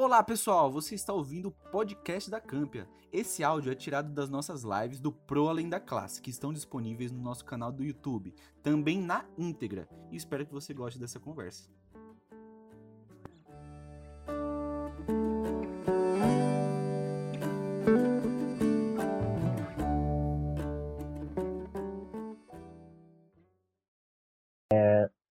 Olá 0.00 0.22
pessoal, 0.22 0.70
você 0.70 0.94
está 0.94 1.12
ouvindo 1.12 1.48
o 1.48 1.70
podcast 1.72 2.30
da 2.30 2.40
Campia. 2.40 2.86
Esse 3.12 3.42
áudio 3.42 3.72
é 3.72 3.74
tirado 3.74 4.14
das 4.14 4.30
nossas 4.30 4.62
lives 4.62 5.00
do 5.00 5.10
Pro 5.10 5.48
Além 5.48 5.68
da 5.68 5.80
Classe, 5.80 6.22
que 6.22 6.30
estão 6.30 6.52
disponíveis 6.52 7.10
no 7.10 7.20
nosso 7.20 7.44
canal 7.44 7.72
do 7.72 7.82
YouTube, 7.82 8.32
também 8.62 9.02
na 9.02 9.24
íntegra. 9.36 9.88
E 10.12 10.16
espero 10.16 10.46
que 10.46 10.52
você 10.52 10.72
goste 10.72 11.00
dessa 11.00 11.18
conversa. 11.18 11.68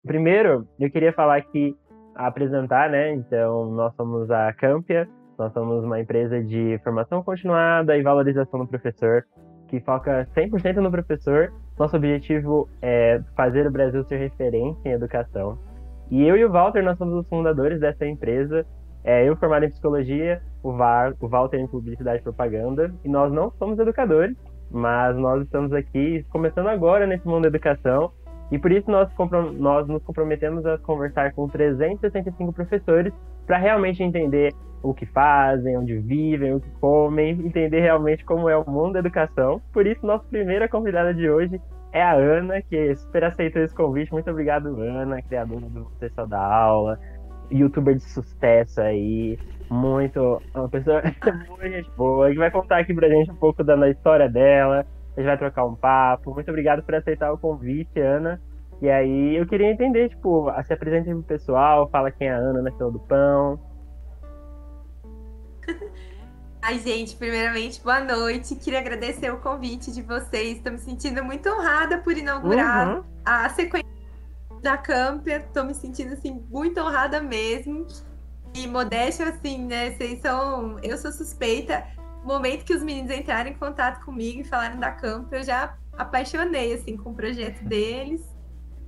Primeiro, 0.06 0.68
eu 0.78 0.92
queria 0.92 1.14
falar 1.14 1.42
que 1.44 1.74
apresentar, 2.18 2.90
né? 2.90 3.14
Então, 3.14 3.72
nós 3.72 3.94
somos 3.96 4.30
a 4.32 4.52
Campia, 4.54 5.08
nós 5.38 5.54
somos 5.54 5.84
uma 5.84 6.00
empresa 6.00 6.44
de 6.44 6.80
formação 6.84 7.21
continuada 7.24 7.96
e 7.96 8.02
valorização 8.02 8.62
do 8.62 8.68
professor, 8.68 9.24
que 9.68 9.80
foca 9.82 10.28
100% 10.36 10.78
no 10.78 10.89
professor. 10.89 11.54
Nosso 11.78 11.96
objetivo 11.96 12.68
é 12.82 13.22
fazer 13.36 13.68
o 13.68 13.72
Brasil 13.72 14.04
ser 14.06 14.18
referência 14.18 14.89
em 14.89 14.94
educação. 14.94 15.60
E 16.10 16.24
eu 16.24 16.36
e 16.36 16.44
o 16.44 16.52
Walter, 16.52 16.82
nós 16.82 16.98
somos 16.98 17.14
os 17.14 17.28
fundadores 17.28 17.80
dessa 17.80 18.06
empresa. 18.06 18.66
É, 19.04 19.28
eu 19.28 19.36
formado 19.38 19.64
em 19.64 19.70
psicologia, 19.70 20.42
o, 20.64 20.74
VAR, 20.74 21.14
o 21.20 21.28
Walter 21.28 21.60
em 21.60 21.68
publicidade 21.68 22.20
e 22.20 22.24
propaganda. 22.24 22.92
E 23.06 23.10
nós 23.10 23.32
não 23.32 23.52
somos 23.52 23.78
educadores, 23.78 24.36
mas 24.72 25.16
nós 25.18 25.44
estamos 25.44 25.72
aqui 25.72 26.25
começando 26.30 26.68
agora 26.68 27.06
nesse 27.06 27.28
mundo 27.28 27.44
da 27.44 27.50
educação 27.50 28.11
e 28.51 28.57
por 28.57 28.71
isso 28.71 28.89
nós, 28.89 29.10
nós 29.57 29.87
nos 29.87 30.04
comprometemos 30.04 30.65
a 30.65 30.78
conversar 30.78 31.33
com 31.33 31.47
365 31.47 32.53
professores 32.53 33.14
para 33.45 33.58
realmente 33.58 34.02
entender 34.02 34.53
o 34.81 34.94
que 34.94 35.05
fazem, 35.05 35.78
onde 35.78 35.97
vivem, 35.97 36.53
o 36.53 36.59
que 36.59 36.69
comem, 36.80 37.31
entender 37.31 37.81
realmente 37.81 38.23
como 38.23 38.50
é 38.50 38.55
o 38.55 38.69
mundo 38.69 38.94
da 38.94 38.99
educação. 38.99 39.61
Por 39.73 39.85
isso, 39.85 40.05
nossa 40.05 40.23
primeira 40.30 40.67
convidada 40.67 41.13
de 41.13 41.30
hoje 41.30 41.59
é 41.91 42.02
a 42.02 42.13
Ana, 42.13 42.61
que 42.61 42.95
super 42.95 43.23
aceitou 43.23 43.61
esse 43.61 43.75
convite. 43.75 44.11
Muito 44.11 44.30
obrigado, 44.30 44.79
Ana, 44.79 45.22
criadora 45.22 45.61
do 45.61 45.89
Sessão 46.00 46.27
da 46.27 46.39
Aula, 46.39 47.00
youtuber 47.52 47.95
de 47.95 48.03
sucesso 48.03 48.81
aí, 48.81 49.38
muito, 49.69 50.41
uma 50.53 50.69
pessoa 50.69 51.02
muito 51.59 51.91
boa, 51.97 52.29
que 52.29 52.38
vai 52.38 52.52
contar 52.52 52.79
aqui 52.79 52.94
pra 52.94 53.09
gente 53.09 53.31
um 53.31 53.35
pouco 53.35 53.63
da 53.63 53.89
história 53.89 54.29
dela, 54.29 54.85
a 55.17 55.19
gente 55.19 55.27
vai 55.27 55.37
trocar 55.37 55.65
um 55.65 55.75
papo. 55.75 56.33
Muito 56.33 56.49
obrigado 56.49 56.83
por 56.83 56.93
aceitar 56.93 57.33
o 57.33 57.37
convite, 57.39 57.99
Ana. 57.99 58.39
E 58.79 58.87
aí 58.87 59.35
eu 59.35 59.47
queria 59.47 59.71
entender, 59.71 60.09
tipo, 60.09 60.51
se 60.63 60.71
apresenta 60.71 61.09
pro 61.09 61.23
pessoal, 61.23 61.89
fala 61.89 62.11
quem 62.11 62.27
é 62.27 62.33
a 62.33 62.37
Ana 62.37 62.61
na 62.61 62.71
fila 62.71 62.91
do 62.91 62.99
pão. 62.99 63.59
Ai, 66.61 66.77
gente, 66.77 67.15
primeiramente, 67.15 67.81
boa 67.81 67.99
noite. 67.99 68.55
Queria 68.55 68.79
agradecer 68.79 69.33
o 69.33 69.39
convite 69.39 69.91
de 69.91 70.03
vocês. 70.03 70.57
Estou 70.57 70.71
me 70.71 70.77
sentindo 70.77 71.23
muito 71.23 71.49
honrada 71.49 71.97
por 71.97 72.15
inaugurar 72.15 72.97
uhum. 72.97 73.03
a 73.25 73.49
sequência 73.49 73.89
da 74.61 74.77
Campia. 74.77 75.38
Estou 75.38 75.63
me 75.63 75.73
sentindo, 75.73 76.13
assim, 76.13 76.45
muito 76.51 76.79
honrada 76.79 77.19
mesmo. 77.21 77.88
E 78.53 78.67
modéstia, 78.67 79.29
assim, 79.29 79.65
né? 79.65 79.91
Vocês 79.91 80.21
são. 80.21 80.77
Eu 80.83 80.95
sou 80.97 81.11
suspeita 81.11 81.83
momento 82.28 82.66
que 82.66 82.73
os 82.73 82.83
meninos 82.83 83.11
entraram 83.11 83.50
em 83.50 83.53
contato 83.53 84.03
comigo 84.03 84.42
e 84.42 84.44
falaram 84.44 84.80
da 84.80 84.92
Campo, 84.92 85.33
eu 85.33 85.44
já 85.44 85.75
apaixonei 85.97 86.73
assim 86.73 86.97
com 86.97 87.11
o 87.11 87.14
projeto 87.16 87.64
deles. 87.64 88.22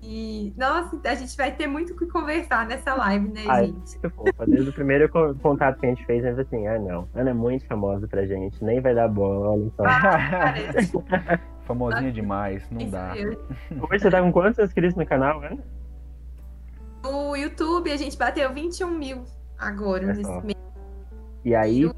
E, 0.01 0.53
nossa, 0.57 0.97
a 1.03 1.15
gente 1.15 1.35
vai 1.35 1.51
ter 1.51 1.67
muito 1.67 1.91
o 1.91 1.95
que 1.97 2.05
conversar 2.05 2.65
nessa 2.65 2.93
live, 2.95 3.27
né, 3.29 3.43
Ai, 3.47 3.65
gente? 3.65 3.99
Que 3.99 4.09
fofa. 4.09 4.45
Desde 4.45 4.69
o 4.69 4.73
primeiro 4.73 5.09
contato 5.09 5.77
que 5.77 5.85
a 5.85 5.89
gente 5.89 6.05
fez, 6.05 6.23
a 6.23 6.29
gente 6.29 6.41
assim, 6.41 6.67
ah, 6.67 6.79
não, 6.79 7.07
Ana 7.13 7.31
é 7.31 7.33
muito 7.33 7.65
famosa 7.65 8.07
pra 8.07 8.25
gente, 8.25 8.63
nem 8.63 8.79
vai 8.79 8.95
dar 8.95 9.09
bola, 9.09 9.49
olha 9.49 9.69
só. 9.75 9.83
Ah, 9.85 11.39
Famosinha 11.67 12.11
demais, 12.11 12.67
não 12.71 12.89
dá. 12.89 13.13
Hoje 13.91 13.99
você 13.99 14.09
tá 14.09 14.21
com 14.21 14.31
quantos 14.31 14.57
inscritos 14.57 14.95
no 14.95 15.05
canal, 15.05 15.43
Ana? 15.43 15.59
No 17.03 17.35
YouTube, 17.35 17.91
a 17.91 17.97
gente 17.97 18.17
bateu 18.17 18.51
21 18.53 18.89
mil 18.89 19.23
agora, 19.57 20.05
é 20.05 20.07
nesse 20.07 20.41
mês. 20.41 20.57
E 21.43 21.53
aí, 21.53 21.91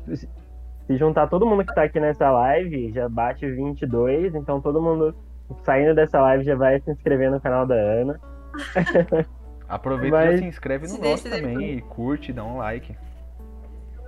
se 0.91 0.97
juntar 0.97 1.27
todo 1.27 1.45
mundo 1.45 1.65
que 1.65 1.73
tá 1.73 1.83
aqui 1.83 1.99
nessa 1.99 2.29
live, 2.29 2.91
já 2.91 3.07
bate 3.07 3.49
22, 3.49 4.35
então 4.35 4.59
todo 4.59 4.81
mundo 4.81 5.15
saindo 5.63 5.95
dessa 5.95 6.19
live 6.19 6.43
já 6.43 6.55
vai 6.55 6.79
se 6.81 6.91
inscrever 6.91 7.31
no 7.31 7.39
canal 7.39 7.65
da 7.65 7.75
Ana. 7.75 8.19
Aproveita 9.67 10.17
Mas... 10.17 10.35
e 10.35 10.37
se 10.39 10.45
inscreve 10.45 10.87
no 10.87 10.97
nosso 10.97 11.23
também 11.23 11.57
depois. 11.57 11.77
e 11.77 11.81
curte, 11.81 12.33
dá 12.33 12.43
um 12.43 12.57
like. 12.57 12.95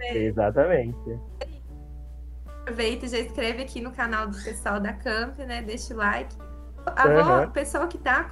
Exatamente. 0.01 1.19
Aproveita 2.61 3.05
e 3.05 3.09
já 3.09 3.19
escreve 3.19 3.63
aqui 3.63 3.79
no 3.79 3.91
canal 3.91 4.27
do 4.27 4.37
pessoal 4.43 4.79
da 4.79 4.91
Camp, 4.91 5.39
né? 5.39 5.61
Deixa 5.61 5.93
o 5.93 5.97
like. 5.97 6.35
Avó, 6.85 7.39
uhum. 7.39 7.43
o 7.45 7.51
pessoal 7.51 7.87
que 7.87 7.97
tá 7.97 8.31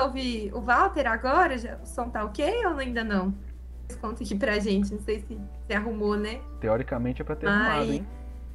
ouve 0.00 0.50
o 0.52 0.60
Walter 0.60 1.06
agora, 1.06 1.56
já, 1.56 1.76
o 1.76 1.86
som 1.86 2.10
tá 2.10 2.24
ok 2.24 2.66
ou 2.66 2.78
ainda 2.78 3.04
não? 3.04 3.32
Conta 4.00 4.22
aqui 4.22 4.34
pra 4.34 4.58
gente, 4.58 4.92
não 4.92 5.00
sei 5.00 5.20
se 5.20 5.38
você 5.66 5.74
arrumou, 5.74 6.16
né? 6.16 6.40
Teoricamente 6.60 7.22
é 7.22 7.24
pra 7.24 7.36
ter 7.36 7.46
Ai. 7.46 7.54
arrumado, 7.54 7.92
hein? 7.92 8.06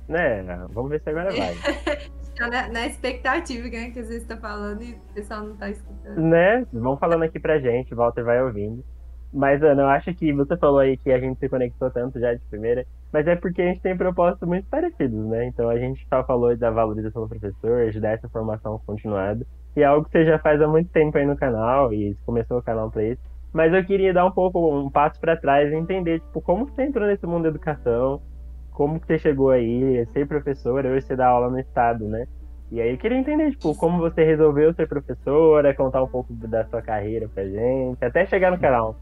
Né, 0.07 0.43
vamos 0.71 0.89
ver 0.89 1.01
se 1.01 1.09
agora 1.09 1.31
vai. 1.35 1.55
tá 2.35 2.47
na, 2.47 2.67
na, 2.67 2.87
expectativa 2.87 3.67
né, 3.69 3.91
que 3.91 3.99
às 3.99 4.09
vezes 4.09 4.27
tá 4.27 4.35
falando 4.37 4.81
e 4.83 4.93
o 4.93 5.13
pessoal 5.13 5.43
não 5.43 5.55
tá 5.55 5.69
escutando. 5.69 6.19
Né? 6.19 6.65
Vão 6.73 6.97
falando 6.97 7.23
aqui 7.23 7.39
pra 7.39 7.59
gente, 7.59 7.93
o 7.93 7.97
Walter 7.97 8.23
vai 8.23 8.41
ouvindo. 8.41 8.83
Mas, 9.33 9.63
Ana, 9.63 9.83
eu 9.83 9.87
acho 9.87 10.13
que 10.13 10.33
você 10.33 10.57
falou 10.57 10.79
aí 10.79 10.97
que 10.97 11.09
a 11.09 11.17
gente 11.17 11.39
se 11.39 11.47
conectou 11.47 11.89
tanto 11.89 12.19
já 12.19 12.33
de 12.33 12.43
primeira, 12.47 12.85
mas 13.13 13.25
é 13.27 13.35
porque 13.35 13.61
a 13.61 13.65
gente 13.65 13.79
tem 13.79 13.95
propósitos 13.95 14.45
muito 14.45 14.67
parecidos, 14.67 15.25
né? 15.27 15.45
Então 15.45 15.69
a 15.69 15.77
gente 15.77 16.05
só 16.09 16.21
falou 16.25 16.55
da 16.57 16.69
valorização 16.69 17.21
do 17.21 17.29
professor, 17.29 17.89
de 17.91 17.99
dar 18.01 18.11
essa 18.11 18.27
formação 18.27 18.81
continuada, 18.85 19.45
e 19.73 19.81
é 19.81 19.85
algo 19.85 20.05
que 20.05 20.11
você 20.11 20.25
já 20.25 20.37
faz 20.37 20.61
há 20.61 20.67
muito 20.67 20.89
tempo 20.91 21.17
aí 21.17 21.25
no 21.25 21.37
canal, 21.37 21.93
e 21.93 22.13
começou 22.25 22.57
o 22.57 22.61
canal 22.61 22.91
pra 22.91 23.05
isso. 23.05 23.21
Mas 23.53 23.73
eu 23.73 23.83
queria 23.83 24.13
dar 24.13 24.25
um 24.25 24.31
pouco, 24.31 24.73
um 24.73 24.89
passo 24.89 25.19
para 25.19 25.35
trás 25.35 25.71
e 25.71 25.75
entender, 25.75 26.19
tipo, 26.21 26.41
como 26.41 26.65
você 26.65 26.83
entrou 26.83 27.05
nesse 27.05 27.25
mundo 27.25 27.43
da 27.43 27.49
educação, 27.49 28.21
como 28.71 28.99
que 28.99 29.07
você 29.07 29.19
chegou 29.19 29.49
aí, 29.49 30.05
ser 30.13 30.25
professora, 30.27 30.89
hoje 30.89 31.05
você 31.05 31.15
dá 31.15 31.27
aula 31.27 31.49
no 31.49 31.59
estado, 31.59 32.07
né? 32.07 32.25
E 32.71 32.79
aí 32.79 32.91
eu 32.91 32.97
queria 32.97 33.17
entender, 33.17 33.51
tipo, 33.51 33.75
como 33.75 33.99
você 33.99 34.23
resolveu 34.23 34.73
ser 34.73 34.87
professora, 34.87 35.73
contar 35.73 36.01
um 36.01 36.07
pouco 36.07 36.33
da 36.33 36.65
sua 36.65 36.81
carreira 36.81 37.27
pra 37.27 37.43
gente, 37.43 38.03
até 38.03 38.25
chegar 38.25 38.51
no 38.51 38.57
canal. 38.57 38.95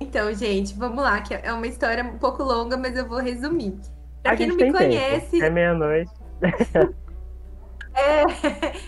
Então, 0.00 0.32
gente, 0.32 0.74
vamos 0.74 1.04
lá, 1.04 1.20
que 1.20 1.34
é 1.34 1.52
uma 1.52 1.66
história 1.66 2.02
um 2.02 2.18
pouco 2.18 2.42
longa, 2.42 2.76
mas 2.76 2.96
eu 2.96 3.06
vou 3.06 3.20
resumir. 3.20 3.78
Pra 4.22 4.32
a 4.32 4.36
quem 4.36 4.46
não 4.46 4.56
me 4.56 4.72
conhece. 4.72 5.32
Tempo. 5.32 5.44
É 5.44 5.50
meia-noite. 5.50 6.10
É, 7.94 8.24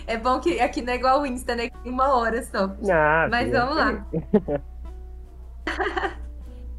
é 0.13 0.17
bom 0.17 0.39
que 0.39 0.59
aqui 0.59 0.81
não 0.81 0.93
é 0.93 0.95
igual 0.95 1.21
o 1.21 1.25
Insta, 1.25 1.55
né? 1.55 1.69
Uma 1.85 2.15
hora 2.15 2.43
só. 2.43 2.75
Ah, 2.91 3.27
Mas 3.29 3.51
vamos 3.51 3.75
lá. 3.75 4.05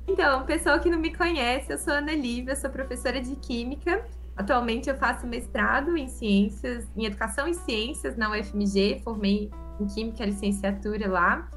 então, 0.06 0.44
pessoal 0.44 0.80
que 0.80 0.90
não 0.90 0.98
me 0.98 1.14
conhece, 1.14 1.72
eu 1.72 1.78
sou 1.78 1.94
Ana 1.94 2.12
Lívia, 2.12 2.56
sou 2.56 2.70
professora 2.70 3.20
de 3.20 3.36
Química. 3.36 4.04
Atualmente 4.36 4.90
eu 4.90 4.96
faço 4.96 5.26
mestrado 5.26 5.96
em 5.96 6.08
Ciências, 6.08 6.86
em 6.96 7.06
Educação 7.06 7.48
e 7.48 7.54
Ciências 7.54 8.16
na 8.16 8.30
UFMG, 8.30 9.00
formei 9.02 9.50
em 9.80 9.86
Química 9.86 10.24
licenciatura 10.24 11.08
lá. 11.08 11.48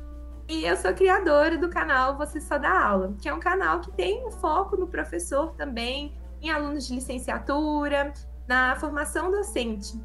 E 0.47 0.65
eu 0.65 0.75
sou 0.77 0.93
criadora 0.93 1.57
do 1.57 1.69
canal 1.69 2.17
Você 2.17 2.39
Só 2.39 2.57
Dá 2.57 2.87
Aula, 2.87 3.13
que 3.21 3.29
é 3.29 3.33
um 3.33 3.39
canal 3.39 3.81
que 3.81 3.91
tem 3.91 4.25
um 4.25 4.31
foco 4.31 4.77
no 4.77 4.87
professor 4.87 5.53
também, 5.55 6.13
em 6.41 6.49
alunos 6.49 6.87
de 6.87 6.95
licenciatura, 6.95 8.13
na 8.47 8.75
formação 8.77 9.29
docente. 9.29 9.99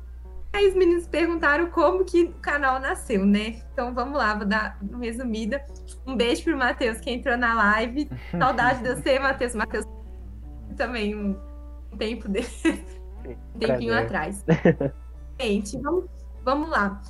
Aí 0.54 0.68
os 0.68 0.74
meninos 0.76 1.08
perguntaram 1.08 1.68
como 1.68 2.04
que 2.04 2.22
o 2.22 2.32
canal 2.34 2.78
nasceu, 2.78 3.26
né? 3.26 3.60
Então 3.72 3.92
vamos 3.92 4.16
lá, 4.16 4.36
vou 4.36 4.46
dar 4.46 4.78
uma 4.80 5.00
resumida. 5.00 5.66
Um 6.06 6.14
beijo 6.14 6.44
pro 6.44 6.56
Matheus 6.56 7.00
que 7.00 7.10
entrou 7.10 7.36
na 7.36 7.54
live. 7.54 8.08
Saudade 8.38 8.80
de 8.80 8.94
você, 8.94 9.18
Matheus. 9.18 9.52
Matheus 9.56 9.84
também 10.76 11.12
um 11.12 11.36
tempo 11.98 12.28
dele. 12.28 12.46
um 13.56 13.58
tempinho 13.58 13.98
atrás. 13.98 14.44
Gente, 15.40 15.76
vamos, 15.80 16.04
vamos 16.44 16.70
lá. 16.70 17.02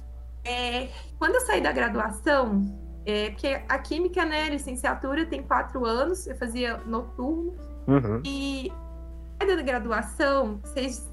É, 0.43 0.89
quando 1.19 1.35
eu 1.35 1.41
saí 1.43 1.61
da 1.61 1.71
graduação, 1.71 2.65
é, 3.05 3.29
porque 3.29 3.61
a 3.69 3.79
química, 3.79 4.25
né, 4.25 4.49
licenciatura 4.49 5.27
tem 5.27 5.43
quatro 5.43 5.85
anos, 5.85 6.27
eu 6.27 6.37
fazia 6.37 6.79
noturno. 6.87 7.53
Uhum. 7.87 8.23
E 8.25 8.73
da 9.39 9.61
graduação, 9.61 10.59
vocês 10.63 11.07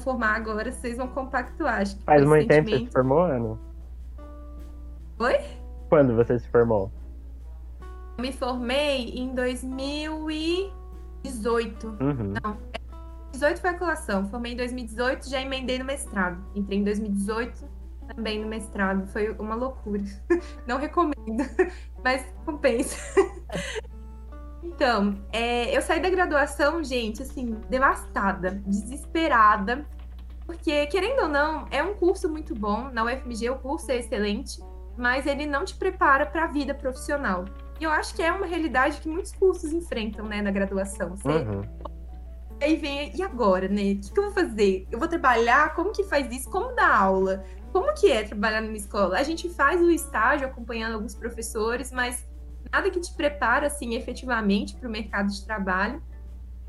formar 0.00 0.36
agora, 0.36 0.72
vocês 0.72 0.96
vão 0.96 1.08
compactuar. 1.08 1.80
Acho 1.80 1.96
que 1.96 2.04
Faz 2.04 2.24
muito 2.24 2.48
tempo 2.48 2.68
que 2.68 2.78
você 2.78 2.86
se 2.86 2.92
formou, 2.92 3.22
Ana? 3.22 3.58
Oi? 5.18 5.38
Quando 5.88 6.14
você 6.16 6.38
se 6.38 6.48
formou? 6.48 6.90
Eu 8.18 8.22
me 8.22 8.32
formei 8.32 9.10
em 9.10 9.34
2018. 9.34 11.86
Uhum. 11.86 12.34
Não, 12.42 12.56
2018 13.32 13.60
foi 13.60 13.70
a 13.70 13.78
colação. 13.78 14.28
Formei 14.28 14.52
em 14.52 14.56
2018, 14.56 15.28
já 15.28 15.40
emendei 15.40 15.78
no 15.78 15.84
mestrado. 15.84 16.42
Entrei 16.54 16.78
em 16.78 16.84
2018 16.84 17.64
também 18.14 18.40
no 18.40 18.48
mestrado. 18.48 19.06
Foi 19.08 19.30
uma 19.32 19.54
loucura. 19.54 20.02
Não 20.66 20.78
recomendo, 20.78 21.44
mas 22.04 22.24
compensa. 22.44 22.96
Então, 24.62 25.18
é, 25.32 25.76
eu 25.76 25.82
saí 25.82 26.00
da 26.00 26.08
graduação, 26.08 26.82
gente, 26.84 27.22
assim, 27.22 27.56
devastada, 27.68 28.62
desesperada, 28.66 29.84
porque, 30.46 30.86
querendo 30.86 31.22
ou 31.22 31.28
não, 31.28 31.66
é 31.70 31.82
um 31.82 31.94
curso 31.94 32.28
muito 32.28 32.54
bom. 32.54 32.90
Na 32.92 33.04
UFMG, 33.04 33.50
o 33.50 33.56
curso 33.56 33.90
é 33.90 33.96
excelente, 33.96 34.60
mas 34.96 35.26
ele 35.26 35.46
não 35.46 35.64
te 35.64 35.74
prepara 35.74 36.26
para 36.26 36.44
a 36.44 36.46
vida 36.46 36.74
profissional. 36.74 37.44
E 37.80 37.84
eu 37.84 37.90
acho 37.90 38.14
que 38.14 38.22
é 38.22 38.30
uma 38.30 38.46
realidade 38.46 39.00
que 39.00 39.08
muitos 39.08 39.32
cursos 39.32 39.72
enfrentam, 39.72 40.26
né, 40.26 40.40
na 40.40 40.50
graduação. 40.50 41.16
Você... 41.16 41.28
Uhum. 41.28 41.62
Aí 42.60 42.76
vem, 42.76 43.12
e 43.16 43.22
agora, 43.22 43.66
né? 43.66 43.92
O 43.92 44.00
que, 44.00 44.12
que, 44.12 44.18
eu 44.20 44.24
vou 44.24 44.32
fazer? 44.32 44.86
Eu 44.88 44.96
vou 44.96 45.08
trabalhar? 45.08 45.74
Como 45.74 45.90
que 45.90 46.04
faz 46.04 46.30
isso? 46.32 46.48
Como 46.48 46.72
dar 46.76 46.94
aula? 46.96 47.44
Como 47.72 47.92
que 47.94 48.08
é 48.08 48.22
trabalhar 48.22 48.60
numa 48.60 48.76
escola? 48.76 49.18
A 49.18 49.22
gente 49.24 49.48
faz 49.48 49.80
o 49.80 49.90
estágio 49.90 50.46
acompanhando 50.46 50.94
alguns 50.94 51.14
professores, 51.14 51.90
mas 51.90 52.24
nada 52.72 52.90
que 52.90 53.00
te 53.00 53.12
prepara, 53.14 53.66
assim, 53.66 53.94
efetivamente 53.94 54.74
para 54.76 54.88
o 54.88 54.90
mercado 54.90 55.28
de 55.28 55.44
trabalho. 55.44 56.02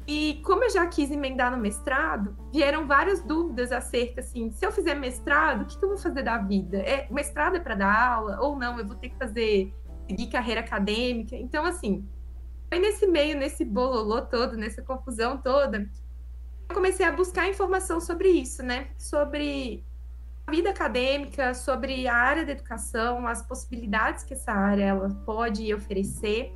E 0.05 0.41
como 0.43 0.65
eu 0.65 0.69
já 0.69 0.85
quis 0.85 1.09
emendar 1.09 1.49
no 1.49 1.57
mestrado, 1.57 2.35
vieram 2.51 2.85
várias 2.85 3.21
dúvidas 3.21 3.71
acerca, 3.71 4.19
assim, 4.19 4.51
se 4.51 4.65
eu 4.65 4.71
fizer 4.71 4.95
mestrado, 4.95 5.61
o 5.61 5.65
que, 5.65 5.79
que 5.79 5.85
eu 5.85 5.89
vou 5.89 5.97
fazer 5.97 6.23
da 6.23 6.37
vida? 6.37 6.77
É, 6.79 7.07
mestrado 7.09 7.55
é 7.55 7.59
para 7.59 7.75
dar 7.75 8.13
aula 8.15 8.37
ou 8.41 8.57
não? 8.57 8.77
Eu 8.77 8.85
vou 8.85 8.97
ter 8.97 9.09
que 9.09 9.17
fazer 9.17 9.73
seguir 10.05 10.27
carreira 10.27 10.59
acadêmica. 10.59 11.37
Então, 11.37 11.63
assim, 11.63 12.05
foi 12.69 12.79
nesse 12.79 13.07
meio, 13.07 13.37
nesse 13.37 13.63
bololô 13.63 14.21
todo, 14.23 14.57
nessa 14.57 14.81
confusão 14.81 15.37
toda, 15.37 15.89
eu 16.69 16.75
comecei 16.75 17.05
a 17.05 17.11
buscar 17.11 17.47
informação 17.47 18.01
sobre 18.01 18.27
isso, 18.29 18.61
né? 18.61 18.89
Sobre 18.97 19.85
a 20.45 20.51
vida 20.51 20.69
acadêmica, 20.69 21.53
sobre 21.53 22.07
a 22.07 22.15
área 22.15 22.45
da 22.45 22.51
educação, 22.51 23.25
as 23.27 23.41
possibilidades 23.41 24.23
que 24.23 24.33
essa 24.33 24.51
área 24.51 24.83
ela 24.83 25.09
pode 25.25 25.73
oferecer. 25.73 26.53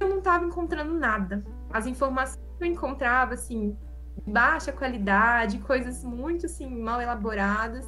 Eu 0.00 0.08
não 0.08 0.18
estava 0.18 0.44
encontrando 0.44 0.94
nada. 0.94 1.44
As 1.72 1.86
informações 1.86 2.42
que 2.58 2.64
eu 2.64 2.68
encontrava, 2.68 3.34
assim, 3.34 3.76
de 4.24 4.30
baixa 4.30 4.72
qualidade, 4.72 5.58
coisas 5.58 6.04
muito, 6.04 6.46
assim, 6.46 6.68
mal 6.68 7.00
elaboradas 7.00 7.86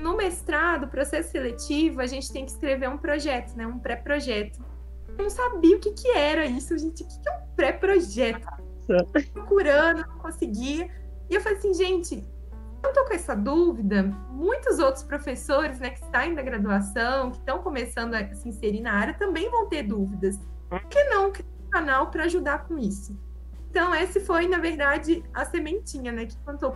no 0.00 0.16
mestrado, 0.16 0.88
processo 0.88 1.30
seletivo, 1.30 2.00
a 2.00 2.06
gente 2.06 2.32
tem 2.32 2.44
que 2.44 2.50
escrever 2.52 2.88
um 2.88 2.98
projeto, 2.98 3.56
né? 3.56 3.66
Um 3.66 3.78
pré-projeto. 3.78 4.64
Eu 5.16 5.24
não 5.24 5.30
sabia 5.30 5.76
o 5.76 5.80
que, 5.80 5.92
que 5.92 6.08
era 6.08 6.44
isso, 6.44 6.76
gente. 6.78 7.02
O 7.02 7.06
que, 7.06 7.20
que 7.20 7.28
é 7.28 7.32
um 7.32 7.46
pré-projeto? 7.54 8.46
Procurando, 9.32 10.06
não 10.06 10.18
conseguia. 10.18 10.90
E 11.28 11.34
eu 11.34 11.40
falei 11.40 11.58
assim, 11.58 11.74
gente, 11.74 12.24
eu 12.86 12.92
tô 12.92 13.04
com 13.04 13.14
essa 13.14 13.34
dúvida. 13.34 14.02
Muitos 14.30 14.78
outros 14.78 15.04
professores, 15.04 15.78
né, 15.78 15.90
que 15.90 16.00
saem 16.10 16.34
da 16.34 16.42
graduação, 16.42 17.30
que 17.30 17.38
estão 17.38 17.58
começando 17.58 18.14
a 18.14 18.34
se 18.34 18.48
inserir 18.48 18.80
na 18.80 18.92
área, 18.92 19.14
também 19.14 19.50
vão 19.50 19.68
ter 19.68 19.82
dúvidas. 19.82 20.38
Por 20.68 20.82
que 20.84 21.02
não 21.04 21.32
criar 21.32 21.48
um 21.66 21.70
canal 21.70 22.10
para 22.10 22.24
ajudar 22.24 22.66
com 22.66 22.78
isso? 22.78 23.18
Então, 23.70 23.94
esse 23.94 24.20
foi, 24.20 24.48
na 24.48 24.58
verdade, 24.58 25.22
a 25.34 25.44
sementinha, 25.44 26.10
né? 26.10 26.26
Que 26.26 26.36
quando 26.38 26.74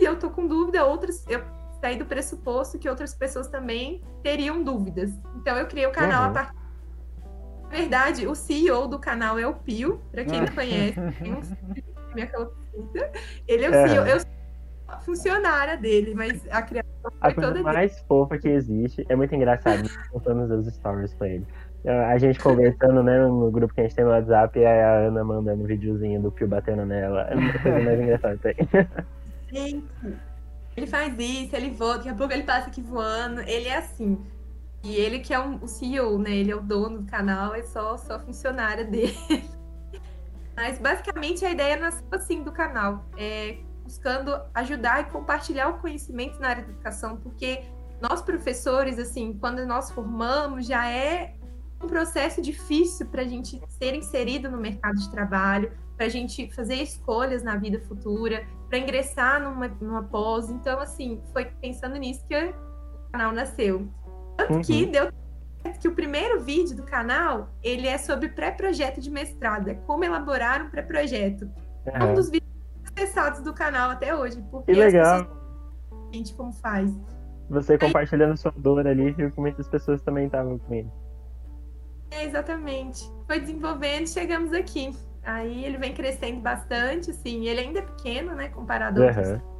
eu 0.00 0.18
tô 0.18 0.30
com 0.30 0.46
dúvida, 0.46 0.84
outras. 0.84 1.24
Eu 1.28 1.44
sair 1.84 1.98
do 1.98 2.06
pressuposto 2.06 2.78
que 2.78 2.88
outras 2.88 3.14
pessoas 3.14 3.46
também 3.48 4.02
teriam 4.22 4.64
dúvidas. 4.64 5.10
Então 5.36 5.54
eu 5.58 5.66
criei 5.66 5.86
o 5.86 5.92
canal 5.92 6.24
uhum. 6.24 6.30
a 6.30 6.32
partir. 6.32 6.54
Na 7.64 7.68
verdade, 7.68 8.26
o 8.26 8.34
CEO 8.34 8.88
do 8.88 8.98
canal 8.98 9.38
é 9.38 9.46
o 9.46 9.54
Pio, 9.54 10.00
para 10.10 10.24
quem 10.24 10.40
não 10.40 10.48
conhece, 10.54 10.98
minha 12.14 12.30
Ele 13.46 13.64
é 13.64 13.70
o 13.70 13.74
é. 13.74 13.88
CEO, 13.88 14.06
eu 14.06 14.18
funcionária 15.00 15.76
dele, 15.76 16.14
mas 16.14 16.46
a 16.50 16.62
criação 16.62 16.94
a 17.20 17.32
coisa 17.32 17.62
mais 17.62 17.92
dele. 17.92 18.04
fofa 18.08 18.38
que 18.38 18.48
existe 18.48 19.04
é 19.08 19.16
muito 19.16 19.34
engraçado 19.34 19.88
contando 20.10 20.52
os 20.54 20.66
stories 20.74 21.14
pra 21.14 21.28
ele. 21.28 21.46
A 21.86 22.16
gente 22.16 22.38
conversando, 22.38 23.02
né, 23.02 23.18
no 23.26 23.50
grupo 23.50 23.74
que 23.74 23.80
a 23.80 23.84
gente 23.84 23.94
tem 23.94 24.06
no 24.06 24.10
WhatsApp, 24.10 24.58
e 24.58 24.64
a 24.64 25.00
Ana 25.00 25.22
mandando 25.22 25.62
um 25.62 25.66
videozinho 25.66 26.22
do 26.22 26.32
Pio 26.32 26.48
batendo 26.48 26.86
nela. 26.86 27.28
É 27.28 27.34
a 27.34 27.62
coisa 27.62 27.80
mais 27.80 28.00
engraçada. 28.00 28.40
Gente, 29.52 29.84
ele 30.76 30.86
faz 30.86 31.14
isso, 31.18 31.54
ele 31.54 31.70
voa, 31.70 31.98
daqui 31.98 32.08
a 32.08 32.14
pouco 32.14 32.32
ele 32.32 32.42
passa 32.44 32.68
aqui 32.68 32.80
voando. 32.80 33.40
Ele 33.42 33.68
é 33.68 33.76
assim. 33.76 34.18
E 34.82 34.96
ele 34.96 35.18
que 35.18 35.32
é 35.32 35.38
um, 35.38 35.56
o 35.62 35.68
CEO, 35.68 36.18
né? 36.18 36.30
Ele 36.30 36.50
é 36.50 36.56
o 36.56 36.62
dono 36.62 37.02
do 37.02 37.10
canal, 37.10 37.54
é 37.54 37.62
só, 37.62 37.98
só 37.98 38.18
funcionária 38.18 38.84
dele. 38.88 39.14
Mas 40.56 40.78
basicamente 40.78 41.44
a 41.44 41.50
ideia 41.50 41.76
nasceu 41.76 42.06
assim 42.12 42.42
do 42.42 42.50
canal. 42.50 43.04
É 43.18 43.58
buscando 43.84 44.40
ajudar 44.54 45.02
e 45.02 45.04
compartilhar 45.04 45.68
o 45.68 45.78
conhecimento 45.78 46.40
na 46.40 46.48
área 46.48 46.64
da 46.64 46.70
educação, 46.70 47.16
porque 47.18 47.62
nós 48.00 48.20
professores, 48.22 48.98
assim, 48.98 49.36
quando 49.38 49.64
nós 49.66 49.90
formamos, 49.90 50.66
já 50.66 50.90
é 50.90 51.34
um 51.82 51.86
processo 51.86 52.40
difícil 52.40 53.06
para 53.06 53.22
a 53.22 53.26
gente 53.26 53.60
ser 53.68 53.94
inserido 53.94 54.50
no 54.50 54.58
mercado 54.58 54.96
de 54.96 55.10
trabalho, 55.10 55.70
para 55.96 56.06
a 56.06 56.08
gente 56.08 56.50
fazer 56.52 56.76
escolhas 56.76 57.42
na 57.42 57.56
vida 57.56 57.80
futura, 57.80 58.46
para 58.68 58.78
ingressar 58.78 59.40
numa, 59.42 59.68
numa 59.68 60.02
pós. 60.02 60.50
Então, 60.50 60.80
assim, 60.80 61.22
foi 61.32 61.44
pensando 61.44 61.96
nisso 61.96 62.24
que 62.26 62.34
o 62.34 62.54
canal 63.12 63.32
nasceu. 63.32 63.88
Tanto 64.36 64.54
uhum. 64.54 64.62
que 64.62 64.86
deu 64.86 65.12
que 65.80 65.88
o 65.88 65.94
primeiro 65.94 66.40
vídeo 66.40 66.76
do 66.76 66.82
canal, 66.82 67.48
ele 67.62 67.86
é 67.86 67.96
sobre 67.96 68.28
pré-projeto 68.28 69.00
de 69.00 69.10
mestrado, 69.10 69.68
é 69.68 69.74
como 69.74 70.04
elaborar 70.04 70.62
um 70.62 70.70
pré-projeto. 70.70 71.50
É 71.86 72.04
um 72.04 72.14
dos 72.14 72.30
vídeos 72.30 72.53
acessados 72.96 73.40
do 73.40 73.52
canal 73.52 73.90
até 73.90 74.14
hoje, 74.14 74.42
porque 74.50 74.72
que 74.72 74.78
legal. 74.78 75.24
Pessoas... 75.24 76.12
gente 76.12 76.34
como 76.34 76.52
faz. 76.52 76.90
Você 77.50 77.76
compartilhando 77.76 78.36
sua 78.36 78.52
dor 78.56 78.86
ali, 78.86 79.12
viu 79.12 79.30
que 79.30 79.40
muitas 79.40 79.68
pessoas 79.68 80.00
também 80.02 80.26
estavam 80.26 80.58
com 80.58 80.74
ele. 80.74 80.90
É, 82.10 82.24
exatamente. 82.24 83.10
Foi 83.26 83.40
desenvolvendo 83.40 84.04
e 84.04 84.08
chegamos 84.08 84.52
aqui. 84.52 84.96
Aí 85.22 85.64
ele 85.64 85.78
vem 85.78 85.94
crescendo 85.94 86.40
bastante, 86.40 87.10
assim, 87.10 87.46
ele 87.46 87.60
ainda 87.60 87.78
é 87.80 87.82
pequeno, 87.82 88.34
né, 88.34 88.48
comparado 88.48 89.00
uhum. 89.00 89.08
a 89.08 89.54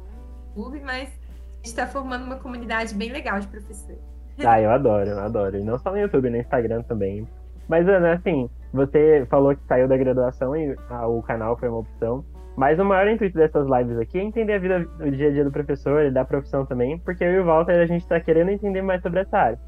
outros 0.55 0.83
mas 0.83 1.09
a 1.09 1.55
gente 1.57 1.65
está 1.65 1.87
formando 1.87 2.23
uma 2.23 2.37
comunidade 2.37 2.93
bem 2.93 3.11
legal 3.11 3.39
de 3.39 3.47
professores. 3.47 3.99
Ah, 4.45 4.61
eu 4.61 4.69
adoro, 4.69 5.09
eu 5.09 5.19
adoro. 5.19 5.57
E 5.57 5.63
não 5.63 5.79
só 5.79 5.91
no 5.91 5.97
YouTube, 5.97 6.29
no 6.29 6.37
Instagram 6.37 6.83
também. 6.83 7.27
Mas, 7.67 7.87
Ana, 7.87 8.13
assim, 8.13 8.49
você 8.73 9.25
falou 9.29 9.55
que 9.55 9.63
saiu 9.67 9.87
da 9.87 9.97
graduação 9.97 10.55
e 10.55 10.75
ah, 10.89 11.07
o 11.07 11.21
canal 11.23 11.57
foi 11.57 11.69
uma 11.69 11.79
opção. 11.79 12.23
Mas 12.55 12.79
o 12.79 12.85
maior 12.85 13.07
intuito 13.07 13.37
dessas 13.37 13.67
lives 13.67 13.97
aqui 13.99 14.17
é 14.17 14.23
entender 14.23 14.53
a 14.53 14.59
vida, 14.59 14.87
o 14.99 15.11
dia 15.11 15.27
a 15.27 15.31
dia 15.31 15.43
do 15.43 15.51
professor 15.51 16.05
e 16.05 16.11
da 16.11 16.23
profissão 16.23 16.65
também, 16.65 16.97
porque 16.99 17.23
eu 17.23 17.33
e 17.33 17.39
o 17.39 17.45
Walter, 17.45 17.73
a 17.73 17.85
gente 17.85 18.01
está 18.01 18.19
querendo 18.19 18.49
entender 18.49 18.81
mais 18.81 19.01
sobre 19.01 19.21
essa 19.21 19.37
área. 19.37 19.59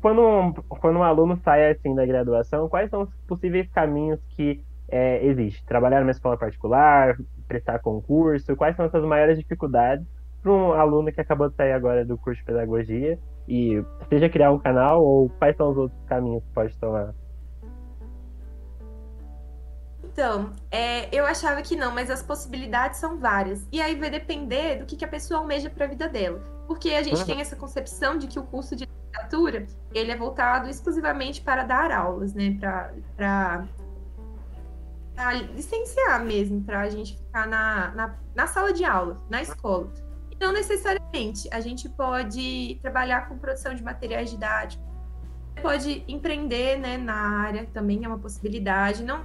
Quando 0.00 0.20
um, 0.20 0.52
quando 0.52 0.98
um 0.98 1.04
aluno 1.04 1.36
sai 1.44 1.70
assim 1.70 1.94
da 1.94 2.04
graduação, 2.04 2.68
quais 2.68 2.90
são 2.90 3.02
os 3.02 3.14
possíveis 3.28 3.68
caminhos 3.70 4.20
que 4.30 4.60
é, 4.88 5.24
existe? 5.24 5.64
Trabalhar 5.64 6.00
numa 6.00 6.10
escola 6.10 6.36
particular, 6.36 7.16
prestar 7.46 7.78
concurso? 7.78 8.56
Quais 8.56 8.74
são 8.74 8.86
essas 8.86 9.04
maiores 9.04 9.38
dificuldades 9.38 10.04
para 10.42 10.50
um 10.50 10.72
aluno 10.72 11.12
que 11.12 11.20
acabou 11.20 11.48
de 11.48 11.54
sair 11.54 11.72
agora 11.72 12.04
do 12.04 12.18
curso 12.18 12.40
de 12.40 12.46
pedagogia 12.46 13.16
e 13.46 13.80
seja 14.08 14.28
criar 14.28 14.50
um 14.50 14.58
canal 14.58 15.04
ou 15.04 15.30
quais 15.38 15.56
são 15.56 15.70
os 15.70 15.76
outros 15.76 16.04
caminhos 16.06 16.42
que 16.42 16.52
pode 16.52 16.76
tomar? 16.80 17.14
Então, 20.12 20.52
é, 20.70 21.08
eu 21.10 21.24
achava 21.24 21.62
que 21.62 21.74
não, 21.74 21.90
mas 21.90 22.10
as 22.10 22.22
possibilidades 22.22 23.00
são 23.00 23.18
várias. 23.18 23.66
E 23.72 23.80
aí 23.80 23.94
vai 23.94 24.10
depender 24.10 24.76
do 24.76 24.84
que, 24.84 24.94
que 24.94 25.04
a 25.04 25.08
pessoa 25.08 25.40
almeja 25.40 25.70
para 25.70 25.86
a 25.86 25.88
vida 25.88 26.06
dela. 26.06 26.38
Porque 26.66 26.90
a 26.90 27.02
gente 27.02 27.20
uhum. 27.20 27.26
tem 27.26 27.40
essa 27.40 27.56
concepção 27.56 28.18
de 28.18 28.26
que 28.26 28.38
o 28.38 28.42
curso 28.42 28.76
de 28.76 28.84
literatura 28.84 29.66
ele 29.92 30.12
é 30.12 30.16
voltado 30.16 30.68
exclusivamente 30.68 31.40
para 31.40 31.64
dar 31.64 31.90
aulas, 31.90 32.34
né? 32.34 32.58
Para 33.16 33.66
licenciar 35.54 36.22
mesmo, 36.22 36.62
para 36.62 36.80
a 36.80 36.90
gente 36.90 37.16
ficar 37.16 37.46
na, 37.46 37.90
na, 37.92 38.14
na, 38.34 38.46
sala 38.46 38.72
de 38.72 38.84
aula, 38.84 39.18
na 39.30 39.40
escola. 39.40 39.90
E 40.30 40.36
não 40.38 40.52
necessariamente. 40.52 41.48
A 41.50 41.60
gente 41.60 41.88
pode 41.88 42.78
trabalhar 42.82 43.28
com 43.28 43.38
produção 43.38 43.74
de 43.74 43.82
materiais 43.82 44.30
didáticos, 44.30 44.84
pode 45.62 46.04
empreender 46.06 46.78
né, 46.78 46.98
na 46.98 47.14
área, 47.14 47.66
também 47.72 48.04
é 48.04 48.08
uma 48.08 48.18
possibilidade. 48.18 49.02
Não 49.02 49.24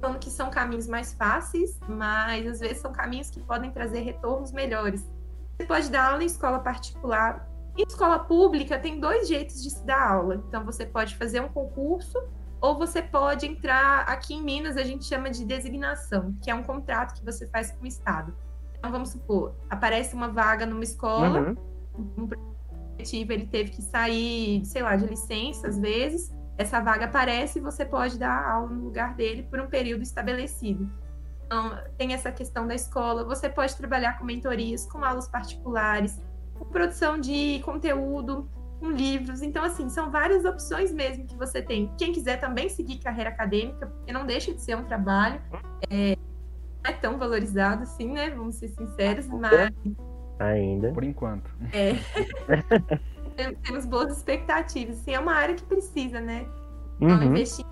falando 0.00 0.18
que 0.18 0.30
são 0.30 0.50
caminhos 0.50 0.86
mais 0.86 1.12
fáceis, 1.12 1.78
mas 1.88 2.46
às 2.46 2.60
vezes 2.60 2.78
são 2.78 2.92
caminhos 2.92 3.30
que 3.30 3.40
podem 3.40 3.70
trazer 3.70 4.00
retornos 4.00 4.52
melhores. 4.52 5.08
Você 5.56 5.66
pode 5.66 5.90
dar 5.90 6.12
aula 6.12 6.22
em 6.22 6.26
escola 6.26 6.60
particular. 6.60 7.48
Em 7.76 7.84
escola 7.86 8.18
pública, 8.18 8.78
tem 8.78 8.98
dois 8.98 9.28
jeitos 9.28 9.62
de 9.62 9.70
se 9.70 9.84
dar 9.84 10.12
aula. 10.12 10.42
Então, 10.48 10.64
você 10.64 10.86
pode 10.86 11.16
fazer 11.16 11.40
um 11.40 11.48
concurso 11.48 12.18
ou 12.60 12.76
você 12.76 13.00
pode 13.00 13.46
entrar 13.46 14.00
aqui 14.00 14.34
em 14.34 14.42
Minas, 14.42 14.76
a 14.76 14.82
gente 14.82 15.04
chama 15.04 15.30
de 15.30 15.44
designação, 15.44 16.34
que 16.42 16.50
é 16.50 16.54
um 16.54 16.62
contrato 16.62 17.14
que 17.14 17.24
você 17.24 17.46
faz 17.46 17.70
com 17.70 17.84
o 17.84 17.86
Estado. 17.86 18.34
Então, 18.76 18.90
vamos 18.90 19.10
supor, 19.10 19.54
aparece 19.70 20.14
uma 20.14 20.28
vaga 20.28 20.66
numa 20.66 20.82
escola, 20.82 21.54
uhum. 21.96 22.24
um 22.24 22.28
ele 22.98 23.46
teve 23.46 23.70
que 23.70 23.80
sair, 23.80 24.64
sei 24.64 24.82
lá, 24.82 24.96
de 24.96 25.06
licença 25.06 25.68
às 25.68 25.78
vezes, 25.78 26.34
essa 26.58 26.80
vaga 26.80 27.04
aparece 27.04 27.60
e 27.60 27.62
você 27.62 27.84
pode 27.84 28.18
dar 28.18 28.50
aula 28.50 28.68
no 28.68 28.84
lugar 28.84 29.14
dele 29.14 29.44
por 29.44 29.60
um 29.60 29.68
período 29.68 30.02
estabelecido. 30.02 30.90
Então, 31.46 31.78
tem 31.96 32.12
essa 32.12 32.32
questão 32.32 32.66
da 32.66 32.74
escola, 32.74 33.24
você 33.24 33.48
pode 33.48 33.74
trabalhar 33.76 34.18
com 34.18 34.24
mentorias, 34.24 34.84
com 34.84 35.02
aulas 35.02 35.28
particulares, 35.28 36.20
com 36.58 36.64
produção 36.66 37.18
de 37.18 37.60
conteúdo, 37.64 38.50
com 38.80 38.90
livros. 38.90 39.40
Então, 39.40 39.64
assim, 39.64 39.88
são 39.88 40.10
várias 40.10 40.44
opções 40.44 40.92
mesmo 40.92 41.26
que 41.26 41.36
você 41.36 41.62
tem. 41.62 41.90
Quem 41.96 42.12
quiser 42.12 42.38
também 42.38 42.68
seguir 42.68 42.98
carreira 42.98 43.30
acadêmica, 43.30 43.86
porque 43.86 44.12
não 44.12 44.26
deixa 44.26 44.52
de 44.52 44.60
ser 44.60 44.76
um 44.76 44.84
trabalho, 44.84 45.40
é, 45.88 46.16
não 46.84 46.90
é 46.90 46.92
tão 46.92 47.18
valorizado 47.18 47.84
assim, 47.84 48.12
né? 48.12 48.30
Vamos 48.30 48.56
ser 48.56 48.68
sinceros, 48.68 49.26
mas. 49.28 49.70
Ainda. 50.40 50.92
Por 50.92 51.04
enquanto. 51.04 51.50
É. 51.72 51.94
Temos 53.62 53.86
boas 53.86 54.16
expectativas. 54.16 54.98
Assim, 55.00 55.14
é 55.14 55.20
uma 55.20 55.34
área 55.34 55.54
que 55.54 55.64
precisa, 55.64 56.20
né? 56.20 56.46
Então, 57.00 57.16
Uhum. 57.16 57.24
investir, 57.24 57.64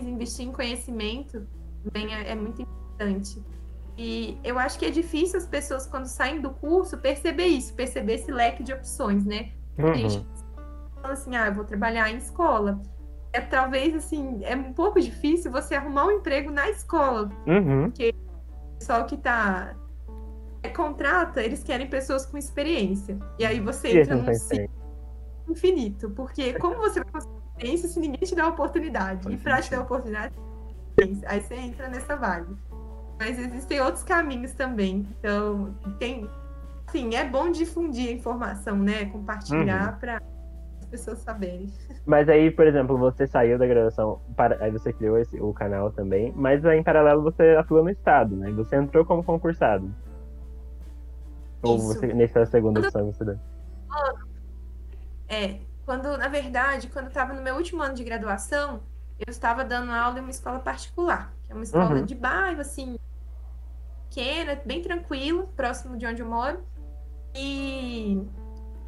investir 0.00 0.46
em 0.48 0.52
conhecimento 0.52 1.46
também 1.84 2.14
é, 2.14 2.30
é 2.30 2.34
muito 2.34 2.62
importante. 2.62 3.42
E 3.96 4.38
eu 4.42 4.58
acho 4.58 4.78
que 4.78 4.86
é 4.86 4.90
difícil 4.90 5.38
as 5.38 5.46
pessoas, 5.46 5.86
quando 5.86 6.06
saem 6.06 6.40
do 6.40 6.50
curso, 6.50 6.98
perceber 6.98 7.46
isso, 7.46 7.74
perceber 7.74 8.14
esse 8.14 8.32
leque 8.32 8.62
de 8.62 8.72
opções, 8.72 9.24
né? 9.24 9.52
A 9.78 9.92
gente 9.94 10.18
Uhum. 10.18 10.24
fala 11.02 11.12
assim, 11.14 11.36
ah, 11.36 11.46
eu 11.46 11.54
vou 11.54 11.64
trabalhar 11.64 12.10
em 12.10 12.16
escola. 12.16 12.80
É 13.32 13.40
talvez 13.40 13.94
assim, 13.94 14.40
é 14.42 14.56
um 14.56 14.72
pouco 14.72 15.00
difícil 15.00 15.50
você 15.50 15.74
arrumar 15.74 16.06
um 16.06 16.12
emprego 16.12 16.50
na 16.50 16.70
escola. 16.70 17.30
Uhum. 17.46 17.86
O 17.88 18.78
pessoal 18.78 19.04
que 19.06 19.16
tá 19.16 19.74
é, 20.62 20.68
contrata, 20.68 21.42
eles 21.42 21.62
querem 21.62 21.88
pessoas 21.88 22.24
com 22.24 22.38
experiência. 22.38 23.18
E 23.38 23.44
aí 23.44 23.60
você 23.60 24.00
entra 24.00 24.16
num 24.16 24.34
ciclo. 24.34 24.83
Infinito. 25.48 26.10
Porque 26.10 26.54
como 26.54 26.76
você 26.76 27.00
vai 27.02 27.12
conseguir 27.12 27.34
experiência 27.56 27.88
se 27.88 28.00
ninguém 28.00 28.20
te 28.20 28.34
dá 28.34 28.44
a 28.44 28.48
oportunidade? 28.48 29.32
E 29.32 29.36
pra 29.36 29.60
te 29.60 29.70
dar 29.70 29.78
a 29.78 29.82
oportunidade, 29.82 30.34
aí 31.26 31.40
você 31.40 31.54
entra 31.54 31.88
nessa 31.88 32.16
vaga. 32.16 32.48
Mas 33.18 33.38
existem 33.38 33.80
outros 33.80 34.02
caminhos 34.02 34.52
também. 34.54 35.06
Então, 35.18 35.74
tem. 35.98 36.28
Assim, 36.86 37.14
é 37.14 37.24
bom 37.28 37.50
difundir 37.50 38.08
a 38.08 38.12
informação, 38.12 38.76
né? 38.76 39.06
Compartilhar 39.06 39.92
Uhum. 39.94 39.98
para 39.98 40.20
as 40.80 40.86
pessoas 40.86 41.18
saberem. 41.20 41.66
Mas 42.04 42.28
aí, 42.28 42.50
por 42.50 42.66
exemplo, 42.66 42.98
você 42.98 43.26
saiu 43.26 43.58
da 43.58 43.66
graduação, 43.66 44.20
para- 44.36 44.62
aí 44.62 44.70
você 44.70 44.92
criou 44.92 45.16
esse- 45.18 45.40
o 45.40 45.52
canal 45.54 45.90
também, 45.90 46.32
mas 46.36 46.64
aí, 46.66 46.78
em 46.78 46.82
paralelo 46.82 47.22
você 47.22 47.56
atua 47.58 47.82
no 47.82 47.88
estado, 47.88 48.36
né? 48.36 48.50
Você 48.52 48.76
entrou 48.76 49.04
como 49.06 49.24
concursado. 49.24 49.90
Ou 51.62 51.76
Isso. 51.76 51.86
você, 51.94 52.12
nessa 52.12 52.42
a 52.42 52.46
segunda 52.46 52.80
opção 52.80 53.06
você 53.10 53.24
deu? 53.24 53.38
É, 55.28 55.58
quando, 55.84 56.16
na 56.16 56.28
verdade, 56.28 56.88
quando 56.88 57.06
eu 57.06 57.08
estava 57.08 57.32
no 57.32 57.42
meu 57.42 57.56
último 57.56 57.82
ano 57.82 57.94
de 57.94 58.04
graduação, 58.04 58.82
eu 59.18 59.30
estava 59.30 59.64
dando 59.64 59.92
aula 59.92 60.18
em 60.18 60.22
uma 60.22 60.30
escola 60.30 60.58
particular, 60.58 61.32
que 61.44 61.52
é 61.52 61.54
uma 61.54 61.64
escola 61.64 61.96
Uhum. 61.96 62.04
de 62.04 62.14
bairro, 62.14 62.60
assim, 62.60 62.98
pequena, 64.08 64.60
bem 64.64 64.82
tranquila, 64.82 65.46
próximo 65.56 65.96
de 65.96 66.06
onde 66.06 66.22
eu 66.22 66.28
moro. 66.28 66.64
E 67.34 68.22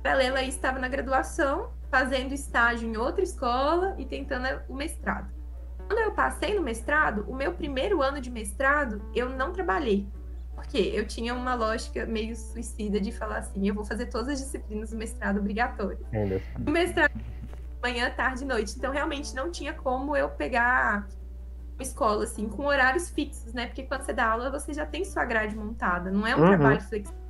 paralela 0.02 0.38
aí 0.38 0.48
estava 0.48 0.78
na 0.78 0.88
graduação, 0.88 1.70
fazendo 1.90 2.32
estágio 2.32 2.88
em 2.88 2.96
outra 2.96 3.22
escola 3.22 3.94
e 3.98 4.04
tentando 4.04 4.60
o 4.68 4.74
mestrado. 4.74 5.34
Quando 5.86 5.98
eu 6.00 6.12
passei 6.12 6.54
no 6.54 6.62
mestrado, 6.62 7.24
o 7.28 7.34
meu 7.34 7.52
primeiro 7.52 8.02
ano 8.02 8.20
de 8.20 8.30
mestrado, 8.30 9.00
eu 9.14 9.28
não 9.28 9.52
trabalhei. 9.52 10.08
Porque 10.66 10.78
eu 10.78 11.06
tinha 11.06 11.32
uma 11.32 11.54
lógica 11.54 12.04
meio 12.06 12.34
suicida 12.34 13.00
de 13.00 13.12
falar 13.12 13.38
assim, 13.38 13.68
eu 13.68 13.74
vou 13.74 13.84
fazer 13.84 14.06
todas 14.06 14.28
as 14.28 14.40
disciplinas 14.40 14.90
do 14.90 14.96
mestrado 14.96 15.38
obrigatório 15.38 16.04
Ainda. 16.12 16.42
o 16.66 16.70
mestrado 16.70 17.12
manhã, 17.82 18.10
tarde 18.10 18.42
e 18.42 18.46
noite. 18.46 18.74
Então, 18.76 18.92
realmente, 18.92 19.32
não 19.32 19.50
tinha 19.50 19.72
como 19.72 20.16
eu 20.16 20.28
pegar 20.28 21.06
uma 21.74 21.82
escola, 21.82 22.24
assim, 22.24 22.48
com 22.48 22.64
horários 22.66 23.10
fixos, 23.10 23.52
né? 23.52 23.66
Porque 23.66 23.84
quando 23.84 24.02
você 24.02 24.12
dá 24.12 24.30
aula, 24.32 24.50
você 24.50 24.72
já 24.74 24.84
tem 24.84 25.04
sua 25.04 25.24
grade 25.24 25.54
montada. 25.54 26.10
Não 26.10 26.26
é 26.26 26.34
um 26.34 26.40
Uhum. 26.40 26.46
trabalho 26.46 26.80
flexível. 26.80 27.22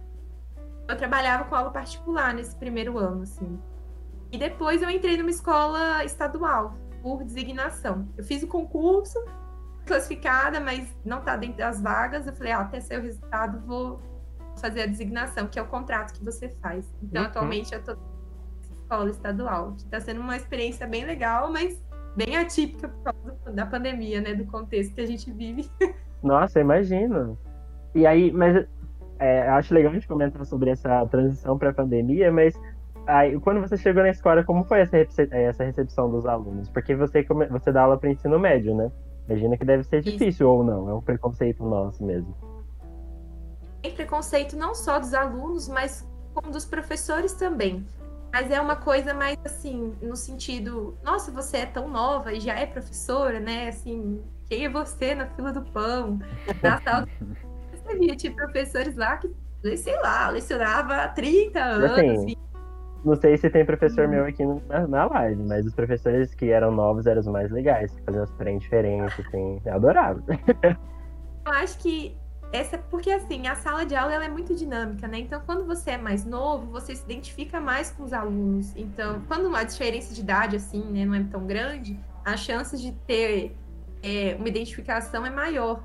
Eu 0.88 0.96
trabalhava 0.96 1.44
com 1.44 1.54
aula 1.54 1.70
particular 1.70 2.32
nesse 2.32 2.56
primeiro 2.56 2.96
ano, 2.96 3.22
assim. 3.22 3.60
E 4.32 4.38
depois 4.38 4.80
eu 4.80 4.88
entrei 4.88 5.18
numa 5.18 5.30
escola 5.30 6.02
estadual, 6.04 6.74
por 7.02 7.22
designação. 7.22 8.08
Eu 8.16 8.24
fiz 8.24 8.42
o 8.42 8.46
concurso, 8.46 9.18
classificada, 9.86 10.60
mas 10.60 10.94
não 11.04 11.20
tá 11.20 11.36
dentro 11.36 11.58
das 11.58 11.80
vagas. 11.80 12.26
Eu 12.26 12.32
falei, 12.34 12.52
ah, 12.52 12.60
até 12.60 12.98
o 12.98 13.02
resultado, 13.02 13.60
vou 13.66 14.00
fazer 14.60 14.82
a 14.82 14.86
designação, 14.86 15.46
que 15.46 15.58
é 15.58 15.62
o 15.62 15.66
contrato 15.66 16.12
que 16.18 16.24
você 16.24 16.48
faz. 16.62 16.86
Então, 17.02 17.22
Uhum. 17.22 17.28
atualmente, 17.28 17.74
eu 17.74 17.82
tô 17.82 17.96
escola 18.82 19.10
estadual, 19.10 19.72
que 19.72 19.82
está 19.82 20.00
sendo 20.00 20.20
uma 20.20 20.36
experiência 20.36 20.86
bem 20.86 21.04
legal, 21.04 21.50
mas 21.50 21.82
bem 22.16 22.36
atípica 22.36 22.88
por 22.88 23.02
causa 23.12 23.52
da 23.52 23.66
pandemia, 23.66 24.20
né? 24.20 24.34
Do 24.34 24.44
contexto 24.46 24.94
que 24.94 25.00
a 25.00 25.06
gente 25.06 25.30
vive. 25.32 25.68
Nossa, 26.22 26.60
imagino. 26.60 27.38
E 27.94 28.06
aí, 28.06 28.30
mas 28.32 28.66
é, 29.18 29.48
acho 29.48 29.74
legal 29.74 29.90
a 29.90 29.94
gente 29.94 30.06
comentar 30.08 30.44
sobre 30.46 30.70
essa 30.70 31.04
transição 31.06 31.58
para 31.58 31.70
a 31.70 31.74
pandemia, 31.74 32.30
mas 32.32 32.54
aí, 33.06 33.38
quando 33.40 33.60
você 33.60 33.76
chegou 33.76 34.02
na 34.02 34.10
escola, 34.10 34.42
como 34.44 34.64
foi 34.64 34.80
essa, 34.80 34.96
recep- 34.96 35.32
essa 35.32 35.64
recepção 35.64 36.10
dos 36.10 36.24
alunos? 36.26 36.68
Porque 36.70 36.94
você, 36.94 37.24
você 37.50 37.72
dá 37.72 37.82
aula 37.82 37.98
para 37.98 38.10
ensino 38.10 38.38
médio, 38.38 38.74
né? 38.74 38.90
Imagina 39.28 39.56
que 39.56 39.64
deve 39.64 39.82
ser 39.82 39.98
Isso. 39.98 40.10
difícil 40.10 40.48
ou 40.48 40.62
não, 40.62 40.88
é 40.88 40.94
um 40.94 41.00
preconceito 41.00 41.64
nosso 41.64 42.04
mesmo. 42.04 42.34
Tem 43.82 43.92
preconceito 43.92 44.56
não 44.56 44.74
só 44.74 44.98
dos 44.98 45.14
alunos, 45.14 45.68
mas 45.68 46.06
como 46.34 46.50
dos 46.50 46.64
professores 46.64 47.32
também. 47.32 47.86
Mas 48.32 48.50
é 48.50 48.60
uma 48.60 48.76
coisa 48.76 49.14
mais 49.14 49.36
assim, 49.44 49.94
no 50.02 50.14
sentido, 50.14 50.96
nossa, 51.02 51.30
você 51.30 51.58
é 51.58 51.66
tão 51.66 51.88
nova 51.88 52.32
e 52.32 52.40
já 52.40 52.54
é 52.54 52.66
professora, 52.66 53.40
né? 53.40 53.68
Assim, 53.68 54.22
quem 54.48 54.64
é 54.64 54.68
você 54.68 55.14
na 55.14 55.26
fila 55.26 55.52
do 55.52 55.62
pão? 55.62 56.20
Na 56.62 56.80
sala. 56.82 57.08
Você 57.72 57.98
via, 57.98 58.16
tinha 58.16 58.34
professores 58.34 58.96
lá 58.96 59.16
que, 59.16 59.30
sei 59.76 59.96
lá, 60.00 60.28
lecionava 60.28 60.96
há 60.96 61.08
30 61.08 61.60
anos. 61.60 61.90
Assim, 61.92 62.26
20 62.26 62.38
Não 63.06 63.14
sei 63.14 63.36
se 63.38 63.48
tem 63.48 63.64
professor 63.64 64.06
Hum. 64.06 64.10
meu 64.10 64.24
aqui 64.24 64.44
na, 64.44 64.88
na 64.88 65.06
live, 65.06 65.40
mas 65.44 65.64
os 65.64 65.72
professores 65.72 66.34
que 66.34 66.50
eram 66.50 66.72
novos 66.72 67.06
eram 67.06 67.20
os 67.20 67.26
mais 67.28 67.52
legais, 67.52 67.92
que 67.92 68.02
faziam 68.02 68.24
as 68.24 68.30
frentes 68.32 68.62
diferentes, 68.62 69.24
assim, 69.24 69.62
eu 69.64 69.74
adorava. 69.74 70.20
Eu 71.46 71.52
acho 71.52 71.78
que 71.78 72.16
essa 72.52 72.76
porque 72.76 73.12
assim, 73.12 73.46
a 73.46 73.54
sala 73.54 73.86
de 73.86 73.94
aula 73.94 74.12
ela 74.12 74.24
é 74.24 74.28
muito 74.28 74.56
dinâmica, 74.56 75.06
né? 75.06 75.20
Então, 75.20 75.40
quando 75.46 75.64
você 75.64 75.92
é 75.92 75.96
mais 75.96 76.24
novo, 76.24 76.66
você 76.72 76.96
se 76.96 77.04
identifica 77.04 77.60
mais 77.60 77.92
com 77.92 78.02
os 78.02 78.12
alunos. 78.12 78.74
Então, 78.74 79.22
quando 79.28 79.54
a 79.54 79.62
diferença 79.62 80.12
de 80.12 80.20
idade 80.20 80.56
assim, 80.56 80.82
né, 80.82 81.04
não 81.04 81.14
é 81.14 81.22
tão 81.30 81.46
grande, 81.46 81.96
a 82.24 82.36
chance 82.36 82.76
de 82.76 82.90
ter 83.06 83.54
é, 84.02 84.34
uma 84.36 84.48
identificação 84.48 85.24
é 85.24 85.30
maior. 85.30 85.80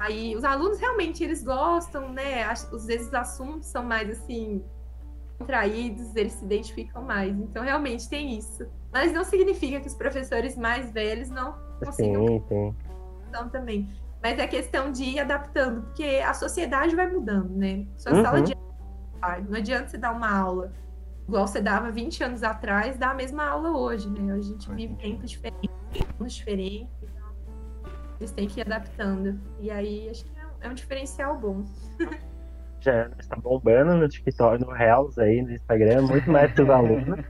Aí, 0.00 0.34
os 0.34 0.42
alunos 0.42 0.80
realmente 0.80 1.22
eles 1.22 1.44
gostam, 1.44 2.12
né? 2.12 2.42
Às 2.42 2.86
vezes 2.86 3.06
os 3.06 3.14
assuntos 3.14 3.68
são 3.68 3.84
mais 3.84 4.10
assim 4.10 4.64
contraídos, 5.38 6.14
eles 6.16 6.32
se 6.34 6.44
identificam 6.44 7.02
mais. 7.02 7.34
Então, 7.38 7.62
realmente 7.62 8.08
tem 8.08 8.36
isso. 8.38 8.66
Mas 8.92 9.12
não 9.12 9.24
significa 9.24 9.80
que 9.80 9.86
os 9.86 9.94
professores 9.94 10.56
mais 10.56 10.90
velhos 10.92 11.28
não 11.28 11.54
consigam 11.84 12.26
Sim, 12.26 12.44
sim. 12.48 12.76
questão 13.22 13.48
também. 13.48 13.88
Mas 14.22 14.38
é 14.38 14.46
questão 14.46 14.90
de 14.90 15.04
ir 15.04 15.20
adaptando, 15.20 15.82
porque 15.82 16.22
a 16.24 16.32
sociedade 16.34 16.96
vai 16.96 17.06
mudando, 17.10 17.50
né? 17.50 17.86
Sua 17.96 18.14
Uhum. 18.14 18.22
sala 18.22 18.42
de 18.42 18.54
aula, 19.22 19.40
não 19.48 19.56
adianta 19.58 19.88
você 19.88 19.98
dar 19.98 20.12
uma 20.12 20.30
aula 20.36 20.72
igual 21.28 21.46
você 21.46 21.60
dava 21.60 21.90
20 21.90 22.22
anos 22.24 22.42
atrás, 22.42 22.96
dar 22.96 23.10
a 23.10 23.14
mesma 23.14 23.44
aula 23.46 23.76
hoje, 23.76 24.08
né? 24.08 24.32
A 24.32 24.40
gente 24.40 24.70
vive 24.72 24.94
tempos 24.96 25.30
diferentes, 25.30 25.70
anos 26.18 26.32
diferentes, 26.34 26.88
então 27.02 27.32
eles 28.20 28.30
têm 28.32 28.46
que 28.48 28.60
ir 28.60 28.62
adaptando. 28.62 29.38
E 29.60 29.70
aí 29.70 30.08
acho 30.08 30.24
que 30.24 30.38
é 30.38 30.46
um- 30.46 30.50
é 30.62 30.68
um 30.70 30.74
diferencial 30.74 31.38
bom. 31.38 31.64
Já 32.86 33.10
está 33.18 33.34
bombando 33.34 33.96
no 33.96 34.08
TikTok, 34.08 34.64
no 34.64 34.70
Reels 34.70 35.18
aí, 35.18 35.42
no 35.42 35.50
Instagram, 35.50 36.02
muito 36.02 36.30
mais 36.30 36.52
que 36.52 36.62
os 36.62 36.70
alunos. 36.70 37.24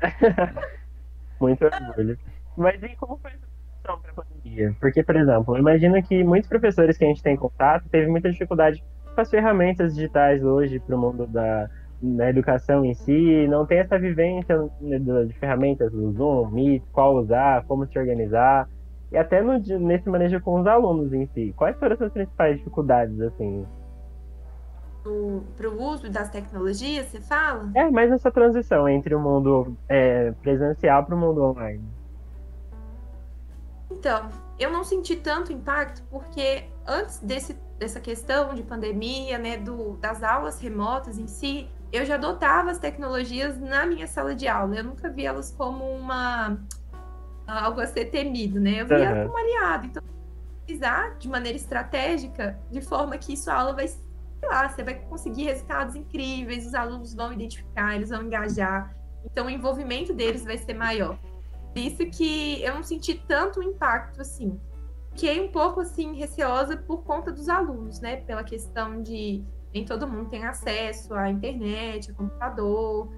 muito 1.38 1.66
orgulho. 1.66 2.18
Mas 2.56 2.82
e 2.82 2.96
como 2.96 3.18
foi 3.18 3.32
essa 3.32 3.46
transição 3.84 4.00
para 4.00 4.10
a 4.10 4.14
pandemia? 4.14 4.74
Porque, 4.80 5.02
por 5.02 5.16
exemplo, 5.16 5.54
eu 5.54 5.60
imagino 5.60 6.02
que 6.02 6.24
muitos 6.24 6.48
professores 6.48 6.96
que 6.96 7.04
a 7.04 7.08
gente 7.08 7.22
tem 7.22 7.36
contato 7.36 7.86
teve 7.90 8.06
muita 8.06 8.30
dificuldade 8.30 8.82
com 9.14 9.20
as 9.20 9.28
ferramentas 9.28 9.94
digitais 9.94 10.42
hoje 10.42 10.80
para 10.80 10.96
o 10.96 10.98
mundo 10.98 11.26
da, 11.26 11.68
da 12.00 12.30
educação 12.30 12.82
em 12.82 12.94
si, 12.94 13.46
não 13.48 13.66
tem 13.66 13.80
essa 13.80 13.98
vivência 13.98 14.56
né, 14.80 14.98
de, 14.98 15.34
ferramentas 15.34 15.92
do 15.92 16.10
Zoom, 16.12 16.50
Meet, 16.52 16.82
qual 16.90 17.16
usar, 17.16 17.64
como 17.66 17.86
se 17.86 17.98
organizar, 17.98 18.66
e 19.12 19.18
até 19.18 19.42
no, 19.42 19.58
nesse 19.58 20.08
manejo 20.08 20.40
com 20.40 20.60
os 20.60 20.66
alunos 20.66 21.12
em 21.12 21.26
si. 21.26 21.52
Quais 21.54 21.78
foram 21.78 21.92
as 21.92 21.98
suas 21.98 22.12
principais 22.12 22.56
dificuldades, 22.56 23.20
assim? 23.20 23.66
Para 25.56 25.68
o 25.68 25.82
uso 25.82 26.10
das 26.10 26.30
tecnologias, 26.30 27.06
você 27.06 27.20
fala? 27.20 27.70
É, 27.74 27.90
mas 27.90 28.10
essa 28.10 28.30
transição 28.30 28.88
entre 28.88 29.14
o 29.14 29.20
mundo 29.20 29.76
é, 29.88 30.32
presencial 30.42 31.04
para 31.04 31.14
o 31.14 31.18
mundo 31.18 31.42
online. 31.42 31.84
Então, 33.90 34.28
eu 34.58 34.70
não 34.70 34.84
senti 34.84 35.16
tanto 35.16 35.52
impacto 35.52 36.02
porque 36.10 36.64
antes 36.86 37.18
desse, 37.20 37.54
dessa 37.78 38.00
questão 38.00 38.54
de 38.54 38.62
pandemia, 38.62 39.38
né, 39.38 39.56
do, 39.56 39.96
das 39.96 40.22
aulas 40.22 40.60
remotas 40.60 41.18
em 41.18 41.26
si, 41.26 41.68
eu 41.92 42.04
já 42.04 42.14
adotava 42.14 42.70
as 42.70 42.78
tecnologias 42.78 43.58
na 43.58 43.86
minha 43.86 44.06
sala 44.06 44.34
de 44.34 44.48
aula. 44.48 44.76
Eu 44.76 44.84
nunca 44.84 45.08
vi 45.08 45.24
elas 45.24 45.52
como 45.52 45.84
uma 45.84 46.58
algo 47.46 47.80
a 47.80 47.86
ser 47.86 48.06
temido, 48.06 48.58
né? 48.58 48.82
Eu 48.82 48.86
via 48.86 49.10
Aham. 49.10 49.26
como 49.26 49.38
aliado. 49.38 49.86
Então, 49.86 50.02
utilizar 50.62 51.16
de 51.16 51.28
maneira 51.28 51.56
estratégica, 51.56 52.58
de 52.70 52.80
forma 52.80 53.16
que 53.16 53.36
sua 53.36 53.54
aula 53.54 53.72
vai, 53.72 53.88
lá, 54.48 54.68
você 54.68 54.82
vai 54.82 54.94
conseguir 54.94 55.44
resultados 55.44 55.94
incríveis, 55.94 56.66
os 56.66 56.74
alunos 56.74 57.14
vão 57.14 57.32
identificar, 57.32 57.94
eles 57.94 58.10
vão 58.10 58.22
engajar. 58.22 58.96
Então 59.24 59.46
o 59.46 59.50
envolvimento 59.50 60.14
deles 60.14 60.44
vai 60.44 60.58
ser 60.58 60.74
maior. 60.74 61.18
Por 61.72 61.78
isso 61.78 62.06
que 62.06 62.62
eu 62.62 62.74
não 62.74 62.82
senti 62.82 63.14
tanto 63.26 63.62
impacto 63.62 64.20
assim. 64.20 64.58
Fiquei 65.10 65.40
um 65.40 65.50
pouco 65.50 65.80
assim 65.80 66.14
receosa 66.14 66.76
por 66.76 67.02
conta 67.02 67.32
dos 67.32 67.48
alunos, 67.48 68.00
né? 68.00 68.16
Pela 68.16 68.44
questão 68.44 69.02
de 69.02 69.44
nem 69.72 69.84
todo 69.84 70.08
mundo 70.08 70.28
tem 70.30 70.44
acesso 70.44 71.12
à 71.14 71.30
internet, 71.30 72.10
a 72.10 72.14
computador. 72.14 73.12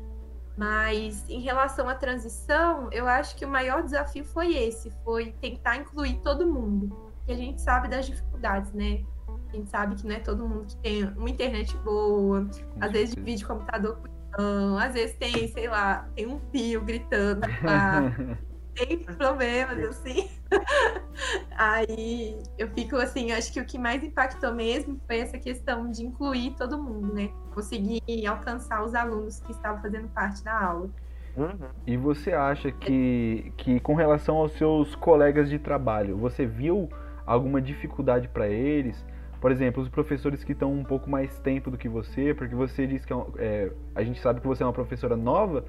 Mas 0.56 1.25
em 1.28 1.40
relação 1.40 1.88
à 1.88 1.94
transição, 1.94 2.88
eu 2.90 3.06
acho 3.06 3.37
que 3.37 3.44
o 3.44 3.49
maior 3.49 3.82
desafio 3.82 4.25
foi 4.25 4.56
esse, 4.56 4.90
foi 5.04 5.32
tentar 5.40 5.76
incluir 5.76 6.20
todo 6.20 6.47
mundo. 6.47 7.12
Que 7.26 7.32
a 7.32 7.37
gente 7.37 7.61
sabe 7.61 7.87
das 7.87 8.06
dificuldades, 8.06 8.73
né? 8.73 9.04
A 9.50 9.57
gente 9.57 9.71
sabe 9.71 9.95
que 9.95 10.07
não 10.07 10.14
é 10.14 10.21
todo 10.21 10.47
mundo 10.47 10.67
que 10.67 10.76
tem 10.76 11.05
uma 11.05 11.31
internet 11.31 11.76
boa, 11.78 12.43
Com 12.43 12.49
às 12.49 12.57
certeza. 12.57 12.93
vezes 12.93 13.14
divide 13.14 13.47
computador 13.47 13.97
com 13.97 14.09
irmão, 14.43 14.78
às 14.78 14.95
vezes 14.95 15.17
tem, 15.17 15.49
sei 15.49 15.69
lá, 15.69 16.09
tem 16.14 16.26
um 16.26 16.38
fio 16.52 16.83
gritando, 16.83 17.40
tem 18.75 18.99
problemas, 18.99 19.78
assim. 19.85 20.28
Aí 21.57 22.40
eu 22.57 22.69
fico 22.69 22.97
assim, 22.97 23.33
acho 23.33 23.52
que 23.52 23.61
o 23.61 23.64
que 23.64 23.78
mais 23.78 24.02
impactou 24.02 24.55
mesmo 24.55 25.00
foi 25.07 25.19
essa 25.19 25.38
questão 25.38 25.90
de 25.90 26.05
incluir 26.05 26.55
todo 26.57 26.81
mundo, 26.81 27.12
né? 27.12 27.31
Conseguir 27.55 28.26
alcançar 28.26 28.85
os 28.85 28.95
alunos 28.95 29.40
que 29.40 29.52
estavam 29.52 29.83
fazendo 29.83 30.09
parte 30.09 30.43
da 30.45 30.59
aula. 30.59 30.90
Uhum. 31.37 31.69
E 31.87 31.97
você 31.97 32.33
acha 32.33 32.73
que, 32.73 33.52
que, 33.57 33.78
com 33.81 33.95
relação 33.95 34.37
aos 34.37 34.52
seus 34.52 34.95
colegas 34.97 35.49
de 35.49 35.59
trabalho, 35.59 36.17
você 36.17 36.47
viu 36.47 36.88
alguma 37.25 37.61
dificuldade 37.61 38.28
para 38.28 38.49
eles? 38.49 39.05
Por 39.40 39.52
exemplo, 39.52 39.83
os 39.83 39.88
professores 39.88 40.42
que 40.42 40.52
estão 40.52 40.73
um 40.73 40.85
pouco 40.85 41.09
mais 41.09 41.38
tempo 41.40 41.71
do 41.71 41.78
que 41.78 41.88
você, 41.88 42.35
porque 42.35 42.54
você 42.54 42.87
diz 42.87 43.04
que 43.04 43.12
é, 43.12 43.16
é, 43.38 43.73
a 43.95 44.02
gente 44.02 44.21
sabe 44.21 44.40
que 44.40 44.47
você 44.47 44.62
é 44.62 44.66
uma 44.66 44.73
professora 44.73 45.16
nova, 45.16 45.64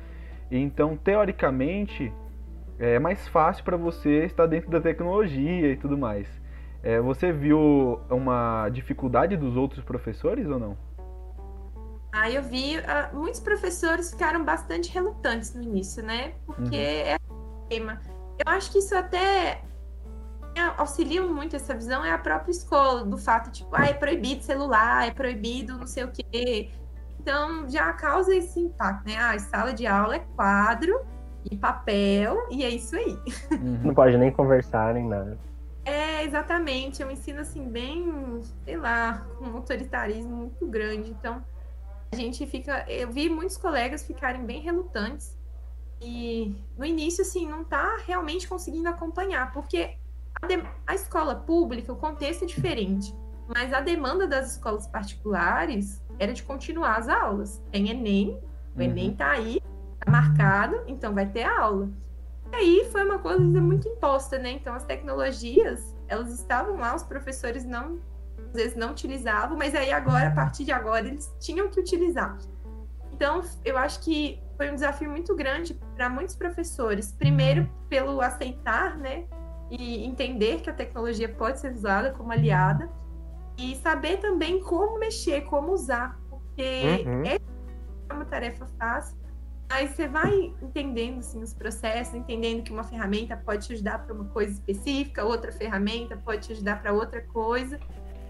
então 0.50 0.98
teoricamente 0.98 2.12
é 2.80 2.98
mais 2.98 3.28
fácil 3.28 3.64
para 3.64 3.78
você 3.78 4.26
estar 4.26 4.48
dentro 4.48 4.72
da 4.72 4.82
tecnologia 4.82 5.72
e 5.72 5.78
tudo 5.78 5.98
mais. 5.98 6.28
É, 6.82 7.00
você 7.00 7.32
viu 7.32 8.00
uma 8.10 8.70
dificuldade 8.70 9.36
dos 9.36 9.56
outros 9.56 9.84
professores 9.84 10.48
ou 10.48 10.58
não? 10.58 10.78
Ah, 12.12 12.30
eu 12.32 12.42
vi. 12.42 12.78
Uh, 12.78 13.16
muitos 13.16 13.40
professores 13.40 14.12
ficaram 14.12 14.44
bastante 14.44 14.92
relutantes 14.92 15.54
no 15.54 15.62
início, 15.62 16.02
né? 16.04 16.34
Porque 16.46 16.64
uhum. 16.64 16.72
é 16.74 17.18
tema. 17.68 18.02
Eu 18.40 18.52
acho 18.52 18.72
que 18.72 18.80
isso 18.80 18.96
até 18.96 19.62
auxilia 20.78 21.22
muito 21.22 21.56
essa 21.56 21.74
visão 21.74 22.04
é 22.04 22.12
a 22.12 22.18
própria 22.18 22.52
escola, 22.52 23.04
do 23.04 23.18
fato, 23.18 23.52
tipo, 23.52 23.70
ah, 23.74 23.86
é 23.86 23.94
proibido 23.94 24.44
celular, 24.44 25.08
é 25.08 25.12
proibido 25.12 25.78
não 25.78 25.88
sei 25.88 26.04
o 26.04 26.12
quê. 26.12 26.72
Então, 27.20 27.70
já 27.70 27.92
causa 27.94 28.34
esse 28.34 28.60
impacto, 28.60 29.06
né? 29.06 29.18
Ah, 29.18 29.32
a 29.32 29.40
sala 29.40 29.74
de 29.74 29.86
aula 29.86 30.16
é 30.16 30.20
quadro 30.36 31.02
e 31.50 31.58
papel, 31.58 32.48
e 32.50 32.64
é 32.64 32.70
isso 32.70 32.96
aí. 32.96 33.18
Uhum. 33.52 33.82
Não 33.86 33.94
pode 33.94 34.18
nem 34.18 34.32
conversar, 34.32 34.94
nem 34.94 35.08
nada. 35.08 35.38
É, 35.86 36.24
exatamente. 36.24 37.02
É 37.02 37.06
um 37.06 37.12
ensino, 37.12 37.42
assim, 37.42 37.68
bem, 37.68 38.42
sei 38.64 38.78
lá, 38.78 39.26
com 39.38 39.46
um 39.46 39.56
autoritarismo 39.56 40.36
muito 40.36 40.66
grande. 40.68 41.10
Então, 41.10 41.44
a 42.12 42.16
gente 42.16 42.46
fica... 42.46 42.86
Eu 42.90 43.12
vi 43.12 43.30
muitos 43.30 43.58
colegas 43.58 44.06
ficarem 44.06 44.46
bem 44.46 44.62
relutantes 44.62 45.38
e, 46.02 46.56
no 46.78 46.86
início, 46.86 47.22
assim, 47.22 47.48
não 47.48 47.64
tá 47.64 47.98
realmente 48.06 48.48
conseguindo 48.48 48.88
acompanhar, 48.88 49.52
porque 49.52 49.98
a, 50.42 50.48
de... 50.48 50.64
a 50.88 50.96
escola 50.96 51.36
pública, 51.36 51.92
o 51.92 51.96
contexto 51.96 52.44
é 52.44 52.48
diferente, 52.48 53.16
mas 53.48 53.74
a 53.74 53.82
demanda 53.82 54.28
das 54.28 54.52
escolas 54.52 54.88
particulares 54.88 56.02
era 56.18 56.34
de 56.34 56.44
continuar 56.44 56.98
as 56.98 57.10
aulas. 57.10 57.64
Tem 57.72 57.90
Enem, 57.90 58.40
o 58.76 58.82
Enem 58.82 59.10
uhum. 59.10 59.16
tá 59.16 59.32
aí, 59.32 59.62
tá 60.00 60.12
marcado, 60.12 60.84
então 60.88 61.14
vai 61.14 61.26
ter 61.26 61.44
aula. 61.44 61.90
E 62.52 62.56
aí 62.56 62.90
foi 62.92 63.06
uma 63.06 63.20
coisa 63.20 63.40
muito 63.62 63.88
imposta, 63.88 64.38
né? 64.38 64.52
Então 64.52 64.74
as 64.74 64.84
tecnologias, 64.84 65.96
elas 66.08 66.32
estavam 66.34 66.78
lá, 66.78 66.96
os 66.96 67.04
professores 67.04 67.66
não 67.66 68.00
às 68.50 68.54
vezes 68.54 68.76
não 68.76 68.92
utilizavam, 68.92 69.58
mas 69.58 69.76
aí 69.76 69.92
agora, 69.92 70.30
a 70.30 70.32
partir 70.32 70.66
de 70.66 70.72
agora, 70.72 71.08
eles 71.08 71.32
tinham 71.40 71.70
que 71.70 71.80
utilizar. 71.80 72.38
Então, 73.14 73.42
eu 73.64 73.78
acho 73.78 74.00
que 74.02 74.42
foi 74.58 74.72
um 74.72 74.76
desafio 74.76 75.10
muito 75.10 75.36
grande 75.36 75.80
para 75.96 76.10
muitos 76.10 76.36
professores. 76.36 77.12
Primeiro, 77.12 77.70
pelo 77.88 78.22
aceitar, 78.22 78.98
né, 78.98 79.26
e 79.70 80.06
entender 80.06 80.62
que 80.62 80.70
a 80.70 80.74
tecnologia 80.74 81.30
pode 81.30 81.60
ser 81.60 81.74
usada 81.74 82.12
como 82.12 82.32
aliada 82.32 82.90
e 83.58 83.76
saber 83.76 84.18
também 84.18 84.62
como 84.62 85.00
mexer, 85.00 85.42
como 85.42 85.74
usar, 85.74 86.20
porque 86.30 87.04
uhum. 87.06 87.24
é 87.26 87.40
uma 88.14 88.26
tarefa 88.26 88.66
fácil 88.78 89.20
Aí 89.70 89.88
você 89.88 90.08
vai 90.08 90.52
entendendo 90.64 91.20
assim, 91.20 91.44
os 91.44 91.54
processos, 91.54 92.16
entendendo 92.16 92.64
que 92.64 92.72
uma 92.72 92.84
ferramenta 92.84 93.38
pode 93.38 93.68
te 93.68 93.74
ajudar 93.74 94.00
para 94.00 94.16
uma 94.16 94.26
coisa 94.26 94.52
específica, 94.52 95.24
outra 95.24 95.52
ferramenta 95.52 96.18
pode 96.18 96.48
te 96.48 96.54
ajudar 96.54 96.82
para 96.82 96.92
outra 96.92 97.22
coisa. 97.22 97.80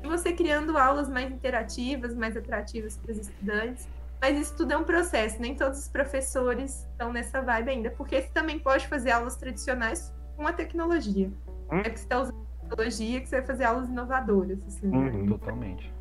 E 0.04 0.08
você 0.08 0.34
criando 0.34 0.78
aulas 0.78 1.08
mais 1.08 1.32
interativas, 1.32 2.14
mais 2.14 2.36
atrativas 2.36 2.98
para 2.98 3.14
os 3.14 3.18
estudantes. 3.20 3.88
Mas 4.22 4.38
isso 4.38 4.58
tudo 4.58 4.74
é 4.74 4.78
um 4.78 4.84
processo, 4.84 5.42
nem 5.42 5.56
todos 5.56 5.80
os 5.80 5.88
professores 5.88 6.86
estão 6.92 7.14
nessa 7.14 7.42
vibe 7.42 7.70
ainda, 7.70 7.92
porque 7.92 8.22
você 8.22 8.28
também 8.34 8.60
pode 8.60 8.86
fazer 8.86 9.12
aulas 9.12 9.38
tradicionais 9.38 10.14
com 10.40 10.48
a 10.48 10.54
tecnologia. 10.54 11.30
Hum? 11.70 11.80
É 11.80 11.90
que 11.90 12.00
você 12.00 12.06
está 12.06 12.22
usando 12.22 12.38
a 12.38 12.70
tecnologia 12.70 13.20
que 13.20 13.28
você 13.28 13.38
vai 13.38 13.46
fazer 13.46 13.64
aulas 13.66 13.90
inovadoras. 13.90 14.60
Assim, 14.66 14.88
uhum. 14.88 15.28
Totalmente. 15.28 15.94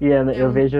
E 0.00 0.12
Ana, 0.12 0.32
é 0.32 0.40
eu 0.40 0.50
vejo. 0.50 0.78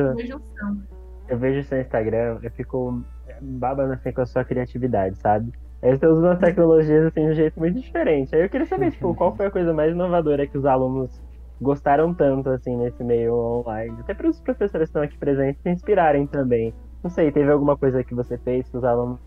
Eu 1.29 1.39
vejo 1.39 1.63
seu 1.69 1.81
Instagram, 1.81 2.39
eu 2.43 2.51
fico 2.53 3.03
babando 3.41 3.93
assim 3.93 4.13
com 4.13 4.21
a 4.21 4.27
sua 4.27 4.45
criatividade, 4.45 5.17
sabe? 5.19 5.53
Aí 5.83 5.97
você 5.97 6.07
usa 6.07 6.33
as 6.33 6.39
tecnologias 6.39 7.07
assim 7.07 7.27
de 7.27 7.33
um 7.33 7.35
jeito 7.35 7.59
muito 7.59 7.81
diferente. 7.81 8.35
Aí 8.35 8.43
eu 8.43 8.49
queria 8.49 8.67
saber, 8.67 8.91
tipo, 8.91 9.15
qual 9.15 9.35
foi 9.35 9.47
a 9.47 9.51
coisa 9.51 9.73
mais 9.73 9.93
inovadora 9.93 10.47
que 10.47 10.59
os 10.59 10.65
alunos 10.65 11.21
gostaram 11.61 12.13
tanto 12.15 12.51
assim 12.51 12.77
nesse 12.77 13.03
meio 13.03 13.35
online? 13.35 13.97
Até 14.01 14.15
para 14.15 14.29
os 14.29 14.41
professores 14.41 14.89
que 14.89 14.91
estão 14.91 15.03
aqui 15.03 15.19
presentes 15.19 15.63
se 15.63 15.71
inspirarem 15.71 16.27
também. 16.27 16.75
Não 17.03 17.11
sei, 17.11 17.31
teve 17.33 17.51
alguma 17.51 17.77
coisa 17.77 18.05
que 18.05 18.15
você 18.15 18.37
fez 18.39 18.69
que 18.69 18.77
os 18.77 18.85
alunos 18.85 19.21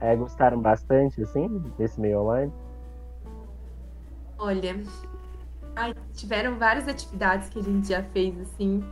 é, 0.00 0.14
gostaram 0.16 0.60
bastante, 0.60 1.22
assim, 1.22 1.48
desse 1.78 2.00
meio 2.00 2.20
online? 2.20 2.52
Olha, 4.44 4.78
ai, 5.74 5.94
tiveram 6.12 6.58
várias 6.58 6.86
atividades 6.86 7.48
que 7.48 7.58
a 7.60 7.62
gente 7.62 7.88
já 7.88 8.02
fez, 8.02 8.38
assim. 8.42 8.84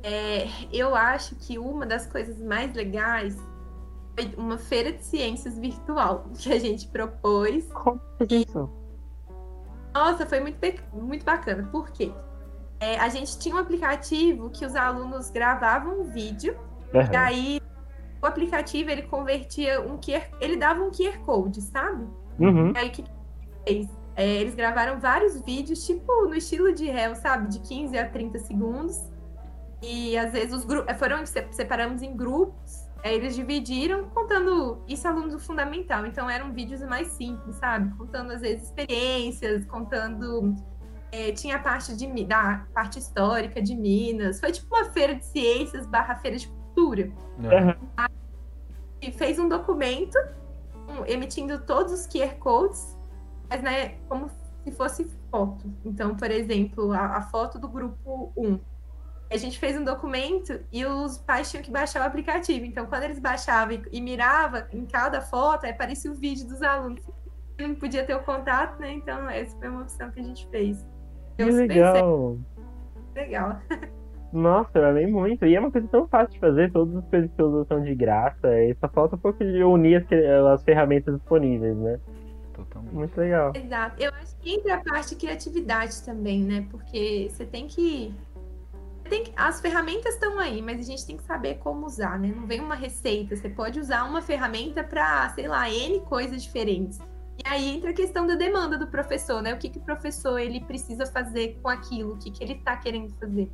É, 0.00 0.46
eu 0.72 0.94
acho 0.94 1.34
que 1.34 1.58
uma 1.58 1.84
das 1.84 2.06
coisas 2.06 2.38
mais 2.38 2.72
legais 2.72 3.36
foi 4.14 4.32
uma 4.36 4.56
feira 4.58 4.92
de 4.92 5.02
ciências 5.04 5.58
virtual 5.58 6.26
que 6.38 6.52
a 6.52 6.58
gente 6.60 6.86
propôs. 6.86 7.66
Como 7.72 8.00
isso? 8.30 8.70
Nossa, 9.92 10.24
foi 10.24 10.38
muito, 10.38 10.56
muito 10.92 11.24
bacana. 11.24 11.68
Por 11.72 11.90
quê? 11.90 12.12
É, 12.78 12.96
a 13.00 13.08
gente 13.08 13.36
tinha 13.40 13.56
um 13.56 13.58
aplicativo 13.58 14.50
que 14.50 14.64
os 14.64 14.76
alunos 14.76 15.30
gravavam 15.30 16.02
um 16.02 16.04
vídeo, 16.04 16.56
uhum. 16.94 17.12
e 17.12 17.16
aí 17.16 17.60
o 18.22 18.26
aplicativo 18.26 18.88
ele 18.88 19.02
convertia 19.02 19.80
um 19.80 19.98
QR, 19.98 20.30
ele 20.40 20.56
dava 20.56 20.80
um 20.80 20.92
QR 20.92 21.18
Code, 21.26 21.60
sabe? 21.60 22.06
Uhum. 22.38 22.72
E 22.72 22.78
aí 22.78 22.88
o 22.88 22.92
que 22.92 23.04
fez? 23.66 23.99
É, 24.20 24.26
eles 24.26 24.54
gravaram 24.54 25.00
vários 25.00 25.40
vídeos, 25.40 25.84
tipo 25.86 26.26
no 26.26 26.34
estilo 26.34 26.72
de 26.74 26.86
réu, 26.90 27.14
sabe? 27.14 27.48
De 27.48 27.60
15 27.60 27.96
a 27.98 28.08
30 28.08 28.38
segundos. 28.40 28.96
E 29.82 30.16
às 30.18 30.32
vezes 30.32 30.52
os 30.52 30.64
grupos 30.64 30.94
foram 30.98 31.24
separamos 31.24 32.02
em 32.02 32.14
grupos 32.14 32.90
é, 33.02 33.14
eles 33.14 33.34
dividiram 33.34 34.08
contando 34.10 34.82
isso 34.86 35.06
alunos 35.08 35.32
do 35.32 35.38
fundamental. 35.38 36.06
Então 36.06 36.28
eram 36.28 36.52
vídeos 36.52 36.82
mais 36.82 37.08
simples, 37.08 37.56
sabe? 37.56 37.94
Contando 37.96 38.32
às 38.32 38.40
vezes 38.40 38.64
experiências, 38.64 39.64
contando. 39.66 40.54
É, 41.12 41.32
tinha 41.32 41.56
a 41.56 41.58
parte 41.58 41.96
de, 41.96 42.24
da 42.24 42.66
parte 42.72 42.98
histórica 42.98 43.60
de 43.60 43.74
Minas. 43.74 44.38
Foi 44.38 44.52
tipo 44.52 44.74
uma 44.74 44.84
feira 44.86 45.14
de 45.14 45.24
ciências 45.24 45.86
barra 45.86 46.16
feira 46.16 46.36
de 46.36 46.46
cultura. 46.48 47.10
Uhum. 47.38 48.08
E 49.00 49.10
fez 49.10 49.38
um 49.38 49.48
documento 49.48 50.16
um, 50.88 51.04
emitindo 51.06 51.58
todos 51.60 51.92
os 51.92 52.06
QR 52.06 52.34
codes, 52.38 52.96
mas 53.50 53.60
né, 53.62 53.96
como 54.08 54.30
se 54.64 54.70
fosse 54.70 55.04
foto. 55.30 55.70
Então, 55.84 56.16
por 56.16 56.30
exemplo, 56.30 56.92
a, 56.92 57.16
a 57.16 57.22
foto 57.22 57.58
do 57.58 57.68
grupo 57.68 58.32
1 58.36 58.58
a 59.32 59.36
gente 59.36 59.58
fez 59.60 59.76
um 59.76 59.84
documento 59.84 60.60
e 60.72 60.84
os 60.84 61.18
pais 61.18 61.50
tinham 61.50 61.62
que 61.62 61.70
baixar 61.70 62.02
o 62.02 62.04
aplicativo. 62.04 62.64
Então, 62.64 62.86
quando 62.86 63.04
eles 63.04 63.20
baixavam 63.20 63.74
e, 63.74 63.82
e 63.92 64.00
miravam 64.00 64.62
em 64.72 64.84
cada 64.84 65.20
foto, 65.20 65.66
aparecia 65.66 66.10
o 66.10 66.14
vídeo 66.14 66.48
dos 66.48 66.60
alunos. 66.62 67.00
Não 67.58 67.76
podia 67.76 68.04
ter 68.04 68.14
o 68.14 68.22
contato, 68.24 68.80
né? 68.80 68.92
Então, 68.92 69.30
essa 69.30 69.56
foi 69.56 69.68
uma 69.68 69.82
opção 69.82 70.10
que 70.10 70.18
a 70.18 70.22
gente 70.24 70.48
fez. 70.48 70.84
Que 71.36 71.44
legal! 71.44 72.38
Legal. 73.14 73.60
Nossa, 74.32 74.78
eu 74.78 74.86
amei 74.86 75.06
muito. 75.06 75.44
E 75.46 75.54
é 75.54 75.60
uma 75.60 75.70
coisa 75.70 75.86
tão 75.88 76.08
fácil 76.08 76.32
de 76.32 76.40
fazer, 76.40 76.72
todas 76.72 76.96
as 76.96 77.04
coisas 77.08 77.30
que 77.30 77.42
usam 77.42 77.64
são 77.66 77.82
de 77.82 77.94
graça. 77.94 78.48
E 78.48 78.74
só 78.80 78.88
falta 78.88 79.14
um 79.14 79.18
pouco 79.18 79.44
de 79.44 79.62
unir 79.62 79.96
as, 79.96 80.52
as 80.52 80.64
ferramentas 80.64 81.14
disponíveis, 81.14 81.76
né? 81.76 82.00
Totalmente. 82.64 82.94
Muito 82.94 83.20
legal. 83.20 83.52
Exato. 83.54 84.02
Eu 84.02 84.12
acho 84.14 84.36
que 84.36 84.54
entra 84.54 84.74
a 84.74 84.78
parte 84.78 85.10
de 85.10 85.16
criatividade 85.16 86.02
também, 86.02 86.42
né? 86.42 86.66
Porque 86.70 87.28
você 87.30 87.44
tem 87.46 87.66
que 87.66 88.14
tem 89.08 89.24
que, 89.24 89.32
as 89.36 89.60
ferramentas 89.60 90.14
estão 90.14 90.38
aí, 90.38 90.62
mas 90.62 90.78
a 90.78 90.82
gente 90.82 91.04
tem 91.04 91.16
que 91.16 91.24
saber 91.24 91.56
como 91.56 91.84
usar, 91.84 92.18
né? 92.18 92.32
Não 92.34 92.46
vem 92.46 92.60
uma 92.60 92.76
receita. 92.76 93.34
Você 93.34 93.48
pode 93.48 93.80
usar 93.80 94.04
uma 94.04 94.22
ferramenta 94.22 94.84
para, 94.84 95.28
sei 95.30 95.48
lá, 95.48 95.68
N 95.68 96.00
coisas 96.02 96.42
diferentes. 96.42 96.98
E 97.38 97.48
aí 97.48 97.76
entra 97.76 97.90
a 97.90 97.94
questão 97.94 98.26
da 98.26 98.36
demanda 98.36 98.78
do 98.78 98.86
professor, 98.86 99.42
né? 99.42 99.52
O 99.52 99.58
que, 99.58 99.68
que 99.68 99.78
o 99.78 99.82
professor 99.82 100.38
ele 100.38 100.60
precisa 100.60 101.06
fazer 101.06 101.58
com 101.60 101.68
aquilo, 101.68 102.14
o 102.14 102.18
que, 102.18 102.30
que 102.30 102.44
ele 102.44 102.52
está 102.52 102.76
querendo 102.76 103.10
fazer. 103.14 103.50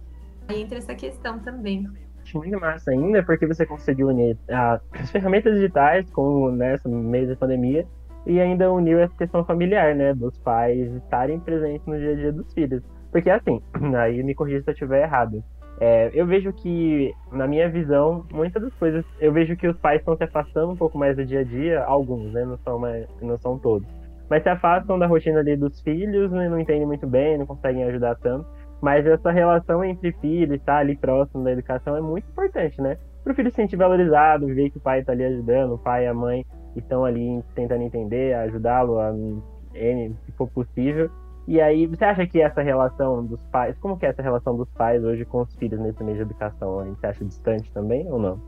Aí 0.49 0.61
entra 0.61 0.77
essa 0.77 0.95
questão 0.95 1.39
também. 1.39 1.89
Acho 2.23 2.39
muito 2.39 2.61
massa 2.61 2.91
ainda, 2.91 3.23
porque 3.23 3.47
você 3.47 3.65
conseguiu 3.65 4.09
unir 4.09 4.37
as 4.49 5.11
ferramentas 5.11 5.55
digitais 5.55 6.11
com 6.11 6.51
nessa 6.51 6.89
né, 6.89 6.97
meio 6.97 7.29
da 7.29 7.37
pandemia 7.37 7.87
e 8.27 8.41
ainda 8.41 8.71
uniu 8.73 8.99
essa 8.99 9.17
questão 9.17 9.45
familiar, 9.45 9.95
né? 9.95 10.13
Dos 10.13 10.37
pais 10.39 10.93
estarem 10.95 11.39
presentes 11.39 11.87
no 11.87 11.99
dia 11.99 12.13
a 12.13 12.17
dia 12.17 12.33
dos 12.33 12.53
filhos. 12.53 12.83
Porque 13.13 13.31
assim, 13.31 13.63
aí 13.97 14.23
me 14.23 14.35
corrija 14.35 14.63
se 14.63 14.71
eu 14.71 14.73
estiver 14.73 15.03
errado. 15.03 15.43
É, 15.79 16.11
eu 16.15 16.27
vejo 16.27 16.53
que, 16.55 17.13
na 17.31 17.47
minha 17.47 17.69
visão, 17.69 18.25
muitas 18.33 18.63
das 18.63 18.75
coisas, 18.75 19.05
eu 19.21 19.33
vejo 19.33 19.57
que 19.57 19.69
os 19.69 19.77
pais 19.79 20.01
estão 20.01 20.17
se 20.17 20.25
afastando 20.25 20.73
um 20.73 20.77
pouco 20.77 20.99
mais 20.99 21.17
do 21.17 21.25
dia 21.25 21.41
a 21.41 21.45
dia, 21.45 21.85
alguns, 21.85 22.33
né? 22.33 22.45
Não 22.45 22.57
são, 22.59 22.79
mais, 22.79 23.07
não 23.21 23.37
são 23.39 23.59
todos. 23.59 23.87
Mas 24.29 24.43
se 24.43 24.49
afastam 24.49 24.99
da 24.99 25.07
rotina 25.07 25.41
ali 25.41 25.57
dos 25.57 25.81
filhos, 25.83 26.33
né, 26.33 26.49
não 26.49 26.59
entendem 26.59 26.87
muito 26.87 27.07
bem, 27.07 27.39
não 27.39 27.47
conseguem 27.47 27.85
ajudar 27.85 28.17
tanto. 28.17 28.47
Mas 28.83 29.07
essa 29.07 29.31
relação 29.31 29.85
entre 29.85 30.13
filhos, 30.13 30.57
estar 30.57 30.75
tá 30.75 30.79
ali 30.79 30.97
próximo 30.97 31.45
da 31.45 31.53
educação 31.53 31.97
é 31.97 32.01
muito 32.01 32.29
importante, 32.29 32.81
né? 32.81 32.97
Para 33.23 33.33
o 33.33 33.37
filho 33.37 33.51
se 33.51 33.57
sentir 33.57 33.77
valorizado, 33.77 34.47
ver 34.47 34.71
que 34.71 34.79
o 34.79 34.81
pai 34.81 35.01
está 35.01 35.13
ali 35.13 35.25
ajudando, 35.25 35.75
o 35.75 35.79
pai 35.79 36.05
e 36.05 36.09
a 36.09 36.15
mãe 36.15 36.45
estão 36.81 37.05
ali 37.05 37.43
tentando 37.55 37.83
entender, 37.83 38.35
ajudá-lo 38.35 38.99
a 38.99 39.13
se 39.13 40.33
for 40.37 40.49
possível. 40.49 41.11
E 41.47 41.61
aí, 41.61 41.87
você 41.87 42.05
acha 42.05 42.27
que 42.27 42.41
essa 42.41 42.61
relação 42.61 43.25
dos 43.25 43.41
pais, 43.53 43.79
como 43.79 43.97
que 43.97 44.05
é 44.05 44.09
essa 44.09 44.23
relação 44.23 44.57
dos 44.57 44.69
pais 44.71 45.05
hoje 45.05 45.25
com 45.25 45.43
os 45.43 45.55
filhos 45.57 45.79
nesse 45.79 46.03
meio 46.03 46.17
de 46.17 46.23
educação? 46.23 46.85
Você 46.95 47.07
acha 47.07 47.25
distante 47.25 47.71
também 47.73 48.11
ou 48.11 48.19
não? 48.19 48.41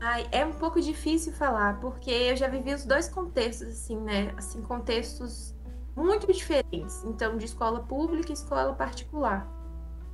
Ai, 0.00 0.26
é 0.30 0.44
um 0.44 0.52
pouco 0.52 0.82
difícil 0.82 1.32
falar, 1.32 1.80
porque 1.80 2.10
eu 2.10 2.36
já 2.36 2.46
vivi 2.46 2.74
os 2.74 2.84
dois 2.84 3.08
contextos, 3.08 3.68
assim, 3.68 3.98
né? 3.98 4.34
Assim, 4.36 4.60
contextos 4.60 5.54
muito 5.96 6.30
diferentes. 6.30 7.02
Então, 7.04 7.38
de 7.38 7.46
escola 7.46 7.80
pública 7.80 8.30
e 8.30 8.34
escola 8.34 8.74
particular. 8.74 9.48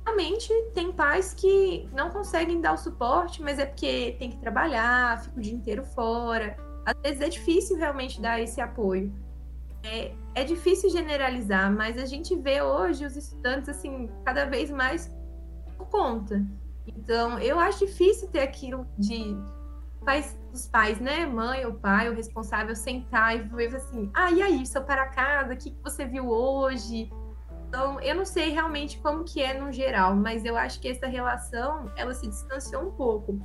Realmente, 0.05 0.53
tem 0.73 0.93
pais 0.93 1.33
que 1.33 1.89
não 1.93 2.09
conseguem 2.09 2.61
dar 2.61 2.73
o 2.73 2.77
suporte, 2.77 3.41
mas 3.41 3.59
é 3.59 3.65
porque 3.65 4.15
tem 4.17 4.29
que 4.29 4.37
trabalhar, 4.37 5.23
fica 5.23 5.37
o 5.37 5.41
dia 5.41 5.53
inteiro 5.53 5.83
fora. 5.83 6.55
Às 6.85 6.95
vezes 7.01 7.21
é 7.21 7.29
difícil 7.29 7.77
realmente 7.77 8.21
dar 8.21 8.39
esse 8.39 8.59
apoio. 8.59 9.13
É, 9.83 10.13
é 10.35 10.43
difícil 10.43 10.89
generalizar, 10.89 11.71
mas 11.71 11.97
a 11.97 12.05
gente 12.05 12.35
vê 12.35 12.61
hoje 12.61 13.05
os 13.05 13.15
estudantes 13.15 13.69
assim 13.69 14.09
cada 14.23 14.45
vez 14.45 14.69
mais 14.69 15.11
por 15.77 15.87
conta. 15.87 16.45
Então, 16.85 17.39
eu 17.39 17.59
acho 17.59 17.85
difícil 17.85 18.27
ter 18.29 18.41
aquilo 18.41 18.85
de 18.97 19.35
pais, 20.05 20.37
os 20.51 20.67
pais, 20.67 20.99
né, 20.99 21.25
mãe 21.25 21.65
ou 21.65 21.73
pai, 21.73 22.09
o 22.09 22.13
responsável 22.13 22.75
sentar 22.75 23.35
e 23.35 23.41
ver 23.43 23.75
assim: 23.75 24.09
"Ah, 24.13 24.31
e 24.31 24.41
aí, 24.41 24.65
seu 24.65 24.83
para 24.83 25.07
casa, 25.07 25.53
o 25.53 25.57
que 25.57 25.75
você 25.83 26.05
viu 26.05 26.29
hoje?" 26.29 27.11
Então, 27.67 27.99
eu 28.01 28.15
não 28.15 28.25
sei 28.25 28.49
realmente 28.49 28.99
como 28.99 29.23
que 29.23 29.41
é 29.41 29.59
no 29.59 29.71
geral, 29.71 30.15
mas 30.15 30.43
eu 30.43 30.57
acho 30.57 30.79
que 30.79 30.89
essa 30.89 31.07
relação, 31.07 31.89
ela 31.95 32.13
se 32.13 32.27
distanciou 32.27 32.87
um 32.87 32.91
pouco 32.91 33.39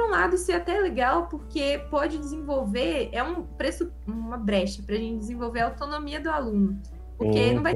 por 0.00 0.06
um 0.06 0.10
lado, 0.10 0.34
isso 0.34 0.50
é 0.50 0.54
até 0.54 0.80
legal, 0.80 1.26
porque 1.26 1.78
pode 1.90 2.16
desenvolver, 2.16 3.10
é 3.12 3.22
um 3.22 3.42
preço, 3.42 3.92
uma 4.06 4.38
brecha 4.38 4.82
para 4.82 4.94
a 4.94 4.98
gente 4.98 5.18
desenvolver 5.18 5.60
a 5.60 5.66
autonomia 5.66 6.18
do 6.18 6.30
aluno. 6.30 6.80
Porque 7.18 7.48
uhum. 7.48 7.54
não 7.56 7.62
vai 7.62 7.74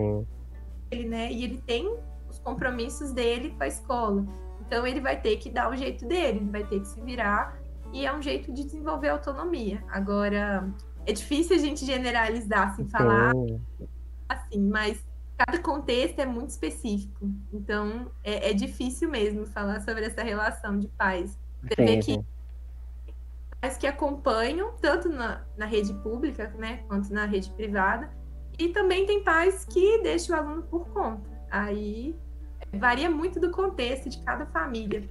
ele, 0.90 1.08
né? 1.08 1.30
E 1.30 1.44
ele 1.44 1.58
tem 1.66 1.94
os 2.30 2.38
compromissos 2.38 3.12
dele 3.12 3.50
com 3.50 3.62
a 3.62 3.66
escola. 3.66 4.24
Então 4.66 4.86
ele 4.86 5.00
vai 5.00 5.20
ter 5.20 5.36
que 5.36 5.50
dar 5.50 5.70
o 5.70 5.76
jeito 5.76 6.06
dele, 6.06 6.38
ele 6.38 6.50
vai 6.50 6.64
ter 6.64 6.80
que 6.80 6.88
se 6.88 7.00
virar 7.02 7.58
e 7.92 8.06
é 8.06 8.14
um 8.14 8.22
jeito 8.22 8.50
de 8.52 8.64
desenvolver 8.64 9.08
autonomia. 9.08 9.84
Agora, 9.88 10.66
é 11.04 11.12
difícil 11.12 11.56
a 11.56 11.58
gente 11.58 11.84
generalizar, 11.84 12.70
assim, 12.70 12.88
falar 12.88 13.32
assim, 14.26 14.66
mas 14.66 15.04
cada 15.36 15.58
contexto 15.58 16.18
é 16.20 16.26
muito 16.26 16.50
específico. 16.50 17.30
Então, 17.52 18.10
é, 18.22 18.50
é 18.50 18.54
difícil 18.54 19.10
mesmo 19.10 19.44
falar 19.44 19.80
sobre 19.82 20.06
essa 20.06 20.22
relação 20.22 20.78
de 20.78 20.88
pais. 20.88 21.38
Você 21.68 21.84
vê 21.84 21.98
que 21.98 22.24
pais 23.60 23.76
que 23.78 23.86
acompanham, 23.86 24.72
tanto 24.80 25.08
na, 25.08 25.42
na 25.56 25.64
rede 25.64 25.94
pública, 25.94 26.52
né, 26.58 26.80
quanto 26.86 27.12
na 27.12 27.24
rede 27.24 27.50
privada, 27.50 28.10
e 28.58 28.68
também 28.68 29.06
tem 29.06 29.24
pais 29.24 29.64
que 29.64 30.02
deixam 30.02 30.36
o 30.36 30.40
aluno 30.40 30.62
por 30.64 30.86
conta. 30.88 31.28
Aí 31.50 32.14
varia 32.74 33.08
muito 33.08 33.40
do 33.40 33.50
contexto 33.50 34.08
de 34.08 34.22
cada 34.22 34.44
família. 34.46 35.02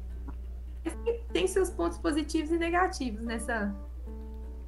Tem 1.32 1.48
seus 1.48 1.70
pontos 1.70 1.98
positivos 1.98 2.52
e 2.52 2.58
negativos 2.58 3.22
nessa, 3.22 3.74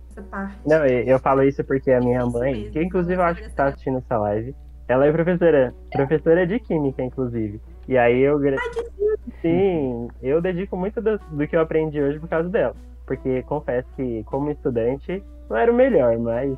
nessa 0.09 0.21
parte. 0.29 0.57
Não, 0.65 0.85
eu 0.85 1.19
falo 1.19 1.43
isso 1.43 1.63
porque 1.63 1.91
a 1.91 1.99
minha 1.99 2.25
mãe, 2.25 2.53
mesmo, 2.53 2.71
que 2.71 2.81
inclusive 2.81 3.15
eu 3.15 3.23
acho 3.23 3.41
que 3.41 3.47
está 3.47 3.65
assistindo 3.67 3.97
essa 3.97 4.17
live, 4.17 4.55
ela 4.87 5.05
é 5.05 5.11
professora, 5.11 5.75
professora 5.91 6.47
de 6.47 6.59
química, 6.59 7.03
inclusive. 7.03 7.59
E 7.87 7.97
aí 7.97 8.21
eu. 8.21 8.39
Sim, 9.41 10.07
eu 10.21 10.41
dedico 10.41 10.75
muito 10.75 11.01
do, 11.01 11.17
do, 11.17 11.47
que 11.47 11.55
eu 11.55 11.61
aprendi 11.61 12.01
hoje 12.01 12.19
por 12.19 12.29
causa 12.29 12.49
dela. 12.49 12.75
Porque 13.05 13.43
confesso 13.43 13.87
que, 13.95 14.23
como 14.23 14.49
estudante, 14.49 15.23
não 15.49 15.57
era 15.57 15.71
o 15.71 15.75
melhor, 15.75 16.17
mas 16.17 16.57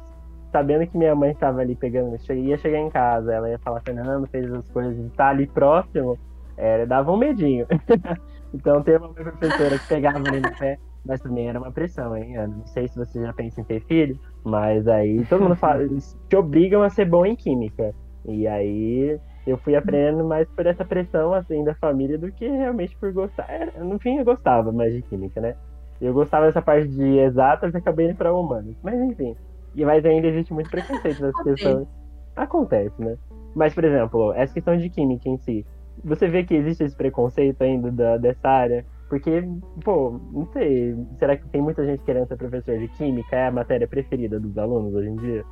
sabendo 0.51 0.87
que 0.87 0.97
minha 0.97 1.13
mãe 1.13 1.31
estava 1.31 1.59
ali 1.59 1.75
pegando, 1.75 2.17
ia 2.33 2.57
chegar 2.57 2.79
em 2.79 2.89
casa, 2.89 3.33
ela 3.33 3.49
ia 3.49 3.59
falar, 3.59 3.81
Fernando, 3.81 4.27
fez 4.27 4.51
as 4.51 4.69
coisas 4.69 4.97
e 4.97 5.09
tá 5.09 5.29
ali 5.29 5.45
próximo, 5.45 6.17
era, 6.55 6.87
dava 6.87 7.11
um 7.11 7.17
medinho. 7.17 7.67
então 8.53 8.81
ter 8.81 8.97
uma 8.99 9.13
professora 9.13 9.77
que 9.77 9.87
pegava 9.87 10.17
ali 10.19 10.39
no 10.39 10.57
pé, 10.57 10.79
mas 11.05 11.21
também 11.21 11.49
era 11.49 11.59
uma 11.59 11.71
pressão, 11.71 12.15
hein, 12.15 12.37
Ana? 12.37 12.55
Não 12.55 12.65
sei 12.67 12.87
se 12.87 12.97
você 12.97 13.21
já 13.21 13.33
pensa 13.33 13.59
em 13.59 13.63
ter 13.65 13.81
filho, 13.81 14.17
mas 14.43 14.87
aí 14.87 15.25
todo 15.25 15.43
mundo 15.43 15.55
fala, 15.55 15.83
eles 15.83 16.17
te 16.29 16.35
obrigam 16.37 16.81
a 16.81 16.89
ser 16.89 17.05
bom 17.05 17.25
em 17.25 17.35
química. 17.35 17.93
E 18.25 18.47
aí 18.47 19.19
eu 19.47 19.57
fui 19.57 19.75
aprendendo 19.77 20.25
mais 20.25 20.45
por 20.49 20.65
essa 20.65 20.83
pressão 20.83 21.33
assim 21.33 21.63
da 21.63 21.73
família 21.75 22.17
do 22.17 22.29
que 22.31 22.45
realmente 22.45 22.95
por 22.97 23.13
gostar. 23.13 23.47
no 23.79 23.97
fim 23.97 24.17
eu 24.17 24.25
gostava 24.25 24.73
mais 24.73 24.93
de 24.93 25.01
química, 25.01 25.39
né? 25.39 25.55
Eu 26.01 26.13
gostava 26.13 26.45
dessa 26.45 26.61
parte 26.61 26.89
de 26.89 27.17
exatas 27.17 27.73
e 27.73 27.77
acabei 27.77 28.07
indo 28.07 28.15
para 28.15 28.33
humanos. 28.33 28.75
Mas 28.83 28.99
enfim. 28.99 29.35
E 29.73 29.85
mas 29.85 30.05
ainda 30.05 30.27
existe 30.27 30.53
muito 30.53 30.69
preconceito 30.69 31.21
nessa 31.21 31.43
questão. 31.43 31.87
Acontece, 32.35 33.01
né? 33.01 33.17
Mas, 33.55 33.73
por 33.73 33.85
exemplo, 33.85 34.33
essa 34.33 34.53
questão 34.53 34.77
de 34.77 34.89
química 34.89 35.27
em 35.29 35.37
si. 35.37 35.65
Você 36.03 36.27
vê 36.27 36.43
que 36.43 36.53
existe 36.53 36.83
esse 36.83 36.95
preconceito 36.95 37.59
ainda 37.63 37.91
da, 37.91 38.17
dessa 38.17 38.47
área? 38.47 38.85
Porque, 39.09 39.43
pô, 39.83 40.19
não 40.31 40.45
sei, 40.51 40.95
será 41.17 41.37
que 41.37 41.47
tem 41.47 41.61
muita 41.61 41.85
gente 41.85 42.03
querendo 42.03 42.27
ser 42.27 42.35
professor 42.35 42.77
de 42.77 42.87
química? 42.89 43.35
É 43.35 43.47
a 43.47 43.51
matéria 43.51 43.87
preferida 43.87 44.39
dos 44.39 44.57
alunos 44.57 44.93
hoje 44.93 45.09
em 45.09 45.15
dia? 45.15 45.45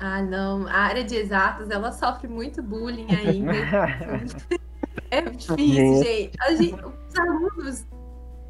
Ah, 0.00 0.22
não. 0.22 0.66
A 0.68 0.78
área 0.78 1.04
de 1.04 1.16
exatas, 1.16 1.70
ela 1.70 1.90
sofre 1.92 2.28
muito 2.28 2.62
bullying 2.62 3.08
ainda. 3.10 3.52
é 5.10 5.22
difícil, 5.22 6.02
gente. 6.02 6.32
gente. 6.56 6.84
Os 6.84 7.18
alunos, 7.18 7.86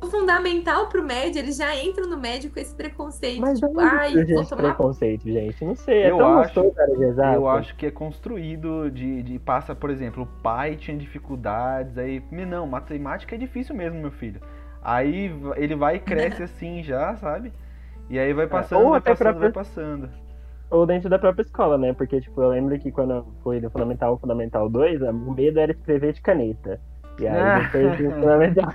o 0.02 0.06
fundamental 0.06 0.88
pro 0.88 1.02
médio, 1.02 1.38
eles 1.38 1.56
já 1.56 1.74
entram 1.74 2.06
no 2.06 2.18
médio 2.18 2.50
com 2.50 2.60
esse 2.60 2.74
preconceito. 2.74 3.40
Mas 3.40 3.58
tipo, 3.58 3.80
ai, 3.80 4.12
vou 4.24 4.44
tomar... 4.44 4.62
preconceito, 4.62 5.24
gente. 5.24 5.64
Não 5.64 5.74
sei, 5.74 6.02
é 6.02 6.10
eu 6.10 6.18
tão 6.18 6.38
acho, 6.38 6.74
área 6.78 6.96
de 6.96 7.04
exatas. 7.04 7.34
Eu 7.34 7.48
acho 7.48 7.76
que 7.76 7.86
é 7.86 7.90
construído 7.90 8.90
de, 8.90 9.22
de... 9.22 9.38
Passa, 9.38 9.74
por 9.74 9.88
exemplo, 9.88 10.24
o 10.24 10.42
pai 10.42 10.76
tinha 10.76 10.96
dificuldades, 10.96 11.96
aí... 11.96 12.22
Não, 12.30 12.66
matemática 12.66 13.34
é 13.34 13.38
difícil 13.38 13.74
mesmo, 13.74 13.98
meu 13.98 14.10
filho. 14.10 14.40
Aí 14.82 15.34
ele 15.56 15.74
vai 15.74 15.96
e 15.96 16.00
cresce 16.00 16.42
assim 16.44 16.82
já, 16.82 17.16
sabe? 17.16 17.52
E 18.10 18.18
aí 18.18 18.32
vai 18.34 18.44
é, 18.44 18.48
passando, 18.48 18.86
é, 18.86 18.90
vai 18.90 19.00
passando, 19.00 19.38
vai 19.38 19.52
passando 19.52 20.27
ou 20.70 20.86
dentro 20.86 21.08
da 21.08 21.18
própria 21.18 21.42
escola, 21.42 21.78
né? 21.78 21.92
Porque, 21.92 22.20
tipo, 22.20 22.42
eu 22.42 22.50
lembro 22.50 22.78
que 22.78 22.92
quando 22.92 23.26
foi 23.42 23.60
do 23.60 23.70
Fundamental 23.70 24.14
1 24.14 24.18
Fundamental 24.18 24.68
2, 24.68 25.02
o 25.02 25.32
medo 25.32 25.58
era 25.58 25.72
escrever 25.72 26.12
de 26.12 26.20
caneta. 26.20 26.80
E 27.18 27.26
aí 27.26 27.40
ah. 27.40 27.58
depois 27.60 27.98
do 27.98 28.10
Fundamental. 28.20 28.72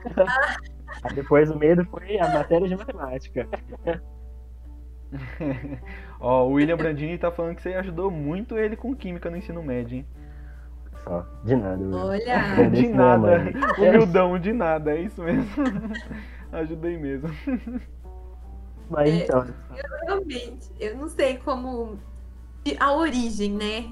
depois 1.13 1.51
o 1.51 1.58
medo 1.58 1.86
foi 1.86 2.19
a 2.19 2.29
matéria 2.29 2.67
de 2.67 2.75
matemática. 2.75 3.47
Ó, 6.19 6.47
o 6.47 6.53
William 6.53 6.77
Brandini 6.77 7.17
tá 7.17 7.32
falando 7.32 7.56
que 7.56 7.62
você 7.62 7.73
ajudou 7.75 8.10
muito 8.10 8.58
ele 8.58 8.75
com 8.75 8.95
química 8.95 9.29
no 9.29 9.38
ensino 9.38 9.62
médio, 9.62 9.97
hein? 9.97 10.06
Só, 11.03 11.25
de 11.43 11.56
nada. 11.56 11.84
Olha! 11.95 12.69
De 12.71 12.88
nada. 12.88 13.43
Humildão, 13.77 14.39
de 14.39 14.53
nada, 14.53 14.95
é 14.95 15.01
isso 15.01 15.21
mesmo. 15.21 15.45
Ajudei 16.51 16.97
mesmo. 16.97 17.29
Mas 18.89 19.09
é, 19.09 19.23
então. 19.23 19.47
Eu 19.75 20.05
realmente, 20.05 20.69
eu 20.79 20.97
não 20.97 21.09
sei 21.09 21.37
como 21.37 21.97
a 22.79 22.93
origem, 22.93 23.53
né? 23.53 23.91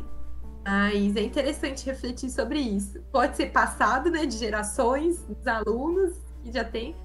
Mas 0.63 1.15
é 1.15 1.21
interessante 1.21 1.85
refletir 1.85 2.29
sobre 2.29 2.59
isso. 2.59 3.01
Pode 3.11 3.35
ser 3.35 3.51
passado, 3.51 4.09
né, 4.11 4.25
de 4.25 4.37
gerações 4.37 5.23
dos 5.23 5.47
alunos 5.47 6.15
que 6.43 6.51
já 6.51 6.63
tem, 6.63 6.95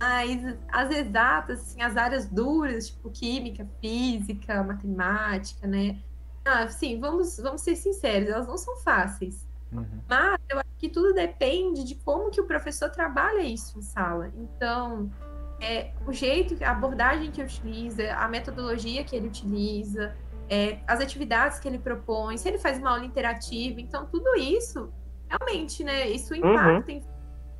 mas 0.00 0.56
as 0.68 0.90
exatas, 0.90 1.60
assim, 1.60 1.82
as 1.82 1.96
áreas 1.96 2.26
duras, 2.26 2.88
tipo 2.88 3.10
química, 3.10 3.66
física, 3.80 4.62
matemática, 4.62 5.66
né? 5.66 6.00
Ah, 6.44 6.68
sim, 6.68 6.98
vamos, 7.00 7.38
vamos 7.38 7.62
ser 7.62 7.76
sinceros, 7.76 8.28
elas 8.28 8.46
não 8.46 8.58
são 8.58 8.76
fáceis. 8.78 9.46
Uhum. 9.72 10.00
Mas 10.08 10.38
eu 10.48 10.58
acho 10.58 10.70
que 10.78 10.88
tudo 10.88 11.14
depende 11.14 11.84
de 11.84 11.94
como 11.96 12.30
que 12.30 12.40
o 12.40 12.46
professor 12.46 12.90
trabalha 12.90 13.42
isso 13.42 13.78
em 13.78 13.82
sala. 13.82 14.30
Então, 14.36 15.10
é, 15.64 15.92
o 16.06 16.12
jeito, 16.12 16.62
a 16.62 16.70
abordagem 16.70 17.30
que 17.30 17.42
utiliza, 17.42 18.12
a 18.14 18.28
metodologia 18.28 19.02
que 19.02 19.16
ele 19.16 19.28
utiliza, 19.28 20.14
é, 20.48 20.78
as 20.86 21.00
atividades 21.00 21.58
que 21.58 21.66
ele 21.66 21.78
propõe, 21.78 22.36
se 22.36 22.46
ele 22.46 22.58
faz 22.58 22.78
uma 22.78 22.90
aula 22.90 23.04
interativa. 23.04 23.80
Então, 23.80 24.06
tudo 24.06 24.36
isso, 24.36 24.92
realmente, 25.26 25.82
né? 25.82 26.06
Isso 26.10 26.34
uhum. 26.34 26.40
impacta 26.52 26.92
uhum. 26.92 27.02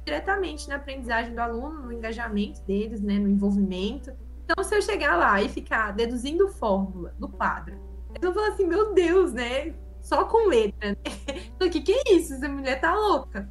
diretamente 0.04 0.68
na 0.68 0.76
aprendizagem 0.76 1.34
do 1.34 1.40
aluno, 1.40 1.84
no 1.84 1.92
engajamento 1.92 2.60
deles, 2.62 3.00
né? 3.00 3.18
No 3.18 3.28
envolvimento. 3.28 4.12
Então, 4.44 4.62
se 4.62 4.76
eu 4.76 4.82
chegar 4.82 5.16
lá 5.16 5.40
e 5.42 5.48
ficar 5.48 5.92
deduzindo 5.92 6.46
fórmula 6.48 7.14
do 7.18 7.26
quadro, 7.26 7.74
eu 8.20 8.20
vou 8.20 8.34
falar 8.34 8.54
assim, 8.54 8.66
meu 8.66 8.92
Deus, 8.92 9.32
né? 9.32 9.74
Só 10.02 10.26
com 10.26 10.48
letra, 10.48 10.90
né? 10.90 10.96
O 11.58 11.70
que, 11.70 11.80
que 11.80 11.92
é 11.92 12.12
isso? 12.12 12.34
Essa 12.34 12.48
mulher 12.48 12.78
tá 12.78 12.94
louca. 12.94 13.48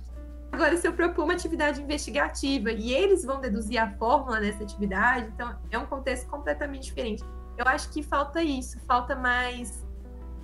Agora, 0.54 0.78
se 0.78 0.88
eu 0.88 0.94
propor 0.94 1.24
uma 1.24 1.34
atividade 1.34 1.82
investigativa 1.82 2.72
e 2.72 2.94
eles 2.94 3.26
vão 3.26 3.42
deduzir 3.42 3.82
a 3.82 3.90
fórmula 3.98 4.40
dessa 4.40 4.62
atividade, 4.64 5.28
então 5.34 5.56
é 5.72 5.80
um 5.80 5.88
contexto 5.88 6.30
completamente 6.30 6.84
diferente. 6.84 7.24
Eu 7.58 7.66
acho 7.66 7.92
que 7.92 8.04
falta 8.04 8.44
isso, 8.44 8.80
falta 8.82 9.16
mais 9.16 9.84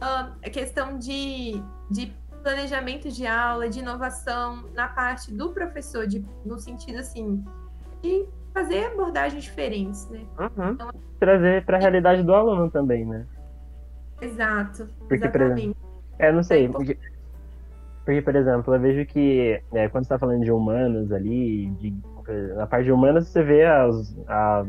uh, 0.01 0.33
a 0.43 0.49
questão 0.49 0.97
de, 0.97 1.63
de 1.91 2.11
planejamento 2.41 3.07
de 3.11 3.27
aula, 3.27 3.69
de 3.69 3.79
inovação 3.79 4.65
na 4.73 4.87
parte 4.87 5.31
do 5.31 5.49
professor, 5.51 6.07
de, 6.07 6.25
no 6.43 6.57
sentido 6.57 6.97
assim, 6.97 7.45
de 8.01 8.25
fazer 8.51 8.85
abordagens 8.85 9.43
diferentes, 9.43 10.09
né? 10.09 10.25
Uhum. 10.39 10.71
Então, 10.71 10.89
Trazer 11.19 11.65
para 11.65 11.77
a 11.77 11.79
realidade 11.79 12.23
do 12.23 12.33
aluno 12.33 12.71
também, 12.71 13.05
né? 13.05 13.27
Exato. 14.19 14.89
Porque, 14.97 15.15
exatamente. 15.15 15.51
por 15.51 15.59
exemplo, 15.59 15.77
é, 16.17 16.31
não 16.31 16.41
sei, 16.41 16.67
porque, 16.67 16.97
porque, 18.09 18.23
por 18.23 18.35
exemplo, 18.35 18.73
eu 18.73 18.79
vejo 18.79 19.05
que 19.05 19.61
é, 19.71 19.87
quando 19.87 20.03
você 20.03 20.15
está 20.15 20.17
falando 20.17 20.43
de 20.43 20.51
humanos 20.51 21.11
ali, 21.11 21.67
de, 21.77 21.93
na 22.55 22.65
parte 22.65 22.85
de 22.85 22.91
humanos 22.91 23.27
você 23.27 23.43
vê 23.43 23.63
as, 23.63 24.17
a, 24.27 24.65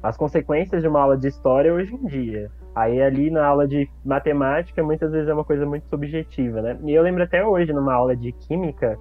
as 0.00 0.16
consequências 0.16 0.80
de 0.80 0.86
uma 0.86 1.00
aula 1.00 1.18
de 1.18 1.26
história 1.26 1.74
hoje 1.74 1.92
em 1.92 2.06
dia. 2.06 2.48
Aí 2.72 3.02
ali 3.02 3.32
na 3.32 3.44
aula 3.44 3.66
de 3.66 3.90
matemática, 4.04 4.80
muitas 4.80 5.10
vezes 5.10 5.28
é 5.28 5.34
uma 5.34 5.42
coisa 5.42 5.66
muito 5.66 5.88
subjetiva, 5.88 6.62
né? 6.62 6.78
E 6.84 6.94
eu 6.94 7.02
lembro 7.02 7.24
até 7.24 7.44
hoje, 7.44 7.72
numa 7.72 7.94
aula 7.94 8.14
de 8.14 8.30
química, 8.30 8.96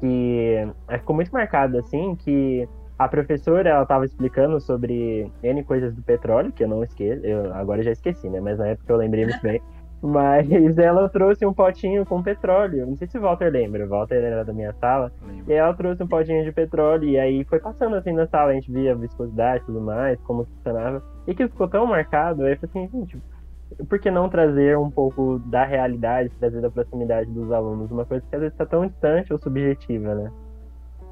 que 0.00 0.66
é, 0.88 0.98
ficou 0.98 1.14
muito 1.14 1.30
marcado, 1.30 1.78
assim, 1.78 2.16
que 2.16 2.68
a 2.98 3.06
professora, 3.06 3.70
ela 3.70 3.84
estava 3.84 4.04
explicando 4.04 4.60
sobre 4.60 5.30
N 5.40 5.62
coisas 5.62 5.94
do 5.94 6.02
petróleo, 6.02 6.50
que 6.50 6.64
eu 6.64 6.68
não 6.68 6.82
esqueço, 6.82 7.24
eu 7.24 7.54
agora 7.54 7.80
já 7.80 7.92
esqueci, 7.92 8.28
né? 8.28 8.40
Mas 8.40 8.58
na 8.58 8.66
época 8.66 8.92
eu 8.92 8.96
lembrei 8.96 9.24
muito 9.24 9.40
bem. 9.40 9.62
Mas 10.02 10.76
ela 10.78 11.08
trouxe 11.08 11.46
um 11.46 11.54
potinho 11.54 12.04
com 12.04 12.20
petróleo. 12.22 12.86
Não 12.86 12.96
sei 12.96 13.06
se 13.06 13.16
o 13.16 13.20
Walter 13.20 13.50
lembra. 13.52 13.86
O 13.86 13.88
Walter 13.88 14.16
era 14.16 14.44
da 14.44 14.52
minha 14.52 14.72
sala. 14.74 15.12
E 15.46 15.52
ela 15.52 15.72
trouxe 15.74 16.02
um 16.02 16.08
potinho 16.08 16.42
de 16.42 16.50
petróleo. 16.50 17.08
E 17.08 17.18
aí 17.18 17.44
foi 17.44 17.60
passando 17.60 17.94
assim 17.94 18.12
na 18.12 18.26
sala. 18.26 18.50
A 18.50 18.54
gente 18.54 18.72
via 18.72 18.92
a 18.92 18.96
viscosidade 18.96 19.62
e 19.62 19.66
tudo 19.66 19.80
mais, 19.80 20.20
como 20.22 20.44
funcionava. 20.44 21.02
E 21.26 21.34
que 21.34 21.46
ficou 21.46 21.68
tão 21.68 21.86
marcado. 21.86 22.42
Aí 22.42 22.54
eu 22.54 22.58
falei 22.58 22.86
assim, 22.86 22.98
gente, 22.98 23.22
por 23.88 24.00
que 24.00 24.10
não 24.10 24.28
trazer 24.28 24.76
um 24.76 24.90
pouco 24.90 25.38
da 25.46 25.64
realidade, 25.64 26.30
trazer 26.40 26.60
da 26.60 26.70
proximidade 26.70 27.30
dos 27.30 27.52
alunos? 27.52 27.88
Uma 27.92 28.04
coisa 28.04 28.24
que 28.28 28.34
às 28.34 28.40
vezes 28.40 28.54
está 28.54 28.66
tão 28.66 28.86
distante 28.88 29.32
ou 29.32 29.38
subjetiva, 29.38 30.16
né? 30.16 30.32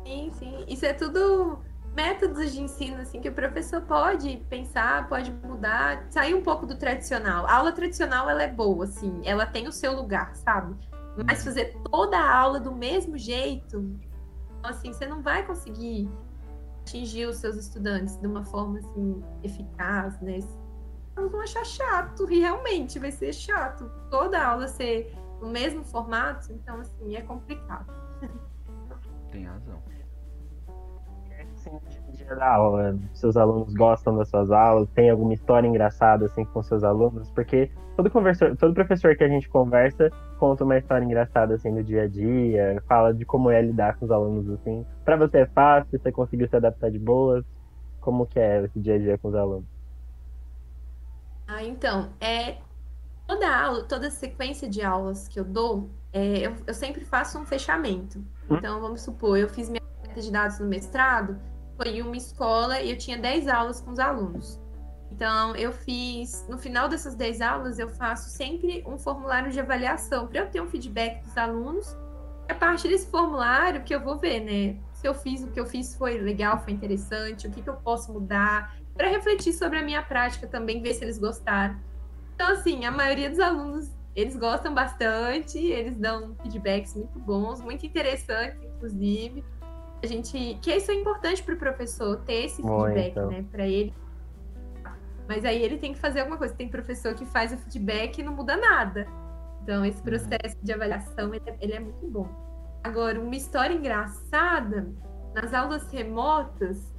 Sim, 0.05 0.31
sim. 0.33 0.65
Isso 0.67 0.85
é 0.85 0.93
tudo 0.93 1.61
métodos 1.95 2.53
de 2.53 2.61
ensino 2.61 3.01
assim 3.01 3.21
que 3.21 3.29
o 3.29 3.35
professor 3.35 3.81
pode 3.83 4.37
pensar, 4.49 5.09
pode 5.09 5.33
mudar, 5.33 6.07
sair 6.11 6.35
um 6.35 6.43
pouco 6.43 6.67
do 6.67 6.77
tradicional. 6.77 7.47
A 7.47 7.57
aula 7.57 7.73
tradicional 7.73 8.29
ela 8.29 8.43
é 8.43 8.49
boa, 8.49 8.85
assim, 8.85 9.21
ela 9.25 9.47
tem 9.47 9.67
o 9.67 9.73
seu 9.73 9.95
lugar, 9.95 10.35
sabe? 10.37 10.77
Mas 11.27 11.41
uhum. 11.41 11.45
fazer 11.47 11.77
toda 11.91 12.17
a 12.17 12.37
aula 12.37 12.61
do 12.61 12.73
mesmo 12.73 13.19
jeito, 13.19 13.99
assim, 14.63 14.93
você 14.93 15.07
não 15.07 15.21
vai 15.21 15.45
conseguir 15.45 16.09
atingir 16.83 17.27
os 17.27 17.37
seus 17.37 17.57
estudantes 17.57 18.17
de 18.17 18.27
uma 18.27 18.45
forma 18.45 18.79
assim 18.79 19.23
eficaz, 19.43 20.21
né? 20.21 20.39
Eles 21.17 21.31
vão 21.31 21.41
achar 21.41 21.65
chato, 21.65 22.31
e 22.31 22.41
realmente 22.41 22.99
vai 22.99 23.11
ser 23.11 23.33
chato. 23.33 23.91
Toda 24.11 24.39
a 24.39 24.49
aula 24.49 24.69
ser 24.69 25.15
no 25.41 25.49
mesmo 25.49 25.85
formato, 25.85 26.53
então 26.53 26.81
assim, 26.81 27.17
é 27.17 27.23
complicado. 27.23 27.93
Tem 29.31 29.45
razão 29.45 29.81
da 32.37 32.55
aula? 32.55 32.99
Seus 33.13 33.37
alunos 33.37 33.75
gostam 33.75 34.17
das 34.17 34.29
suas 34.29 34.51
aulas? 34.51 34.89
Tem 34.91 35.11
alguma 35.11 35.35
história 35.35 35.67
engraçada 35.67 36.27
assim 36.27 36.45
com 36.45 36.63
seus 36.63 36.85
alunos? 36.85 37.31
Porque 37.31 37.71
todo 37.97 38.11
professor, 38.11 38.57
todo 38.57 38.75
professor 38.75 39.17
que 39.17 39.25
a 39.25 39.29
gente 39.29 39.49
conversa 39.49 40.11
conta 40.39 40.65
uma 40.65 40.79
história 40.79 41.05
engraçada 41.05 41.55
assim 41.55 41.75
do 41.75 41.83
dia 41.83 42.03
a 42.03 42.09
dia, 42.09 42.83
fala 42.89 43.13
de 43.13 43.25
como 43.25 43.51
é 43.51 43.61
lidar 43.61 43.97
com 43.97 44.05
os 44.05 44.11
alunos 44.11 44.49
assim. 44.51 44.87
Para 45.05 45.17
você 45.17 45.39
é 45.39 45.47
fácil? 45.47 45.99
Você 45.99 46.11
conseguiu 46.11 46.49
se 46.49 46.57
adaptar 46.57 46.91
de 46.91 46.99
boas? 46.99 47.45
Como 48.01 48.27
que 48.27 48.41
é 48.41 48.65
esse 48.65 48.81
dia 48.81 48.95
a 48.95 48.99
dia 48.99 49.19
com 49.19 49.29
os 49.29 49.35
alunos? 49.35 49.69
Ah, 51.47 51.65
então, 51.65 52.11
é 52.21 52.59
toda 53.27 53.65
aula, 53.65 53.85
toda 53.85 54.11
sequência 54.11 54.69
de 54.69 54.83
aulas 54.83 55.29
que 55.29 55.39
eu 55.39 55.45
dou, 55.45 55.91
é, 56.13 56.47
eu, 56.47 56.53
eu 56.67 56.75
sempre 56.75 57.05
faço 57.05 57.39
um 57.39 57.45
fechamento. 57.45 58.19
Hum? 58.49 58.57
Então, 58.57 58.81
vamos 58.81 59.03
supor, 59.03 59.37
eu 59.37 59.49
fiz 59.49 59.69
minha 59.69 59.81
de 60.15 60.31
dados 60.31 60.59
no 60.59 60.67
mestrado, 60.67 61.39
em 61.87 62.03
uma 62.03 62.17
escola 62.17 62.81
e 62.81 62.91
eu 62.91 62.99
tinha 62.99 63.19
10 63.19 63.49
aulas 63.49 63.81
com 63.81 63.91
os 63.91 63.99
alunos. 63.99 64.61
Então, 65.11 65.55
eu 65.57 65.73
fiz, 65.73 66.47
no 66.49 66.57
final 66.57 66.89
dessas 66.89 67.15
10 67.15 67.41
aulas, 67.41 67.79
eu 67.79 67.89
faço 67.89 68.31
sempre 68.31 68.83
um 68.87 68.97
formulário 68.99 69.51
de 69.51 69.61
avaliação 69.61 70.27
para 70.27 70.41
eu 70.41 70.51
ter 70.51 70.61
um 70.63 70.69
feedback 70.69 71.23
dos 71.23 71.37
alunos. 71.37 71.97
E 72.49 72.53
a 72.53 72.55
partir 72.55 72.89
desse 72.89 73.11
formulário 73.11 73.83
que 73.83 73.95
eu 73.95 74.01
vou 74.01 74.17
ver, 74.17 74.41
né? 74.41 74.79
Se 74.95 75.07
eu 75.07 75.15
fiz 75.15 75.43
o 75.43 75.49
que 75.49 75.59
eu 75.59 75.67
fiz 75.67 75.95
foi 75.95 76.19
legal, 76.19 76.59
foi 76.63 76.73
interessante, 76.73 77.47
o 77.47 77.51
que, 77.51 77.63
que 77.63 77.69
eu 77.69 77.77
posso 77.77 78.13
mudar, 78.13 78.77
para 78.95 79.09
refletir 79.09 79.53
sobre 79.53 79.79
a 79.79 79.83
minha 79.83 80.03
prática 80.03 80.47
também, 80.47 80.81
ver 80.81 80.95
se 80.95 81.05
eles 81.05 81.19
gostaram. 81.19 81.79
Então, 82.35 82.53
assim, 82.53 82.85
a 82.85 82.91
maioria 82.91 83.29
dos 83.29 83.41
alunos, 83.41 83.91
eles 84.15 84.37
gostam 84.37 84.73
bastante, 84.73 85.59
eles 85.59 85.97
dão 85.97 86.35
feedbacks 86.43 86.95
muito 86.95 87.19
bons, 87.19 87.61
muito 87.61 87.85
interessantes, 87.85 88.59
inclusive 88.63 89.45
a 90.03 90.07
gente 90.07 90.59
que 90.63 90.73
isso 90.75 90.91
é 90.91 90.95
importante 90.95 91.43
para 91.43 91.55
o 91.55 91.59
professor 91.59 92.17
ter 92.21 92.45
esse 92.47 92.63
feedback, 92.63 93.11
então. 93.11 93.29
né, 93.29 93.45
para 93.51 93.67
ele. 93.67 93.95
Mas 95.29 95.45
aí 95.45 95.63
ele 95.63 95.79
tem 95.79 95.93
que 95.93 95.99
fazer 95.99 96.21
alguma 96.21 96.37
coisa. 96.37 96.55
Tem 96.55 96.69
professor 96.69 97.15
que 97.15 97.25
faz 97.25 97.53
o 97.53 97.59
feedback 97.59 98.19
e 98.19 98.23
não 98.23 98.35
muda 98.35 98.57
nada. 98.57 99.07
Então 99.63 99.85
esse 99.85 99.99
uhum. 99.99 100.05
processo 100.05 100.57
de 100.63 100.73
avaliação 100.73 101.35
ele 101.35 101.49
é, 101.49 101.57
ele 101.61 101.73
é 101.73 101.81
muito 101.81 102.07
bom. 102.07 102.29
Agora 102.83 103.21
uma 103.21 103.37
história 103.37 103.75
engraçada 103.75 104.89
nas 105.35 105.53
aulas 105.53 105.91
remotas, 105.93 106.93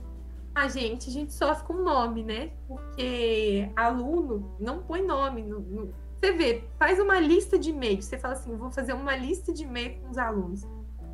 a 0.54 0.68
gente 0.68 1.10
a 1.10 1.14
gente 1.14 1.34
sofre 1.34 1.66
com 1.66 1.74
nome, 1.74 2.24
né? 2.24 2.52
Porque 2.68 3.70
aluno 3.76 4.56
não 4.60 4.82
põe 4.84 5.02
nome 5.02 5.42
no, 5.42 5.60
no... 5.60 5.94
Você 6.20 6.34
vê, 6.34 6.64
faz 6.78 7.00
uma 7.00 7.20
lista 7.20 7.58
de 7.58 7.72
e-mails. 7.72 8.06
Você 8.06 8.18
fala 8.18 8.36
assim, 8.36 8.56
vou 8.56 8.70
fazer 8.70 8.94
uma 8.94 9.16
lista 9.16 9.52
de 9.52 9.64
e-mail 9.64 10.00
com 10.02 10.10
os 10.10 10.18
alunos. 10.18 10.68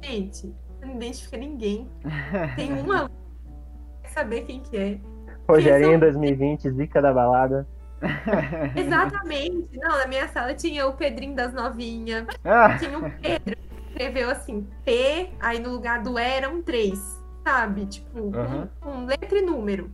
Gente, 0.03 0.53
não 0.85 0.95
identifica 0.95 1.37
ninguém. 1.37 1.89
Tem 2.55 2.73
uma. 2.73 3.09
Quer 4.03 4.09
saber 4.09 4.41
quem 4.41 4.59
que 4.61 4.77
é. 4.77 4.99
Rogerinho 5.47 5.91
são... 5.91 5.99
2020, 5.99 6.71
zica 6.71 7.01
da 7.01 7.13
balada. 7.13 7.67
Exatamente. 8.75 9.77
Não, 9.77 9.97
na 9.97 10.07
minha 10.07 10.27
sala 10.27 10.53
tinha 10.53 10.85
o 10.87 10.93
Pedrinho 10.93 11.35
das 11.35 11.53
novinhas. 11.53 12.27
Ah. 12.43 12.77
Tinha 12.77 12.97
o 12.97 13.11
Pedro 13.19 13.55
que 13.55 13.89
escreveu 13.89 14.29
assim, 14.29 14.67
P, 14.85 15.31
aí 15.39 15.59
no 15.59 15.71
lugar 15.71 16.01
do 16.03 16.19
E 16.19 16.23
era 16.23 16.49
um 16.49 16.61
3, 16.61 16.99
sabe? 17.43 17.85
Tipo, 17.87 18.19
uhum. 18.19 18.67
com, 18.79 18.91
com 18.91 19.05
letra 19.05 19.39
e 19.39 19.41
número. 19.41 19.89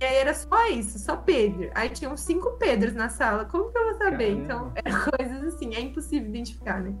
E 0.00 0.04
aí 0.04 0.16
era 0.16 0.34
só 0.34 0.68
isso, 0.68 0.98
só 0.98 1.16
Pedro. 1.16 1.70
Aí 1.74 1.88
tinham 1.88 2.16
cinco 2.16 2.52
Pedros 2.52 2.94
na 2.94 3.08
sala. 3.08 3.44
Como 3.44 3.70
que 3.70 3.78
eu 3.78 3.84
vou 3.84 3.94
saber? 3.94 4.36
Caramba. 4.36 4.42
Então, 4.42 4.72
eram 4.74 5.00
coisas 5.16 5.54
assim, 5.54 5.74
é 5.74 5.80
impossível 5.80 6.28
identificar, 6.28 6.82
né? 6.82 6.94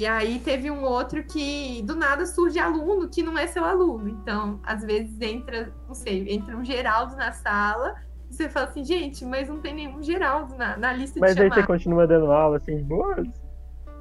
E 0.00 0.06
aí 0.06 0.38
teve 0.38 0.70
um 0.70 0.82
outro 0.82 1.22
que 1.22 1.82
do 1.82 1.94
nada 1.94 2.24
surge 2.24 2.58
aluno 2.58 3.06
que 3.06 3.22
não 3.22 3.36
é 3.36 3.46
seu 3.46 3.62
aluno. 3.62 4.08
Então, 4.08 4.58
às 4.62 4.82
vezes 4.82 5.20
entra, 5.20 5.70
não 5.86 5.94
sei, 5.94 6.26
entra 6.32 6.56
um 6.56 6.64
Geraldo 6.64 7.14
na 7.16 7.32
sala 7.32 7.94
e 8.30 8.34
você 8.34 8.48
fala 8.48 8.68
assim, 8.68 8.82
gente, 8.82 9.26
mas 9.26 9.46
não 9.46 9.58
tem 9.60 9.74
nenhum 9.74 10.02
Geraldo 10.02 10.56
na, 10.56 10.74
na 10.78 10.94
lista 10.94 11.20
mas 11.20 11.34
de 11.34 11.42
Mas 11.42 11.52
aí 11.52 11.60
você 11.60 11.66
continua 11.66 12.06
dando 12.06 12.32
aula 12.32 12.56
assim 12.56 12.82
boas? 12.82 13.28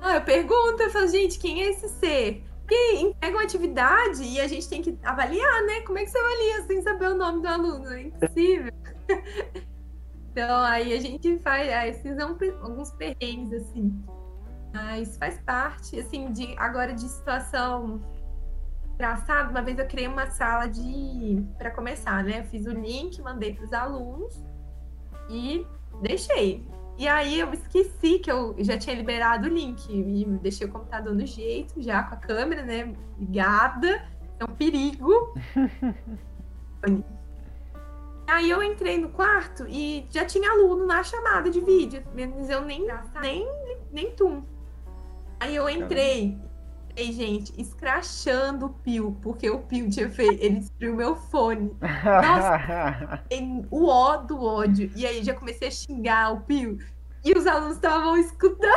Ah, 0.02 0.16
eu 0.16 0.22
pergunto, 0.22 0.82
eu 0.82 0.90
falo, 0.90 1.10
gente, 1.10 1.38
quem 1.38 1.64
é 1.64 1.72
esse 1.72 1.90
ser? 1.90 2.46
Porque 2.60 2.96
entrega 2.96 3.36
uma 3.36 3.44
atividade 3.44 4.24
e 4.24 4.40
a 4.40 4.48
gente 4.48 4.70
tem 4.70 4.82
que 4.82 4.98
avaliar, 5.04 5.64
né? 5.64 5.82
Como 5.82 5.98
é 6.00 6.06
que 6.06 6.12
você 6.12 6.18
avalia 6.18 6.62
sem 6.62 6.82
saber 6.82 7.10
o 7.10 7.16
nome 7.16 7.42
do 7.42 7.48
aluno? 7.50 7.90
É 7.90 8.04
impossível. 8.04 8.72
então, 10.32 10.64
aí 10.64 10.94
a 10.94 11.02
gente 11.02 11.40
faz, 11.40 11.70
aí, 11.74 11.90
esses 11.90 12.16
são 12.16 12.38
alguns 12.62 12.90
perrengues, 12.92 13.52
assim. 13.52 14.02
Mas 14.74 15.18
faz 15.18 15.40
parte, 15.40 16.00
assim, 16.00 16.32
de 16.32 16.56
agora 16.58 16.94
de 16.94 17.08
situação 17.08 18.02
engraçada. 18.94 19.50
Uma 19.50 19.62
vez 19.62 19.80
eu 19.80 19.88
criei 19.88 20.08
uma 20.08 20.30
sala 20.30 20.68
de. 20.68 21.44
para 21.58 21.72
começar, 21.72 22.24
né? 22.24 22.42
Eu 22.42 22.44
fiz 22.46 22.66
o 22.66 22.72
link, 22.72 23.22
mandei 23.22 23.54
para 23.54 23.66
os 23.66 23.74
alunos 23.74 24.44
e 25.30 25.66
deixei. 26.02 26.68
E 26.98 27.08
aí 27.08 27.40
eu 27.40 27.54
esqueci 27.54 28.20
que 28.20 28.30
eu 28.30 28.54
já 28.60 28.78
tinha 28.78 28.94
liberado 28.94 29.48
o 29.48 29.50
link 29.50 29.88
e 29.90 30.26
deixei 30.42 30.68
o 30.68 30.72
computador 30.72 31.16
no 31.16 31.26
jeito, 31.26 31.82
já 31.82 32.04
com 32.04 32.16
a 32.16 32.18
câmera, 32.18 32.62
né, 32.62 32.94
ligada. 33.18 34.06
É 34.38 34.44
um 34.44 34.54
perigo. 34.54 35.34
aí 38.28 38.50
eu 38.50 38.62
entrei 38.62 38.98
no 38.98 39.10
quarto 39.10 39.66
e 39.68 40.06
já 40.10 40.26
tinha 40.26 40.52
aluno 40.52 40.86
na 40.86 41.02
chamada 41.02 41.50
de 41.50 41.62
vídeo, 41.62 42.04
menos 42.14 42.50
eu 42.50 42.66
nem 42.66 42.86
nem 43.22 43.48
nem 43.94 44.12
tum. 44.12 44.44
Aí 45.40 45.56
eu 45.56 45.70
entrei 45.70 46.38
Ei, 47.00 47.14
gente, 47.14 47.54
escrachando 47.58 48.66
o 48.66 48.70
Pio, 48.70 49.18
porque 49.22 49.50
o 49.50 49.60
Pio 49.60 49.90
tinha 49.90 50.10
feito. 50.10 50.44
Ele 50.44 50.60
destruiu 50.60 50.98
meu 50.98 51.16
fone. 51.16 51.72
Nossa, 51.82 53.24
o 53.72 53.88
ó 53.88 54.18
do 54.18 54.44
ódio. 54.44 54.92
E 54.94 55.06
aí 55.06 55.24
já 55.24 55.34
comecei 55.34 55.70
a 55.70 55.72
xingar 55.72 56.34
o 56.34 56.42
Pio. 56.42 56.78
E 57.24 57.32
os 57.32 57.48
alunos 57.48 57.76
estavam 57.76 58.18
escutando. 58.18 58.74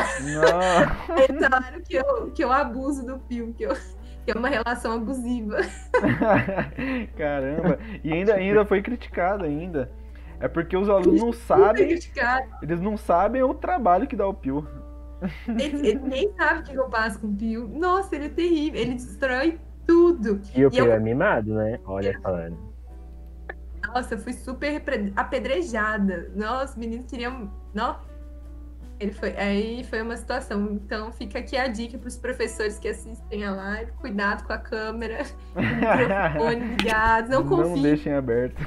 Eles 1.29 1.49
falaram 1.49 1.81
que 1.81 1.95
eu, 1.95 2.31
que 2.33 2.45
eu 2.45 2.53
abuso 2.53 3.05
do 3.05 3.19
Pio, 3.19 3.53
que, 3.55 3.65
eu, 3.65 3.75
que 4.25 4.31
é 4.31 4.39
uma 4.39 4.49
relação 4.49 4.93
abusiva. 4.93 5.59
Caramba! 7.19 7.79
E 8.05 8.13
ainda, 8.13 8.35
ainda 8.35 8.65
foi 8.65 8.83
criticado 8.83 9.45
ainda. 9.45 9.91
É 10.39 10.47
porque 10.47 10.77
os 10.77 10.89
alunos 10.89 11.21
não 11.21 11.33
sabem. 11.33 11.99
Eles 12.63 12.81
não 12.81 12.97
sabem 12.97 13.43
o 13.43 13.53
trabalho 13.53 14.07
que 14.07 14.15
dá 14.15 14.29
o 14.29 14.35
Pio. 14.35 14.65
Ele, 15.49 15.89
ele, 15.89 16.01
nem 16.01 16.33
sabe 16.35 16.61
o 16.61 16.63
que 16.65 16.75
eu 16.75 16.91
faço 16.91 17.21
com 17.21 17.29
o 17.29 17.37
Pio. 17.37 17.69
Nossa, 17.69 18.17
ele 18.17 18.27
é 18.27 18.29
terrível. 18.29 18.81
Ele 18.81 18.95
destrói 18.95 19.59
tudo. 19.87 20.41
E 20.55 20.65
o 20.65 20.71
Pio 20.71 20.87
eu... 20.87 20.93
é 20.93 20.99
mimado, 20.99 21.55
né? 21.55 21.79
Olha 21.85 22.19
falando. 22.21 22.59
Nossa, 23.87 24.15
eu 24.15 24.19
fui 24.19 24.33
super 24.33 24.83
apedrejada. 25.17 26.31
Nossa, 26.35 26.73
os 26.73 26.77
meninos 26.77 27.07
queriam. 27.07 27.51
Nossa. 27.75 28.13
Ele 29.01 29.13
foi, 29.13 29.37
aí 29.37 29.85
foi 29.85 30.01
uma 30.01 30.17
situação. 30.17 30.73
Então 30.73 31.13
fica 31.13 31.41
aqui 31.41 31.57
a 31.57 31.67
dica 31.67 31.99
para 31.99 32.07
os 32.07 32.17
professores 32.17 32.79
que 32.79 32.89
assistem 32.89 33.45
a 33.45 33.51
live: 33.51 33.91
cuidado 33.93 34.45
com 34.45 34.53
a 34.53 34.59
câmera, 34.59 35.25
com 35.53 35.61
o 35.61 35.65
microfone 35.65 36.77
ligado, 36.77 37.31
não 37.31 37.45
confiem. 37.45 37.75
Não 37.75 37.83
deixem 37.83 38.13
aberto. 38.15 38.67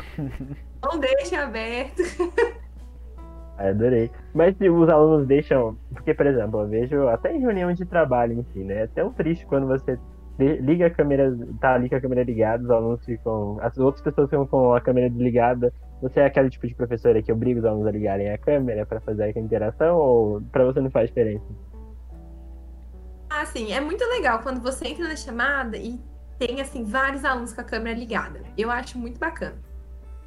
Não 0.84 1.00
deixem 1.00 1.38
aberto. 1.38 2.02
Adorei. 3.58 4.12
Mas 4.34 4.58
se 4.58 4.70
os 4.70 4.90
alunos 4.90 5.28
deixam. 5.28 5.78
Porque, 5.94 6.14
por 6.14 6.28
exemplo, 6.28 6.62
eu 6.62 6.68
vejo 6.68 7.08
até 7.08 7.34
em 7.34 7.40
reunião 7.40 7.72
de 7.74 7.86
trabalho, 7.86 8.34
enfim, 8.34 8.66
né? 8.66 8.84
É 8.84 8.88
tão 8.88 9.12
triste 9.14 9.46
quando 9.46 9.68
você 9.68 9.98
liga 10.38 10.88
a 10.88 10.90
câmera, 10.90 11.34
tá 11.62 11.76
ali 11.76 11.90
com 11.90 11.96
a 11.96 12.02
câmera 12.02 12.24
ligada, 12.24 12.64
os 12.64 12.70
alunos 12.70 13.06
ficam. 13.06 13.58
As 13.62 13.78
outras 13.78 14.04
pessoas 14.04 14.30
ficam 14.30 14.46
com 14.46 14.74
a 14.74 14.82
câmera 14.82 15.10
desligada. 15.10 15.74
Você 16.02 16.20
é 16.20 16.26
aquele 16.26 16.50
tipo 16.50 16.68
de 16.68 16.76
professora 16.76 17.22
que 17.22 17.32
obriga 17.32 17.60
os 17.60 17.66
alunos 17.66 17.88
a 17.88 17.92
ligarem 17.92 18.30
a 18.30 18.38
câmera 18.38 18.86
para 18.86 19.00
fazer 19.00 19.24
a 19.24 19.40
interação 19.40 19.98
ou 19.98 20.42
para 20.52 20.66
você 20.66 20.82
não 20.82 20.92
faz 20.92 21.08
diferença? 21.08 21.46
Ah, 23.30 23.46
sim, 23.46 23.72
é 23.72 23.80
muito 23.80 24.04
legal 24.06 24.40
quando 24.40 24.62
você 24.62 24.90
entra 24.90 25.08
na 25.08 25.16
chamada 25.16 25.78
e 25.78 26.00
tem 26.38 26.60
assim 26.60 26.84
vários 26.84 27.24
alunos 27.24 27.54
com 27.54 27.62
a 27.62 27.64
câmera 27.64 27.98
ligada. 27.98 28.42
Eu 28.58 28.70
acho 28.70 28.98
muito 29.00 29.18
bacana 29.18 29.65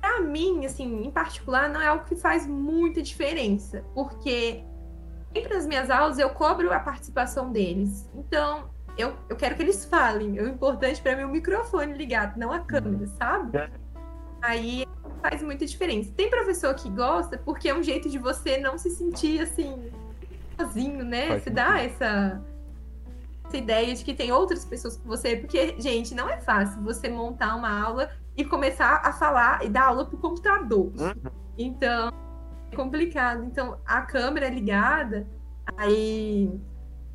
para 0.08 0.22
mim, 0.22 0.64
assim, 0.64 1.04
em 1.04 1.10
particular, 1.10 1.68
não 1.68 1.80
é 1.82 1.88
algo 1.88 2.04
que 2.04 2.16
faz 2.16 2.46
muita 2.46 3.02
diferença, 3.02 3.84
porque 3.94 4.64
sempre 5.34 5.54
nas 5.54 5.66
minhas 5.66 5.90
aulas 5.90 6.18
eu 6.18 6.30
cobro 6.30 6.72
a 6.72 6.80
participação 6.80 7.52
deles. 7.52 8.08
Então, 8.14 8.70
eu, 8.96 9.14
eu 9.28 9.36
quero 9.36 9.54
que 9.54 9.62
eles 9.62 9.84
falem. 9.84 10.40
O 10.40 10.48
importante 10.48 11.02
para 11.02 11.14
mim 11.14 11.22
é 11.22 11.26
o 11.26 11.28
microfone 11.28 11.92
ligado, 11.92 12.38
não 12.38 12.50
a 12.50 12.60
câmera, 12.60 13.06
sabe? 13.18 13.58
É. 13.58 13.70
Aí 14.40 14.86
faz 15.20 15.42
muita 15.42 15.66
diferença. 15.66 16.10
Tem 16.16 16.30
professor 16.30 16.74
que 16.74 16.88
gosta 16.88 17.36
porque 17.36 17.68
é 17.68 17.74
um 17.74 17.82
jeito 17.82 18.08
de 18.08 18.18
você 18.18 18.56
não 18.56 18.78
se 18.78 18.88
sentir 18.88 19.42
assim 19.42 19.90
sozinho, 20.58 21.04
né? 21.04 21.28
Faz 21.28 21.42
se 21.42 21.50
dá 21.50 21.82
essa 21.82 22.42
essa 23.44 23.56
ideia 23.56 23.94
de 23.94 24.04
que 24.04 24.14
tem 24.14 24.30
outras 24.30 24.64
pessoas 24.64 24.96
com 24.98 25.08
você, 25.08 25.36
porque 25.36 25.74
gente, 25.78 26.14
não 26.14 26.28
é 26.28 26.38
fácil 26.38 26.82
você 26.82 27.08
montar 27.08 27.56
uma 27.56 27.82
aula 27.82 28.10
e 28.38 28.44
começar 28.44 29.02
a 29.04 29.12
falar 29.12 29.64
e 29.64 29.68
dar 29.68 29.88
aula 29.88 30.06
pro 30.06 30.16
computador. 30.16 30.92
Uhum. 30.96 31.30
Então, 31.58 32.12
é 32.70 32.76
complicado. 32.76 33.44
Então, 33.44 33.80
a 33.84 34.02
câmera 34.02 34.46
é 34.46 34.50
ligada, 34.50 35.26
aí 35.76 36.48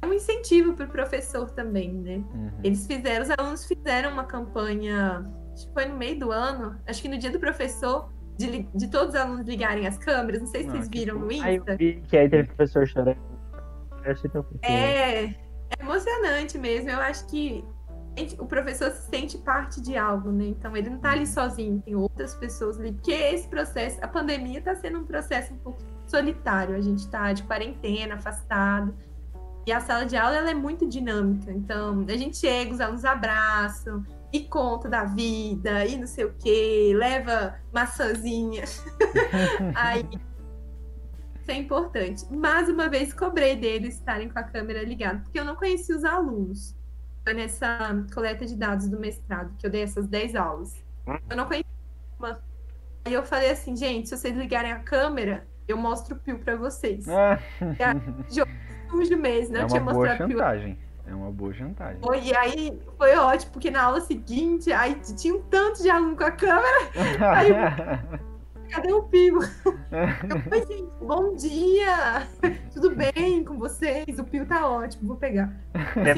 é 0.01 0.05
um 0.05 0.11
incentivo 0.11 0.73
para 0.73 0.85
o 0.85 0.89
professor 0.89 1.49
também, 1.51 1.93
né? 1.93 2.17
Uhum. 2.33 2.51
Eles 2.61 2.85
fizeram, 2.85 3.23
os 3.23 3.31
alunos 3.31 3.65
fizeram 3.65 4.11
uma 4.11 4.25
campanha, 4.25 5.23
acho 5.53 5.65
que 5.65 5.73
foi 5.73 5.85
no 5.85 5.95
meio 5.95 6.19
do 6.19 6.29
ano, 6.29 6.77
acho 6.85 7.01
que 7.01 7.07
no 7.07 7.17
dia 7.17 7.31
do 7.31 7.39
professor, 7.39 8.11
de, 8.37 8.63
de 8.75 8.89
todos 8.89 9.15
os 9.15 9.15
alunos 9.15 9.47
ligarem 9.47 9.87
as 9.87 9.97
câmeras. 9.97 10.41
Não 10.41 10.47
sei 10.47 10.63
se 10.63 10.67
ah, 10.67 10.71
vocês 10.71 10.89
viram 10.89 11.19
no 11.19 11.31
Insta. 11.31 11.47
Aí 11.47 11.55
eu 11.55 11.77
vi 11.77 12.03
que 12.05 12.17
aí 12.17 12.27
teve 12.27 12.49
professor 12.49 12.85
chorando. 12.85 13.17
É, 14.61 15.23
é 15.23 15.35
emocionante 15.79 16.57
mesmo. 16.57 16.89
Eu 16.89 16.99
acho 16.99 17.25
que 17.27 17.63
o 18.37 18.45
professor 18.45 18.91
se 18.91 19.09
sente 19.09 19.37
parte 19.39 19.81
de 19.81 19.97
algo, 19.97 20.31
né? 20.31 20.45
Então 20.45 20.75
ele 20.77 20.89
não 20.89 20.97
está 20.97 21.11
ali 21.11 21.25
sozinho, 21.25 21.81
tem 21.81 21.95
outras 21.95 22.35
pessoas 22.35 22.79
ali. 22.79 22.91
Porque 22.91 23.11
esse 23.11 23.47
processo, 23.47 23.97
a 24.01 24.07
pandemia 24.07 24.59
está 24.59 24.75
sendo 24.75 24.99
um 24.99 25.05
processo 25.05 25.53
um 25.53 25.57
pouco 25.57 25.79
solitário. 26.05 26.75
A 26.75 26.81
gente 26.81 26.99
está 26.99 27.33
de 27.33 27.43
quarentena, 27.43 28.15
afastado. 28.15 28.93
E 29.65 29.71
a 29.71 29.79
sala 29.79 30.05
de 30.05 30.15
aula 30.15 30.35
ela 30.35 30.51
é 30.51 30.53
muito 30.53 30.87
dinâmica. 30.87 31.51
Então 31.51 32.05
a 32.07 32.17
gente 32.17 32.37
chega, 32.37 32.73
os 32.73 32.81
alunos 32.81 33.05
abraçam 33.05 34.03
e 34.31 34.41
conta 34.41 34.89
da 34.89 35.05
vida 35.05 35.85
e 35.85 35.97
não 35.97 36.07
sei 36.07 36.25
o 36.25 36.33
quê, 36.33 36.93
leva 36.95 37.55
maçãzinha. 37.71 38.63
Aí 39.75 40.07
isso 41.41 41.51
é 41.51 41.55
importante. 41.55 42.25
Mais 42.31 42.69
uma 42.69 42.89
vez 42.89 43.13
cobrei 43.13 43.55
deles 43.55 43.95
estarem 43.95 44.29
com 44.29 44.37
a 44.37 44.43
câmera 44.43 44.83
ligada, 44.83 45.19
porque 45.19 45.39
eu 45.39 45.45
não 45.45 45.55
conhecia 45.55 45.95
os 45.95 46.03
alunos 46.03 46.75
foi 47.23 47.33
nessa 47.33 48.05
coleta 48.13 48.45
de 48.45 48.55
dados 48.55 48.87
do 48.87 48.99
mestrado, 48.99 49.53
que 49.57 49.65
eu 49.65 49.71
dei 49.71 49.83
essas 49.83 50.07
10 50.07 50.35
aulas. 50.35 50.83
Hum. 51.07 51.17
Eu 51.29 51.37
não 51.37 51.45
conhecia 51.45 51.65
uma. 52.19 52.39
Aí 53.05 53.13
eu 53.13 53.23
falei 53.23 53.51
assim, 53.51 53.75
gente, 53.75 54.09
se 54.09 54.17
vocês 54.17 54.35
ligarem 54.35 54.71
a 54.71 54.79
câmera, 54.79 55.45
eu 55.67 55.77
mostro 55.77 56.15
o 56.15 56.19
Pio 56.19 56.39
pra 56.39 56.55
vocês. 56.55 57.07
Ah. 57.07 57.39
Jogo 58.29 58.51
sujo 58.89 59.17
mesmo, 59.17 59.53
né? 59.53 59.61
É 59.61 59.63
eu 59.63 59.67
tinha 59.67 59.81
uma 59.81 59.93
boa 59.93 60.15
chantagem. 60.15 60.77
É 61.05 61.13
uma 61.13 61.31
boa 61.31 61.53
chantagem. 61.53 62.01
Foi, 62.01 62.21
e 62.21 62.35
aí 62.35 62.79
foi 62.97 63.15
ótimo, 63.17 63.51
porque 63.51 63.69
na 63.69 63.83
aula 63.83 63.99
seguinte, 63.99 64.71
aí 64.71 64.95
tinha 65.17 65.35
um 65.35 65.41
tanto 65.43 65.81
de 65.83 65.89
aluno 65.89 66.15
com 66.15 66.23
a 66.23 66.31
câmera. 66.31 66.89
aí 67.35 67.49
cadê 68.69 68.91
o 68.93 69.03
Pio? 69.03 69.39
Oi, 69.39 70.65
gente, 70.67 70.91
bom 71.01 71.35
dia! 71.35 72.27
Tudo 72.73 72.95
bem 72.95 73.43
com 73.43 73.57
vocês? 73.57 74.19
O 74.19 74.23
Pio 74.23 74.45
tá 74.45 74.67
ótimo, 74.67 75.07
vou 75.07 75.17
pegar. 75.17 75.53
É, 75.73 76.13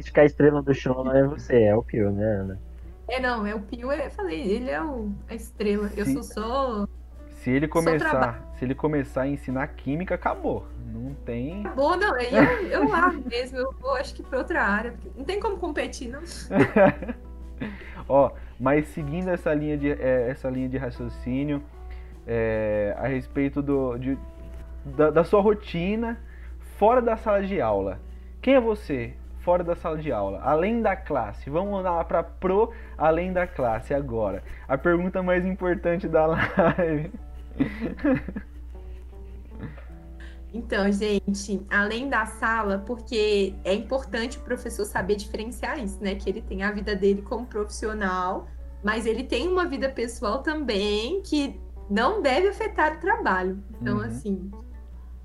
que... 0.00 0.12
que 0.12 0.20
a 0.20 0.24
estrela 0.24 0.62
do 0.62 0.74
show 0.74 1.04
não 1.04 1.14
é 1.14 1.24
você, 1.24 1.62
é 1.64 1.74
o 1.74 1.82
Pio, 1.82 2.10
né, 2.10 2.24
Ana? 2.24 2.60
É, 3.08 3.20
não, 3.20 3.46
é 3.46 3.54
o 3.54 3.60
Pio, 3.60 3.92
eu 3.92 4.10
falei, 4.10 4.40
ele 4.40 4.70
é 4.70 4.82
o, 4.82 5.10
a 5.28 5.34
estrela. 5.34 5.90
Eu 5.96 6.06
sou 6.06 6.22
só. 6.22 6.88
Se 7.36 7.50
ele 7.50 7.68
começar, 7.68 8.52
se 8.58 8.64
ele 8.64 8.74
começar 8.74 9.22
a 9.22 9.28
ensinar 9.28 9.68
química, 9.68 10.16
acabou. 10.16 10.66
Não 10.92 11.14
tem. 11.14 11.60
Acabou, 11.60 11.96
não. 11.96 12.18
Eu, 12.18 12.42
eu 12.68 12.88
largo 12.88 13.22
mesmo, 13.28 13.58
eu 13.58 13.72
vou 13.80 13.94
acho 13.94 14.14
que 14.14 14.22
pra 14.22 14.38
outra 14.38 14.64
área. 14.64 14.94
Não 15.16 15.24
tem 15.24 15.38
como 15.38 15.56
competir, 15.56 16.08
não. 16.08 16.20
Ó, 18.08 18.32
mas 18.58 18.88
seguindo 18.88 19.28
essa 19.28 19.52
linha 19.54 19.76
de, 19.76 19.90
é, 19.92 20.28
essa 20.28 20.48
linha 20.48 20.68
de 20.68 20.76
raciocínio, 20.76 21.62
é, 22.26 22.94
a 22.98 23.06
respeito 23.06 23.62
do, 23.62 23.96
de, 23.96 24.18
da, 24.84 25.10
da 25.10 25.24
sua 25.24 25.40
rotina 25.40 26.18
fora 26.76 27.00
da 27.00 27.16
sala 27.16 27.42
de 27.42 27.60
aula. 27.60 28.00
Quem 28.42 28.54
é 28.54 28.60
você 28.60 29.14
fora 29.40 29.62
da 29.62 29.76
sala 29.76 29.98
de 29.98 30.10
aula, 30.10 30.40
além 30.42 30.82
da 30.82 30.96
classe? 30.96 31.48
Vamos 31.48 31.82
lá 31.82 32.02
para 32.04 32.22
pro 32.22 32.72
além 32.98 33.32
da 33.32 33.46
classe 33.46 33.94
agora. 33.94 34.42
A 34.66 34.76
pergunta 34.76 35.22
mais 35.22 35.44
importante 35.44 36.08
da 36.08 36.26
live. 36.26 37.12
Então, 40.52 40.90
gente, 40.90 41.66
além 41.70 42.08
da 42.08 42.24
sala, 42.24 42.82
porque 42.86 43.54
é 43.62 43.74
importante 43.74 44.38
o 44.38 44.40
professor 44.40 44.84
saber 44.84 45.16
diferenciar 45.16 45.78
isso, 45.78 46.02
né? 46.02 46.14
Que 46.14 46.30
ele 46.30 46.40
tem 46.40 46.62
a 46.62 46.72
vida 46.72 46.96
dele 46.96 47.20
como 47.20 47.46
profissional, 47.46 48.48
mas 48.82 49.06
ele 49.06 49.22
tem 49.22 49.48
uma 49.48 49.66
vida 49.66 49.88
pessoal 49.90 50.42
também 50.42 51.20
que 51.22 51.60
não 51.90 52.22
deve 52.22 52.48
afetar 52.48 52.96
o 52.96 53.00
trabalho. 53.00 53.62
Então, 53.80 53.98
uhum. 53.98 54.04
assim, 54.04 54.50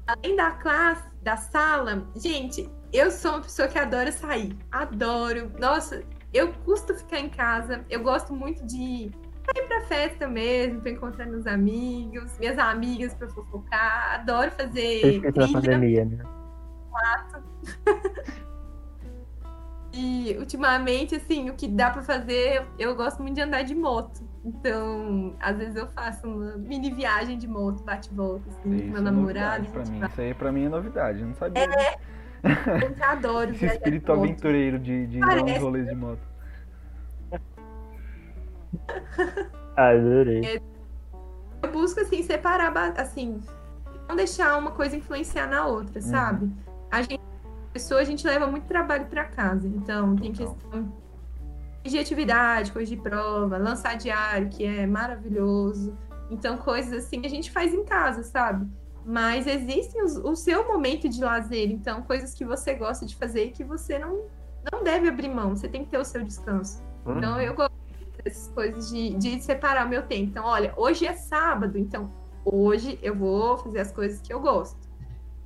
além 0.07 0.35
da 0.35 0.51
classe, 0.51 1.09
da 1.21 1.37
sala, 1.37 2.07
gente, 2.15 2.69
eu 2.91 3.11
sou 3.11 3.31
uma 3.31 3.41
pessoa 3.41 3.67
que 3.67 3.79
adora 3.79 4.11
sair. 4.11 4.55
Adoro. 4.71 5.51
Nossa, 5.59 6.03
eu 6.33 6.53
custo 6.65 6.95
ficar 6.95 7.19
em 7.19 7.29
casa. 7.29 7.85
Eu 7.89 8.03
gosto 8.03 8.33
muito 8.33 8.65
de 8.65 9.11
sair 9.45 9.67
pra 9.67 9.81
festa 9.81 10.27
mesmo, 10.27 10.81
pra 10.81 10.91
encontrar 10.91 11.25
meus 11.25 11.47
amigos, 11.47 12.37
minhas 12.39 12.57
amigas 12.57 13.13
pra 13.13 13.27
fofocar. 13.27 14.21
Adoro 14.21 14.51
fazer. 14.51 15.21
Trilha. 15.21 15.53
pandemia, 15.53 16.05
né? 16.05 16.17
E 19.93 20.37
ultimamente, 20.39 21.15
assim, 21.15 21.49
o 21.49 21.53
que 21.53 21.67
dá 21.67 21.89
pra 21.89 22.01
fazer, 22.01 22.65
eu 22.79 22.95
gosto 22.95 23.21
muito 23.21 23.35
de 23.35 23.41
andar 23.41 23.63
de 23.63 23.75
moto. 23.75 24.21
Então, 24.43 25.35
às 25.39 25.57
vezes 25.57 25.75
eu 25.75 25.87
faço 25.87 26.27
uma 26.27 26.57
mini 26.57 26.91
viagem 26.91 27.37
de 27.37 27.47
moto, 27.47 27.83
bate-volta, 27.83 28.49
assim, 28.49 28.75
Isso 28.75 28.85
com 28.87 28.93
meu 28.93 28.97
é 28.97 29.01
namorado. 29.01 29.65
pra 29.67 29.85
mim. 29.85 30.03
Isso 30.05 30.21
aí 30.21 30.33
pra 30.33 30.51
mim 30.51 30.65
é 30.65 30.69
novidade, 30.69 31.21
eu 31.21 31.27
não 31.27 31.35
sabia. 31.35 31.63
É, 31.63 31.95
eu 32.99 33.05
adoro 33.05 33.51
Esse 33.51 33.59
de 33.59 33.65
espírito 33.67 34.07
moto. 34.11 34.23
aventureiro 34.23 34.79
de, 34.79 35.05
de 35.07 35.19
dar 35.19 35.27
uns 35.35 35.41
Parece. 35.41 35.59
rolês 35.59 35.87
de 35.87 35.95
moto. 35.95 36.19
Adorei. 39.77 40.59
Eu 41.63 41.71
busco, 41.71 41.99
assim, 42.01 42.23
separar, 42.23 42.75
assim, 42.99 43.39
não 44.09 44.15
deixar 44.15 44.57
uma 44.57 44.71
coisa 44.71 44.95
influenciar 44.95 45.45
na 45.47 45.67
outra, 45.67 46.01
Uhum. 46.01 46.07
sabe? 46.07 46.51
A 46.89 47.03
gente, 47.03 47.21
pessoa, 47.71 48.01
a 48.01 48.03
gente 48.03 48.25
leva 48.25 48.47
muito 48.47 48.65
trabalho 48.65 49.05
pra 49.05 49.25
casa, 49.25 49.67
então 49.67 50.15
tem 50.15 50.33
Total. 50.33 50.55
questão 50.55 50.91
de 51.83 51.97
atividade, 51.97 52.71
coisa 52.71 52.89
de 52.95 53.01
prova, 53.01 53.57
lançar 53.57 53.95
diário, 53.97 54.49
que 54.49 54.63
é 54.63 54.85
maravilhoso. 54.85 55.97
Então, 56.29 56.57
coisas 56.57 57.05
assim 57.05 57.25
a 57.25 57.29
gente 57.29 57.51
faz 57.51 57.73
em 57.73 57.83
casa, 57.83 58.23
sabe? 58.23 58.67
Mas 59.05 59.47
existem 59.47 60.03
os- 60.03 60.17
o 60.17 60.35
seu 60.35 60.67
momento 60.67 61.09
de 61.09 61.19
lazer, 61.23 61.71
então, 61.71 62.03
coisas 62.03 62.33
que 62.33 62.45
você 62.45 62.73
gosta 62.75 63.05
de 63.05 63.15
fazer 63.15 63.45
e 63.45 63.51
que 63.51 63.63
você 63.63 63.97
não, 63.97 64.25
não 64.71 64.83
deve 64.83 65.09
abrir 65.09 65.27
mão, 65.29 65.55
você 65.55 65.67
tem 65.67 65.83
que 65.83 65.89
ter 65.89 65.97
o 65.97 66.05
seu 66.05 66.23
descanso. 66.23 66.81
Então, 67.17 67.41
eu 67.41 67.55
gosto 67.55 67.73
dessas 68.23 68.47
coisas 68.53 68.89
de, 68.89 69.15
de 69.15 69.41
separar 69.41 69.87
o 69.87 69.89
meu 69.89 70.03
tempo. 70.03 70.29
Então, 70.29 70.45
olha, 70.45 70.71
hoje 70.77 71.07
é 71.07 71.13
sábado, 71.13 71.77
então 71.79 72.11
hoje 72.45 72.99
eu 73.01 73.15
vou 73.15 73.57
fazer 73.57 73.79
as 73.79 73.91
coisas 73.91 74.21
que 74.21 74.31
eu 74.31 74.39
gosto. 74.39 74.77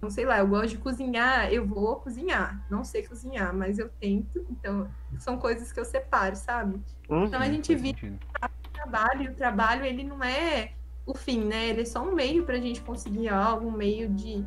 Não 0.06 0.12
sei 0.12 0.24
lá, 0.24 0.38
eu 0.38 0.47
gosto 0.47 0.70
de 0.70 0.78
cozinhar, 0.78 1.51
eu 1.51 1.66
vou 1.66 1.95
cozinhar. 1.95 2.64
Não 2.70 2.84
sei 2.84 3.08
cozinhar, 3.08 3.51
mas 3.56 3.80
eu 3.80 3.89
tento. 3.89 4.45
Então, 4.51 4.88
são 5.18 5.39
coisas 5.39 5.72
que 5.72 5.80
eu 5.80 5.86
separo, 5.86 6.36
sabe? 6.36 6.80
Uhum. 7.10 7.26
Então, 7.26 7.41
a 7.41 7.47
gente 7.47 7.74
vive 7.74 7.97
o 8.43 8.70
trabalho, 8.72 9.24
e 9.24 9.28
o 9.30 9.34
trabalho, 9.34 9.84
ele 9.84 10.03
não 10.03 10.24
é 10.24 10.74
o 11.08 11.16
fim, 11.16 11.43
né? 11.43 11.70
Ele 11.70 11.82
é 11.82 11.86
só 11.86 12.03
um 12.03 12.14
meio 12.14 12.45
pra 12.45 12.60
gente 12.60 12.82
conseguir 12.82 13.30
algo, 13.30 13.68
um 13.68 13.72
meio 13.72 14.08
de, 14.10 14.45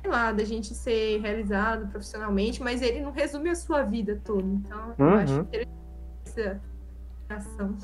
sei 0.00 0.10
lá, 0.10 0.32
da 0.32 0.42
gente 0.42 0.74
ser 0.74 1.20
realizado 1.20 1.86
profissionalmente, 1.86 2.60
mas 2.60 2.82
ele 2.82 3.00
não 3.02 3.12
resume 3.12 3.50
a 3.50 3.54
sua 3.54 3.84
vida 3.84 4.20
toda. 4.24 4.48
Então, 4.48 4.96
eu 4.98 5.06
Uhum. 5.06 5.14
acho 5.14 5.40
interessante 5.42 5.70
essa 6.26 6.60
ação. 7.30 7.76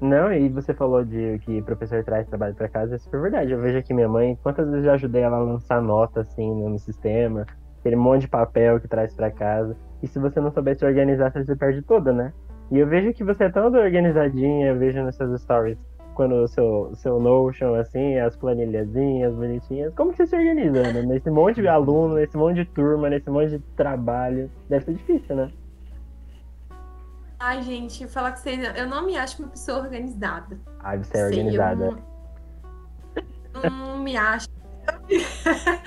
Não, 0.00 0.32
e 0.32 0.48
você 0.48 0.72
falou 0.72 1.04
de 1.04 1.38
que 1.40 1.60
professor 1.62 2.02
traz 2.02 2.26
trabalho 2.26 2.54
pra 2.54 2.68
casa, 2.68 2.94
é 2.94 2.98
super 2.98 3.20
verdade. 3.20 3.52
Eu 3.52 3.60
vejo 3.60 3.78
aqui 3.78 3.92
minha 3.92 4.08
mãe, 4.08 4.38
quantas 4.42 4.68
vezes 4.70 4.86
eu 4.86 4.92
ajudei 4.92 5.22
ela 5.22 5.36
a 5.36 5.40
lançar 5.40 5.82
nota 5.82 6.20
assim 6.22 6.50
no 6.64 6.78
sistema, 6.78 7.46
aquele 7.78 7.96
monte 7.96 8.22
de 8.22 8.28
papel 8.28 8.80
que 8.80 8.88
traz 8.88 9.14
pra 9.14 9.30
casa. 9.30 9.76
E 10.02 10.06
se 10.06 10.18
você 10.18 10.40
não 10.40 10.50
souber 10.50 10.76
se 10.78 10.86
organizar, 10.86 11.30
você 11.30 11.54
perde 11.54 11.82
toda, 11.82 12.12
né? 12.12 12.32
E 12.70 12.78
eu 12.78 12.86
vejo 12.86 13.12
que 13.12 13.22
você 13.22 13.44
é 13.44 13.50
toda 13.50 13.78
organizadinha, 13.78 14.68
eu 14.68 14.78
vejo 14.78 15.02
nos 15.02 15.16
seus 15.16 15.38
stories, 15.42 15.76
quando 16.14 16.34
o 16.36 16.48
seu, 16.48 16.92
seu 16.94 17.20
Notion, 17.20 17.74
assim, 17.74 18.16
as 18.18 18.36
planilhazinhas 18.36 19.34
bonitinhas. 19.34 19.92
Como 19.94 20.12
que 20.12 20.18
você 20.18 20.26
se 20.26 20.36
organiza, 20.36 20.82
né? 20.92 21.02
Nesse 21.02 21.30
monte 21.30 21.60
de 21.60 21.68
aluno, 21.68 22.14
nesse 22.14 22.36
monte 22.38 22.56
de 22.56 22.64
turma, 22.64 23.10
nesse 23.10 23.28
monte 23.28 23.50
de 23.50 23.58
trabalho. 23.76 24.50
Deve 24.68 24.84
ser 24.84 24.94
difícil, 24.94 25.36
né? 25.36 25.50
Ai, 27.40 27.62
gente, 27.62 28.06
falar 28.06 28.32
com 28.32 28.36
vocês, 28.38 28.76
eu 28.76 28.86
não 28.86 29.06
me 29.06 29.16
acho 29.16 29.42
uma 29.42 29.48
pessoa 29.48 29.78
organizada. 29.78 30.60
Ah, 30.80 30.96
você 30.96 31.16
é 31.16 31.16
Sei, 31.16 31.22
eu 31.22 31.26
organizada. 31.26 31.96
não, 33.54 33.70
não 33.70 33.98
me 33.98 34.16
acho. 34.16 34.46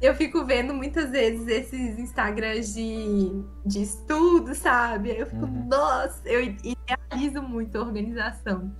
Eu 0.00 0.14
fico 0.14 0.46
vendo 0.46 0.72
muitas 0.72 1.10
vezes 1.10 1.46
esses 1.46 1.98
Instagrams 1.98 2.72
de, 2.72 3.44
de 3.66 3.82
estudo, 3.82 4.54
sabe? 4.54 5.10
Eu 5.10 5.26
fico, 5.26 5.44
Uhum. 5.44 5.66
nossa, 5.68 6.26
eu 6.26 6.42
idealizo 6.42 7.42
muito 7.42 7.76
a 7.76 7.82
organização. 7.82 8.74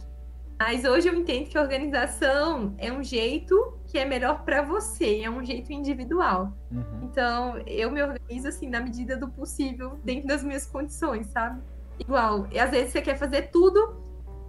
Mas 0.58 0.84
hoje 0.86 1.08
eu 1.08 1.14
entendo 1.14 1.46
que 1.50 1.58
a 1.58 1.60
organização 1.60 2.74
é 2.78 2.90
um 2.90 3.02
jeito 3.04 3.78
que 3.86 3.98
é 3.98 4.06
melhor 4.06 4.44
para 4.44 4.62
você, 4.62 5.20
é 5.20 5.30
um 5.30 5.44
jeito 5.44 5.70
individual. 5.74 6.54
Uhum. 6.72 7.00
Então, 7.02 7.58
eu 7.66 7.90
me 7.90 8.02
organizo 8.02 8.48
assim 8.48 8.70
na 8.70 8.80
medida 8.80 9.14
do 9.14 9.28
possível, 9.28 10.00
dentro 10.02 10.26
das 10.26 10.42
minhas 10.42 10.64
condições, 10.64 11.26
sabe? 11.26 11.60
Igual, 12.00 12.46
e 12.50 12.58
às 12.58 12.70
vezes 12.70 12.92
você 12.92 13.02
quer 13.02 13.16
fazer 13.16 13.50
tudo. 13.50 14.00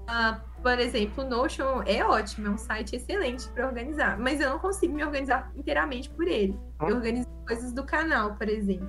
ah, 0.07 0.39
por 0.61 0.77
exemplo, 0.79 1.23
o 1.23 1.27
Notion 1.27 1.81
é 1.85 2.03
ótimo, 2.05 2.47
é 2.47 2.49
um 2.51 2.57
site 2.57 2.95
excelente 2.95 3.47
para 3.49 3.65
organizar, 3.67 4.17
mas 4.19 4.39
eu 4.39 4.49
não 4.49 4.59
consigo 4.59 4.93
me 4.93 5.03
organizar 5.03 5.51
inteiramente 5.55 6.09
por 6.11 6.27
ele. 6.27 6.59
Eu 6.81 6.95
organizo 6.97 7.27
coisas 7.47 7.71
do 7.73 7.83
canal, 7.83 8.35
por 8.35 8.47
exemplo. 8.47 8.87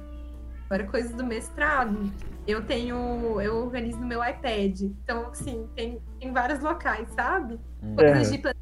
Agora, 0.67 0.87
coisas 0.87 1.13
do 1.15 1.25
mestrado, 1.25 1.99
eu 2.47 2.65
tenho. 2.65 3.41
Eu 3.41 3.57
organizo 3.65 3.99
no 4.01 4.07
meu 4.07 4.23
iPad. 4.25 4.81
Então, 4.83 5.29
assim, 5.31 5.69
tem, 5.75 6.01
tem 6.21 6.33
vários 6.33 6.61
locais, 6.61 7.09
sabe? 7.15 7.59
Coisas 7.97 8.31
de, 8.31 8.39
plan- 8.39 8.53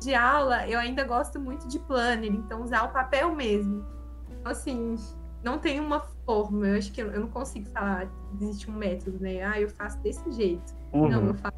de 0.00 0.14
aula, 0.14 0.66
eu 0.68 0.78
ainda 0.78 1.04
gosto 1.04 1.38
muito 1.40 1.66
de 1.68 1.78
planner, 1.80 2.32
então 2.32 2.62
usar 2.62 2.84
o 2.84 2.88
papel 2.92 3.34
mesmo. 3.34 3.84
Então, 4.30 4.52
assim, 4.52 4.96
não 5.42 5.58
tem 5.58 5.80
uma 5.80 6.00
forma, 6.24 6.66
eu 6.68 6.78
acho 6.78 6.92
que 6.92 7.00
eu 7.02 7.10
eu 7.10 7.20
não 7.20 7.28
consigo 7.28 7.68
falar, 7.70 8.08
existe 8.40 8.70
um 8.70 8.74
método, 8.74 9.18
né? 9.20 9.42
Ah, 9.42 9.60
eu 9.60 9.68
faço 9.68 9.98
desse 10.02 10.30
jeito. 10.32 10.72
Não, 10.92 11.00
Uhum. 11.20 11.26
eu 11.28 11.34
faço. 11.34 11.54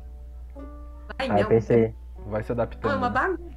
Vai, 1.19 1.29
Ah, 1.31 1.41
não, 1.43 1.49
pensei, 1.49 1.95
Vai 2.27 2.43
se 2.43 2.51
não, 2.55 2.63
é 2.63 2.63
adaptando. 2.63 2.97
uma 2.97 3.11
bagunça. 3.11 3.53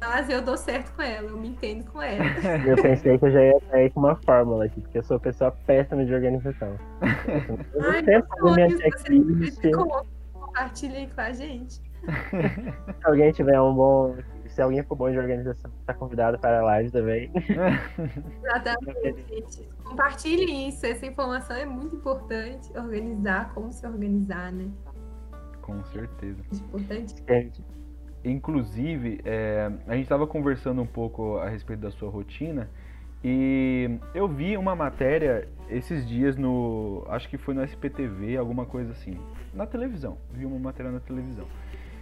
Mas 0.00 0.28
eu 0.28 0.42
dou 0.42 0.56
certo 0.56 0.94
com 0.94 1.02
ela, 1.02 1.28
eu 1.30 1.36
me 1.38 1.48
entendo 1.48 1.90
com 1.90 2.00
ela. 2.02 2.18
eu 2.68 2.76
pensei 2.82 3.18
que 3.18 3.24
eu 3.24 3.30
já 3.30 3.42
ia 3.42 3.60
sair 3.70 3.90
com 3.90 4.00
uma 4.00 4.14
fórmula 4.16 4.66
aqui, 4.66 4.80
porque 4.80 4.98
eu 4.98 5.02
sou 5.02 5.18
pessoa 5.18 5.50
péssima 5.66 6.04
de 6.04 6.14
organização. 6.14 6.76
Eu 7.74 7.82
Ai, 7.90 8.04
sempre 8.04 8.22
faço 8.28 8.54
minha 8.54 8.70
checklist. 8.70 9.64
me 9.64 9.72
conta, 9.74 10.06
compartilha 10.32 10.98
aí 10.98 11.06
com 11.10 11.20
a 11.20 11.32
gente. 11.32 11.74
Se 11.74 13.04
alguém 13.04 13.32
tiver 13.32 13.60
um 13.60 13.74
bom. 13.74 14.16
Se 14.56 14.62
alguém 14.62 14.82
for 14.82 14.96
bom 14.96 15.10
de 15.10 15.18
organização, 15.18 15.70
tá 15.84 15.92
convidado 15.92 16.38
para 16.38 16.60
a 16.60 16.62
live 16.62 16.90
também. 16.90 17.30
Exatamente, 18.42 19.22
gente. 19.28 19.68
Compartilhe 19.84 20.68
isso, 20.68 20.86
essa 20.86 21.04
informação 21.04 21.54
é 21.54 21.66
muito 21.66 21.96
importante. 21.96 22.72
Organizar, 22.74 23.52
como 23.52 23.70
se 23.70 23.86
organizar, 23.86 24.50
né? 24.50 24.70
Com 25.60 25.84
certeza. 25.84 26.40
É 26.50 26.56
importante. 26.56 27.22
Gente, 27.28 27.62
Inclusive, 28.24 29.20
é, 29.26 29.70
a 29.86 29.92
gente 29.92 30.04
estava 30.04 30.26
conversando 30.26 30.80
um 30.80 30.86
pouco 30.86 31.36
a 31.36 31.50
respeito 31.50 31.80
da 31.80 31.90
sua 31.90 32.08
rotina 32.08 32.70
e 33.22 33.98
eu 34.14 34.26
vi 34.26 34.56
uma 34.56 34.74
matéria 34.74 35.46
esses 35.68 36.08
dias 36.08 36.34
no. 36.34 37.04
Acho 37.10 37.28
que 37.28 37.36
foi 37.36 37.52
no 37.52 37.62
SPTV, 37.62 38.38
alguma 38.38 38.64
coisa 38.64 38.92
assim. 38.92 39.20
Na 39.52 39.66
televisão. 39.66 40.16
Vi 40.32 40.46
uma 40.46 40.58
matéria 40.58 40.90
na 40.90 41.00
televisão. 41.00 41.44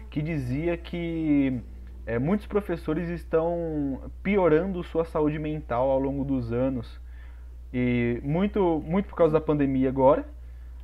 Que 0.08 0.22
dizia 0.22 0.76
que 0.76 1.60
é, 2.06 2.18
muitos 2.18 2.46
professores 2.46 3.08
estão 3.08 4.02
piorando 4.22 4.82
sua 4.82 5.04
saúde 5.04 5.38
mental 5.38 5.90
ao 5.90 5.98
longo 5.98 6.24
dos 6.24 6.52
anos. 6.52 7.00
E 7.72 8.20
muito, 8.22 8.82
muito 8.86 9.08
por 9.08 9.16
causa 9.16 9.34
da 9.34 9.40
pandemia 9.40 9.88
agora. 9.88 10.26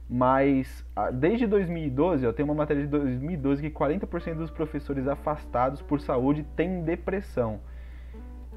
Mas 0.09 0.85
ah, 0.97 1.11
desde 1.11 1.47
2012, 1.47 2.27
ó, 2.27 2.33
tem 2.33 2.45
uma 2.45 2.55
matéria 2.55 2.83
de 2.83 2.89
2012 2.89 3.63
que 3.63 3.71
40% 3.71 4.35
dos 4.37 4.51
professores 4.51 5.07
afastados 5.07 5.81
por 5.83 6.01
saúde 6.01 6.45
têm 6.57 6.83
depressão. 6.83 7.61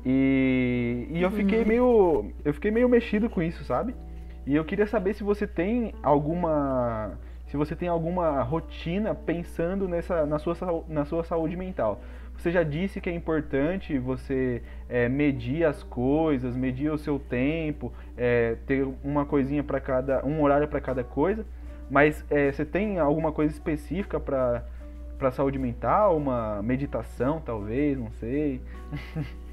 E, 0.06 1.08
e 1.10 1.22
eu 1.22 1.30
Uhum. 1.30 1.32
fiquei 1.32 1.64
meio 1.64 2.32
eu 2.44 2.54
fiquei 2.54 2.72
meio 2.72 2.90
mexido 2.90 3.30
com 3.30 3.42
isso, 3.42 3.64
sabe? 3.64 3.96
E 4.46 4.56
eu 4.56 4.66
queria 4.66 4.86
saber 4.88 5.14
se 5.14 5.24
você 5.24 5.48
tem 5.48 5.94
alguma 6.04 7.18
se 7.48 7.56
você 7.56 7.76
tem 7.76 7.88
alguma 7.88 8.42
rotina 8.42 9.16
pensando 9.16 9.88
nessa 9.88 10.26
na 10.26 10.40
sua 10.40 10.56
na 10.90 11.06
sua 11.06 11.24
saúde 11.24 11.56
mental. 11.56 12.02
Você 12.38 12.52
já 12.52 12.64
disse 12.64 13.00
que 13.00 13.10
é 13.10 13.14
importante 13.14 13.98
você 13.98 14.62
é, 14.90 15.08
medir 15.08 15.64
as 15.66 15.82
coisas, 15.82 16.56
medir 16.56 16.92
o 16.92 16.98
seu 16.98 17.18
tempo, 17.18 17.94
é, 18.18 18.58
ter 18.66 18.86
uma 19.04 19.26
coisinha 19.26 19.64
para 19.64 19.80
cada, 19.80 20.26
um 20.26 20.42
horário 20.42 20.68
para 20.68 20.82
cada 20.82 21.04
coisa. 21.04 21.46
Mas 21.90 22.26
é, 22.30 22.52
você 22.52 22.66
tem 22.66 23.00
alguma 23.00 23.32
coisa 23.32 23.54
específica 23.54 24.20
para 24.20 24.66
para 25.18 25.32
saúde 25.32 25.58
mental, 25.58 26.18
uma 26.18 26.62
meditação 26.62 27.40
talvez, 27.40 27.98
não 27.98 28.12
sei. 28.12 28.62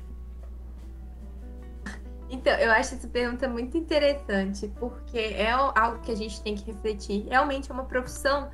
Então, 2.33 2.53
eu 2.59 2.70
acho 2.70 2.95
essa 2.95 3.09
pergunta 3.09 3.49
muito 3.49 3.76
interessante, 3.76 4.72
porque 4.78 5.18
é 5.18 5.51
algo 5.51 5.99
que 6.01 6.12
a 6.12 6.14
gente 6.14 6.41
tem 6.41 6.55
que 6.55 6.64
refletir. 6.64 7.26
Realmente 7.28 7.68
é 7.68 7.74
uma 7.74 7.83
profissão. 7.83 8.49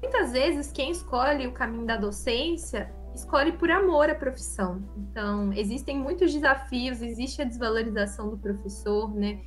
Muitas 0.00 0.32
vezes, 0.32 0.72
quem 0.72 0.90
escolhe 0.90 1.46
o 1.46 1.52
caminho 1.52 1.84
da 1.84 1.98
docência 1.98 2.90
escolhe 3.14 3.52
por 3.52 3.70
amor 3.70 4.10
à 4.10 4.14
profissão. 4.14 4.82
Então, 4.96 5.52
existem 5.52 5.98
muitos 5.98 6.32
desafios, 6.32 7.02
existe 7.02 7.42
a 7.42 7.44
desvalorização 7.44 8.30
do 8.30 8.38
professor, 8.38 9.14
né? 9.14 9.40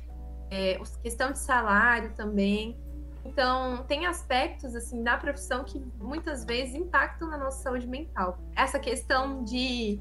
É, 0.50 0.80
questão 1.02 1.32
de 1.32 1.38
salário 1.38 2.12
também. 2.14 2.78
Então, 3.24 3.84
tem 3.84 4.06
aspectos 4.06 4.74
assim 4.74 5.02
da 5.02 5.16
profissão 5.16 5.64
que 5.64 5.80
muitas 5.98 6.44
vezes 6.44 6.74
impactam 6.74 7.28
na 7.28 7.38
nossa 7.38 7.62
saúde 7.62 7.86
mental. 7.86 8.38
Essa 8.56 8.78
questão 8.78 9.42
de 9.44 10.00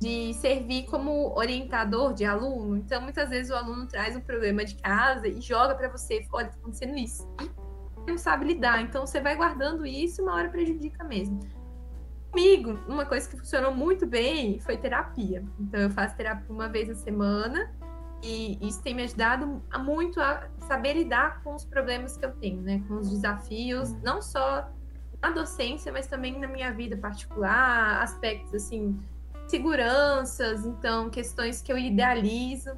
de 0.00 0.34
servir 0.34 0.84
como 0.84 1.32
orientador 1.34 2.12
de 2.12 2.24
aluno. 2.24 2.76
Então, 2.76 3.00
muitas 3.00 3.30
vezes 3.30 3.50
o 3.50 3.54
aluno 3.54 3.86
traz 3.86 4.14
um 4.14 4.20
problema 4.20 4.64
de 4.64 4.74
casa 4.76 5.26
e 5.26 5.40
joga 5.40 5.74
para 5.74 5.88
você, 5.88 6.26
olha, 6.32 6.48
tá 6.48 6.56
acontecendo 6.58 6.96
isso. 6.98 7.26
E 7.40 8.10
não 8.10 8.18
sabe 8.18 8.44
lidar, 8.44 8.82
então 8.82 9.06
você 9.06 9.20
vai 9.20 9.34
guardando 9.34 9.86
isso 9.86 10.20
e 10.20 10.22
uma 10.24 10.34
hora 10.34 10.50
prejudica 10.50 11.02
mesmo. 11.04 11.40
Comigo, 12.34 12.80
uma 12.88 13.06
coisa 13.06 13.28
que 13.28 13.36
funcionou 13.36 13.72
muito 13.72 14.04
bem 14.04 14.58
foi 14.58 14.76
terapia. 14.76 15.44
Então, 15.56 15.78
eu 15.78 15.90
faço 15.90 16.16
terapia 16.16 16.52
uma 16.52 16.68
vez 16.68 16.88
na 16.88 16.96
semana 16.96 17.72
e 18.24 18.58
isso 18.60 18.82
tem 18.82 18.92
me 18.92 19.04
ajudado 19.04 19.62
muito 19.78 20.20
a 20.20 20.48
saber 20.66 20.94
lidar 20.94 21.44
com 21.44 21.54
os 21.54 21.64
problemas 21.64 22.16
que 22.16 22.26
eu 22.26 22.32
tenho, 22.32 22.60
né? 22.60 22.82
Com 22.88 22.94
os 22.94 23.08
desafios, 23.08 23.92
não 24.02 24.20
só 24.20 24.68
na 25.22 25.30
docência, 25.30 25.92
mas 25.92 26.08
também 26.08 26.36
na 26.36 26.48
minha 26.48 26.72
vida 26.72 26.96
particular, 26.96 28.02
aspectos 28.02 28.52
assim, 28.52 29.00
seguranças, 29.46 30.66
então 30.66 31.08
questões 31.10 31.62
que 31.62 31.72
eu 31.72 31.78
idealizo. 31.78 32.72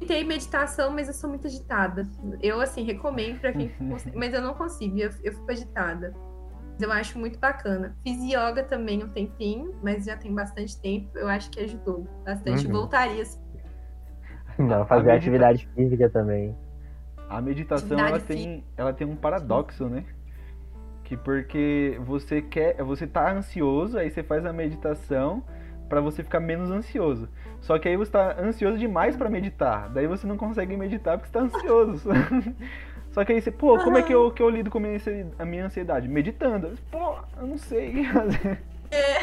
Tentei 0.00 0.22
meditação, 0.22 0.90
mas 0.90 1.08
eu 1.08 1.14
sou 1.14 1.30
muito 1.30 1.46
agitada. 1.46 2.06
Eu 2.42 2.60
assim 2.60 2.82
recomendo 2.82 3.40
para 3.40 3.54
quem, 3.54 3.72
mas 4.14 4.34
eu 4.34 4.42
não 4.42 4.52
consigo, 4.52 4.98
eu, 4.98 5.08
eu 5.22 5.32
fico 5.32 5.50
agitada. 5.50 6.14
Eu 6.80 6.90
acho 6.90 7.18
muito 7.18 7.38
bacana. 7.38 7.96
Fiz 8.02 8.18
yoga 8.22 8.62
também 8.64 9.02
um 9.04 9.08
tempinho, 9.08 9.74
mas 9.82 10.04
já 10.04 10.16
tem 10.16 10.34
bastante 10.34 10.80
tempo. 10.80 11.16
Eu 11.16 11.28
acho 11.28 11.50
que 11.50 11.60
ajudou 11.60 12.06
bastante. 12.24 12.66
Uhum. 12.66 12.72
Voltaria 12.72 13.22
assim, 13.22 13.40
não, 14.58 14.84
fazer 14.86 15.06
medita... 15.06 15.16
atividade 15.16 15.68
física 15.74 16.08
também. 16.08 16.56
A 17.28 17.40
meditação 17.40 17.98
ela 17.98 18.20
tem, 18.20 18.64
ela 18.76 18.92
tem 18.92 19.06
um 19.06 19.16
paradoxo, 19.16 19.88
né? 19.88 20.04
Que 21.04 21.16
porque 21.16 21.98
você 22.04 22.42
quer, 22.42 22.82
você 22.82 23.06
tá 23.06 23.32
ansioso, 23.32 23.98
aí 23.98 24.10
você 24.10 24.22
faz 24.22 24.44
a 24.44 24.52
meditação 24.52 25.42
para 25.88 26.00
você 26.00 26.22
ficar 26.22 26.40
menos 26.40 26.70
ansioso. 26.70 27.28
Só 27.60 27.78
que 27.78 27.88
aí 27.88 27.96
você 27.96 28.10
tá 28.10 28.36
ansioso 28.38 28.78
demais 28.78 29.16
para 29.16 29.30
meditar, 29.30 29.88
daí 29.90 30.06
você 30.06 30.26
não 30.26 30.36
consegue 30.36 30.76
meditar 30.76 31.18
porque 31.18 31.30
você 31.30 31.38
tá 31.38 31.44
ansioso. 31.44 32.08
Só 33.12 33.24
que 33.24 33.32
aí 33.32 33.40
você, 33.40 33.50
pô, 33.50 33.78
como 33.78 33.98
é 33.98 34.02
que 34.02 34.12
eu, 34.12 34.30
que 34.30 34.42
eu 34.42 34.50
lido 34.50 34.70
com 34.70 34.78
a 34.78 35.44
minha 35.44 35.66
ansiedade? 35.66 36.08
Meditando. 36.08 36.78
Pô, 36.90 37.16
eu 37.38 37.46
não 37.46 37.58
sei 37.58 38.06
É. 38.90 39.22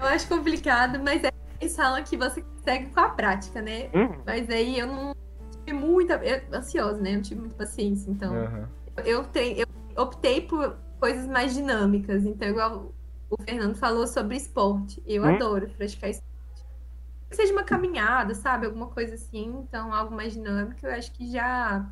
Eu 0.00 0.06
acho 0.06 0.26
complicado, 0.26 0.98
mas 1.02 1.22
é 1.22 1.32
eles 1.62 1.76
falam 1.76 2.02
que 2.02 2.16
você 2.16 2.44
segue 2.64 2.86
com 2.86 3.00
a 3.00 3.08
prática, 3.10 3.62
né? 3.62 3.88
Uhum. 3.94 4.20
Mas 4.26 4.50
aí 4.50 4.78
eu 4.78 4.86
não 4.88 5.14
tive 5.64 5.78
muita. 5.78 6.14
Eu, 6.14 6.42
ansiosa, 6.52 7.00
né? 7.00 7.10
Eu 7.10 7.14
não 7.14 7.22
tive 7.22 7.40
muita 7.40 7.54
paciência. 7.54 8.10
Então, 8.10 8.34
uhum. 8.34 8.66
eu, 9.04 9.24
eu, 9.34 9.66
eu 9.96 10.02
optei 10.02 10.40
por 10.40 10.76
coisas 10.98 11.26
mais 11.28 11.54
dinâmicas. 11.54 12.24
Então, 12.24 12.48
igual 12.48 12.92
o 13.30 13.40
Fernando 13.44 13.76
falou 13.76 14.08
sobre 14.08 14.36
esporte. 14.36 15.00
Eu 15.06 15.22
uhum. 15.22 15.36
adoro 15.36 15.68
praticar 15.70 16.10
esporte. 16.10 16.32
Que 17.30 17.36
seja 17.36 17.52
uma 17.52 17.64
caminhada, 17.64 18.34
sabe? 18.34 18.66
Alguma 18.66 18.88
coisa 18.88 19.14
assim. 19.14 19.62
Então, 19.62 19.94
algo 19.94 20.12
mais 20.12 20.32
dinâmico, 20.32 20.84
eu 20.84 20.92
acho 20.92 21.12
que 21.12 21.30
já. 21.30 21.88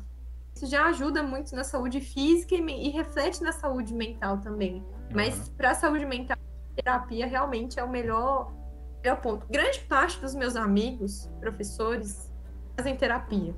Isso 0.61 0.69
já 0.69 0.85
ajuda 0.85 1.23
muito 1.23 1.55
na 1.55 1.63
saúde 1.63 1.99
física 1.99 2.53
e, 2.53 2.59
e 2.59 2.89
reflete 2.91 3.41
na 3.41 3.51
saúde 3.51 3.95
mental 3.95 4.37
também. 4.37 4.85
Mas 5.11 5.49
para 5.49 5.71
a 5.71 5.73
saúde 5.73 6.05
mental, 6.05 6.37
terapia 6.75 7.25
realmente 7.25 7.79
é 7.79 7.83
o 7.83 7.89
melhor 7.89 8.53
é 9.01 9.11
o 9.11 9.17
ponto. 9.17 9.47
Grande 9.49 9.79
parte 9.79 10.21
dos 10.21 10.35
meus 10.35 10.55
amigos, 10.55 11.27
professores, 11.39 12.31
fazem 12.77 12.95
terapia. 12.95 13.55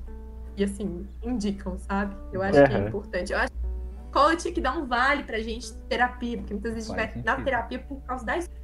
E 0.56 0.64
assim, 0.64 1.06
indicam, 1.22 1.76
sabe? 1.76 2.16
Eu 2.32 2.40
acho 2.40 2.58
uhum. 2.58 2.66
que 2.68 2.74
é 2.74 2.78
importante. 2.78 3.32
Eu 3.34 3.38
acho 3.38 3.52
que 3.52 3.66
a 3.66 4.06
escola 4.06 4.36
tinha 4.36 4.54
que 4.54 4.60
dar 4.62 4.78
um 4.78 4.86
vale 4.86 5.24
pra 5.24 5.38
gente 5.40 5.74
terapia, 5.90 6.38
porque 6.38 6.54
muitas 6.54 6.72
vezes 6.72 6.88
Faz 6.88 6.98
a 6.98 7.04
gente 7.04 7.22
vai 7.22 7.36
na 7.36 7.44
terapia 7.44 7.78
por 7.80 8.00
causa 8.04 8.24
da 8.24 8.38
escola. 8.38 8.60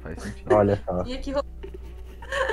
Faz 0.00 0.16
sentido. 0.24 0.54
Olha 0.54 0.80
só. 0.82 1.04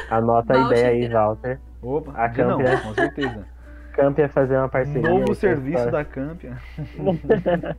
Anota 0.09 0.53
a 0.53 0.65
ideia 0.65 0.87
aí, 0.89 1.07
Walter. 1.07 1.61
Opa, 1.81 2.11
a 2.11 2.27
Campia... 2.27 2.75
não, 2.75 2.81
com 2.81 2.93
certeza. 2.93 3.52
Campia 3.93 4.27
fazer 4.27 4.57
uma 4.57 4.69
parceria. 4.69 5.09
Novo 5.09 5.33
serviço 5.35 5.89
da 5.89 6.03
Campia. 6.03 6.57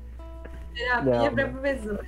terapia 0.74 1.30
para 1.30 1.48
professor 1.48 2.04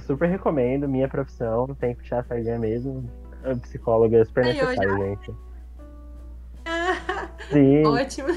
super 0.00 0.28
recomendo, 0.28 0.88
minha 0.88 1.08
profissão, 1.08 1.66
tem 1.78 1.94
que 1.94 2.02
puxar 2.02 2.20
a 2.20 2.24
sardinha 2.24 2.58
mesmo. 2.58 3.08
A 3.44 3.54
psicóloga 3.56 4.18
é 4.18 4.24
super 4.24 4.44
necessária, 4.44 4.96
gente. 4.98 5.34
Sim. 7.50 7.86
Ótimo. 7.86 8.28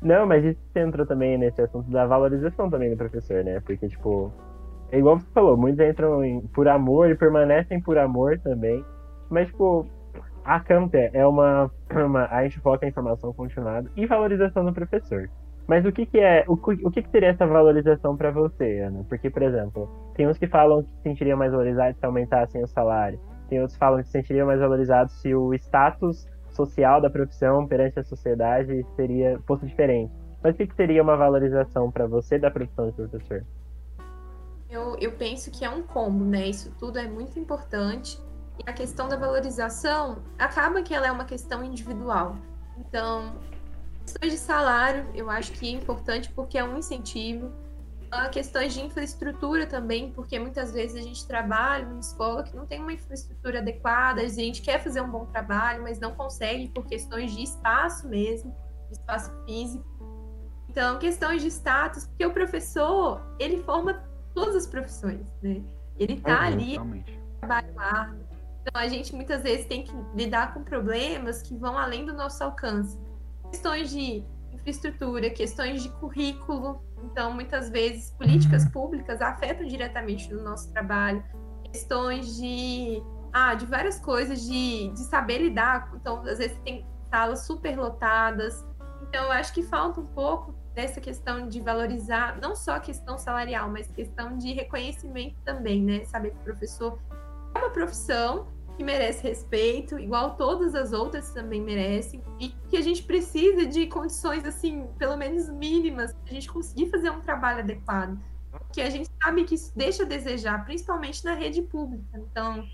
Não, 0.00 0.26
mas 0.26 0.44
isso 0.44 0.58
entrou 0.74 1.06
também 1.06 1.38
nesse 1.38 1.62
assunto 1.62 1.90
da 1.90 2.06
valorização 2.06 2.68
também 2.68 2.90
do 2.90 2.96
professor, 2.96 3.44
né? 3.44 3.60
Porque, 3.60 3.88
tipo, 3.88 4.32
é 4.90 4.98
igual 4.98 5.18
você 5.18 5.26
falou, 5.32 5.56
muitos 5.56 5.80
entram 5.84 6.24
em, 6.24 6.40
por 6.40 6.68
amor 6.68 7.08
e 7.10 7.14
permanecem 7.14 7.80
por 7.80 7.96
amor 7.96 8.38
também. 8.40 8.84
Mas, 9.30 9.46
tipo, 9.46 9.86
a 10.44 10.60
Campia 10.60 11.10
é 11.12 11.26
uma, 11.26 11.70
uma. 11.90 12.26
A 12.26 12.42
gente 12.44 12.58
foca 12.60 12.86
em 12.86 12.88
informação 12.88 13.32
continuada 13.32 13.90
e 13.96 14.06
valorização 14.06 14.64
do 14.64 14.72
professor. 14.72 15.30
Mas 15.66 15.84
o 15.84 15.92
que, 15.92 16.06
que 16.06 16.18
é. 16.18 16.44
O, 16.48 16.54
o 16.54 16.90
que, 16.90 17.02
que 17.02 17.10
seria 17.10 17.28
essa 17.30 17.46
valorização 17.46 18.16
para 18.16 18.30
você, 18.30 18.80
Ana? 18.80 19.04
Porque, 19.08 19.30
por 19.30 19.42
exemplo, 19.42 19.88
tem 20.14 20.28
uns 20.28 20.38
que 20.38 20.46
falam 20.46 20.82
que 20.82 20.90
se 20.90 21.02
sentiriam 21.02 21.38
mais 21.38 21.52
valorizados 21.52 21.98
se 21.98 22.04
aumentassem 22.04 22.62
o 22.62 22.66
salário. 22.66 23.20
Tem 23.48 23.60
outros 23.60 23.76
que 23.76 23.78
falam 23.78 24.00
que 24.00 24.06
se 24.06 24.12
sentiriam 24.12 24.46
mais 24.46 24.60
valorizados 24.60 25.12
se 25.20 25.34
o 25.34 25.54
status 25.54 26.28
social 26.50 27.00
da 27.00 27.08
profissão 27.08 27.66
perante 27.66 27.98
a 27.98 28.02
sociedade 28.02 28.84
seria 28.96 29.38
fosse 29.46 29.66
diferente. 29.66 30.12
Mas 30.42 30.54
o 30.54 30.58
que, 30.58 30.66
que 30.66 30.74
seria 30.74 31.02
uma 31.02 31.16
valorização 31.16 31.90
para 31.90 32.06
você 32.06 32.38
da 32.38 32.50
profissão 32.50 32.86
de 32.86 32.92
professor? 32.92 33.44
Eu, 34.68 34.96
eu 34.98 35.12
penso 35.12 35.50
que 35.50 35.64
é 35.64 35.70
um 35.70 35.82
combo, 35.82 36.24
né? 36.24 36.48
Isso 36.48 36.74
tudo 36.78 36.98
é 36.98 37.06
muito 37.06 37.38
importante. 37.38 38.18
E 38.58 38.68
a 38.68 38.72
questão 38.72 39.08
da 39.08 39.16
valorização 39.16 40.22
acaba 40.38 40.82
que 40.82 40.94
ela 40.94 41.06
é 41.06 41.12
uma 41.12 41.24
questão 41.24 41.64
individual. 41.64 42.36
Então, 42.76 43.34
Questões 44.04 44.32
de 44.32 44.38
salário, 44.38 45.06
eu 45.14 45.30
acho 45.30 45.52
que 45.52 45.66
é 45.66 45.70
importante 45.70 46.30
porque 46.32 46.58
é 46.58 46.64
um 46.64 46.76
incentivo. 46.76 47.46
Uh, 48.12 48.28
questões 48.30 48.74
de 48.74 48.82
infraestrutura 48.82 49.66
também, 49.66 50.12
porque 50.12 50.38
muitas 50.38 50.72
vezes 50.72 50.96
a 50.96 51.00
gente 51.00 51.26
trabalha 51.26 51.86
numa 51.86 52.00
escola 52.00 52.42
que 52.42 52.54
não 52.54 52.66
tem 52.66 52.78
uma 52.78 52.92
infraestrutura 52.92 53.60
adequada, 53.60 54.20
a 54.20 54.28
gente 54.28 54.60
quer 54.60 54.82
fazer 54.82 55.00
um 55.00 55.10
bom 55.10 55.24
trabalho, 55.26 55.82
mas 55.82 55.98
não 55.98 56.14
consegue 56.14 56.68
por 56.68 56.84
questões 56.84 57.34
de 57.34 57.42
espaço 57.42 58.06
mesmo, 58.06 58.54
espaço 58.90 59.32
físico. 59.46 59.86
Então, 60.68 60.98
questões 60.98 61.40
de 61.40 61.48
status, 61.48 62.06
porque 62.06 62.26
o 62.26 62.32
professor, 62.32 63.22
ele 63.38 63.62
forma 63.62 64.02
todas 64.34 64.56
as 64.56 64.66
profissões, 64.66 65.26
né? 65.42 65.62
Ele 65.98 66.20
tá 66.20 66.40
uhum, 66.40 66.46
ali, 66.46 67.04
trabalho 67.40 67.80
árduo. 67.80 68.31
Então, 68.62 68.80
a 68.80 68.88
gente 68.88 69.14
muitas 69.14 69.42
vezes 69.42 69.66
tem 69.66 69.82
que 69.82 69.92
lidar 70.14 70.54
com 70.54 70.62
problemas 70.62 71.42
que 71.42 71.56
vão 71.56 71.76
além 71.76 72.06
do 72.06 72.12
nosso 72.12 72.42
alcance 72.42 72.98
questões 73.52 73.90
de 73.90 74.24
infraestrutura, 74.50 75.28
questões 75.28 75.82
de 75.82 75.90
currículo. 75.90 76.82
Então, 77.04 77.34
muitas 77.34 77.68
vezes, 77.68 78.10
políticas 78.12 78.64
públicas 78.70 79.20
afetam 79.20 79.66
diretamente 79.66 80.32
no 80.32 80.42
nosso 80.42 80.72
trabalho. 80.72 81.22
Questões 81.70 82.36
de, 82.36 83.02
ah, 83.32 83.54
de 83.54 83.66
várias 83.66 84.00
coisas, 84.00 84.42
de, 84.42 84.88
de 84.88 85.00
saber 85.00 85.38
lidar. 85.38 85.92
Então, 85.94 86.22
às 86.22 86.38
vezes, 86.38 86.56
tem 86.64 86.86
salas 87.10 87.40
super 87.46 87.78
lotadas. 87.78 88.64
Então, 89.02 89.24
eu 89.24 89.32
acho 89.32 89.52
que 89.52 89.62
falta 89.62 90.00
um 90.00 90.06
pouco 90.06 90.54
dessa 90.74 91.00
questão 91.00 91.46
de 91.48 91.60
valorizar, 91.60 92.38
não 92.40 92.56
só 92.56 92.76
a 92.76 92.80
questão 92.80 93.18
salarial, 93.18 93.68
mas 93.68 93.86
questão 93.88 94.38
de 94.38 94.54
reconhecimento 94.54 95.36
também, 95.44 95.82
né? 95.82 96.04
Saber 96.06 96.30
que 96.30 96.38
o 96.38 96.44
professor 96.44 96.98
é 97.54 97.58
uma 97.58 97.70
profissão 97.70 98.46
que 98.76 98.82
merece 98.82 99.22
respeito, 99.22 99.98
igual 99.98 100.34
todas 100.36 100.74
as 100.74 100.92
outras 100.92 101.30
também 101.30 101.60
merecem, 101.60 102.22
e 102.40 102.48
que 102.68 102.76
a 102.76 102.80
gente 102.80 103.02
precisa 103.02 103.66
de 103.66 103.86
condições, 103.86 104.44
assim, 104.44 104.86
pelo 104.98 105.16
menos 105.16 105.48
mínimas, 105.48 106.12
para 106.12 106.30
a 106.30 106.34
gente 106.34 106.50
conseguir 106.50 106.90
fazer 106.90 107.10
um 107.10 107.20
trabalho 107.20 107.60
adequado. 107.60 108.18
Que 108.72 108.80
a 108.80 108.90
gente 108.90 109.10
sabe 109.22 109.44
que 109.44 109.54
isso 109.54 109.72
deixa 109.76 110.02
a 110.02 110.06
desejar, 110.06 110.64
principalmente 110.64 111.24
na 111.24 111.34
rede 111.34 111.62
pública. 111.62 112.18
Então, 112.18 112.66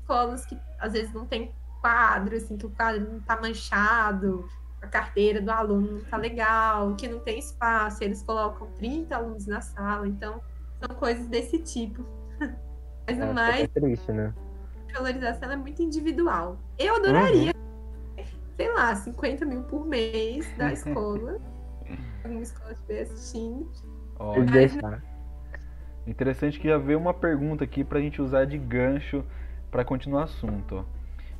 escolas 0.00 0.44
que 0.46 0.58
às 0.78 0.92
vezes 0.92 1.12
não 1.12 1.26
tem 1.26 1.54
quadro, 1.80 2.36
assim, 2.36 2.56
que 2.56 2.66
o 2.66 2.70
quadro 2.70 3.10
não 3.10 3.18
está 3.18 3.40
manchado, 3.40 4.48
a 4.80 4.86
carteira 4.86 5.40
do 5.40 5.50
aluno 5.50 5.92
não 5.92 5.98
está 5.98 6.16
legal, 6.16 6.94
que 6.94 7.08
não 7.08 7.20
tem 7.20 7.38
espaço, 7.38 8.02
eles 8.02 8.22
colocam 8.22 8.70
30 8.72 9.16
alunos 9.16 9.46
na 9.46 9.60
sala. 9.60 10.06
Então, 10.06 10.40
são 10.80 10.96
coisas 10.96 11.26
desse 11.26 11.58
tipo. 11.58 12.04
Mas 13.06 13.18
o 13.18 13.22
é, 13.22 13.32
mais. 13.32 13.62
É 13.62 13.66
triste, 13.66 14.12
né? 14.12 14.32
valorização 14.94 15.50
é 15.50 15.56
muito 15.56 15.82
individual. 15.82 16.56
Eu 16.78 16.96
adoraria, 16.96 17.52
uhum. 18.16 18.24
sei 18.56 18.72
lá, 18.72 18.94
50 18.94 19.44
mil 19.44 19.62
por 19.64 19.86
mês 19.86 20.50
da 20.56 20.70
escola. 20.72 21.38
Alguma 22.22 22.42
escola 22.42 22.72
estiver 22.72 23.02
assistindo. 23.02 23.70
Olha, 24.18 25.02
Interessante 26.06 26.60
que 26.60 26.68
já 26.68 26.78
veio 26.78 26.98
uma 26.98 27.14
pergunta 27.14 27.64
aqui 27.64 27.82
para 27.82 27.98
a 27.98 28.02
gente 28.02 28.20
usar 28.20 28.44
de 28.44 28.58
gancho 28.58 29.24
para 29.70 29.84
continuar 29.84 30.20
o 30.20 30.24
assunto. 30.24 30.86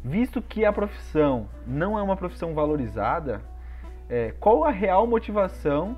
Visto 0.03 0.43
que 0.43 0.65
a 0.65 0.73
profissão 0.73 1.49
não 1.67 1.99
é 1.99 2.03
uma 2.03 2.17
profissão 2.17 2.55
valorizada, 2.55 3.43
é, 4.09 4.33
qual 4.41 4.65
a 4.65 4.71
real 4.71 5.07
motivação 5.07 5.97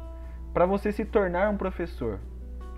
para 0.52 0.66
você 0.66 0.92
se 0.92 1.04
tornar 1.04 1.48
um 1.48 1.56
professor? 1.56 2.18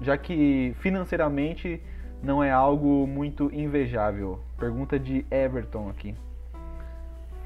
Já 0.01 0.17
que 0.17 0.75
financeiramente 0.81 1.83
não 2.23 2.43
é 2.43 2.51
algo 2.51 3.07
muito 3.07 3.53
invejável? 3.53 4.41
Pergunta 4.57 4.99
de 4.99 5.25
Everton 5.31 5.89
aqui. 5.89 6.15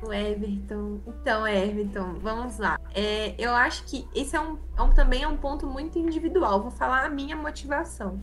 O 0.02 0.12
Everton. 0.12 0.98
Então, 1.06 1.46
Everton, 1.46 2.14
vamos 2.20 2.58
lá. 2.58 2.78
É, 2.94 3.34
eu 3.38 3.52
acho 3.52 3.84
que 3.84 4.08
esse 4.14 4.34
é 4.34 4.40
um, 4.40 4.58
é 4.76 4.82
um, 4.82 4.92
também 4.92 5.22
é 5.22 5.28
um 5.28 5.36
ponto 5.36 5.66
muito 5.66 5.98
individual. 5.98 6.62
Vou 6.62 6.70
falar 6.70 7.04
a 7.04 7.10
minha 7.10 7.36
motivação. 7.36 8.20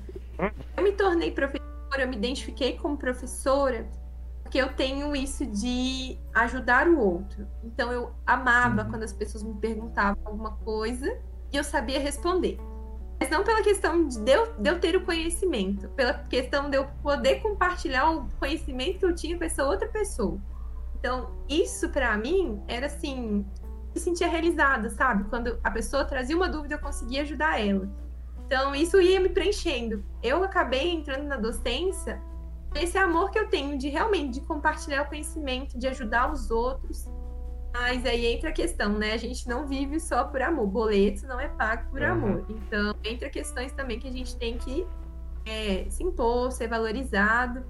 Eu 0.76 0.84
me 0.84 0.91
tornei 0.91 1.32
professora, 1.32 2.02
eu 2.02 2.08
me 2.08 2.16
identifiquei 2.16 2.78
como 2.78 2.97
professora 2.97 3.88
porque 4.50 4.58
eu 4.58 4.74
tenho 4.74 5.16
isso 5.16 5.45
de 5.45 6.18
ajudar 6.34 6.88
o 6.88 6.97
outro. 6.97 7.47
Então 7.64 7.91
eu 7.91 8.12
amava 8.26 8.82
uhum. 8.82 8.89
quando 8.89 9.04
as 9.04 9.14
pessoas 9.14 9.43
me 9.43 9.54
perguntavam 9.54 10.18
alguma 10.26 10.54
coisa 10.54 11.20
e 11.54 11.58
eu 11.58 11.64
sabia 11.64 12.00
responder. 12.00 12.58
Mas 13.20 13.30
não 13.30 13.44
pela 13.44 13.62
questão 13.62 14.08
de 14.08 14.32
eu, 14.32 14.54
de 14.54 14.70
eu 14.70 14.80
ter 14.80 14.96
o 14.96 15.04
conhecimento, 15.04 15.90
pela 15.90 16.14
questão 16.14 16.70
de 16.70 16.78
eu 16.78 16.88
poder 17.04 17.42
compartilhar 17.42 18.10
o 18.12 18.30
conhecimento 18.40 19.00
que 19.00 19.06
eu 19.06 19.14
tinha 19.14 19.38
com 19.38 19.44
essa 19.44 19.66
outra 19.66 19.88
pessoa. 19.90 20.40
Então, 20.98 21.30
isso 21.50 21.90
para 21.90 22.18
mim 22.18 22.62
era 22.68 22.86
assim, 22.86 23.46
me 23.94 24.00
sentia 24.00 24.28
realizada, 24.28 24.90
sabe? 24.90 25.26
Quando 25.26 25.60
a 25.64 25.72
pessoa 25.72 26.06
trazia 26.06 26.36
uma 26.36 26.48
dúvida, 26.48 26.76
eu 26.76 26.80
conseguia 26.80 27.22
ajudar 27.24 27.60
ela. 27.60 27.90
Então, 28.46 28.74
isso 28.74 29.00
ia 29.00 29.20
me 29.20 29.30
preenchendo. 29.30 30.04
Eu 30.24 30.44
acabei 30.44 30.90
entrando 30.90 31.26
na 31.26 31.38
docência 31.38 32.22
esse 32.76 32.98
amor 32.98 33.32
que 33.32 33.40
eu 33.40 33.50
tenho 33.50 33.78
de 33.78 33.90
realmente 33.90 34.40
de 34.40 34.42
compartilhar 34.42 35.04
o 35.04 35.06
conhecimento, 35.08 35.78
de 35.78 35.88
ajudar 35.88 36.32
os 36.32 36.52
outros. 36.52 37.06
Mas 37.74 38.06
aí 38.06 38.26
entra 38.26 38.50
a 38.50 38.54
questão, 38.54 38.98
né? 38.98 39.14
A 39.14 39.18
gente 39.18 39.48
não 39.48 39.68
vive 39.68 40.00
só 40.00 40.24
por 40.24 40.42
amor. 40.42 40.68
Boleto 40.68 41.28
não 41.28 41.40
é 41.40 41.48
pago 41.48 41.90
por 41.92 42.02
uhum. 42.02 42.12
amor. 42.12 42.46
Então, 42.50 42.96
entra 43.04 43.30
questões 43.30 43.72
também 43.72 44.00
que 44.00 44.08
a 44.08 44.12
gente 44.12 44.36
tem 44.38 44.58
que 44.58 44.88
é, 45.46 45.86
se 45.90 46.04
impor, 46.04 46.52
ser 46.52 46.68
valorizado. 46.68 47.64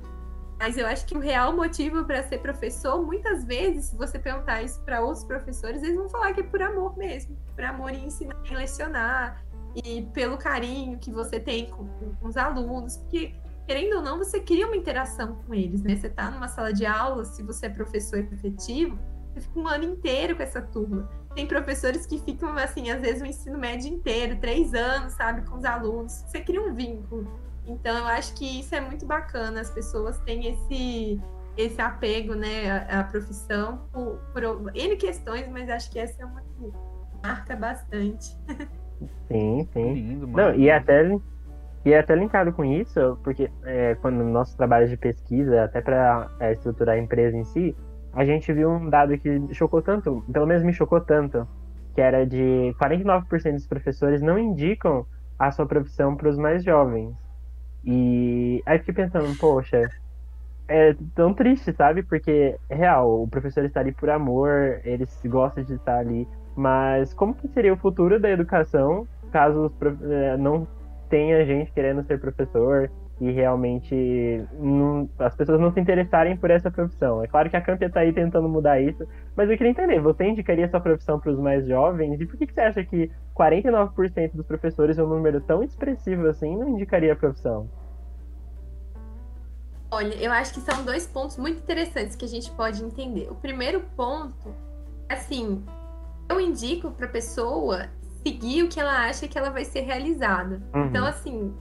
Mas 0.58 0.78
eu 0.78 0.86
acho 0.86 1.06
que 1.06 1.16
o 1.16 1.20
real 1.20 1.56
motivo 1.56 2.04
para 2.04 2.22
ser 2.24 2.40
professor, 2.40 3.02
muitas 3.02 3.46
vezes, 3.46 3.86
se 3.86 3.96
você 3.96 4.20
perguntar 4.20 4.62
isso 4.62 4.82
para 4.82 5.02
outros 5.02 5.24
professores, 5.24 5.82
eles 5.84 5.96
vão 5.96 6.10
falar 6.10 6.34
que 6.34 6.42
é 6.42 6.44
por 6.44 6.62
amor 6.62 6.98
mesmo. 6.98 7.38
Por 7.56 7.64
amor 7.64 7.92
em 7.92 8.06
ensinar, 8.06 8.36
em 8.50 8.56
lecionar. 8.56 9.44
E 9.76 10.02
pelo 10.14 10.38
carinho 10.38 10.98
que 10.98 11.12
você 11.12 11.40
tem 11.40 11.70
com, 11.70 11.88
com 11.88 12.28
os 12.28 12.36
alunos. 12.36 12.98
Porque 12.98 13.34
querendo 13.70 13.98
ou 13.98 14.02
não, 14.02 14.18
você 14.18 14.40
cria 14.40 14.66
uma 14.66 14.76
interação 14.76 15.36
com 15.46 15.54
eles, 15.54 15.84
né? 15.84 15.96
Você 15.96 16.08
está 16.08 16.32
numa 16.32 16.48
sala 16.48 16.74
de 16.74 16.88
aula, 16.88 17.24
se 17.24 17.44
você 17.44 17.68
é 17.68 17.70
professor 17.70 18.18
efetivo, 18.18 18.98
você 19.34 19.42
fica 19.42 19.60
um 19.60 19.68
ano 19.68 19.84
inteiro 19.84 20.36
com 20.36 20.44
essa 20.44 20.62
turma. 20.62 21.10
Tem 21.36 21.46
professores 21.46 22.06
que 22.06 22.20
ficam, 22.20 22.58
assim, 22.58 22.90
às 22.90 23.02
vezes 23.02 23.22
o 23.22 23.26
ensino 23.26 23.58
médio 23.58 23.92
inteiro, 23.94 24.38
três 24.38 24.74
anos, 24.74 25.14
sabe, 25.14 25.48
com 25.48 25.58
os 25.58 25.66
alunos. 25.66 26.24
Você 26.28 26.42
cria 26.42 26.62
um 26.62 26.74
vínculo. 26.74 27.28
Então, 27.66 27.98
eu 27.98 28.06
acho 28.06 28.34
que 28.36 28.60
isso 28.60 28.74
é 28.74 28.82
muito 28.82 29.06
bacana. 29.06 29.62
As 29.62 29.70
pessoas 29.70 30.18
têm 30.22 30.48
esse, 30.48 31.22
esse 31.56 31.80
apego, 31.80 32.34
né, 32.34 32.72
à, 32.72 33.02
à 33.02 33.04
profissão 33.04 33.88
por, 33.94 34.18
por 34.34 34.76
N 34.76 34.96
questões, 34.96 35.48
mas 35.50 35.70
acho 35.70 35.92
que 35.92 36.00
essa 36.00 36.22
é 36.22 36.26
uma 36.26 36.42
que 36.42 36.72
marca 37.24 37.56
bastante. 37.56 38.36
Sim, 39.28 39.68
sim. 39.72 39.94
Lindo, 39.94 40.28
Não, 40.28 40.54
e 40.56 40.70
até 40.70 41.04
e 41.86 41.94
é 41.94 42.00
até 42.00 42.14
linkado 42.14 42.52
com 42.52 42.66
isso, 42.66 43.18
porque 43.24 43.50
é, 43.64 43.96
quando 43.96 44.22
nossos 44.24 44.54
trabalhos 44.56 44.90
de 44.90 44.98
pesquisa, 44.98 45.64
até 45.64 45.80
para 45.80 46.30
é, 46.40 46.52
estruturar 46.52 46.96
a 46.96 47.00
empresa 47.00 47.38
em 47.38 47.46
si, 47.46 47.76
a 48.14 48.26
gente 48.26 48.52
viu 48.52 48.70
um 48.70 48.90
dado 48.90 49.18
que 49.18 49.54
chocou 49.54 49.82
tanto, 49.82 50.24
pelo 50.32 50.48
menos 50.48 50.64
me 50.64 50.74
chocou 50.74 51.00
tanto, 51.02 51.48
que 51.94 52.02
era 52.02 52.26
de 52.26 52.74
49% 52.80 53.54
dos 53.54 53.68
professores 53.68 54.22
não 54.22 54.38
indicam 54.38 55.06
a 55.38 55.52
sua 55.52 55.66
profissão 55.66 56.16
para 56.16 56.30
os 56.30 56.38
mais 56.38 56.64
jovens. 56.64 57.14
E 57.86 58.62
aí 58.66 58.78
fiquei 58.80 58.94
pensando, 58.94 59.38
poxa, 59.38 59.90
é 60.68 60.96
tão 61.16 61.34
triste, 61.34 61.74
sabe? 61.74 62.04
Porque 62.04 62.56
é 62.70 62.76
real, 62.76 63.24
o 63.24 63.28
professor 63.28 63.64
está 63.64 63.80
ali 63.80 63.92
por 63.92 64.10
amor, 64.10 64.82
ele 64.84 65.06
gosta 65.26 65.64
de 65.64 65.74
estar 65.74 65.98
ali, 65.98 66.28
mas 66.56 67.14
como 67.14 67.34
que 67.34 67.48
seria 67.48 67.74
o 67.74 67.78
futuro 67.78 68.20
da 68.20 68.30
educação 68.30 69.08
caso 69.32 69.72
é, 70.10 70.38
não 70.38 70.68
tenha 71.10 71.46
gente 71.46 71.72
querendo 71.72 72.04
ser 72.04 72.20
professor 72.20 72.90
e 73.20 73.32
realmente 73.32 74.46
não, 74.54 75.10
as 75.20 75.36
pessoas 75.36 75.60
não 75.60 75.72
se 75.72 75.80
interessarem 75.80 76.38
por 76.38 76.50
essa 76.50 76.72
profissão. 76.72 77.24
É 77.24 77.28
claro 77.28 77.50
que 77.50 77.58
a 77.58 77.62
Campia 77.62 77.88
está 77.88 78.00
aí 78.00 78.14
tentando 78.14 78.48
mudar 78.48 78.80
isso, 78.82 79.06
mas 79.36 79.50
eu 79.50 79.58
queria 79.58 79.72
entender, 79.72 80.00
você 80.00 80.26
indicaria 80.26 80.70
sua 80.70 80.80
profissão 80.80 81.20
para 81.20 81.32
os 81.32 81.40
mais 81.40 81.68
jovens? 81.68 82.20
E 82.20 82.26
por 82.26 82.38
que, 82.38 82.48
que 82.48 82.54
você 82.54 82.62
acha 82.62 82.84
que 82.84 83.12
49% 83.36 84.32
dos 84.34 84.46
professores 84.46 84.98
é 84.98 85.04
um 85.04 85.08
número 85.08 85.42
tão 85.42 85.62
expressivo 85.64 86.28
assim 86.28 86.58
não 86.58 86.70
indicaria 86.70 87.14
a 87.14 87.16
profissão? 87.16 87.70
Olha, 89.92 90.14
eu 90.16 90.32
acho 90.32 90.54
que 90.54 90.62
são 90.62 90.86
dois 90.86 91.08
pontos 91.08 91.38
muito 91.38 91.58
interessantes 91.58 92.16
que 92.16 92.24
a 92.24 92.28
gente 92.28 92.52
pode 92.52 92.84
entender. 92.84 93.28
O 93.32 93.36
primeiro 93.36 93.82
ponto, 93.98 94.54
assim, 95.10 95.64
eu 96.30 96.40
indico 96.40 96.92
para 96.92 97.08
a 97.08 97.10
pessoa 97.10 97.88
seguir 98.24 98.64
o 98.64 98.70
que 98.70 98.80
ela 98.80 99.08
acha 99.08 99.28
que 99.28 99.38
ela 99.38 99.50
vai 99.50 99.66
ser 99.66 99.82
realizada. 99.82 100.62
Uhum. 100.76 100.86
Então, 100.86 101.06
assim, 101.06 101.54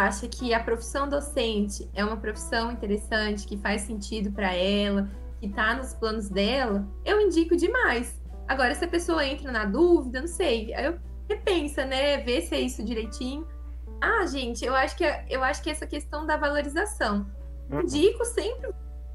acha 0.00 0.26
que 0.26 0.54
a 0.54 0.62
profissão 0.62 1.08
docente 1.08 1.88
é 1.94 2.04
uma 2.04 2.16
profissão 2.16 2.72
interessante, 2.72 3.46
que 3.46 3.56
faz 3.56 3.82
sentido 3.82 4.32
para 4.32 4.54
ela, 4.54 5.08
que 5.38 5.46
está 5.46 5.74
nos 5.74 5.92
planos 5.94 6.28
dela, 6.28 6.88
eu 7.04 7.20
indico 7.20 7.56
demais. 7.56 8.20
Agora, 8.48 8.74
se 8.74 8.84
a 8.84 8.88
pessoa 8.88 9.24
entra 9.24 9.52
na 9.52 9.64
dúvida, 9.64 10.20
não 10.20 10.28
sei, 10.28 10.74
aí 10.74 10.86
eu 10.86 10.98
repensa, 11.28 11.84
né? 11.84 12.18
Vê 12.18 12.40
se 12.40 12.54
é 12.54 12.60
isso 12.60 12.84
direitinho. 12.84 13.46
Ah, 14.00 14.26
gente, 14.26 14.64
eu 14.64 14.74
acho 14.74 14.96
que 14.96 15.04
eu 15.28 15.44
acho 15.44 15.62
que 15.62 15.70
essa 15.70 15.86
questão 15.86 16.26
da 16.26 16.36
valorização. 16.36 17.26
Uhum. 17.70 17.82
Indico 17.82 18.24
sempre, 18.24 18.70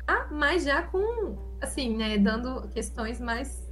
ah, 0.07 0.27
mas 0.31 0.63
já 0.63 0.83
com 0.83 1.37
assim, 1.61 1.97
né, 1.97 2.17
dando 2.17 2.67
questões 2.69 3.19
mais 3.19 3.67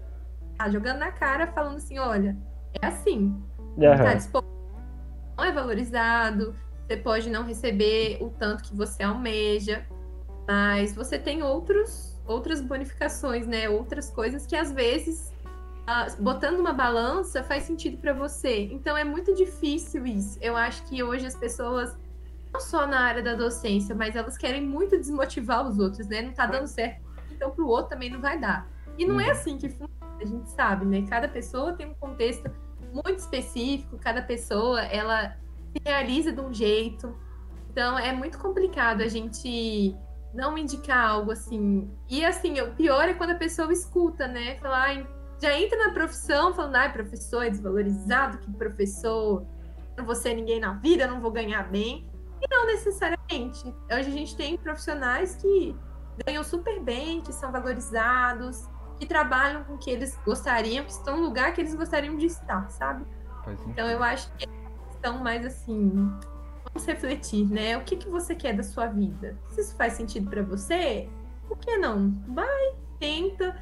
tá 0.57 0.69
jogando 0.69 0.99
na 0.99 1.11
cara, 1.11 1.47
falando 1.47 1.77
assim: 1.77 1.97
olha, 1.99 2.37
é 2.81 2.87
assim. 2.87 3.41
Uhum. 3.77 3.97
Tá 3.97 4.13
disponível, 4.13 4.55
não 5.37 5.43
é 5.43 5.51
valorizado, 5.51 6.55
você 6.85 6.97
pode 6.97 7.29
não 7.29 7.43
receber 7.43 8.17
o 8.21 8.29
tanto 8.29 8.63
que 8.63 8.75
você 8.75 9.03
almeja, 9.03 9.85
mas 10.47 10.93
você 10.93 11.17
tem 11.17 11.41
outros, 11.41 12.15
outras 12.25 12.61
bonificações, 12.61 13.47
né? 13.47 13.67
Outras 13.67 14.11
coisas 14.11 14.45
que 14.45 14.55
às 14.55 14.71
vezes, 14.71 15.33
botando 16.19 16.59
uma 16.59 16.73
balança, 16.73 17.43
faz 17.43 17.63
sentido 17.63 17.97
para 17.97 18.13
você. 18.13 18.69
Então 18.71 18.95
é 18.95 19.03
muito 19.03 19.33
difícil 19.33 20.05
isso. 20.05 20.37
Eu 20.39 20.55
acho 20.55 20.83
que 20.85 21.01
hoje 21.01 21.25
as 21.25 21.35
pessoas 21.35 21.97
não 22.53 22.59
só 22.59 22.85
na 22.85 22.99
área 22.99 23.23
da 23.23 23.33
docência, 23.33 23.95
mas 23.95 24.15
elas 24.15 24.37
querem 24.37 24.61
muito 24.61 24.97
desmotivar 24.97 25.67
os 25.67 25.79
outros, 25.79 26.07
né? 26.07 26.21
Não 26.21 26.33
tá 26.33 26.45
dando 26.45 26.67
certo, 26.67 27.01
então 27.31 27.49
pro 27.51 27.67
outro 27.67 27.89
também 27.89 28.09
não 28.09 28.21
vai 28.21 28.39
dar. 28.39 28.69
E 28.97 29.05
não 29.05 29.19
é 29.19 29.25
uhum. 29.25 29.31
assim 29.31 29.57
que 29.57 29.69
funciona 29.69 29.95
a 30.21 30.25
gente 30.25 30.49
sabe, 30.49 30.85
né? 30.85 31.05
Cada 31.09 31.27
pessoa 31.27 31.73
tem 31.73 31.87
um 31.87 31.93
contexto 31.95 32.49
muito 32.93 33.19
específico, 33.19 33.97
cada 33.97 34.21
pessoa 34.21 34.81
ela 34.83 35.35
realiza 35.83 36.31
de 36.31 36.41
um 36.41 36.53
jeito. 36.53 37.15
Então 37.71 37.97
é 37.97 38.13
muito 38.13 38.37
complicado 38.37 39.01
a 39.01 39.07
gente 39.07 39.95
não 40.33 40.57
indicar 40.57 41.09
algo 41.09 41.31
assim. 41.31 41.89
E 42.09 42.23
assim, 42.23 42.59
o 42.61 42.73
pior 42.73 43.07
é 43.07 43.13
quando 43.13 43.31
a 43.31 43.35
pessoa 43.35 43.71
escuta, 43.71 44.27
né? 44.27 44.55
Falar, 44.59 45.07
já 45.41 45.57
entra 45.57 45.77
na 45.87 45.93
profissão 45.93 46.53
falando, 46.53 46.75
ai, 46.75 46.91
professor 46.91 47.45
é 47.45 47.49
desvalorizado, 47.49 48.37
que 48.39 48.51
professor, 48.51 49.45
não 49.97 50.05
vou 50.05 50.15
ser 50.15 50.33
ninguém 50.33 50.59
na 50.59 50.73
vida, 50.73 51.07
não 51.07 51.19
vou 51.19 51.31
ganhar 51.31 51.63
bem. 51.69 52.09
E 52.41 52.53
não 52.53 52.65
necessariamente. 52.67 53.63
Hoje 53.91 54.09
a 54.09 54.13
gente 54.13 54.35
tem 54.35 54.57
profissionais 54.57 55.35
que 55.35 55.75
ganham 56.25 56.43
super 56.43 56.79
bem, 56.81 57.21
que 57.21 57.33
são 57.33 57.51
valorizados, 57.51 58.67
que 58.99 59.05
trabalham 59.05 59.63
com 59.63 59.73
o 59.73 59.77
que 59.77 59.89
eles 59.89 60.17
gostariam, 60.25 60.85
que 60.85 60.91
estão 60.91 61.17
no 61.17 61.23
lugar 61.23 61.53
que 61.53 61.61
eles 61.61 61.75
gostariam 61.75 62.15
de 62.15 62.25
estar, 62.27 62.69
sabe? 62.69 63.05
Então 63.67 63.87
eu 63.89 64.01
acho 64.03 64.31
que 64.33 64.47
estão 65.05 65.19
mais 65.19 65.45
assim, 65.45 65.91
vamos 66.63 66.87
refletir, 66.87 67.45
né? 67.47 67.77
O 67.77 67.81
que, 67.81 67.95
que 67.95 68.09
você 68.09 68.33
quer 68.33 68.53
da 68.55 68.63
sua 68.63 68.87
vida? 68.87 69.37
Se 69.49 69.61
isso 69.61 69.75
faz 69.75 69.93
sentido 69.93 70.29
para 70.29 70.41
você, 70.41 71.07
por 71.47 71.57
que 71.59 71.77
não? 71.77 72.11
Vai, 72.27 72.73
tenta. 72.99 73.55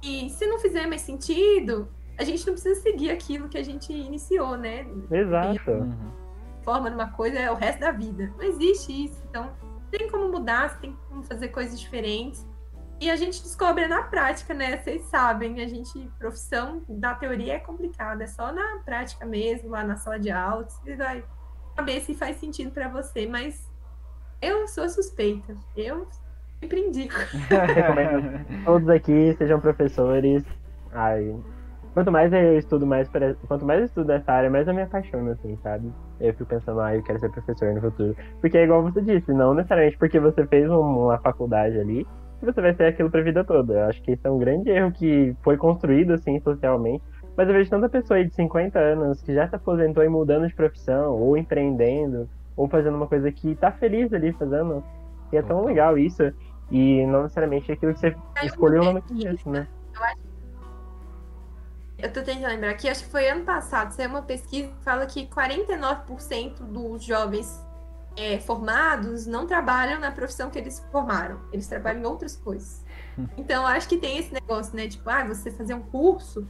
E 0.00 0.30
se 0.30 0.46
não 0.46 0.58
fizer 0.60 0.86
mais 0.86 1.00
sentido, 1.00 1.88
a 2.16 2.22
gente 2.22 2.46
não 2.46 2.54
precisa 2.54 2.80
seguir 2.80 3.10
aquilo 3.10 3.48
que 3.48 3.58
a 3.58 3.62
gente 3.62 3.92
iniciou, 3.92 4.56
né? 4.56 4.86
Exato. 5.10 5.70
Uhum. 5.70 6.12
Forma 6.62 6.88
numa 6.88 7.10
coisa 7.10 7.38
é 7.38 7.50
o 7.50 7.54
resto 7.54 7.80
da 7.80 7.90
vida. 7.90 8.32
Não 8.38 8.44
existe 8.44 9.06
isso. 9.06 9.22
Então, 9.28 9.52
tem 9.90 10.08
como 10.08 10.30
mudar, 10.30 10.80
tem 10.80 10.96
como 11.08 11.22
fazer 11.24 11.48
coisas 11.48 11.78
diferentes. 11.78 12.46
E 13.00 13.10
a 13.10 13.16
gente 13.16 13.42
descobre 13.42 13.86
na 13.86 14.02
prática, 14.04 14.54
né? 14.54 14.76
Vocês 14.76 15.02
sabem, 15.04 15.62
a 15.62 15.68
gente, 15.68 16.08
profissão 16.18 16.82
da 16.88 17.14
teoria 17.14 17.54
é 17.54 17.58
complicada, 17.58 18.24
é 18.24 18.26
só 18.26 18.52
na 18.52 18.78
prática 18.84 19.26
mesmo, 19.26 19.70
lá 19.70 19.84
na 19.84 19.96
sala 19.96 20.18
de 20.18 20.30
aula, 20.30 20.64
você 20.64 20.96
vai 20.96 21.24
saber 21.76 22.00
se 22.00 22.14
faz 22.14 22.36
sentido 22.36 22.70
para 22.70 22.88
você, 22.88 23.26
mas 23.26 23.68
eu 24.40 24.66
sou 24.68 24.88
suspeita. 24.88 25.56
Eu 25.76 26.06
sempre 26.62 26.80
indico. 26.80 27.14
Todos 28.64 28.88
aqui 28.88 29.34
sejam 29.38 29.60
professores. 29.60 30.44
Ai, 30.92 31.34
Quanto 31.94 32.10
mais 32.10 32.32
eu 32.32 32.58
estudo, 32.58 32.84
mais 32.84 33.08
quanto 33.46 33.64
mais 33.64 33.78
eu 33.78 33.86
estudo 33.86 34.08
nessa 34.08 34.32
área, 34.32 34.50
mais 34.50 34.66
eu 34.66 34.74
me 34.74 34.82
apaixono, 34.82 35.30
assim, 35.30 35.56
sabe? 35.62 35.92
Eu 36.18 36.32
fico 36.32 36.46
pensando, 36.46 36.80
ah, 36.80 36.94
eu 36.94 37.02
quero 37.04 37.20
ser 37.20 37.30
professor 37.30 37.72
no 37.72 37.80
futuro. 37.80 38.16
Porque 38.40 38.58
é 38.58 38.64
igual 38.64 38.82
você 38.82 39.00
disse, 39.00 39.32
não 39.32 39.54
necessariamente 39.54 39.96
porque 39.96 40.18
você 40.18 40.44
fez 40.48 40.68
um- 40.68 41.04
uma 41.04 41.18
faculdade 41.20 41.78
ali, 41.78 42.04
você 42.44 42.60
vai 42.60 42.74
ser 42.74 42.84
aquilo 42.84 43.10
pra 43.10 43.22
vida 43.22 43.44
toda. 43.44 43.74
Eu 43.74 43.84
acho 43.86 44.02
que 44.02 44.12
isso 44.12 44.26
é 44.26 44.30
um 44.30 44.38
grande 44.38 44.70
erro 44.70 44.92
que 44.92 45.34
foi 45.42 45.56
construído, 45.56 46.12
assim, 46.12 46.38
socialmente. 46.40 47.02
Mas 47.36 47.48
eu 47.48 47.54
vejo 47.54 47.70
tanta 47.70 47.88
pessoa 47.88 48.18
aí 48.18 48.26
de 48.26 48.34
50 48.34 48.78
anos 48.78 49.20
que 49.22 49.34
já 49.34 49.48
se 49.48 49.56
aposentou 49.56 50.04
e 50.04 50.08
mudando 50.08 50.46
de 50.46 50.54
profissão, 50.54 51.14
ou 51.14 51.36
empreendendo, 51.36 52.28
ou 52.56 52.68
fazendo 52.68 52.96
uma 52.96 53.08
coisa 53.08 53.30
que 53.32 53.54
tá 53.56 53.72
feliz 53.72 54.12
ali 54.12 54.32
fazendo. 54.32 54.84
E 55.32 55.36
é 55.36 55.42
tão 55.42 55.56
Total. 55.56 55.66
legal 55.66 55.98
isso. 55.98 56.32
E 56.70 57.04
não 57.06 57.22
necessariamente 57.22 57.72
aquilo 57.72 57.92
que 57.92 58.00
você 58.00 58.08
eu 58.08 58.46
escolheu 58.46 58.84
lá 58.84 58.92
no 58.92 59.02
começo, 59.02 59.50
né? 59.50 59.66
Eu 61.98 62.12
tô 62.12 62.22
tentando 62.22 62.48
lembrar 62.48 62.70
aqui, 62.70 62.88
acho 62.88 63.04
que 63.04 63.10
foi 63.10 63.28
ano 63.28 63.44
passado, 63.44 63.92
saiu 63.92 64.10
uma 64.10 64.22
pesquisa 64.22 64.68
que 64.68 64.84
fala 64.84 65.06
que 65.06 65.26
49% 65.26 66.62
dos 66.64 67.02
jovens 67.04 67.64
é, 68.16 68.38
formados 68.38 69.26
não 69.26 69.46
trabalham 69.46 69.98
na 70.00 70.10
profissão 70.12 70.50
que 70.50 70.58
eles 70.58 70.84
formaram. 70.92 71.40
Eles 71.52 71.66
trabalham 71.66 72.02
em 72.02 72.06
outras 72.06 72.36
coisas. 72.36 72.84
Então, 73.36 73.64
acho 73.64 73.88
que 73.88 73.96
tem 73.96 74.18
esse 74.18 74.32
negócio, 74.34 74.74
né? 74.74 74.88
Tipo, 74.88 75.08
ah, 75.08 75.24
você 75.24 75.48
fazer 75.50 75.74
um 75.74 75.82
curso 75.82 76.48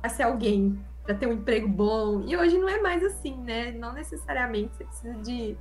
pra 0.00 0.08
ser 0.08 0.22
alguém, 0.22 0.82
pra 1.04 1.14
ter 1.14 1.26
um 1.26 1.32
emprego 1.34 1.68
bom. 1.68 2.22
E 2.26 2.34
hoje 2.34 2.56
não 2.56 2.66
é 2.68 2.80
mais 2.80 3.04
assim, 3.04 3.36
né? 3.36 3.70
Não 3.72 3.92
necessariamente 3.92 4.76
você 4.76 4.84
precisa 4.84 5.14
de 5.22 5.56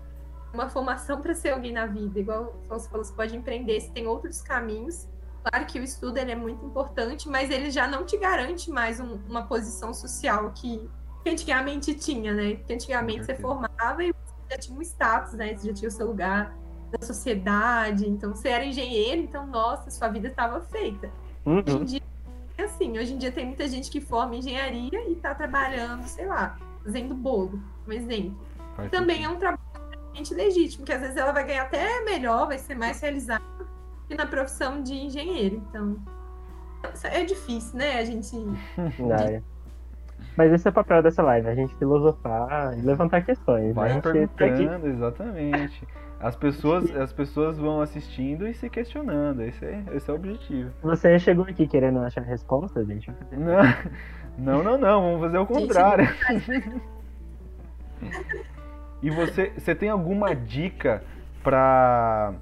uma 0.53 0.69
formação 0.69 1.19
para 1.21 1.33
ser 1.33 1.49
alguém 1.49 1.73
na 1.73 1.85
vida. 1.85 2.17
Igual 2.21 2.55
você 2.69 2.87
falou, 2.87 3.03
você 3.03 3.11
pode 3.13 3.35
empreender, 3.35 3.81
você 3.81 3.91
tem 3.91 4.07
outros 4.07 4.41
caminhos. 4.41 5.09
Claro 5.43 5.65
que 5.65 5.77
o 5.77 5.83
estudo 5.83 6.17
ele 6.17 6.31
é 6.31 6.35
muito 6.35 6.65
importante, 6.65 7.27
mas 7.27 7.49
ele 7.51 7.69
já 7.69 7.85
não 7.85 8.05
te 8.05 8.17
garante 8.17 8.71
mais 8.71 8.99
um- 9.01 9.19
uma 9.27 9.43
posição 9.45 9.93
social 9.93 10.51
que, 10.55 10.89
que 11.23 11.29
antigamente 11.29 11.93
tinha, 11.95 12.33
né? 12.33 12.55
Que 12.65 12.73
antigamente 12.73 13.25
você 13.25 13.35
formava 13.35 14.05
e 14.05 14.13
já 14.49 14.57
tinha 14.57 14.77
um 14.77 14.81
status, 14.81 15.33
né? 15.33 15.55
Você 15.55 15.67
já 15.67 15.73
tinha 15.73 15.89
o 15.89 15.91
seu 15.91 16.07
lugar 16.07 16.55
na 16.91 17.05
sociedade. 17.05 18.07
Então, 18.07 18.33
você 18.35 18.49
era 18.49 18.65
engenheiro, 18.65 19.21
então, 19.21 19.45
nossa, 19.47 19.89
sua 19.89 20.07
vida 20.07 20.27
estava 20.27 20.61
feita. 20.61 21.09
Hoje 21.45 21.63
em 21.69 21.73
Uhum. 21.79 21.83
dia, 21.85 22.01
é 22.57 22.63
assim, 22.63 22.97
hoje 22.97 23.13
em 23.13 23.17
dia 23.17 23.31
tem 23.31 23.45
muita 23.45 23.67
gente 23.67 23.89
que 23.91 23.99
forma 24.01 24.35
engenharia 24.35 25.09
e 25.09 25.15
tá 25.15 25.35
trabalhando, 25.35 26.05
sei 26.07 26.25
lá, 26.25 26.57
fazendo 26.83 27.13
bolo, 27.13 27.59
um 27.87 27.91
exemplo. 27.91 28.37
Faz 28.75 28.89
Também 28.91 29.17
sentido. 29.17 29.31
é 29.31 29.35
um 29.35 29.39
trabalho 29.39 29.65
legítimo, 30.31 30.85
que 30.85 30.93
às 30.93 31.01
vezes 31.01 31.17
ela 31.17 31.31
vai 31.31 31.45
ganhar 31.45 31.63
até 31.63 32.03
melhor, 32.03 32.47
vai 32.47 32.57
ser 32.57 32.75
mais 32.75 32.99
realizada 33.01 33.43
que 34.07 34.15
na 34.15 34.25
profissão 34.25 34.81
de 34.81 34.93
engenheiro. 34.93 35.57
Então, 35.69 35.97
é 37.03 37.23
difícil, 37.25 37.77
né? 37.77 37.99
A 37.99 38.05
gente. 38.05 38.35
na 38.99 39.15
área. 39.15 39.43
Mas 40.37 40.51
esse 40.51 40.67
é 40.67 40.71
o 40.71 40.73
papel 40.73 41.01
dessa 41.01 41.21
live, 41.23 41.47
a 41.47 41.55
gente 41.55 41.73
filosofar 41.75 42.77
e 42.77 42.81
levantar 42.81 43.21
questões. 43.23 43.65
né? 43.65 43.71
A 43.71 43.73
Vai 43.73 43.89
gente 43.93 44.07
aqui- 44.07 44.27
perguntando, 44.35 44.87
exatamente. 44.87 45.87
As 46.19 46.35
pessoas, 46.35 46.95
as 46.95 47.11
pessoas 47.13 47.57
vão 47.57 47.81
assistindo 47.81 48.47
e 48.47 48.53
se 48.53 48.69
questionando. 48.69 49.41
Esse 49.43 49.63
é, 49.65 49.83
esse 49.93 50.09
é 50.09 50.13
o 50.13 50.15
objetivo. 50.15 50.71
Você 50.81 51.19
chegou 51.19 51.45
aqui 51.45 51.67
querendo 51.67 51.99
achar 51.99 52.21
resposta, 52.21 52.83
gente? 52.85 53.11
Não, 53.31 53.63
não, 54.37 54.63
não, 54.63 54.77
não. 54.77 55.01
Vamos 55.01 55.21
fazer 55.21 55.37
o 55.37 55.45
contrário. 55.45 56.07
E 59.01 59.09
você, 59.09 59.51
você 59.57 59.75
tem 59.75 59.89
alguma 59.89 60.33
dica 60.35 61.03
para 61.43 62.33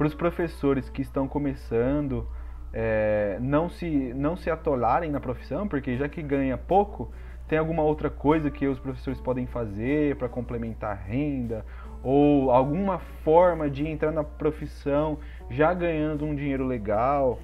os 0.00 0.14
professores 0.14 0.88
que 0.90 1.00
estão 1.00 1.26
começando 1.26 2.26
é, 2.72 3.38
não 3.40 3.68
se 3.68 4.12
não 4.14 4.36
se 4.36 4.50
atolarem 4.50 5.10
na 5.10 5.20
profissão, 5.20 5.66
porque 5.68 5.96
já 5.96 6.08
que 6.08 6.22
ganha 6.22 6.56
pouco, 6.58 7.10
tem 7.48 7.58
alguma 7.58 7.82
outra 7.82 8.08
coisa 8.08 8.50
que 8.50 8.66
os 8.66 8.78
professores 8.78 9.20
podem 9.20 9.46
fazer 9.46 10.16
para 10.16 10.28
complementar 10.28 10.92
a 10.92 10.94
renda 10.94 11.64
ou 12.02 12.50
alguma 12.50 12.98
forma 13.24 13.70
de 13.70 13.86
entrar 13.86 14.10
na 14.10 14.24
profissão 14.24 15.18
já 15.50 15.72
ganhando 15.72 16.24
um 16.24 16.34
dinheiro 16.34 16.66
legal? 16.66 17.38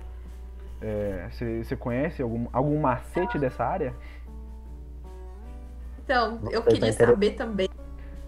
É, 0.80 1.28
Você 1.30 1.64
você 1.64 1.76
conhece 1.76 2.22
algum, 2.22 2.46
algum 2.52 2.80
macete 2.80 3.38
dessa 3.38 3.64
área? 3.64 3.94
Então, 6.04 6.40
eu 6.50 6.62
tá 6.62 6.70
queria 6.70 6.92
saber 6.92 7.32
também. 7.32 7.68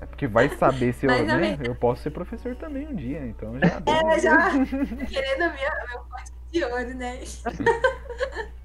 É 0.00 0.06
porque 0.06 0.26
vai 0.26 0.48
saber 0.50 0.92
se 0.92 1.06
eu, 1.06 1.10
Mas, 1.10 1.26
né? 1.26 1.58
Eu 1.64 1.74
posso 1.74 2.02
ser 2.02 2.10
professor 2.10 2.54
também 2.56 2.86
um 2.86 2.94
dia, 2.94 3.26
então 3.26 3.58
já. 3.58 3.82
É, 3.86 4.18
já 4.18 4.50
querendo 5.08 5.42
a 5.42 5.52
minha, 5.54 5.70
meu 5.88 6.00
pote 6.10 6.32
de 6.52 6.64
ouro, 6.64 6.94
né? 6.94 7.20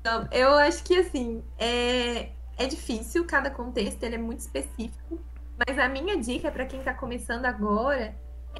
Então, 0.00 0.26
eu 0.32 0.54
acho 0.54 0.82
que 0.82 0.98
assim, 0.98 1.44
é, 1.58 2.30
é 2.56 2.66
difícil, 2.66 3.26
cada 3.26 3.50
contexto 3.50 4.02
ele 4.02 4.14
é 4.14 4.18
muito 4.18 4.40
específico, 4.40 5.20
mas 5.66 5.78
a 5.78 5.88
minha 5.88 6.16
dica 6.16 6.50
para 6.50 6.64
quem 6.64 6.78
está 6.78 6.94
começando 6.94 7.44
agora 7.44 8.14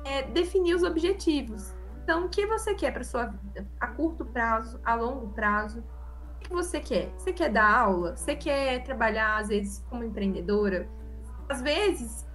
é 0.04 0.22
definir 0.22 0.74
os 0.74 0.82
objetivos. 0.82 1.74
Então, 2.02 2.26
o 2.26 2.28
que 2.28 2.46
você 2.46 2.74
quer 2.74 2.92
para 2.92 3.04
sua 3.04 3.26
vida? 3.26 3.66
A 3.78 3.86
curto 3.86 4.24
prazo, 4.24 4.80
a 4.84 4.94
longo 4.94 5.28
prazo? 5.28 5.82
O 6.36 6.38
que 6.40 6.50
você 6.50 6.80
quer? 6.80 7.10
Você 7.16 7.32
quer 7.32 7.50
dar 7.50 7.70
aula? 7.70 8.16
Você 8.16 8.34
quer 8.34 8.82
trabalhar, 8.82 9.38
às 9.38 9.48
vezes, 9.48 9.84
como 9.88 10.04
empreendedora? 10.04 10.88
Às 11.48 11.62
vezes, 11.62 12.26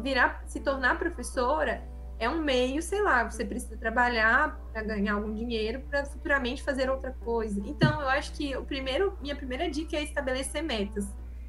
virar, 0.00 0.42
se 0.46 0.60
tornar 0.60 0.98
professora 0.98 1.82
é 2.18 2.28
um 2.28 2.42
meio, 2.42 2.82
sei 2.82 3.00
lá, 3.02 3.24
você 3.30 3.44
precisa 3.44 3.76
trabalhar 3.76 4.58
para 4.72 4.82
ganhar 4.82 5.14
algum 5.14 5.32
dinheiro 5.32 5.80
para 5.88 6.04
futuramente 6.04 6.62
fazer 6.62 6.90
outra 6.90 7.12
coisa. 7.24 7.60
Então, 7.64 8.00
eu 8.00 8.08
acho 8.08 8.32
que 8.32 8.56
o 8.56 8.64
primeiro, 8.64 9.16
minha 9.20 9.36
primeira 9.36 9.70
dica 9.70 9.96
é 9.96 10.02
estabelecer 10.02 10.62
metas. 10.62 11.04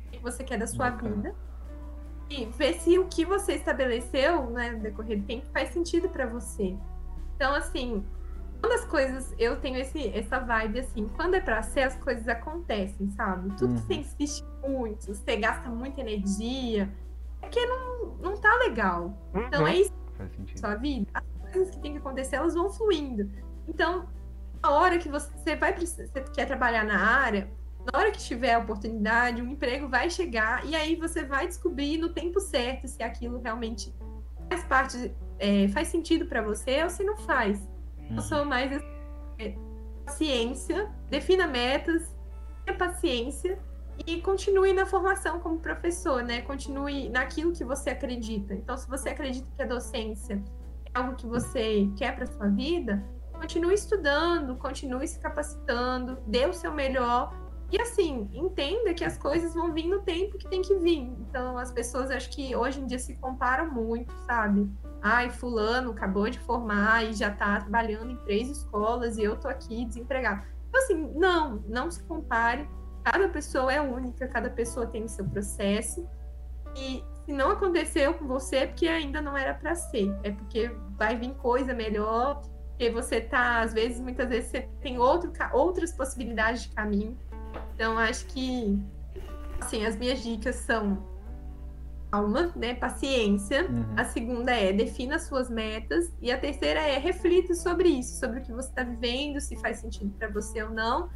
O 0.07 0.11
que 0.11 0.19
você 0.19 0.43
quer 0.43 0.57
da 0.59 0.67
sua 0.67 0.91
Bacana. 0.91 1.15
vida 1.15 1.35
e 2.29 2.45
ver 2.45 2.75
se 2.75 2.99
o 2.99 3.07
que 3.07 3.25
você 3.25 3.53
estabeleceu, 3.53 4.49
né, 4.51 4.71
no 4.71 4.79
decorrer 4.79 5.19
do 5.19 5.25
tempo 5.25 5.47
faz 5.51 5.69
sentido 5.69 6.07
para 6.09 6.27
você. 6.27 6.77
Então, 7.35 7.55
assim, 7.55 8.05
quando 8.61 8.73
as 8.73 8.85
coisas, 8.85 9.33
eu 9.39 9.55
tenho 9.59 9.77
esse, 9.79 10.09
essa 10.09 10.39
vibe 10.39 10.79
assim, 10.81 11.07
quando 11.15 11.33
é 11.35 11.41
para 11.41 11.63
ser, 11.63 11.81
as 11.83 11.95
coisas 11.95 12.27
acontecem, 12.27 13.09
sabe? 13.11 13.49
Tudo 13.57 13.73
que 13.73 13.79
Uhum. 13.79 13.85
você 13.87 13.93
insiste 13.95 14.45
muito, 14.67 15.07
você 15.15 15.35
gasta 15.37 15.69
muita 15.69 16.01
energia, 16.01 16.87
é 17.41 17.47
que 17.47 17.65
não, 17.65 18.17
não 18.21 18.37
tá 18.37 18.53
legal. 18.57 19.17
Então 19.33 19.61
Uhum. 19.61 19.67
é 19.67 19.75
isso 19.77 19.93
Faz 20.19 20.31
sentido. 20.35 20.59
sua 20.59 20.75
vida, 20.75 21.09
as 21.13 21.51
coisas 21.53 21.73
que 21.75 21.81
tem 21.81 21.93
que 21.93 21.97
acontecer, 21.97 22.35
elas 22.35 22.53
vão 22.53 22.69
fluindo. 22.69 23.31
Então, 23.67 24.07
a 24.61 24.69
hora 24.71 24.97
que 24.99 25.07
você 25.09 25.55
vai 25.55 25.73
você 25.75 26.07
quer 26.35 26.45
trabalhar 26.45 26.83
na 26.83 26.99
área, 26.99 27.49
na 27.91 27.97
hora 27.97 28.11
que 28.11 28.19
tiver 28.19 28.53
a 28.53 28.59
oportunidade, 28.59 29.41
um 29.41 29.47
emprego 29.51 29.87
vai 29.87 30.09
chegar 30.09 30.65
e 30.65 30.75
aí 30.75 30.95
você 30.95 31.23
vai 31.23 31.47
descobrir 31.47 31.97
no 31.97 32.09
tempo 32.09 32.39
certo 32.39 32.87
se 32.87 33.01
aquilo 33.01 33.39
realmente 33.41 33.95
faz 34.49 34.63
parte, 34.65 35.15
é, 35.39 35.67
faz 35.69 35.87
sentido 35.87 36.25
para 36.25 36.41
você 36.41 36.83
ou 36.83 36.89
se 36.89 37.03
não 37.03 37.15
faz. 37.17 37.59
Eu 38.09 38.15
Uhum. 38.17 38.21
sou 38.21 38.43
mais 38.45 38.71
é, 39.37 39.55
paciência, 40.05 40.89
defina 41.09 41.47
metas, 41.47 42.13
tenha 42.65 42.77
paciência 42.77 43.57
e 44.05 44.21
continue 44.21 44.73
na 44.73 44.85
formação 44.85 45.39
como 45.39 45.59
professor, 45.59 46.23
né? 46.23 46.41
Continue 46.41 47.09
naquilo 47.09 47.51
que 47.51 47.63
você 47.63 47.91
acredita. 47.91 48.53
Então, 48.53 48.77
se 48.77 48.87
você 48.87 49.09
acredita 49.09 49.47
que 49.55 49.61
a 49.61 49.65
docência 49.65 50.43
é 50.85 50.99
algo 50.99 51.15
que 51.15 51.27
você 51.27 51.89
quer 51.97 52.15
para 52.15 52.25
sua 52.25 52.47
vida, 52.47 53.03
continue 53.31 53.73
estudando, 53.73 54.55
continue 54.55 55.07
se 55.07 55.19
capacitando, 55.19 56.17
dê 56.27 56.45
o 56.45 56.53
seu 56.53 56.73
melhor 56.73 57.33
e 57.71 57.79
assim, 57.79 58.27
entenda 58.33 58.95
que 58.95 59.05
as 59.05 59.17
coisas 59.17 59.53
vão 59.53 59.71
vir 59.71 59.87
no 59.87 59.99
tempo 60.01 60.37
que 60.39 60.49
tem 60.49 60.61
que 60.61 60.75
vir. 60.75 61.03
Então, 61.19 61.55
as 61.57 61.71
pessoas 61.71 62.09
acho 62.09 62.29
que 62.31 62.55
hoje 62.55 62.81
em 62.81 62.87
dia 62.87 62.97
se 62.97 63.15
comparam 63.17 63.71
muito, 63.71 64.11
sabe? 64.25 64.67
Ai, 65.01 65.29
fulano 65.29 65.91
acabou 65.91 66.27
de 66.29 66.39
formar 66.39 67.05
e 67.05 67.13
já 67.13 67.29
tá 67.29 67.59
trabalhando 67.59 68.11
em 68.11 68.17
três 68.17 68.49
escolas 68.49 69.17
e 69.17 69.23
eu 69.23 69.37
tô 69.37 69.47
aqui 69.47 69.85
desempregado. 69.85 70.41
Então, 70.67 70.81
assim, 70.81 71.11
não, 71.15 71.63
não 71.67 71.91
se 71.91 72.01
compare. 72.03 72.67
Cada 73.03 73.29
pessoa 73.29 73.71
é 73.71 73.81
única, 73.81 74.27
cada 74.27 74.49
pessoa 74.49 74.85
tem 74.85 75.03
o 75.03 75.09
seu 75.09 75.25
processo. 75.25 76.07
E 76.75 77.03
se 77.25 77.33
não 77.33 77.51
aconteceu 77.51 78.13
com 78.13 78.25
você, 78.27 78.57
é 78.57 78.67
porque 78.67 78.87
ainda 78.87 79.21
não 79.21 79.37
era 79.37 79.53
para 79.53 79.75
ser. 79.75 80.15
É 80.23 80.31
porque 80.31 80.71
vai 80.97 81.15
vir 81.15 81.33
coisa 81.35 81.73
melhor, 81.73 82.41
porque 82.69 82.89
você 82.89 83.21
tá, 83.21 83.61
às 83.61 83.73
vezes, 83.73 83.99
muitas 83.99 84.29
vezes 84.29 84.51
você 84.51 84.69
tem 84.81 84.97
outro, 84.99 85.31
outras 85.53 85.91
possibilidades 85.91 86.63
de 86.63 86.69
caminho. 86.69 87.17
Então, 87.75 87.97
acho 87.97 88.25
que, 88.27 88.79
assim, 89.59 89.85
as 89.85 89.95
minhas 89.95 90.21
dicas 90.23 90.55
são 90.55 91.07
calma, 92.11 92.51
né? 92.55 92.73
Paciência. 92.75 93.69
Uhum. 93.69 93.85
A 93.95 94.05
segunda 94.05 94.51
é 94.51 94.73
defina 94.73 95.19
suas 95.19 95.49
metas. 95.49 96.11
E 96.21 96.31
a 96.31 96.37
terceira 96.37 96.79
é 96.79 96.97
reflita 96.97 97.53
sobre 97.53 97.89
isso, 97.89 98.19
sobre 98.19 98.39
o 98.39 98.43
que 98.43 98.51
você 98.51 98.69
está 98.69 98.83
vivendo, 98.83 99.39
se 99.39 99.55
faz 99.57 99.77
sentido 99.77 100.11
para 100.17 100.29
você 100.29 100.63
ou 100.63 100.71
não. 100.71 101.09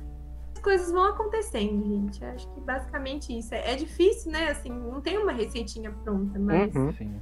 As 0.63 0.65
coisas 0.65 0.91
vão 0.93 1.03
acontecendo, 1.03 1.83
gente. 1.85 2.23
Acho 2.23 2.49
que 2.53 2.61
basicamente 2.61 3.37
isso. 3.37 3.53
É, 3.53 3.73
é 3.73 3.75
difícil, 3.75 4.31
né? 4.31 4.47
Assim, 4.49 4.69
não 4.69 5.01
tem 5.01 5.17
uma 5.17 5.33
receitinha 5.33 5.91
pronta, 5.91 6.39
mas 6.39 6.73
Uhum. 6.73 6.93
Sim. 6.93 7.21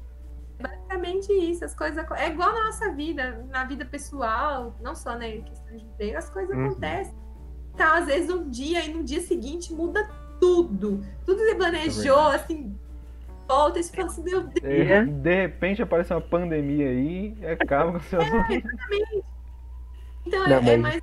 basicamente 0.61 1.33
isso. 1.33 1.65
As 1.65 1.73
coisas 1.73 2.05
é 2.17 2.29
igual 2.29 2.53
na 2.53 2.65
nossa 2.65 2.91
vida, 2.93 3.43
na 3.49 3.63
vida 3.63 3.83
pessoal, 3.83 4.75
não 4.79 4.93
só 4.93 5.13
na 5.17 5.25
questão 5.27 5.75
de 5.75 5.83
emprego, 5.85 6.17
as 6.19 6.29
coisas 6.29 6.55
Uhum. 6.55 6.65
acontecem. 6.67 7.15
tá, 7.75 7.97
às 7.97 8.05
vezes, 8.05 8.29
um 8.29 8.47
dia 8.49 8.85
e 8.85 8.93
no 8.93 9.01
dia 9.03 9.21
seguinte 9.21 9.73
muda 9.73 10.07
tudo. 10.39 11.01
Tudo 11.25 11.39
você 11.39 11.55
planejou, 11.55 12.31
É 12.31 12.35
assim, 12.35 12.77
volta 13.47 13.79
e 13.79 13.83
você 13.83 13.95
fala 13.95 14.07
assim, 14.07 14.23
meu 14.23 14.43
Deus. 14.43 14.61
De, 14.61 15.05
de 15.05 15.35
repente 15.35 15.81
aparece 15.81 16.13
uma 16.13 16.21
pandemia 16.21 16.89
aí 16.89 17.35
e 17.39 17.45
acaba 17.47 17.93
com 17.93 17.97
o 17.97 18.01
seu. 18.01 18.19
Então 20.23 20.47
Não, 20.47 20.57
é, 20.57 20.73
é 20.73 20.77
mas- 20.77 20.81
mais 20.81 21.01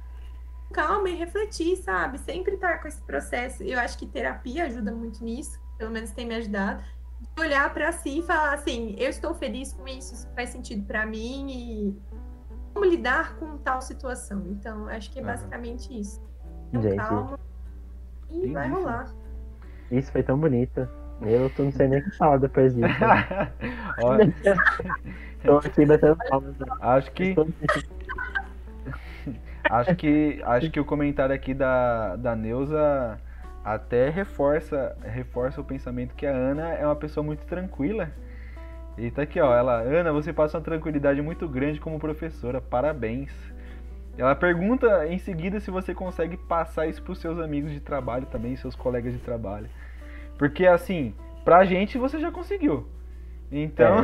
calma 0.79 1.09
e 1.09 1.16
refletir, 1.16 1.76
sabe? 1.76 2.18
Sempre 2.18 2.55
estar 2.55 2.79
com 2.79 2.87
esse 2.87 3.03
processo. 3.03 3.64
Eu 3.64 3.81
acho 3.81 3.99
que 3.99 4.07
terapia 4.07 4.66
ajuda 4.66 4.93
muito 4.93 5.24
nisso, 5.24 5.61
pelo 5.76 5.91
menos 5.91 6.12
tem 6.12 6.24
me 6.24 6.37
ajudado. 6.37 6.81
De 7.37 7.43
olhar 7.43 7.74
pra 7.74 7.91
si 7.91 8.20
e 8.20 8.22
falar 8.22 8.55
assim, 8.55 8.95
eu 8.97 9.11
estou 9.11 9.35
feliz 9.35 9.72
com 9.72 9.89
isso, 9.89 10.14
isso 10.14 10.29
faz 10.37 10.51
sentido 10.51 10.87
pra 10.87 11.05
mim 11.05 11.51
e 11.51 11.97
como 12.72 12.87
lidar 12.87 13.35
com 13.39 13.59
tal 13.59 13.83
situação. 13.83 14.45
Então, 14.51 14.87
acho 14.89 15.11
que 15.11 15.18
é 15.18 15.22
basicamente 15.22 15.99
isso. 15.99 16.22
Então, 16.68 16.83
Gente, 16.83 16.97
calma 16.97 17.39
e 18.31 18.53
vai 18.53 18.68
Entendi. 18.68 18.81
rolar. 18.81 19.12
isso 19.91 20.12
foi 20.12 20.22
tão 20.22 20.39
bonito. 20.39 20.89
Eu 21.22 21.51
tô 21.51 21.64
não 21.64 21.72
sei 21.72 21.89
nem 21.89 21.99
o 21.99 22.05
que 22.05 22.16
falar 22.16 22.37
depois 22.37 22.72
disso. 22.72 22.87
Olha, 24.05 24.33
Tô 25.43 25.59
aqui 25.59 25.85
batendo 25.87 26.16
palmas. 26.29 26.55
acho 26.81 27.11
que 27.12 27.35
acho 29.69 29.95
que 29.97 30.41
acho 30.45 30.71
que 30.71 30.81
o 30.81 30.85
comentário 30.85 31.35
aqui 31.35 31.55
da, 31.55 32.16
da 32.16 32.35
Neuza 32.35 33.19
até 33.64 34.09
reforça 34.09 34.97
reforça 35.03 35.61
o 35.61 35.64
pensamento 35.64 36.14
que 36.14 36.27
a 36.27 36.31
Ana 36.31 36.73
é 36.75 36.85
uma 36.85 36.97
pessoa 36.97 37.25
muito 37.25 37.45
tranquila. 37.47 38.11
E 38.97 39.11
tá 39.12 39.23
aqui, 39.23 39.41
ó, 39.41 39.55
ela, 39.55 39.81
Ana, 39.81 40.12
você 40.12 40.33
passa 40.33 40.59
uma 40.59 40.64
tranquilidade 40.64 41.23
muito 41.23 41.47
grande 41.49 41.79
como 41.79 42.01
professora. 42.01 42.61
Parabéns. 42.61 43.31
Ela 44.16 44.35
pergunta 44.35 45.07
em 45.07 45.19
seguida 45.19 45.61
se 45.61 45.71
você 45.71 45.95
consegue 45.95 46.37
passar 46.37 46.89
isso 46.89 47.01
pros 47.01 47.21
seus 47.21 47.39
amigos 47.39 47.71
de 47.71 47.79
trabalho 47.79 48.27
também, 48.27 48.57
seus 48.57 48.75
colegas 48.75 49.12
de 49.12 49.21
trabalho. 49.21 49.69
Porque 50.37 50.66
assim, 50.66 51.14
pra 51.45 51.64
gente 51.64 51.97
você 51.97 52.19
já 52.19 52.33
conseguiu. 52.33 52.89
Então, 53.53 53.99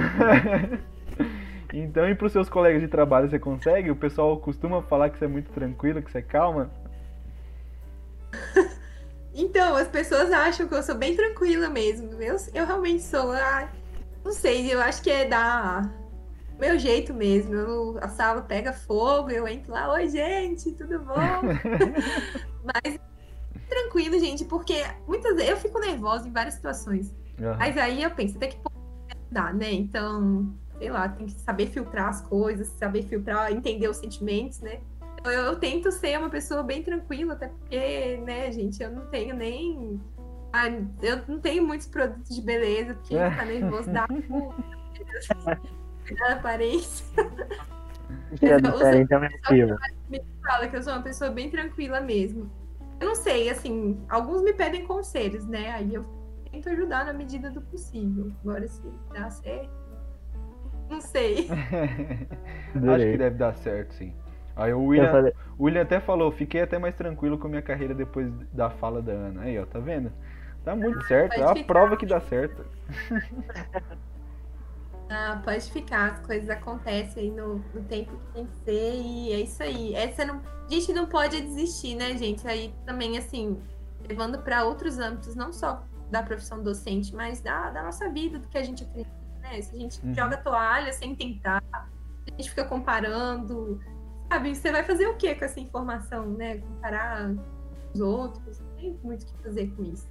então 1.78 2.08
e 2.08 2.14
pros 2.14 2.32
seus 2.32 2.48
colegas 2.48 2.80
de 2.80 2.88
trabalho 2.88 3.28
você 3.28 3.38
consegue? 3.38 3.90
O 3.90 3.96
pessoal 3.96 4.38
costuma 4.38 4.82
falar 4.82 5.10
que 5.10 5.18
você 5.18 5.24
é 5.24 5.28
muito 5.28 5.50
tranquilo, 5.52 6.02
que 6.02 6.10
você 6.10 6.18
é 6.18 6.22
calma. 6.22 6.70
Então, 9.36 9.74
as 9.74 9.88
pessoas 9.88 10.30
acham 10.30 10.68
que 10.68 10.74
eu 10.74 10.82
sou 10.84 10.94
bem 10.94 11.16
tranquila 11.16 11.68
mesmo. 11.68 12.22
Eu, 12.22 12.36
eu 12.54 12.64
realmente 12.64 13.02
sou. 13.02 13.32
ah, 13.32 13.68
não 14.24 14.30
sei, 14.30 14.72
eu 14.72 14.80
acho 14.80 15.02
que 15.02 15.10
é 15.10 15.24
da 15.24 15.90
meu 16.58 16.78
jeito 16.78 17.12
mesmo. 17.12 17.52
Eu- 17.52 17.98
a 18.00 18.08
sala 18.08 18.42
pega 18.42 18.72
fogo, 18.72 19.30
eu 19.30 19.46
entro 19.48 19.72
lá, 19.72 19.90
oi 19.92 20.08
gente, 20.08 20.70
tudo 20.72 21.00
bom? 21.00 21.40
Mas 22.62 22.96
tranquilo, 23.68 24.18
gente, 24.20 24.44
porque 24.44 24.84
muitas 25.08 25.34
vezes 25.34 25.50
eu 25.50 25.56
fico 25.56 25.80
nervosa 25.80 26.28
em 26.28 26.32
várias 26.32 26.54
situações. 26.54 27.12
Aham. 27.40 27.56
Mas 27.58 27.76
aí 27.76 28.02
eu 28.04 28.10
penso, 28.12 28.36
até 28.36 28.46
que 28.46 28.56
ponto 28.56 28.72
dá, 29.32 29.52
né? 29.52 29.72
Então, 29.72 30.54
sei 30.84 30.90
lá, 30.90 31.08
tem 31.08 31.26
que 31.26 31.32
saber 31.32 31.68
filtrar 31.68 32.08
as 32.08 32.20
coisas, 32.20 32.68
saber 32.68 33.04
filtrar, 33.04 33.50
entender 33.50 33.88
os 33.88 33.96
sentimentos, 33.96 34.60
né? 34.60 34.80
Então, 35.18 35.32
Eu, 35.32 35.44
eu 35.44 35.56
tento 35.56 35.90
ser 35.90 36.18
uma 36.18 36.28
pessoa 36.28 36.62
bem 36.62 36.82
tranquila, 36.82 37.32
até 37.32 37.48
porque, 37.48 38.18
né, 38.18 38.52
gente, 38.52 38.82
eu 38.82 38.90
não 38.90 39.06
tenho 39.06 39.34
nem. 39.34 39.98
ah, 40.52 40.68
eu 41.02 41.22
não 41.26 41.40
tenho 41.40 41.66
muitos 41.66 41.86
produtos 41.86 42.36
de 42.36 42.42
beleza, 42.42 42.94
porque 42.94 43.14
ficar 43.14 43.46
nervoso 43.46 43.90
dá 43.90 44.04
ruim, 44.04 44.52
cuidar 46.06 46.28
da 46.28 46.34
aparência. 46.34 47.06
Então 48.34 49.24
é 49.24 49.30
motivo. 49.30 49.76
Fala 50.42 50.68
que 50.68 50.76
eu 50.76 50.82
sou 50.82 50.92
uma 50.92 51.02
pessoa 51.02 51.30
bem 51.30 51.50
tranquila 51.50 52.00
mesmo. 52.00 52.50
Eu 53.00 53.08
não 53.08 53.14
sei, 53.14 53.48
assim, 53.48 53.98
alguns 54.08 54.42
me 54.42 54.52
pedem 54.52 54.86
conselhos, 54.86 55.46
né? 55.46 55.70
Aí 55.70 55.94
eu 55.94 56.04
tento 56.50 56.68
ajudar 56.68 57.06
na 57.06 57.12
medida 57.12 57.50
do 57.50 57.62
possível. 57.62 58.30
Agora, 58.42 58.66
se 58.68 58.82
dá 59.12 59.30
certo, 59.30 59.83
não 60.88 61.00
sei. 61.00 61.48
Acho 62.94 63.08
que 63.10 63.16
deve 63.18 63.36
dar 63.36 63.54
certo, 63.54 63.94
sim. 63.94 64.14
Aí 64.56 64.72
o 64.72 64.80
Eu 64.96 65.06
William, 65.06 65.10
falei, 65.10 65.32
o 65.58 65.64
William 65.64 65.82
até 65.82 66.00
falou, 66.00 66.30
fiquei 66.30 66.62
até 66.62 66.78
mais 66.78 66.94
tranquilo 66.94 67.38
com 67.38 67.46
a 67.46 67.50
minha 67.50 67.62
carreira 67.62 67.94
depois 67.94 68.32
da 68.52 68.70
fala 68.70 69.02
da 69.02 69.12
Ana. 69.12 69.42
Aí, 69.42 69.58
ó, 69.58 69.66
tá 69.66 69.80
vendo? 69.80 70.12
Tá 70.64 70.74
muito 70.76 71.02
certo, 71.02 71.40
é 71.40 71.44
a 71.44 71.54
ficar. 71.54 71.66
prova 71.66 71.96
que 71.96 72.06
dá 72.06 72.20
certo. 72.20 72.64
Ah, 75.08 75.40
pode 75.44 75.70
ficar, 75.70 76.12
as 76.12 76.20
coisas 76.26 76.48
acontecem 76.48 77.24
aí 77.24 77.30
no, 77.30 77.58
no 77.74 77.84
tempo 77.84 78.16
que 78.16 78.32
tem 78.32 78.46
que 78.46 78.56
ser 78.56 78.94
e 78.94 79.32
é 79.32 79.40
isso 79.40 79.62
aí. 79.62 79.94
Essa 79.94 80.24
não, 80.24 80.40
a 80.66 80.70
gente 80.72 80.92
não 80.94 81.06
pode 81.06 81.40
desistir, 81.42 81.94
né, 81.94 82.16
gente? 82.16 82.46
Aí 82.48 82.74
também, 82.86 83.18
assim, 83.18 83.62
levando 84.08 84.42
para 84.42 84.64
outros 84.64 84.98
âmbitos, 84.98 85.34
não 85.36 85.52
só 85.52 85.84
da 86.10 86.22
profissão 86.22 86.62
docente, 86.62 87.14
mas 87.14 87.40
da, 87.40 87.70
da 87.70 87.82
nossa 87.82 88.08
vida, 88.10 88.38
do 88.38 88.48
que 88.48 88.56
a 88.56 88.62
gente 88.62 88.82
acredita, 88.84 89.14
né? 89.44 89.60
Se 89.62 89.76
a 89.76 89.78
gente 89.78 90.04
Uhum. 90.04 90.14
joga 90.14 90.36
toalha 90.38 90.92
sem 90.92 91.14
tentar, 91.14 91.62
a 91.72 91.86
gente 92.30 92.50
fica 92.50 92.64
comparando, 92.64 93.80
sabe? 94.30 94.54
Você 94.54 94.72
vai 94.72 94.82
fazer 94.82 95.06
o 95.06 95.16
que 95.16 95.34
com 95.34 95.44
essa 95.44 95.60
informação, 95.60 96.26
né? 96.30 96.58
Comparar 96.58 97.30
os 97.94 98.00
outros, 98.00 98.60
não 98.60 98.70
tem 98.76 98.98
muito 99.02 99.22
o 99.22 99.26
que 99.26 99.42
fazer 99.42 99.66
com 99.76 99.84
isso. 99.84 100.08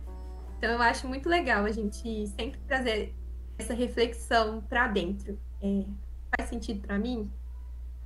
Então 0.57 0.71
eu 0.71 0.81
acho 0.81 1.07
muito 1.07 1.27
legal 1.27 1.65
a 1.65 1.71
gente 1.71 2.27
sempre 2.27 2.59
trazer 2.67 3.13
essa 3.57 3.73
reflexão 3.73 4.61
para 4.61 4.87
dentro. 4.87 5.37
É, 5.61 5.83
faz 6.37 6.49
sentido 6.49 6.81
para 6.85 6.97
mim? 6.97 7.29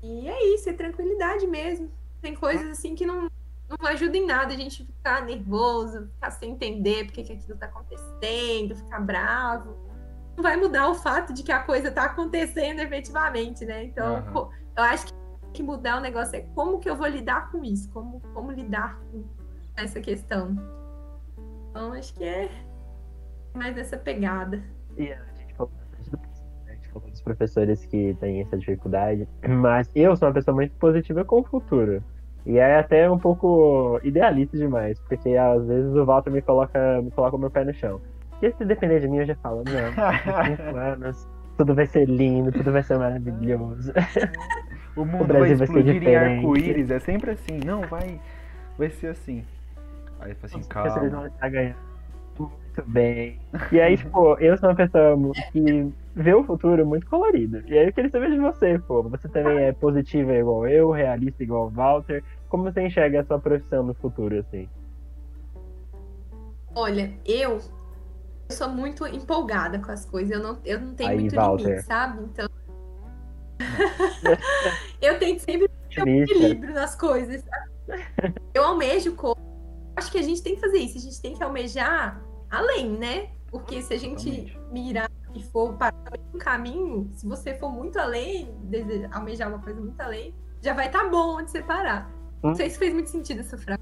E 0.01 0.27
é 0.27 0.53
isso, 0.53 0.69
é 0.69 0.73
tranquilidade 0.73 1.45
mesmo. 1.45 1.91
Tem 2.21 2.35
coisas 2.35 2.67
assim 2.71 2.95
que 2.95 3.05
não, 3.05 3.29
não 3.69 3.87
ajudam 3.87 4.21
em 4.21 4.25
nada 4.25 4.53
a 4.53 4.57
gente 4.57 4.85
ficar 4.85 5.23
nervoso, 5.23 6.07
ficar 6.15 6.31
sem 6.31 6.51
entender 6.51 7.05
porque 7.05 7.23
que 7.23 7.33
aquilo 7.33 7.57
tá 7.57 7.67
acontecendo, 7.67 8.75
ficar 8.75 8.99
bravo. 9.01 9.75
Não 10.37 10.43
vai 10.43 10.55
mudar 10.55 10.87
o 10.87 10.95
fato 10.95 11.33
de 11.33 11.43
que 11.43 11.51
a 11.51 11.63
coisa 11.63 11.91
tá 11.91 12.05
acontecendo 12.05 12.79
efetivamente, 12.79 13.65
né? 13.65 13.83
Então, 13.83 14.17
Aham. 14.17 14.31
pô, 14.31 14.49
eu 14.77 14.83
acho 14.83 15.07
que 15.07 15.17
que 15.57 15.63
mudar 15.63 15.97
o 15.97 16.01
negócio 16.01 16.35
é 16.35 16.41
como 16.53 16.79
que 16.79 16.87
eu 16.87 16.95
vou 16.95 17.07
lidar 17.07 17.51
com 17.51 17.63
isso, 17.63 17.89
como, 17.91 18.21
como 18.33 18.51
lidar 18.51 18.99
com 19.11 19.23
essa 19.75 19.99
questão. 19.99 20.55
Então, 21.69 21.93
acho 21.93 22.13
que 22.13 22.23
é 22.23 22.49
mais 23.55 23.75
essa 23.75 23.97
pegada. 23.97 24.63
A 24.95 25.39
gente 25.39 25.55
falou 25.55 25.71
bastante 25.79 26.11
do 26.11 26.17
professor, 26.17 26.45
né? 26.65 26.71
A 26.71 26.75
gente 26.75 26.89
falou 26.89 27.09
dos 27.09 27.21
professores 27.21 27.85
que 27.85 28.15
têm 28.19 28.41
essa 28.41 28.57
dificuldade. 28.57 29.27
Mas 29.47 29.89
eu 29.95 30.15
sou 30.15 30.27
uma 30.27 30.33
pessoa 30.33 30.53
muito 30.53 30.75
positiva 30.75 31.25
com 31.25 31.41
o 31.41 31.43
futuro. 31.43 32.03
E 32.45 32.59
é 32.59 32.77
até 32.77 33.09
um 33.09 33.19
pouco 33.19 33.99
idealista 34.03 34.55
demais, 34.55 34.99
porque 35.01 35.35
às 35.35 35.65
vezes 35.65 35.93
o 35.93 36.05
Walter 36.05 36.31
me 36.31 36.41
coloca, 36.41 37.01
me 37.01 37.11
coloca 37.11 37.35
o 37.35 37.39
meu 37.39 37.49
pé 37.49 37.65
no 37.65 37.73
chão. 37.73 37.99
E 38.41 38.51
se 38.51 38.65
depender 38.65 38.99
de 38.99 39.07
mim, 39.07 39.17
eu 39.17 39.25
já 39.25 39.35
falo, 39.35 39.63
não, 39.65 39.93
daqui 39.95 40.55
cinco 40.55 40.77
anos, 40.77 41.27
tudo 41.57 41.73
vai 41.75 41.85
ser 41.85 42.05
lindo, 42.07 42.51
tudo 42.51 42.71
vai 42.71 42.83
ser 42.83 42.97
maravilhoso. 42.97 43.93
O 44.95 45.05
mundo 45.05 45.25
Brasil 45.25 45.55
vai 45.55 45.57
vai 45.57 45.57
ser 45.57 45.63
explodir 45.65 45.95
em 45.95 45.99
diferente. 45.99 46.37
arco-íris, 46.37 46.89
é 46.89 46.99
sempre 46.99 47.29
assim. 47.29 47.59
Não, 47.63 47.81
vai, 47.81 48.19
vai 48.79 48.89
ser 48.89 49.09
assim. 49.09 49.45
Aí 50.19 50.33
fala 50.33 50.45
assim, 50.45 50.59
Os 50.59 50.67
professores 50.67 51.11
vão 51.11 51.21
calma. 51.21 51.27
estar 51.27 51.49
ganhando 51.49 51.75
muito 52.77 52.83
bem. 52.87 53.39
E 53.71 53.81
aí, 53.81 53.97
tipo, 53.97 54.37
eu 54.39 54.57
sou 54.57 54.69
uma 54.69 54.75
pessoa 54.75 55.17
que 55.51 55.93
vê 56.15 56.33
o 56.33 56.43
futuro 56.43 56.85
muito 56.85 57.07
colorido. 57.07 57.61
E 57.67 57.77
aí 57.77 57.87
eu 57.87 57.93
queria 57.93 58.09
saber 58.09 58.31
de 58.31 58.39
você, 58.39 58.79
pô. 58.79 59.03
Você 59.03 59.27
também 59.27 59.65
é 59.65 59.71
positiva 59.71 60.33
igual 60.33 60.67
eu, 60.67 60.91
realista 60.91 61.43
igual 61.43 61.67
o 61.67 61.69
Walter. 61.69 62.23
Como 62.49 62.63
você 62.63 62.81
enxerga 62.81 63.21
a 63.21 63.25
sua 63.25 63.39
profissão 63.39 63.83
no 63.83 63.93
futuro, 63.93 64.37
assim? 64.37 64.69
Olha, 66.75 67.11
eu, 67.25 67.59
eu 68.49 68.55
sou 68.55 68.69
muito 68.69 69.05
empolgada 69.07 69.79
com 69.79 69.91
as 69.91 70.05
coisas. 70.05 70.31
Eu 70.31 70.41
não, 70.41 70.59
eu 70.63 70.79
não 70.79 70.93
tenho 70.93 71.09
Aí, 71.09 71.19
muito 71.19 71.35
Walter. 71.35 71.63
limite, 71.67 71.85
sabe? 71.85 72.23
Então. 72.23 72.47
eu 75.01 75.19
tento 75.19 75.39
sempre 75.39 75.69
ter 75.93 76.03
um 76.03 76.23
equilíbrio 76.23 76.73
nas 76.73 76.95
coisas. 76.95 77.43
sabe? 77.43 78.33
Eu 78.53 78.63
almejo 78.63 79.15
coisas. 79.15 79.43
Acho 79.95 80.11
que 80.11 80.17
a 80.19 80.23
gente 80.23 80.41
tem 80.43 80.55
que 80.55 80.61
fazer 80.61 80.77
isso. 80.77 80.97
A 80.97 81.01
gente 81.01 81.21
tem 81.21 81.35
que 81.35 81.43
almejar 81.43 82.21
além, 82.49 82.89
né? 82.97 83.29
Porque 83.49 83.81
se 83.81 83.93
a 83.93 83.97
gente 83.97 84.25
Totalmente. 84.29 84.59
mirar 84.71 85.09
e 85.33 85.41
for 85.43 85.73
para 85.73 85.93
um 86.33 86.37
caminho, 86.37 87.09
se 87.13 87.25
você 87.27 87.53
for 87.55 87.69
muito 87.71 87.97
além, 87.97 88.49
almejar 89.11 89.47
uma 89.49 89.59
coisa 89.59 89.79
muito 89.79 89.99
além, 90.01 90.33
já 90.61 90.73
vai 90.73 90.87
estar 90.87 91.09
bom 91.09 91.37
onde 91.37 91.49
você 91.51 91.61
parar. 91.61 92.09
Hum. 92.43 92.49
Não 92.49 92.55
sei 92.55 92.69
se 92.69 92.77
fez 92.77 92.93
muito 92.93 93.09
sentido 93.09 93.39
essa 93.39 93.57
frase. 93.57 93.81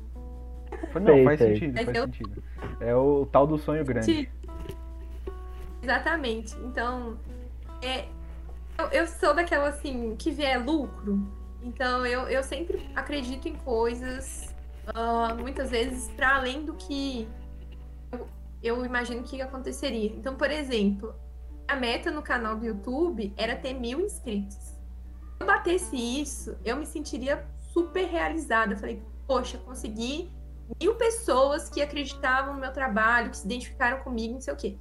Não, 0.93 1.13
Sei, 1.13 1.23
faz 1.25 1.39
sei. 1.39 1.53
sentido, 1.55 1.75
faz 1.75 1.87
eu- 1.97 2.03
sentido. 2.05 2.43
É 2.79 2.95
o 2.95 3.25
tal 3.25 3.45
do 3.47 3.57
sonho 3.57 3.83
grande. 3.83 4.29
Exatamente. 5.85 6.55
Então, 6.63 7.15
é, 7.79 8.07
eu, 8.79 8.87
eu 8.87 9.07
sou 9.07 9.35
daquela 9.35 9.69
assim, 9.69 10.15
que 10.15 10.31
vier 10.31 10.57
lucro. 10.63 11.31
Então, 11.61 12.03
eu, 12.05 12.21
eu 12.21 12.41
sempre 12.43 12.89
acredito 12.95 13.47
em 13.47 13.55
coisas, 13.55 14.53
ah, 14.87 15.35
muitas 15.35 15.69
vezes, 15.69 16.09
para 16.11 16.37
além 16.37 16.65
do 16.65 16.73
que 16.73 17.27
eu, 18.11 18.27
eu 18.63 18.83
imagino 18.83 19.21
que 19.21 19.39
aconteceria. 19.43 20.09
Então, 20.09 20.35
por 20.35 20.49
exemplo, 20.49 21.13
a 21.67 21.75
meta 21.75 22.09
no 22.09 22.23
canal 22.23 22.55
do 22.55 22.65
YouTube 22.65 23.31
era 23.37 23.55
ter 23.55 23.73
mil 23.75 24.01
inscritos. 24.01 24.55
Se 24.55 25.41
eu 25.41 25.45
batesse 25.45 25.95
isso, 25.95 26.57
eu 26.65 26.77
me 26.77 26.85
sentiria 26.87 27.45
super 27.59 28.07
realizada. 28.07 28.75
Falei, 28.75 29.03
poxa, 29.27 29.59
consegui 29.59 30.31
mil 30.81 30.95
pessoas 30.95 31.69
que 31.69 31.79
acreditavam 31.79 32.55
no 32.55 32.59
meu 32.59 32.73
trabalho, 32.73 33.29
que 33.29 33.37
se 33.37 33.45
identificaram 33.45 33.99
comigo, 33.99 34.33
não 34.33 34.41
sei 34.41 34.53
o 34.53 34.57
quê. 34.57 34.77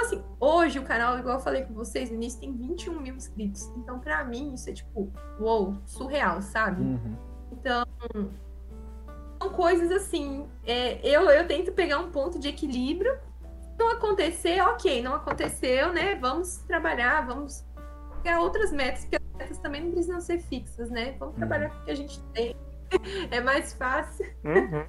Assim, 0.00 0.22
hoje 0.38 0.78
o 0.78 0.84
canal, 0.84 1.18
igual 1.18 1.36
eu 1.36 1.40
falei 1.40 1.62
com 1.62 1.74
vocês 1.74 2.10
no 2.10 2.16
início, 2.16 2.40
tem 2.40 2.52
21 2.52 3.00
mil 3.00 3.14
inscritos. 3.16 3.66
Então, 3.76 3.98
pra 3.98 4.24
mim, 4.24 4.54
isso 4.54 4.70
é 4.70 4.72
tipo, 4.72 5.12
uou, 5.40 5.76
surreal, 5.86 6.40
sabe? 6.40 6.82
Uhum. 6.82 7.16
Então, 7.52 7.84
são 9.40 9.50
coisas 9.50 9.90
assim. 9.90 10.46
é, 10.66 11.00
eu, 11.02 11.28
eu 11.30 11.46
tento 11.46 11.72
pegar 11.72 11.98
um 11.98 12.10
ponto 12.10 12.38
de 12.38 12.48
equilíbrio. 12.48 13.16
Não 13.78 13.92
acontecer, 13.92 14.60
ok, 14.60 15.02
não 15.02 15.14
aconteceu, 15.14 15.92
né? 15.92 16.16
Vamos 16.16 16.58
trabalhar, 16.66 17.24
vamos 17.26 17.64
pegar 18.22 18.40
outras 18.40 18.72
metas, 18.72 19.02
porque 19.04 19.16
as 19.16 19.38
metas 19.38 19.58
também 19.58 19.84
não 19.84 19.92
precisam 19.92 20.20
ser 20.20 20.40
fixas, 20.40 20.90
né? 20.90 21.14
Vamos 21.18 21.36
trabalhar 21.36 21.70
com 21.70 21.82
o 21.82 21.84
que 21.84 21.90
a 21.90 21.96
gente 21.96 22.22
tem. 22.32 22.56
É 23.30 23.38
mais 23.38 23.74
fácil. 23.74 24.26
Uhum. 24.42 24.86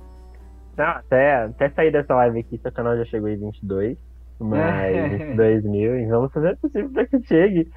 Não, 0.78 0.86
até, 0.86 1.43
até 1.43 1.70
sair 1.72 1.91
dessa 1.91 2.16
live 2.16 2.39
aqui, 2.39 2.57
seu 2.57 2.72
canal 2.72 2.95
já 2.95 3.03
chegou 3.03 3.28
em 3.28 3.38
22. 3.38 3.97
Mas 4.40 5.12
22 5.12 5.64
mil, 5.70 6.00
e 6.00 6.06
vamos 6.06 6.32
fazer 6.32 6.54
o 6.54 6.58
possível 6.58 6.90
para 6.92 7.06
que 7.06 7.22
chegue. 7.24 7.70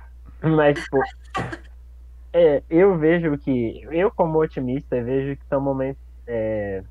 Mas, 0.42 0.78
tipo, 0.82 0.98
é, 2.32 2.62
eu 2.70 2.96
vejo 2.96 3.36
que, 3.38 3.86
eu 3.90 4.10
como 4.10 4.40
otimista, 4.40 5.02
vejo 5.02 5.36
que 5.36 5.46
são 5.46 5.60
momentos, 5.60 6.02
é, 6.26 6.82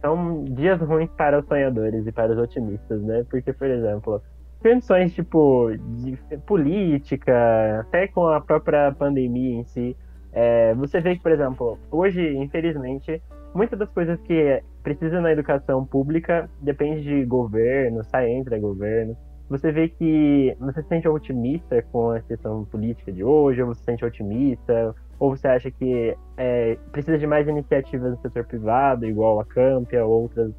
são 0.00 0.44
dias 0.44 0.80
ruins 0.80 1.10
para 1.16 1.38
os 1.38 1.46
sonhadores 1.46 2.06
e 2.06 2.12
para 2.12 2.32
os 2.32 2.38
otimistas, 2.38 3.02
né? 3.02 3.24
Porque, 3.30 3.52
por 3.52 3.68
exemplo, 3.68 4.22
condições, 4.62 5.14
tipo, 5.14 5.70
de 5.98 6.16
política, 6.46 7.80
até 7.80 8.08
com 8.08 8.26
a 8.26 8.40
própria 8.40 8.92
pandemia 8.92 9.54
em 9.56 9.64
si, 9.64 9.96
é, 10.32 10.74
você 10.74 11.00
vê 11.00 11.16
que, 11.16 11.22
por 11.22 11.32
exemplo, 11.32 11.78
hoje, 11.90 12.36
infelizmente, 12.36 13.22
muitas 13.54 13.78
das 13.78 13.90
coisas 13.90 14.20
que 14.22 14.62
precisam 14.82 15.22
na 15.22 15.32
educação 15.32 15.84
pública 15.86 16.50
depende 16.60 17.02
de 17.02 17.24
governo, 17.24 18.04
sai 18.04 18.30
entre 18.30 18.58
governo. 18.58 19.16
Você 19.48 19.70
vê 19.70 19.88
que 19.88 20.56
você 20.58 20.82
se 20.82 20.88
sente 20.88 21.08
otimista 21.08 21.82
com 21.92 22.10
a 22.10 22.20
questão 22.20 22.64
política 22.64 23.12
de 23.12 23.22
hoje, 23.22 23.62
ou 23.62 23.68
você 23.68 23.80
se 23.80 23.84
sente 23.84 24.04
otimista, 24.04 24.94
ou 25.18 25.36
você 25.36 25.46
acha 25.46 25.70
que 25.70 26.16
é, 26.36 26.76
precisa 26.90 27.18
de 27.18 27.26
mais 27.26 27.46
iniciativas 27.46 28.10
no 28.10 28.20
setor 28.20 28.44
privado, 28.44 29.06
igual 29.06 29.38
a 29.40 29.44
Campia, 29.44 30.04
outras, 30.04 30.52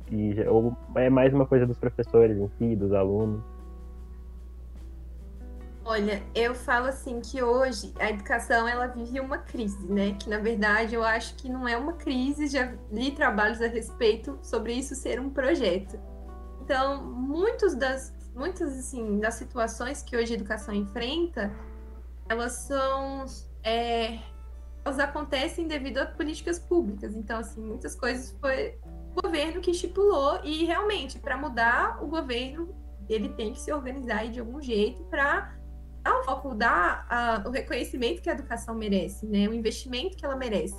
ou 0.47 0.75
é 0.95 1.09
mais 1.09 1.33
uma 1.33 1.45
coisa 1.45 1.65
dos 1.65 1.77
professores 1.77 2.37
em 2.37 2.47
si, 2.57 2.75
dos 2.75 2.93
alunos? 2.93 3.54
Olha, 5.87 6.23
eu 6.33 6.55
falo 6.55 6.87
assim 6.87 7.21
que 7.21 7.43
hoje 7.43 7.93
a 7.99 8.09
educação 8.09 8.67
ela 8.67 8.87
vive 8.87 9.19
uma 9.19 9.37
crise, 9.37 9.85
né? 9.85 10.13
Que 10.19 10.27
na 10.27 10.39
verdade 10.39 10.95
eu 10.95 11.03
acho 11.03 11.35
que 11.35 11.47
não 11.47 11.67
é 11.67 11.77
uma 11.77 11.93
crise, 11.93 12.47
já 12.47 12.73
li 12.91 13.11
trabalhos 13.11 13.61
a 13.61 13.67
respeito 13.67 14.39
sobre 14.41 14.73
isso 14.73 14.95
ser 14.95 15.19
um 15.19 15.29
projeto. 15.29 15.99
Então, 16.59 17.03
muitos 17.05 17.75
das 17.75 18.11
muitas 18.33 18.75
assim 18.79 19.19
das 19.19 19.35
situações 19.35 20.01
que 20.01 20.17
hoje 20.17 20.33
a 20.33 20.37
educação 20.37 20.73
enfrenta, 20.73 21.53
elas 22.27 22.53
são 22.53 23.25
é, 23.63 24.17
elas 24.83 24.97
acontecem 24.97 25.67
devido 25.67 25.99
a 25.99 26.07
políticas 26.07 26.57
públicas. 26.57 27.15
Então, 27.15 27.37
assim, 27.37 27.61
muitas 27.61 27.93
coisas 27.93 28.35
foi 28.41 28.79
o 29.15 29.21
governo 29.21 29.61
que 29.61 29.69
estipulou 29.69 30.39
e 30.43 30.65
realmente 30.65 31.19
para 31.19 31.37
mudar 31.37 32.03
o 32.03 32.07
governo 32.07 32.73
ele 33.07 33.29
tem 33.29 33.53
que 33.53 33.59
se 33.59 33.71
organizar 33.71 34.27
de 34.29 34.39
algum 34.39 34.59
jeito 34.59 35.03
para 35.03 35.54
dar 36.05 36.19
o 36.19 36.23
foco, 36.23 36.53
dar 36.53 37.43
uh, 37.43 37.49
o 37.49 37.51
reconhecimento 37.51 38.21
que 38.21 38.29
a 38.29 38.33
educação 38.33 38.75
merece, 38.75 39.25
né? 39.25 39.49
O 39.49 39.53
investimento 39.53 40.15
que 40.15 40.23
ela 40.23 40.35
merece. 40.35 40.77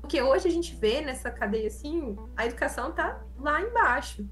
Porque 0.00 0.20
hoje 0.20 0.48
a 0.48 0.50
gente 0.50 0.74
vê 0.74 1.00
nessa 1.00 1.30
cadeia 1.30 1.68
assim, 1.68 2.16
a 2.36 2.44
educação 2.44 2.90
está 2.90 3.22
lá 3.38 3.62
embaixo. 3.62 4.28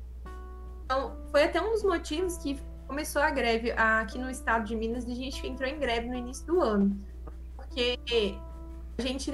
Então, 0.85 1.17
foi 1.31 1.45
até 1.45 1.63
um 1.63 1.71
dos 1.71 1.85
motivos 1.85 2.37
que 2.39 2.61
começou 2.89 3.23
a 3.23 3.31
greve 3.31 3.71
aqui 3.71 4.19
no 4.19 4.29
estado 4.29 4.65
de 4.65 4.75
Minas, 4.75 5.07
a 5.07 5.15
gente 5.15 5.47
entrou 5.47 5.71
em 5.71 5.79
greve 5.79 6.09
no 6.09 6.17
início 6.17 6.45
do 6.45 6.61
ano. 6.61 7.01
Porque 7.57 7.99
a 8.99 9.03
gente, 9.03 9.31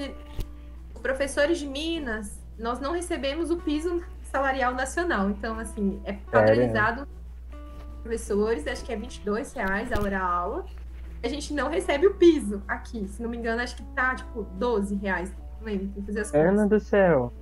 os 0.93 1.01
professores 1.01 1.57
de 1.57 1.65
Minas, 1.65 2.39
nós 2.57 2.79
não 2.79 2.93
recebemos 2.93 3.49
o 3.49 3.57
piso 3.57 4.01
salarial 4.23 4.75
nacional. 4.75 5.29
Então, 5.31 5.57
assim, 5.57 5.99
é 6.05 6.13
padronizado 6.13 7.07
professores, 8.03 8.65
acho 8.67 8.85
que 8.85 8.93
é 8.93 8.95
22 8.95 9.51
reais 9.53 9.91
a 9.91 9.99
hora 9.99 10.19
aula 10.19 10.65
a 11.21 11.27
gente 11.27 11.53
não 11.53 11.69
recebe 11.69 12.07
o 12.07 12.15
piso 12.15 12.61
aqui. 12.67 13.07
Se 13.07 13.21
não 13.21 13.29
me 13.29 13.37
engano, 13.37 13.61
acho 13.61 13.75
que 13.75 13.83
tá, 13.95 14.15
tipo, 14.15 14.43
12 14.43 14.95
reais. 14.95 15.33
Não 15.59 15.65
lembro, 15.65 15.87
tem 15.87 16.03
que 16.03 16.07
fazer 16.07 16.21
as 16.21 16.33
Ana 16.33 16.67
do 16.67 16.79
céu. 16.79 17.33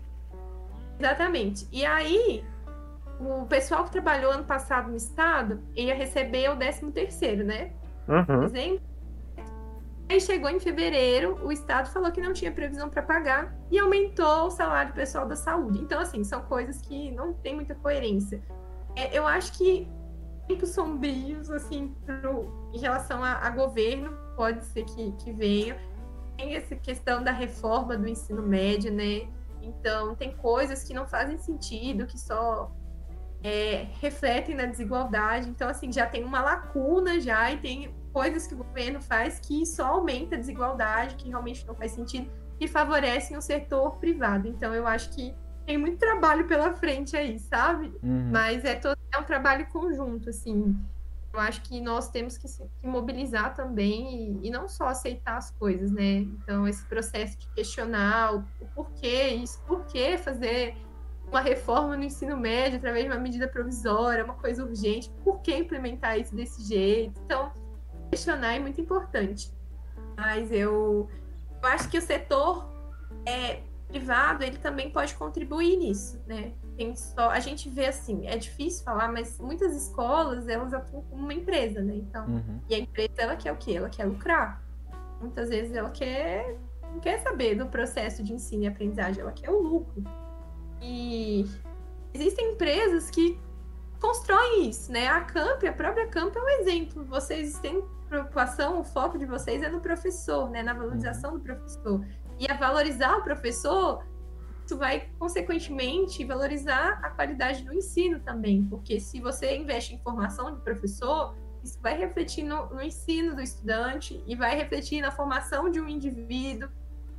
Exatamente. 0.99 1.67
E 1.71 1.86
aí, 1.86 2.43
o 3.19 3.45
pessoal 3.45 3.84
que 3.84 3.91
trabalhou 3.91 4.32
ano 4.32 4.43
passado 4.43 4.89
no 4.89 4.95
estado 4.95 5.61
ia 5.75 5.93
receber 5.93 6.49
o 6.49 6.55
13 6.55 6.91
terceiro, 6.91 7.43
né? 7.43 7.71
Uhum. 8.07 8.43
Exemplo. 8.43 8.88
Aí 10.09 10.21
chegou 10.21 10.49
em 10.49 10.59
fevereiro, 10.59 11.38
o 11.43 11.51
estado 11.51 11.89
falou 11.89 12.09
que 12.11 12.21
não 12.21 12.32
tinha 12.32 12.49
previsão 12.49 12.89
para 12.89 13.01
pagar 13.01 13.53
e 13.69 13.78
aumentou 13.78 14.45
o 14.45 14.49
salário 14.49 14.93
pessoal 14.93 15.28
da 15.28 15.36
saúde. 15.36 15.80
Então, 15.80 15.99
assim, 15.99 16.23
são 16.23 16.41
coisas 16.43 16.82
que 16.82 17.11
não 17.11 17.34
tem 17.34 17.53
muita 17.53 17.75
coerência. 17.75 18.41
É, 18.95 19.15
eu 19.17 19.28
acho 19.28 19.51
que 19.57 19.86
tempos 20.47 20.69
sombrios, 20.69 21.49
assim, 21.49 21.93
pro, 22.05 22.69
em 22.73 22.79
relação 22.79 23.23
a, 23.23 23.33
a, 23.33 23.49
governo, 23.49 24.17
pode 24.35 24.63
ser 24.65 24.85
que, 24.85 25.11
que 25.13 25.33
venha. 25.33 25.77
Tem 26.37 26.55
essa 26.55 26.75
questão 26.75 27.23
da 27.23 27.31
reforma 27.31 27.97
do 27.97 28.07
ensino 28.07 28.41
médio, 28.41 28.91
né? 28.91 29.27
Então, 29.61 30.15
tem 30.15 30.35
coisas 30.37 30.83
que 30.83 30.93
não 30.93 31.07
fazem 31.07 31.37
sentido, 31.37 32.05
que 32.05 32.17
só 32.17 32.71
é, 33.43 33.87
refletem 33.99 34.55
na 34.55 34.65
desigualdade. 34.65 35.49
Então, 35.49 35.67
assim, 35.67 35.91
já 35.91 36.05
tem 36.05 36.23
uma 36.23 36.41
lacuna 36.41 37.19
já 37.19 37.51
e 37.51 37.57
tem 37.57 37.93
coisas 38.13 38.47
que 38.47 38.53
o 38.53 38.57
governo 38.57 39.01
faz 39.01 39.39
que 39.39 39.65
só 39.65 39.87
aumenta 39.87 40.35
a 40.35 40.39
desigualdade, 40.39 41.15
que 41.15 41.29
realmente 41.29 41.65
não 41.67 41.75
faz 41.75 41.91
sentido 41.91 42.31
e 42.59 42.67
favorecem 42.67 43.37
o 43.37 43.41
setor 43.41 43.97
privado. 43.97 44.47
Então, 44.47 44.73
eu 44.73 44.87
acho 44.87 45.09
que 45.11 45.35
tem 45.65 45.77
muito 45.77 45.97
trabalho 45.97 46.47
pela 46.47 46.73
frente 46.73 47.15
aí, 47.17 47.37
sabe? 47.37 47.93
Uhum. 48.01 48.29
Mas 48.31 48.63
é, 48.63 48.75
todo, 48.75 48.96
é 49.14 49.18
um 49.18 49.24
trabalho 49.24 49.68
conjunto, 49.68 50.30
assim. 50.30 50.78
Eu 51.34 51.39
acho 51.39 51.62
que 51.62 51.80
nós 51.82 52.10
temos 52.10 52.38
que 52.38 52.47
se 52.47 52.64
mobilizar 52.82 53.53
também 53.53 54.39
e, 54.41 54.47
e, 54.47 54.49
não 54.49 54.68
só 54.68 54.88
aceitar 54.88 55.38
as 55.38 55.51
coisas, 55.51 55.91
né? 55.91 56.20
Então, 56.20 56.68
esse 56.68 56.84
processo 56.86 57.38
de 57.38 57.47
questionar 57.49 58.36
o, 58.36 58.39
o 58.60 58.66
porquê 58.74 59.28
isso, 59.30 59.62
por 59.68 59.86
que 59.86 60.18
fazer 60.18 60.76
uma 61.28 61.41
reforma 61.41 61.97
no 61.97 62.03
ensino 62.03 62.38
médio 62.38 62.78
através 62.78 63.03
de 63.05 63.12
uma 63.12 63.20
medida 63.20 63.47
provisória, 63.47 64.24
uma 64.24 64.36
coisa 64.36 64.64
urgente, 64.64 65.12
por 65.24 65.41
que 65.41 65.55
implementar 65.55 66.18
isso 66.18 66.34
desse 66.34 66.64
jeito? 66.64 67.20
Então, 67.26 67.51
questionar 68.10 68.55
é 68.55 68.60
muito 68.60 68.80
importante. 68.80 69.51
Mas 70.16 70.51
eu, 70.51 71.10
eu 71.62 71.70
acho 71.70 71.89
que 71.89 71.97
o 71.97 72.01
setor 72.01 72.68
é, 73.26 73.62
privado 73.88 74.43
ele 74.43 74.58
também 74.58 74.89
pode 74.89 75.14
contribuir 75.16 75.78
nisso, 75.78 76.20
né? 76.26 76.53
Tem 76.78 76.95
só 76.95 77.32
a 77.32 77.39
gente 77.39 77.69
vê 77.69 77.88
assim, 77.88 78.28
é 78.28 78.38
difícil 78.38 78.84
falar, 78.84 79.11
mas 79.11 79.39
muitas 79.39 79.75
escolas 79.75 80.47
elas 80.47 80.73
atuam 80.73 81.03
como 81.09 81.23
uma 81.23 81.34
empresa, 81.34 81.82
né? 81.82 81.95
Então, 81.95 82.28
uhum. 82.28 82.61
e 82.69 82.75
a 82.75 82.80
empresa 82.80 83.13
ela 83.17 83.36
quer 83.36 83.51
o 83.51 83.57
quê? 83.57 83.73
Ela 83.73 83.89
quer 83.89 84.05
lucrar. 84.05 84.63
Muitas 85.19 85.49
vezes 85.49 85.75
ela 85.75 85.89
quer 85.89 86.55
não 86.84 86.99
quer 86.99 87.19
saber 87.19 87.55
do 87.55 87.65
processo 87.65 88.23
de 88.23 88.34
ensino 88.34 88.63
e 88.63 88.67
aprendizagem, 88.67 89.21
ela 89.21 89.32
quer 89.32 89.49
o 89.49 89.59
lucro. 89.59 90.03
E 90.82 91.45
existem 92.13 92.53
empresas 92.53 93.09
que 93.09 93.39
constroem 93.99 94.69
isso, 94.69 94.91
né? 94.91 95.07
A 95.07 95.21
Camp, 95.21 95.63
a 95.63 95.73
própria 95.73 96.07
Camp 96.07 96.36
é 96.36 96.39
um 96.39 96.49
exemplo. 96.61 97.03
Vocês 97.05 97.59
têm 97.59 97.84
preocupação, 98.07 98.80
o 98.80 98.84
foco 98.84 99.17
de 99.17 99.25
vocês 99.25 99.61
é 99.63 99.69
no 99.69 99.82
professor, 99.82 100.49
né? 100.49 100.63
Na 100.63 100.73
valorização 100.73 101.32
uhum. 101.32 101.38
do 101.39 101.43
professor 101.43 102.05
e 102.39 102.49
a 102.49 102.55
valorizar 102.55 103.17
o 103.17 103.23
professor, 103.23 104.03
isso 104.68 104.78
vai, 104.78 105.07
consequentemente, 105.18 106.26
valorizar 106.26 106.99
a 107.01 107.09
qualidade 107.09 107.63
do 107.63 107.74
ensino 107.74 108.20
também, 108.20 108.65
porque 108.65 108.99
se 108.99 109.22
você 109.22 109.55
investe 109.55 109.95
em 109.95 109.99
formação 109.99 110.53
de 110.53 110.61
professor, 110.61 111.34
isso 111.63 111.80
vai 111.82 111.97
refletir 111.97 112.43
no, 112.43 112.65
no 112.68 112.82
ensino 112.82 113.34
do 113.34 113.41
estudante 113.41 114.22
e 114.28 114.36
vai 114.36 114.57
refletir 114.57 115.01
na 115.01 115.09
formação 115.09 115.70
de 115.72 115.80
um 115.80 115.88
indivíduo, 115.88 116.70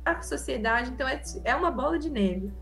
a 0.05 0.21
sociedade, 0.21 0.91
então 0.91 1.07
é, 1.07 1.19
é 1.43 1.55
uma 1.55 1.71
bola 1.71 1.97
de 1.97 2.09
neve. 2.09 2.53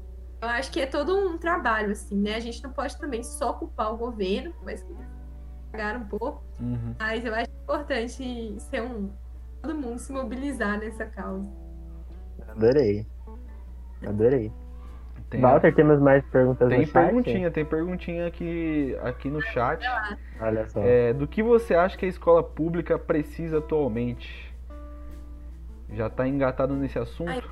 Eu 0.41 0.47
acho 0.47 0.71
que 0.71 0.79
é 0.79 0.85
todo 0.85 1.17
um 1.17 1.37
trabalho, 1.37 1.91
assim, 1.91 2.15
né? 2.15 2.35
A 2.35 2.39
gente 2.39 2.63
não 2.63 2.71
pode 2.71 2.97
também 2.97 3.23
só 3.23 3.53
culpar 3.53 3.93
o 3.93 3.97
governo, 3.97 4.53
mas 4.63 4.85
pagar 5.69 5.97
um 5.97 6.05
pouco, 6.05 6.43
uhum. 6.59 6.95
mas 6.97 7.25
eu 7.25 7.35
acho 7.35 7.51
importante 7.63 8.55
ser 8.59 8.81
um 8.81 9.11
todo 9.61 9.75
mundo 9.75 9.99
se 9.99 10.13
mobilizar 10.13 10.79
nessa 10.79 11.05
causa. 11.05 11.49
Adorei. 12.47 13.05
Adorei. 14.05 14.53
Tem, 15.29 15.41
Walter, 15.41 15.75
temos 15.75 15.99
mais 15.99 16.25
perguntas 16.27 16.69
tem 16.69 16.85
no 16.85 16.87
perguntinha, 16.87 17.43
chat? 17.47 17.53
Tem 17.53 17.65
perguntinha 17.65 18.27
aqui, 18.27 18.97
aqui 19.03 19.29
no 19.29 19.41
chat. 19.41 19.83
Olha 20.39 20.67
só. 20.69 20.81
É, 20.81 21.11
do 21.11 21.27
que 21.27 21.43
você 21.43 21.75
acha 21.75 21.97
que 21.97 22.05
a 22.05 22.09
escola 22.09 22.41
pública 22.41 22.97
precisa 22.97 23.57
atualmente? 23.57 24.53
Já 25.91 26.09
tá 26.09 26.25
engatado 26.25 26.73
nesse 26.75 26.97
assunto? 26.97 27.29
Ai. 27.29 27.43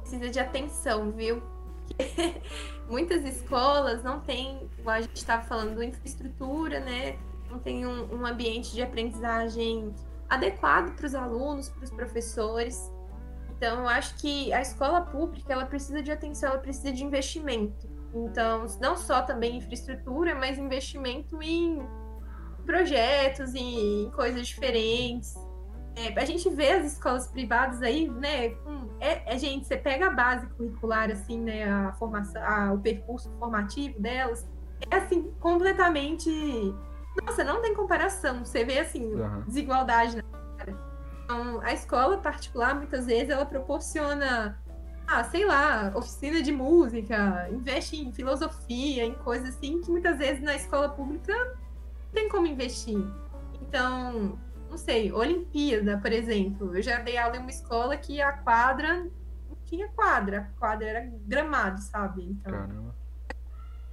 Precisa 0.00 0.30
de 0.30 0.38
atenção, 0.38 1.10
viu? 1.10 1.42
Porque 1.88 2.40
muitas 2.88 3.24
escolas 3.24 4.04
não 4.04 4.20
têm, 4.20 4.68
igual 4.78 4.96
a 4.96 5.00
gente 5.00 5.16
estava 5.16 5.42
falando, 5.42 5.82
infraestrutura, 5.82 6.78
né? 6.78 7.16
Não 7.50 7.58
tem 7.58 7.84
um, 7.84 8.14
um 8.14 8.24
ambiente 8.24 8.72
de 8.72 8.82
aprendizagem 8.82 9.92
adequado 10.28 10.94
para 10.94 11.06
os 11.06 11.14
alunos, 11.14 11.68
para 11.68 11.84
os 11.84 11.90
professores. 11.90 12.92
Então, 13.60 13.80
eu 13.80 13.88
acho 13.90 14.14
que 14.14 14.50
a 14.54 14.62
escola 14.62 15.02
pública 15.02 15.52
ela 15.52 15.66
precisa 15.66 16.02
de 16.02 16.10
atenção, 16.10 16.48
ela 16.48 16.58
precisa 16.58 16.90
de 16.90 17.04
investimento. 17.04 17.86
Então, 18.14 18.64
não 18.80 18.96
só 18.96 19.20
também 19.20 19.58
infraestrutura, 19.58 20.34
mas 20.34 20.56
investimento 20.56 21.42
em 21.42 21.86
projetos, 22.64 23.54
em 23.54 24.10
coisas 24.12 24.48
diferentes. 24.48 25.34
É, 25.94 26.18
a 26.18 26.24
gente 26.24 26.48
vê 26.48 26.70
as 26.70 26.94
escolas 26.94 27.26
privadas 27.26 27.82
aí, 27.82 28.08
né? 28.08 28.48
Com, 28.48 28.88
é, 28.98 29.34
é, 29.34 29.36
gente, 29.36 29.66
você 29.66 29.76
pega 29.76 30.06
a 30.06 30.10
base 30.10 30.46
curricular, 30.56 31.10
assim, 31.10 31.38
né? 31.38 31.70
A 31.70 31.92
formação, 31.92 32.42
a, 32.42 32.72
o 32.72 32.78
percurso 32.78 33.30
formativo 33.38 34.00
delas, 34.00 34.48
é 34.90 34.96
assim, 34.96 35.34
completamente. 35.38 36.30
Nossa, 37.26 37.44
não 37.44 37.60
tem 37.60 37.74
comparação. 37.74 38.42
Você 38.42 38.64
vê 38.64 38.78
assim, 38.78 39.04
uhum. 39.04 39.42
desigualdade 39.42 40.16
na. 40.16 40.29
Então, 41.30 41.60
a 41.62 41.72
escola 41.72 42.18
particular, 42.18 42.74
muitas 42.74 43.06
vezes, 43.06 43.30
ela 43.30 43.46
proporciona 43.46 44.60
ah, 45.06 45.22
sei 45.24 45.44
lá, 45.44 45.92
oficina 45.94 46.42
de 46.42 46.52
música, 46.52 47.48
investe 47.50 47.96
em 47.96 48.12
filosofia, 48.12 49.04
em 49.04 49.14
coisas 49.14 49.50
assim 49.50 49.80
que 49.80 49.90
muitas 49.90 50.18
vezes 50.18 50.42
na 50.42 50.54
escola 50.54 50.88
pública 50.88 51.32
não 51.34 52.12
tem 52.12 52.28
como 52.28 52.46
investir. 52.46 52.98
Então, 53.60 54.38
não 54.68 54.76
sei, 54.76 55.12
Olimpíada, 55.12 55.98
por 55.98 56.12
exemplo. 56.12 56.76
Eu 56.76 56.82
já 56.82 56.98
dei 57.00 57.16
aula 57.16 57.36
em 57.36 57.40
uma 57.40 57.50
escola 57.50 57.96
que 57.96 58.20
a 58.20 58.32
quadra 58.32 59.04
não 59.48 59.56
tinha 59.64 59.88
quadra, 59.88 60.52
a 60.56 60.58
quadra 60.58 60.88
era 60.88 61.12
gramado, 61.26 61.80
sabe? 61.80 62.24
Então, 62.24 62.52
Caramba. 62.52 62.94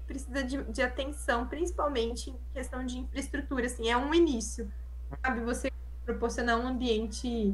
precisa 0.05 0.43
de, 0.43 0.63
de 0.65 0.81
atenção, 0.81 1.47
principalmente 1.47 2.31
em 2.31 2.39
questão 2.53 2.83
de 2.83 2.97
infraestrutura, 2.97 3.65
assim, 3.67 3.89
é 3.89 3.97
um 3.97 4.13
início, 4.13 4.71
sabe? 5.23 5.41
Você 5.41 5.71
proporcionar 6.07 6.57
um 6.57 6.65
ambiente 6.65 7.53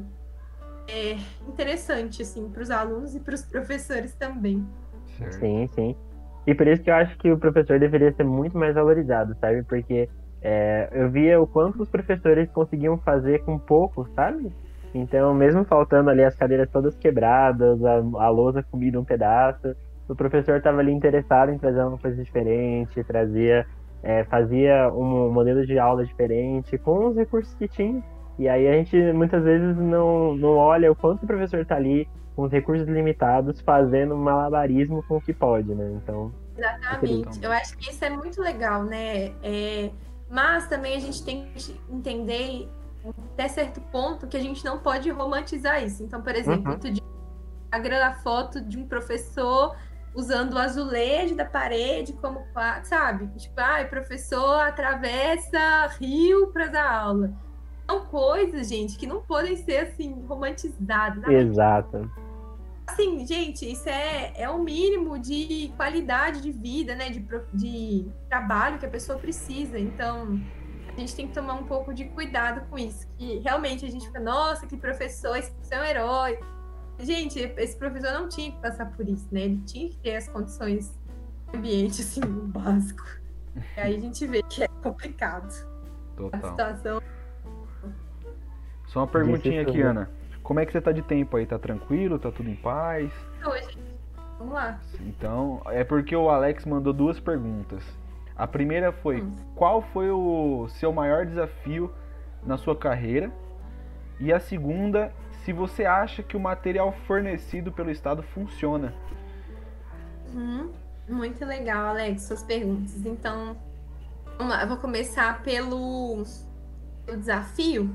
é, 0.88 1.16
interessante, 1.48 2.22
assim, 2.22 2.48
para 2.48 2.62
os 2.62 2.70
alunos 2.70 3.14
e 3.14 3.20
para 3.20 3.34
os 3.34 3.42
professores 3.42 4.14
também. 4.14 4.64
Sim, 5.32 5.66
sim. 5.74 5.96
E 6.46 6.54
por 6.54 6.68
isso 6.68 6.82
que 6.82 6.90
eu 6.90 6.94
acho 6.94 7.18
que 7.18 7.32
o 7.32 7.38
professor 7.38 7.80
deveria 7.80 8.12
ser 8.12 8.24
muito 8.24 8.56
mais 8.56 8.74
valorizado, 8.74 9.36
sabe? 9.40 9.64
Porque 9.64 10.08
é, 10.40 10.88
eu 10.92 11.10
via 11.10 11.40
o 11.40 11.46
quanto 11.46 11.82
os 11.82 11.88
professores 11.88 12.48
conseguiam 12.52 12.96
fazer 12.98 13.42
com 13.44 13.58
pouco, 13.58 14.08
sabe? 14.14 14.52
Então, 14.94 15.34
mesmo 15.34 15.64
faltando 15.64 16.10
ali 16.10 16.22
as 16.22 16.36
cadeiras 16.36 16.70
todas 16.70 16.94
quebradas, 16.96 17.84
a, 17.84 17.94
a 17.96 18.28
lousa 18.28 18.62
comida 18.62 19.00
um 19.00 19.04
pedaço, 19.04 19.74
o 20.08 20.14
professor 20.14 20.58
estava 20.58 20.78
ali 20.78 20.92
interessado 20.92 21.50
em 21.50 21.58
trazer 21.58 21.82
uma 21.82 21.98
coisa 21.98 22.22
diferente, 22.22 23.02
trazia, 23.02 23.66
é, 24.02 24.22
fazia 24.24 24.88
um 24.92 25.32
modelo 25.32 25.66
de 25.66 25.76
aula 25.78 26.04
diferente 26.04 26.78
com 26.78 27.08
os 27.08 27.16
recursos 27.16 27.52
que 27.54 27.66
tinha. 27.66 28.02
E 28.38 28.48
aí 28.48 28.66
a 28.66 28.72
gente 28.72 28.96
muitas 29.12 29.44
vezes 29.44 29.76
não, 29.76 30.34
não 30.36 30.56
olha 30.56 30.90
o 30.90 30.96
quanto 30.96 31.22
o 31.22 31.26
professor 31.26 31.60
está 31.60 31.76
ali 31.76 32.08
com 32.34 32.42
os 32.42 32.52
recursos 32.52 32.88
limitados 32.88 33.60
fazendo 33.60 34.16
malabarismo 34.16 35.04
com 35.04 35.18
o 35.18 35.20
que 35.20 35.32
pode, 35.32 35.72
né? 35.74 35.98
Então. 36.02 36.32
Exatamente. 36.56 37.44
Eu 37.44 37.52
acho 37.52 37.76
que 37.76 37.90
isso 37.90 38.04
é 38.04 38.10
muito 38.10 38.40
legal, 38.40 38.82
né? 38.82 39.32
É, 39.42 39.90
mas 40.28 40.66
também 40.68 40.96
a 40.96 41.00
gente 41.00 41.24
tem 41.24 41.48
que 41.54 41.80
entender 41.88 42.68
até 43.32 43.48
certo 43.48 43.80
ponto 43.92 44.26
que 44.26 44.36
a 44.36 44.40
gente 44.40 44.64
não 44.64 44.78
pode 44.78 45.08
romantizar 45.10 45.84
isso. 45.84 46.02
Então, 46.02 46.22
por 46.22 46.34
exemplo, 46.34 46.72
uhum. 46.72 46.78
tu 46.78 46.88
a 47.70 48.14
foto 48.14 48.60
de 48.60 48.78
um 48.78 48.86
professor 48.86 49.76
usando 50.14 50.54
o 50.54 50.58
azulejo 50.58 51.34
da 51.34 51.44
parede 51.44 52.12
como, 52.14 52.40
sabe? 52.84 53.26
Tipo, 53.36 53.60
ah, 53.60 53.82
o 53.84 53.88
professor 53.88 54.60
atravessa 54.60 55.88
rio 56.00 56.48
para 56.52 56.68
dar 56.68 56.92
aula 56.92 57.43
são 57.88 58.06
coisas, 58.06 58.68
gente, 58.68 58.96
que 58.96 59.06
não 59.06 59.22
podem 59.22 59.56
ser 59.56 59.78
assim 59.78 60.24
romantizadas. 60.26 61.22
Né? 61.22 61.34
Exato. 61.34 62.10
Assim, 62.86 63.26
gente, 63.26 63.70
isso 63.70 63.88
é, 63.88 64.32
é 64.36 64.48
o 64.48 64.62
mínimo 64.62 65.18
de 65.18 65.72
qualidade 65.76 66.40
de 66.40 66.52
vida, 66.52 66.94
né? 66.94 67.08
De, 67.10 67.24
de 67.52 68.06
trabalho 68.28 68.78
que 68.78 68.86
a 68.86 68.90
pessoa 68.90 69.18
precisa. 69.18 69.78
Então, 69.78 70.38
a 70.94 71.00
gente 71.00 71.14
tem 71.14 71.26
que 71.26 71.34
tomar 71.34 71.54
um 71.54 71.64
pouco 71.64 71.94
de 71.94 72.04
cuidado 72.06 72.66
com 72.68 72.78
isso. 72.78 73.06
Que 73.16 73.38
realmente 73.38 73.84
a 73.84 73.90
gente 73.90 74.06
fica, 74.06 74.20
nossa, 74.20 74.66
que 74.66 74.76
professor, 74.76 75.36
esse 75.36 75.52
é 75.70 75.80
um 75.80 75.84
herói. 75.84 76.38
Gente, 76.98 77.38
esse 77.40 77.76
professor 77.76 78.12
não 78.12 78.28
tinha 78.28 78.52
que 78.52 78.60
passar 78.60 78.86
por 78.92 79.08
isso, 79.08 79.26
né? 79.32 79.42
Ele 79.42 79.62
tinha 79.66 79.88
que 79.88 79.96
ter 79.96 80.16
as 80.16 80.28
condições 80.28 80.96
do 81.50 81.58
ambiente, 81.58 82.02
assim, 82.02 82.20
básico. 82.20 83.04
E 83.76 83.80
aí 83.80 83.96
a 83.96 84.00
gente 84.00 84.26
vê 84.26 84.42
que 84.42 84.62
é 84.62 84.68
complicado. 84.82 85.52
Total. 86.16 86.40
A 86.40 86.50
situação 86.50 87.00
só 88.94 89.00
uma 89.00 89.08
perguntinha 89.08 89.62
aqui, 89.62 89.82
Ana. 89.82 90.08
Como 90.40 90.60
é 90.60 90.64
que 90.64 90.70
você 90.70 90.80
tá 90.80 90.92
de 90.92 91.02
tempo 91.02 91.36
aí? 91.36 91.44
Tá 91.44 91.58
tranquilo? 91.58 92.16
Tá 92.16 92.30
tudo 92.30 92.48
em 92.48 92.54
paz? 92.54 93.10
Hoje. 93.44 93.76
Vamos 94.38 94.54
lá. 94.54 94.78
Então, 95.00 95.60
é 95.66 95.82
porque 95.82 96.14
o 96.14 96.30
Alex 96.30 96.64
mandou 96.64 96.92
duas 96.92 97.18
perguntas. 97.18 97.82
A 98.36 98.46
primeira 98.46 98.92
foi: 98.92 99.20
hum. 99.20 99.34
qual 99.56 99.82
foi 99.82 100.10
o 100.10 100.68
seu 100.68 100.92
maior 100.92 101.26
desafio 101.26 101.92
na 102.46 102.56
sua 102.56 102.76
carreira? 102.76 103.32
E 104.20 104.32
a 104.32 104.38
segunda, 104.38 105.12
se 105.44 105.52
você 105.52 105.84
acha 105.84 106.22
que 106.22 106.36
o 106.36 106.40
material 106.40 106.92
fornecido 107.04 107.72
pelo 107.72 107.90
Estado 107.90 108.22
funciona. 108.22 108.94
Hum, 110.32 110.70
muito 111.08 111.44
legal, 111.44 111.88
Alex, 111.88 112.22
suas 112.22 112.44
perguntas. 112.44 113.04
Então, 113.04 113.56
vamos 114.38 114.52
lá, 114.52 114.62
eu 114.62 114.68
vou 114.68 114.76
começar 114.76 115.42
pelo, 115.42 116.22
pelo 117.04 117.18
desafio 117.18 117.92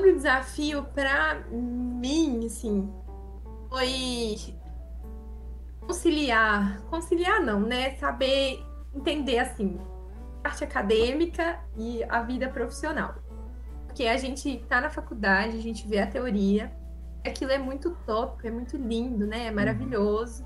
o 0.00 0.14
desafio 0.14 0.84
para 0.94 1.42
mim, 1.50 2.46
assim, 2.46 2.92
foi 3.68 4.54
conciliar, 5.80 6.80
conciliar 6.88 7.40
não, 7.40 7.60
né? 7.60 7.96
Saber 7.96 8.64
entender 8.94 9.38
assim, 9.38 9.78
a 10.38 10.42
parte 10.42 10.64
acadêmica 10.64 11.58
e 11.76 12.04
a 12.04 12.22
vida 12.22 12.48
profissional. 12.48 13.14
Porque 13.86 14.06
a 14.06 14.16
gente 14.16 14.64
tá 14.68 14.80
na 14.80 14.90
faculdade, 14.90 15.56
a 15.56 15.60
gente 15.60 15.86
vê 15.86 15.98
a 15.98 16.06
teoria, 16.06 16.72
aquilo 17.26 17.50
é 17.50 17.58
muito 17.58 17.90
tópico, 18.06 18.46
é 18.46 18.50
muito 18.50 18.76
lindo, 18.76 19.26
né? 19.26 19.46
É 19.46 19.50
uhum. 19.50 19.56
maravilhoso. 19.56 20.44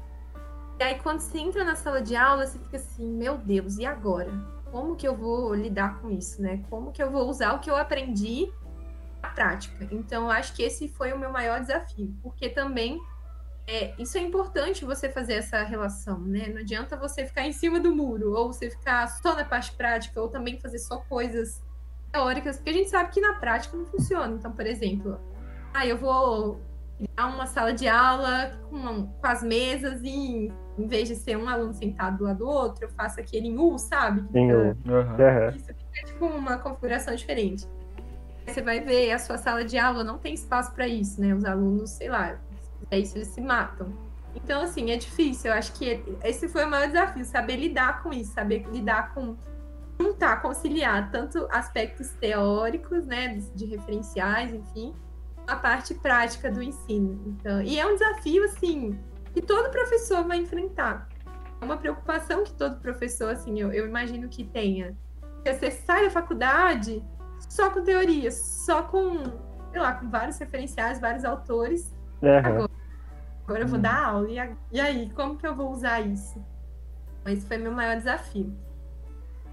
E 0.78 0.82
aí 0.82 0.98
quando 0.98 1.20
você 1.20 1.38
entra 1.38 1.64
na 1.64 1.74
sala 1.74 2.02
de 2.02 2.16
aula, 2.16 2.46
você 2.46 2.58
fica 2.58 2.76
assim, 2.76 3.10
meu 3.10 3.38
Deus, 3.38 3.78
e 3.78 3.86
agora? 3.86 4.30
Como 4.70 4.96
que 4.96 5.06
eu 5.06 5.16
vou 5.16 5.54
lidar 5.54 6.00
com 6.00 6.10
isso, 6.10 6.42
né? 6.42 6.62
Como 6.68 6.92
que 6.92 7.02
eu 7.02 7.10
vou 7.10 7.28
usar 7.28 7.54
o 7.54 7.60
que 7.60 7.70
eu 7.70 7.76
aprendi 7.76 8.52
prática. 9.26 9.86
Então, 9.90 10.24
eu 10.24 10.30
acho 10.30 10.54
que 10.54 10.62
esse 10.62 10.88
foi 10.88 11.12
o 11.12 11.18
meu 11.18 11.30
maior 11.30 11.60
desafio, 11.60 12.14
porque 12.22 12.48
também 12.48 13.00
é, 13.66 13.94
isso 13.98 14.16
é 14.16 14.20
importante 14.20 14.84
você 14.84 15.08
fazer 15.08 15.34
essa 15.34 15.62
relação, 15.64 16.20
né? 16.20 16.48
Não 16.48 16.60
adianta 16.60 16.96
você 16.96 17.26
ficar 17.26 17.42
em 17.42 17.52
cima 17.52 17.80
do 17.80 17.94
muro, 17.94 18.32
ou 18.32 18.52
você 18.52 18.70
ficar 18.70 19.08
só 19.08 19.34
na 19.34 19.44
parte 19.44 19.72
prática, 19.72 20.20
ou 20.20 20.28
também 20.28 20.60
fazer 20.60 20.78
só 20.78 20.98
coisas 21.08 21.62
teóricas, 22.12 22.56
porque 22.56 22.70
a 22.70 22.72
gente 22.72 22.88
sabe 22.88 23.10
que 23.10 23.20
na 23.20 23.34
prática 23.34 23.76
não 23.76 23.84
funciona. 23.86 24.34
Então, 24.34 24.52
por 24.52 24.66
exemplo, 24.66 25.20
ah, 25.74 25.84
eu 25.84 25.98
vou 25.98 26.60
criar 26.96 27.26
uma 27.26 27.46
sala 27.46 27.74
de 27.74 27.88
aula 27.88 28.58
com, 28.70 29.06
com 29.06 29.26
as 29.26 29.42
mesas 29.42 30.00
e 30.02 30.50
em 30.78 30.86
vez 30.86 31.08
de 31.08 31.16
ser 31.16 31.36
um 31.36 31.48
aluno 31.48 31.74
sentado 31.74 32.18
do 32.18 32.24
lado 32.24 32.38
do 32.38 32.48
outro, 32.48 32.84
eu 32.84 32.90
faço 32.90 33.18
aquele 33.18 33.48
em 33.48 33.58
U, 33.58 33.76
sabe? 33.78 34.22
Sim, 34.30 34.52
uhum. 34.52 35.56
Isso 35.56 35.66
fica 35.66 36.06
tipo 36.06 36.26
uma 36.26 36.58
configuração 36.58 37.14
diferente 37.14 37.66
você 38.52 38.62
vai 38.62 38.80
ver 38.80 39.12
a 39.12 39.18
sua 39.18 39.38
sala 39.38 39.64
de 39.64 39.78
aula 39.78 40.04
não 40.04 40.18
tem 40.18 40.34
espaço 40.34 40.72
para 40.72 40.86
isso, 40.86 41.20
né? 41.20 41.34
Os 41.34 41.44
alunos, 41.44 41.90
sei 41.90 42.08
lá, 42.08 42.38
é 42.90 42.98
isso 42.98 43.16
eles 43.16 43.28
se 43.28 43.40
matam. 43.40 43.92
Então, 44.34 44.62
assim, 44.62 44.90
é 44.90 44.96
difícil. 44.96 45.50
Eu 45.50 45.56
acho 45.56 45.72
que 45.72 46.02
esse 46.22 46.48
foi 46.48 46.64
o 46.64 46.70
maior 46.70 46.86
desafio, 46.86 47.24
saber 47.24 47.56
lidar 47.56 48.02
com 48.02 48.12
isso, 48.12 48.32
saber 48.32 48.66
lidar 48.70 49.14
com 49.14 49.36
juntar, 49.98 50.42
conciliar 50.42 51.10
tanto 51.10 51.48
aspectos 51.50 52.10
teóricos, 52.20 53.06
né, 53.06 53.28
de 53.54 53.64
referenciais, 53.64 54.52
enfim, 54.52 54.94
a 55.46 55.56
parte 55.56 55.94
prática 55.94 56.50
do 56.50 56.62
ensino. 56.62 57.18
Então, 57.26 57.62
e 57.62 57.78
é 57.78 57.86
um 57.86 57.94
desafio 57.94 58.44
assim 58.44 58.98
que 59.32 59.40
todo 59.40 59.70
professor 59.70 60.24
vai 60.24 60.38
enfrentar. 60.38 61.08
É 61.60 61.64
uma 61.64 61.76
preocupação 61.76 62.44
que 62.44 62.52
todo 62.52 62.78
professor, 62.80 63.30
assim, 63.30 63.58
eu, 63.58 63.72
eu 63.72 63.86
imagino 63.86 64.28
que 64.28 64.44
tenha. 64.44 64.96
Porque 65.20 65.54
você 65.54 65.70
sai 65.70 66.04
da 66.04 66.10
faculdade, 66.10 67.02
só 67.48 67.70
com 67.70 67.82
teorias, 67.82 68.34
só 68.34 68.82
com, 68.82 69.22
sei 69.70 69.80
lá, 69.80 69.94
com 69.94 70.08
vários 70.08 70.38
referenciais, 70.38 71.00
vários 71.00 71.24
autores. 71.24 71.94
Uhum. 72.22 72.38
Agora, 72.38 72.70
agora 73.44 73.60
eu 73.62 73.68
vou 73.68 73.78
dar 73.78 74.04
aula. 74.04 74.28
E, 74.30 74.56
e 74.72 74.80
aí, 74.80 75.10
como 75.10 75.36
que 75.36 75.46
eu 75.46 75.54
vou 75.54 75.70
usar 75.70 76.00
isso? 76.00 76.42
Esse 77.26 77.46
foi 77.46 77.58
meu 77.58 77.72
maior 77.72 77.96
desafio. 77.96 78.52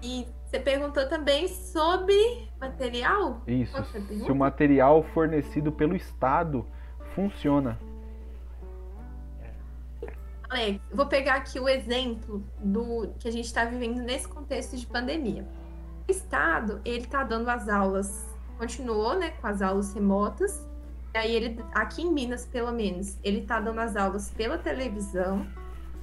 E 0.02 0.26
você 0.44 0.60
perguntou 0.60 1.08
também 1.08 1.48
sobre 1.48 2.48
material? 2.60 3.42
Isso. 3.46 3.76
Se 3.84 4.30
o 4.30 4.36
material 4.36 5.02
fornecido 5.02 5.72
pelo 5.72 5.96
Estado 5.96 6.64
funciona. 7.14 7.78
Alex, 10.48 10.80
vou 10.92 11.06
pegar 11.06 11.34
aqui 11.34 11.58
o 11.58 11.68
exemplo 11.68 12.44
do 12.60 13.12
que 13.18 13.26
a 13.26 13.32
gente 13.32 13.46
está 13.46 13.64
vivendo 13.64 14.00
nesse 14.02 14.28
contexto 14.28 14.76
de 14.76 14.86
pandemia. 14.86 15.44
O 16.06 16.10
Estado, 16.10 16.80
ele 16.84 17.04
está 17.04 17.24
dando 17.24 17.48
as 17.48 17.68
aulas, 17.68 18.26
continuou, 18.58 19.18
né, 19.18 19.30
com 19.40 19.46
as 19.46 19.62
aulas 19.62 19.94
remotas. 19.94 20.66
E 21.14 21.18
aí 21.18 21.34
ele, 21.34 21.64
aqui 21.72 22.02
em 22.02 22.12
Minas, 22.12 22.44
pelo 22.44 22.72
menos, 22.72 23.18
ele 23.22 23.40
está 23.40 23.60
dando 23.60 23.78
as 23.80 23.96
aulas 23.96 24.30
pela 24.30 24.58
televisão. 24.58 25.46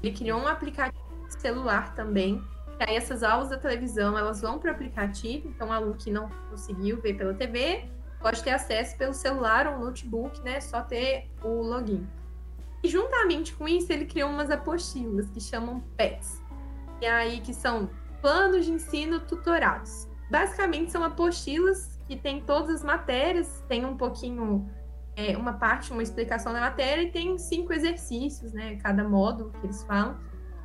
Ele 0.01 0.15
criou 0.15 0.39
um 0.39 0.47
aplicativo 0.47 1.01
celular 1.29 1.93
também. 1.93 2.43
E 2.79 2.83
aí 2.83 2.95
essas 2.95 3.21
aulas 3.21 3.49
da 3.49 3.57
televisão, 3.57 4.17
elas 4.17 4.41
vão 4.41 4.57
para 4.57 4.71
o 4.71 4.73
aplicativo. 4.73 5.49
Então, 5.49 5.69
o 5.69 5.71
aluno 5.71 5.95
que 5.95 6.09
não 6.09 6.29
conseguiu 6.49 6.99
ver 6.99 7.15
pela 7.15 7.33
TV 7.33 7.85
pode 8.19 8.43
ter 8.43 8.51
acesso 8.51 8.97
pelo 8.97 9.13
celular 9.13 9.67
ou 9.67 9.79
notebook, 9.79 10.41
né? 10.41 10.59
Só 10.61 10.81
ter 10.81 11.29
o 11.43 11.61
login. 11.61 12.07
E 12.83 12.87
juntamente 12.87 13.53
com 13.53 13.67
isso, 13.67 13.91
ele 13.93 14.05
criou 14.05 14.29
umas 14.29 14.49
apostilas 14.49 15.29
que 15.29 15.39
chamam 15.39 15.81
PETs. 15.95 16.41
E 16.99 17.05
aí, 17.05 17.41
que 17.41 17.53
são 17.53 17.89
planos 18.21 18.65
de 18.65 18.71
ensino 18.71 19.19
tutorados. 19.19 20.07
Basicamente, 20.29 20.91
são 20.91 21.03
apostilas 21.03 21.99
que 22.07 22.15
tem 22.15 22.41
todas 22.41 22.69
as 22.75 22.83
matérias, 22.83 23.63
tem 23.67 23.85
um 23.85 23.97
pouquinho, 23.97 24.69
é, 25.15 25.35
uma 25.35 25.53
parte, 25.53 25.91
uma 25.91 26.03
explicação 26.03 26.53
da 26.53 26.61
matéria, 26.61 27.01
e 27.01 27.11
tem 27.11 27.37
cinco 27.37 27.73
exercícios, 27.73 28.53
né? 28.53 28.77
Cada 28.77 29.03
módulo 29.03 29.51
que 29.51 29.65
eles 29.65 29.83
falam. 29.83 30.17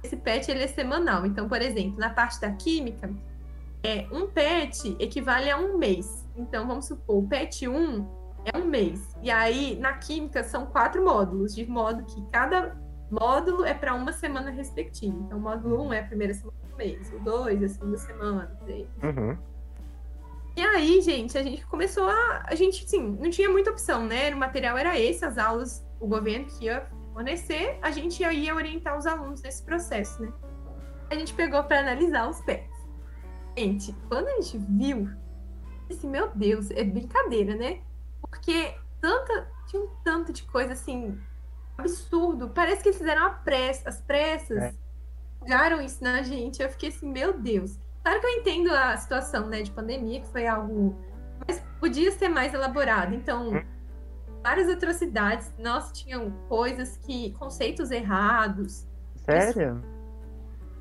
Esse 0.04 0.16
PET, 0.16 0.50
ele 0.50 0.62
é 0.62 0.68
semanal. 0.68 1.26
Então, 1.26 1.48
por 1.48 1.60
exemplo, 1.60 1.98
na 1.98 2.10
parte 2.10 2.40
da 2.40 2.52
química, 2.52 3.12
é, 3.82 4.06
um 4.12 4.28
PET 4.28 4.96
equivale 5.00 5.50
a 5.50 5.58
um 5.58 5.78
mês. 5.78 6.24
Então, 6.36 6.66
vamos 6.66 6.86
supor, 6.86 7.16
o 7.16 7.26
PET 7.26 7.66
1 7.66 8.06
é 8.44 8.58
um 8.58 8.64
mês. 8.66 9.16
E 9.22 9.30
aí, 9.30 9.76
na 9.80 9.94
química, 9.94 10.44
são 10.44 10.66
quatro 10.66 11.04
módulos, 11.04 11.54
de 11.54 11.66
modo 11.66 12.04
que 12.04 12.24
cada 12.30 12.76
módulo 13.10 13.64
é 13.64 13.74
para 13.74 13.94
uma 13.94 14.12
semana 14.12 14.50
respectiva. 14.50 15.16
Então, 15.20 15.40
módulo 15.40 15.82
1 15.82 15.86
um 15.86 15.92
é 15.92 16.00
a 16.00 16.04
primeira 16.04 16.34
semana 16.34 16.65
mês, 16.76 17.12
o 17.12 17.18
2 17.20 17.62
é 17.62 17.64
a 17.66 17.68
segunda 17.68 17.98
semana, 17.98 18.58
o 18.60 18.64
3. 18.64 18.88
Uhum. 19.02 19.38
E 20.56 20.62
aí, 20.62 21.02
gente, 21.02 21.36
a 21.36 21.42
gente 21.42 21.66
começou 21.66 22.08
a. 22.08 22.44
A 22.46 22.54
gente, 22.54 22.88
sim, 22.88 23.18
não 23.20 23.30
tinha 23.30 23.50
muita 23.50 23.70
opção, 23.70 24.06
né? 24.06 24.32
O 24.34 24.38
material 24.38 24.78
era 24.78 24.98
esse, 24.98 25.24
as 25.24 25.36
aulas, 25.36 25.86
o 26.00 26.06
governo 26.06 26.46
que 26.46 26.64
ia 26.64 26.86
fornecer, 27.12 27.78
a 27.82 27.90
gente 27.90 28.22
ia 28.22 28.54
orientar 28.54 28.96
os 28.96 29.06
alunos 29.06 29.42
nesse 29.42 29.62
processo, 29.62 30.22
né? 30.22 30.32
A 31.10 31.14
gente 31.14 31.34
pegou 31.34 31.62
para 31.64 31.80
analisar 31.80 32.28
os 32.28 32.40
pés. 32.40 32.68
Gente, 33.56 33.94
quando 34.08 34.28
a 34.28 34.40
gente 34.40 34.58
viu, 34.58 35.08
assim, 35.90 36.08
meu 36.08 36.28
Deus, 36.34 36.70
é 36.70 36.82
brincadeira, 36.84 37.54
né? 37.54 37.80
Porque 38.20 38.74
tanta, 39.00 39.50
tinha 39.66 39.82
um 39.82 39.88
tanto 40.02 40.32
de 40.32 40.42
coisa 40.44 40.72
assim, 40.72 41.18
absurdo. 41.78 42.48
Parece 42.48 42.82
que 42.82 42.88
eles 42.88 42.98
fizeram 42.98 43.26
a 43.26 43.30
pressa, 43.30 43.88
as 43.88 44.00
pressas. 44.00 44.58
É. 44.58 44.74
Jogaram 45.46 45.80
isso 45.80 46.02
na 46.02 46.22
gente. 46.22 46.60
Eu 46.60 46.68
fiquei 46.68 46.88
assim, 46.88 47.10
meu 47.10 47.38
Deus. 47.38 47.78
Claro 48.02 48.20
que 48.20 48.26
eu 48.26 48.30
entendo 48.30 48.70
a 48.72 48.96
situação, 48.96 49.46
né, 49.46 49.62
de 49.62 49.70
pandemia, 49.70 50.20
que 50.20 50.26
foi 50.28 50.46
algo. 50.46 50.96
Mas 51.46 51.62
podia 51.78 52.10
ser 52.10 52.28
mais 52.28 52.52
elaborado. 52.52 53.14
Então, 53.14 53.50
hum. 53.50 53.64
várias 54.42 54.68
atrocidades. 54.68 55.52
Nossa, 55.58 55.92
tinham 55.92 56.32
coisas 56.48 56.96
que. 56.96 57.32
conceitos 57.32 57.92
errados. 57.92 58.86
Sério? 59.14 59.82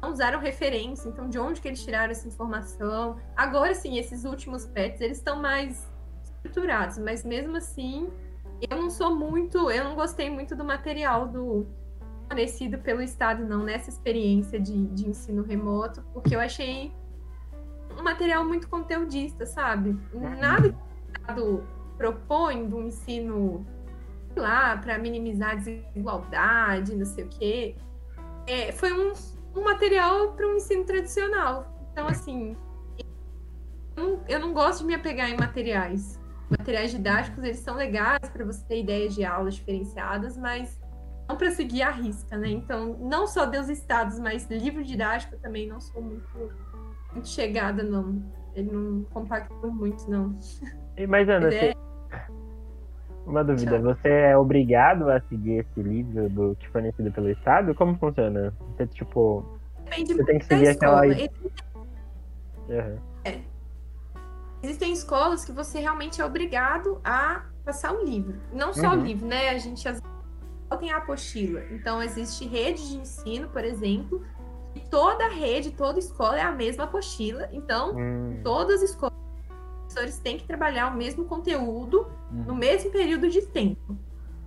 Não 0.02 0.12
usaram 0.12 0.40
referência. 0.40 1.08
Então, 1.10 1.30
de 1.30 1.38
onde 1.38 1.62
que 1.62 1.68
eles 1.68 1.84
tiraram 1.84 2.12
essa 2.12 2.28
informação? 2.28 3.18
Agora 3.36 3.74
sim, 3.76 3.98
esses 4.00 4.26
últimos 4.26 4.66
pets, 4.66 5.00
eles 5.00 5.18
estão 5.18 5.40
mais 5.40 5.88
estruturados, 6.24 6.98
mas 7.00 7.24
mesmo 7.24 7.58
assim, 7.58 8.12
eu 8.70 8.78
não 8.78 8.90
sou 8.90 9.16
muito, 9.16 9.70
eu 9.70 9.84
não 9.84 9.96
gostei 9.96 10.30
muito 10.30 10.56
do 10.56 10.64
material 10.64 11.28
do 11.28 11.68
fornecido 12.36 12.78
pelo 12.80 13.02
Estado, 13.02 13.46
não, 13.46 13.64
nessa 13.64 13.90
experiência 13.90 14.60
de, 14.60 14.88
de 14.88 15.08
ensino 15.08 15.42
remoto, 15.42 16.04
porque 16.14 16.36
eu 16.36 16.40
achei 16.42 16.92
um 17.98 18.04
material 18.04 18.44
muito 18.44 18.68
conteudista, 18.68 19.46
sabe? 19.46 19.98
Nada 20.38 20.68
que 20.70 20.76
o 20.76 21.22
Estado 21.22 21.64
propõe 21.98 22.68
do 22.68 22.82
ensino, 22.82 23.66
lá, 24.36 24.76
para 24.76 24.98
minimizar 24.98 25.52
a 25.52 25.56
desigualdade, 25.56 26.94
não 26.94 27.06
sei 27.06 27.24
o 27.24 27.30
quê. 27.30 27.76
É, 28.46 28.74
foi 28.74 28.92
um, 28.92 29.14
um 29.56 29.64
material 29.64 30.34
para 30.34 30.46
um 30.46 30.58
ensino 30.58 30.84
tradicional. 30.84 31.88
Então, 31.94 32.06
assim, 32.06 32.58
eu 33.96 34.04
não, 34.04 34.24
eu 34.28 34.40
não 34.42 34.54
gosto 34.54 34.80
de 34.82 34.88
me 34.88 34.94
apegar 34.94 35.30
em 35.30 35.38
materiais 35.38 36.20
materiais 36.48 36.92
didáticos, 36.92 37.44
eles 37.44 37.58
são 37.58 37.76
legais 37.76 38.30
para 38.32 38.46
você 38.46 38.64
ter 38.66 38.82
ideias 38.82 39.16
de 39.16 39.26
aulas 39.26 39.56
diferenciadas, 39.56 40.38
mas 40.38 40.80
não 41.28 41.36
para 41.36 41.52
seguir 41.52 41.82
a 41.82 41.92
risca, 41.92 42.38
né? 42.38 42.50
Então, 42.50 42.98
não 43.00 43.28
só 43.28 43.46
Deus 43.46 43.68
Estados, 43.68 44.20
mas 44.20 44.48
livro 44.50 44.84
didático 44.84 45.38
também 45.38 45.68
não 45.68 45.80
sou 45.80 46.02
muito, 46.02 46.52
muito 47.12 47.28
chegada, 47.28 47.84
não. 47.84 48.22
Ele 48.54 48.72
não 48.72 49.04
compactou 49.06 49.72
muito, 49.72 50.10
não. 50.10 50.38
Mas, 51.08 51.28
Ana, 51.28 51.52
você... 51.52 51.58
é... 51.58 51.76
uma 53.26 53.44
dúvida. 53.44 53.80
Tchau. 53.80 53.96
Você 53.96 54.08
é 54.08 54.38
obrigado 54.38 55.10
a 55.10 55.20
seguir 55.22 55.60
esse 55.60 55.82
livro 55.82 56.30
do 56.30 56.56
que 56.56 56.70
fornecido 56.70 57.12
pelo 57.12 57.30
Estado? 57.30 57.76
Como 57.76 57.98
funciona? 57.98 58.54
Você, 58.78 58.88
tipo... 58.88 59.44
Depende 59.84 60.14
você 60.14 60.26
tem 60.26 60.40
que 60.40 60.46
seguir 60.46 60.70
aquela... 60.70 61.02
Uhum. 62.68 62.98
É 63.26 63.42
existem 64.66 64.92
escolas 64.92 65.46
que 65.46 65.52
você 65.52 65.80
realmente 65.80 66.20
é 66.20 66.26
obrigado 66.26 67.00
a 67.04 67.44
passar 67.64 67.94
o 67.94 68.04
livro. 68.04 68.36
Não 68.52 68.74
só 68.74 68.90
uhum. 68.90 69.02
o 69.02 69.06
livro, 69.06 69.28
né? 69.28 69.50
A 69.50 69.58
gente 69.58 69.88
às 69.88 70.02
tem 70.78 70.92
a 70.92 70.98
apostila. 70.98 71.64
Então, 71.72 72.02
existe 72.02 72.46
rede 72.46 72.90
de 72.90 72.98
ensino, 72.98 73.50
por 73.50 73.64
exemplo, 73.64 74.26
e 74.76 74.80
toda 74.80 75.28
rede, 75.30 75.72
toda 75.72 76.00
escola 76.00 76.38
é 76.38 76.42
a 76.42 76.52
mesma 76.52 76.84
apostila. 76.84 77.50
Então, 77.52 77.96
uhum. 77.96 78.42
todas 78.44 78.82
as 78.82 78.90
escolas, 78.90 79.16
os 79.16 79.94
professores 79.94 80.20
têm 80.20 80.38
que 80.38 80.46
trabalhar 80.46 80.94
o 80.94 80.98
mesmo 80.98 81.26
conteúdo 81.26 82.08
uhum. 82.32 82.44
no 82.44 82.56
mesmo 82.56 82.92
período 82.92 83.30
de 83.30 83.42
tempo. 83.44 83.98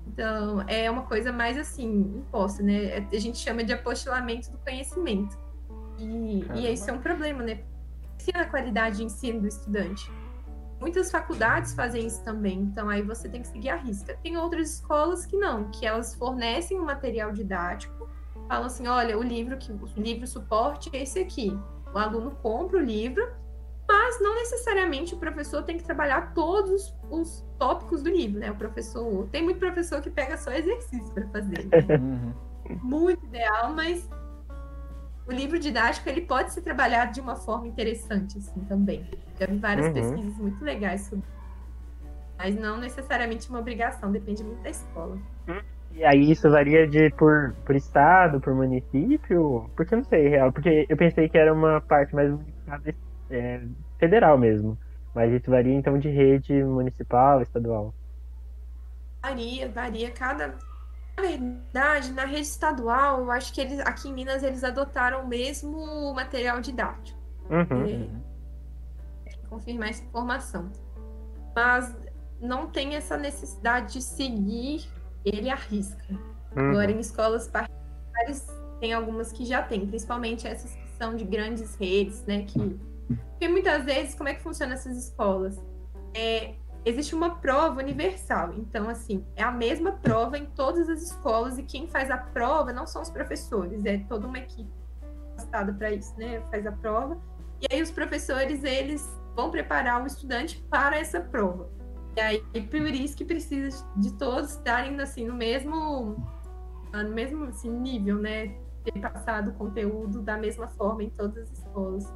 Então, 0.06 0.64
é 0.66 0.90
uma 0.90 1.02
coisa 1.02 1.32
mais 1.32 1.56
assim, 1.58 2.00
imposta, 2.16 2.62
né? 2.62 3.06
A 3.12 3.18
gente 3.18 3.38
chama 3.38 3.62
de 3.62 3.72
apostilamento 3.72 4.50
do 4.50 4.58
conhecimento. 4.58 5.38
E, 5.98 6.44
e 6.54 6.72
isso 6.72 6.88
é 6.90 6.92
um 6.92 6.98
problema, 6.98 7.42
né? 7.42 7.60
a 8.34 8.44
qualidade 8.44 8.98
de 8.98 9.04
ensino 9.04 9.40
do 9.40 9.48
estudante. 9.48 10.10
Muitas 10.80 11.10
faculdades 11.10 11.74
fazem 11.74 12.06
isso 12.06 12.22
também, 12.22 12.60
então 12.60 12.88
aí 12.88 13.02
você 13.02 13.28
tem 13.28 13.42
que 13.42 13.48
seguir 13.48 13.70
a 13.70 13.76
risca. 13.76 14.16
Tem 14.22 14.36
outras 14.36 14.74
escolas 14.74 15.26
que 15.26 15.36
não, 15.36 15.70
que 15.70 15.84
elas 15.84 16.14
fornecem 16.14 16.78
um 16.78 16.84
material 16.84 17.32
didático, 17.32 18.08
falam 18.48 18.66
assim, 18.66 18.86
olha, 18.86 19.18
o 19.18 19.22
livro 19.22 19.56
que 19.58 19.72
o 19.72 19.88
livro 19.96 20.26
suporte 20.26 20.88
é 20.92 21.02
esse 21.02 21.18
aqui. 21.18 21.58
O 21.92 21.98
aluno 21.98 22.30
compra 22.42 22.78
o 22.78 22.82
livro, 22.82 23.28
mas 23.88 24.20
não 24.20 24.34
necessariamente 24.36 25.14
o 25.14 25.18
professor 25.18 25.62
tem 25.62 25.76
que 25.76 25.82
trabalhar 25.82 26.32
todos 26.34 26.94
os 27.10 27.44
tópicos 27.58 28.02
do 28.02 28.10
livro, 28.10 28.38
né? 28.38 28.50
O 28.50 28.54
professor 28.54 29.26
tem 29.32 29.42
muito 29.42 29.58
professor 29.58 30.00
que 30.00 30.10
pega 30.10 30.36
só 30.36 30.52
exercício 30.52 31.12
para 31.12 31.26
fazer. 31.28 31.66
Né? 31.66 31.96
Uhum. 31.96 32.34
Muito 32.82 33.24
ideal, 33.24 33.72
mas 33.72 34.08
o 35.28 35.32
livro 35.32 35.58
didático 35.58 36.08
ele 36.08 36.22
pode 36.22 36.52
ser 36.52 36.62
trabalhado 36.62 37.12
de 37.12 37.20
uma 37.20 37.36
forma 37.36 37.68
interessante 37.68 38.38
assim 38.38 38.60
também. 38.64 39.06
Já 39.38 39.46
vi 39.46 39.58
várias 39.58 39.86
uhum. 39.86 39.92
pesquisas 39.92 40.36
muito 40.38 40.64
legais 40.64 41.02
sobre 41.02 41.24
mas 42.38 42.54
não 42.54 42.78
necessariamente 42.78 43.50
uma 43.50 43.58
obrigação, 43.58 44.12
depende 44.12 44.44
muito 44.44 44.62
da 44.62 44.70
escola. 44.70 45.18
E 45.92 46.04
aí 46.04 46.30
isso 46.30 46.48
varia 46.48 46.86
de 46.86 47.10
por, 47.10 47.52
por 47.66 47.74
estado, 47.74 48.40
por 48.40 48.54
município? 48.54 49.68
Porque 49.74 49.94
eu 49.94 49.98
não 49.98 50.04
sei, 50.04 50.28
real, 50.28 50.52
porque 50.52 50.86
eu 50.88 50.96
pensei 50.96 51.28
que 51.28 51.36
era 51.36 51.52
uma 51.52 51.80
parte 51.80 52.14
mais 52.14 52.32
é, 53.28 53.60
federal 53.98 54.38
mesmo. 54.38 54.78
Mas 55.12 55.32
isso 55.32 55.50
varia 55.50 55.74
então 55.74 55.98
de 55.98 56.08
rede 56.08 56.62
municipal, 56.62 57.42
estadual. 57.42 57.92
Varia, 59.20 59.68
varia. 59.68 60.10
Cada, 60.12 60.54
verdade, 61.18 62.12
na 62.12 62.24
rede 62.24 62.42
estadual, 62.46 63.20
eu 63.20 63.30
acho 63.30 63.52
que 63.52 63.60
eles 63.60 63.80
aqui 63.80 64.08
em 64.08 64.12
Minas 64.12 64.42
eles 64.42 64.64
adotaram 64.64 65.24
o 65.24 65.28
mesmo 65.28 66.12
material 66.14 66.60
didático. 66.60 67.18
Uhum. 67.50 68.22
É, 69.26 69.36
confirmar 69.48 69.90
essa 69.90 70.04
informação. 70.04 70.70
Mas 71.54 71.94
não 72.40 72.68
tem 72.68 72.94
essa 72.94 73.16
necessidade 73.16 73.94
de 73.94 74.02
seguir 74.02 74.88
ele 75.24 75.50
à 75.50 75.56
risca. 75.56 76.04
Uhum. 76.56 76.70
Agora, 76.70 76.90
em 76.90 77.00
escolas 77.00 77.48
particulares, 77.48 78.46
tem 78.80 78.92
algumas 78.92 79.32
que 79.32 79.44
já 79.44 79.62
tem, 79.62 79.86
principalmente 79.86 80.46
essas 80.46 80.74
que 80.74 80.88
são 80.98 81.16
de 81.16 81.24
grandes 81.24 81.74
redes, 81.76 82.24
né? 82.24 82.42
Que... 82.42 82.78
Porque 83.30 83.48
muitas 83.48 83.84
vezes, 83.84 84.14
como 84.14 84.28
é 84.28 84.34
que 84.34 84.42
funcionam 84.42 84.74
essas 84.74 84.96
escolas? 84.96 85.58
É, 86.14 86.54
existe 86.88 87.14
uma 87.14 87.36
prova 87.36 87.80
universal. 87.80 88.54
Então, 88.54 88.88
assim, 88.88 89.24
é 89.36 89.42
a 89.42 89.50
mesma 89.50 89.92
prova 89.92 90.38
em 90.38 90.46
todas 90.46 90.88
as 90.88 91.02
escolas 91.02 91.58
e 91.58 91.62
quem 91.62 91.86
faz 91.88 92.10
a 92.10 92.16
prova 92.18 92.72
não 92.72 92.86
são 92.86 93.02
os 93.02 93.10
professores, 93.10 93.84
é 93.84 93.98
toda 94.08 94.26
uma 94.26 94.38
equipe 94.38 94.70
capacitada 95.38 95.72
para 95.72 95.92
isso, 95.92 96.14
né? 96.18 96.42
Faz 96.50 96.66
a 96.66 96.72
prova. 96.72 97.18
E 97.60 97.72
aí 97.72 97.82
os 97.82 97.90
professores, 97.90 98.62
eles 98.64 99.08
vão 99.34 99.50
preparar 99.50 100.02
o 100.02 100.06
estudante 100.06 100.64
para 100.70 100.98
essa 100.98 101.20
prova. 101.20 101.68
E 102.16 102.20
aí, 102.20 102.40
por 102.68 102.80
isso 102.80 103.16
que 103.16 103.24
precisa 103.24 103.84
de 103.96 104.12
todos 104.14 104.50
estarem, 104.50 104.98
assim, 105.00 105.26
no 105.26 105.34
mesmo 105.34 106.16
no 106.92 107.10
mesmo 107.10 107.44
assim, 107.44 107.70
nível, 107.70 108.16
né? 108.16 108.56
Ter 108.84 108.98
passado 109.00 109.50
o 109.50 109.54
conteúdo 109.54 110.22
da 110.22 110.36
mesma 110.36 110.68
forma 110.68 111.02
em 111.02 111.10
todas 111.10 111.50
as 111.50 111.58
escolas. 111.58 112.12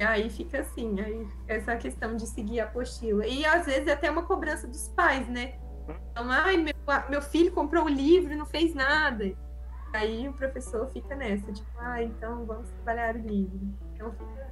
E 0.00 0.04
aí 0.04 0.30
fica 0.30 0.60
assim, 0.60 1.00
aí 1.00 1.26
essa 1.48 1.76
questão 1.76 2.16
de 2.16 2.26
seguir 2.26 2.60
a 2.60 2.64
apostila. 2.64 3.26
E 3.26 3.44
às 3.44 3.66
vezes 3.66 3.86
é 3.88 3.92
até 3.92 4.10
uma 4.10 4.22
cobrança 4.22 4.66
dos 4.66 4.88
pais, 4.88 5.28
né? 5.28 5.54
Então, 6.12 6.30
ai, 6.30 6.56
meu, 6.56 6.74
meu 7.08 7.22
filho 7.22 7.50
comprou 7.52 7.84
o 7.84 7.88
livro 7.88 8.32
e 8.32 8.36
não 8.36 8.46
fez 8.46 8.74
nada. 8.74 9.32
Aí 9.92 10.28
o 10.28 10.32
professor 10.34 10.86
fica 10.88 11.16
nessa, 11.16 11.50
tipo, 11.50 11.68
ah, 11.78 12.02
então 12.02 12.44
vamos 12.44 12.68
trabalhar 12.70 13.16
o 13.16 13.18
livro. 13.18 13.58
Então 13.94 14.12
fica 14.12 14.48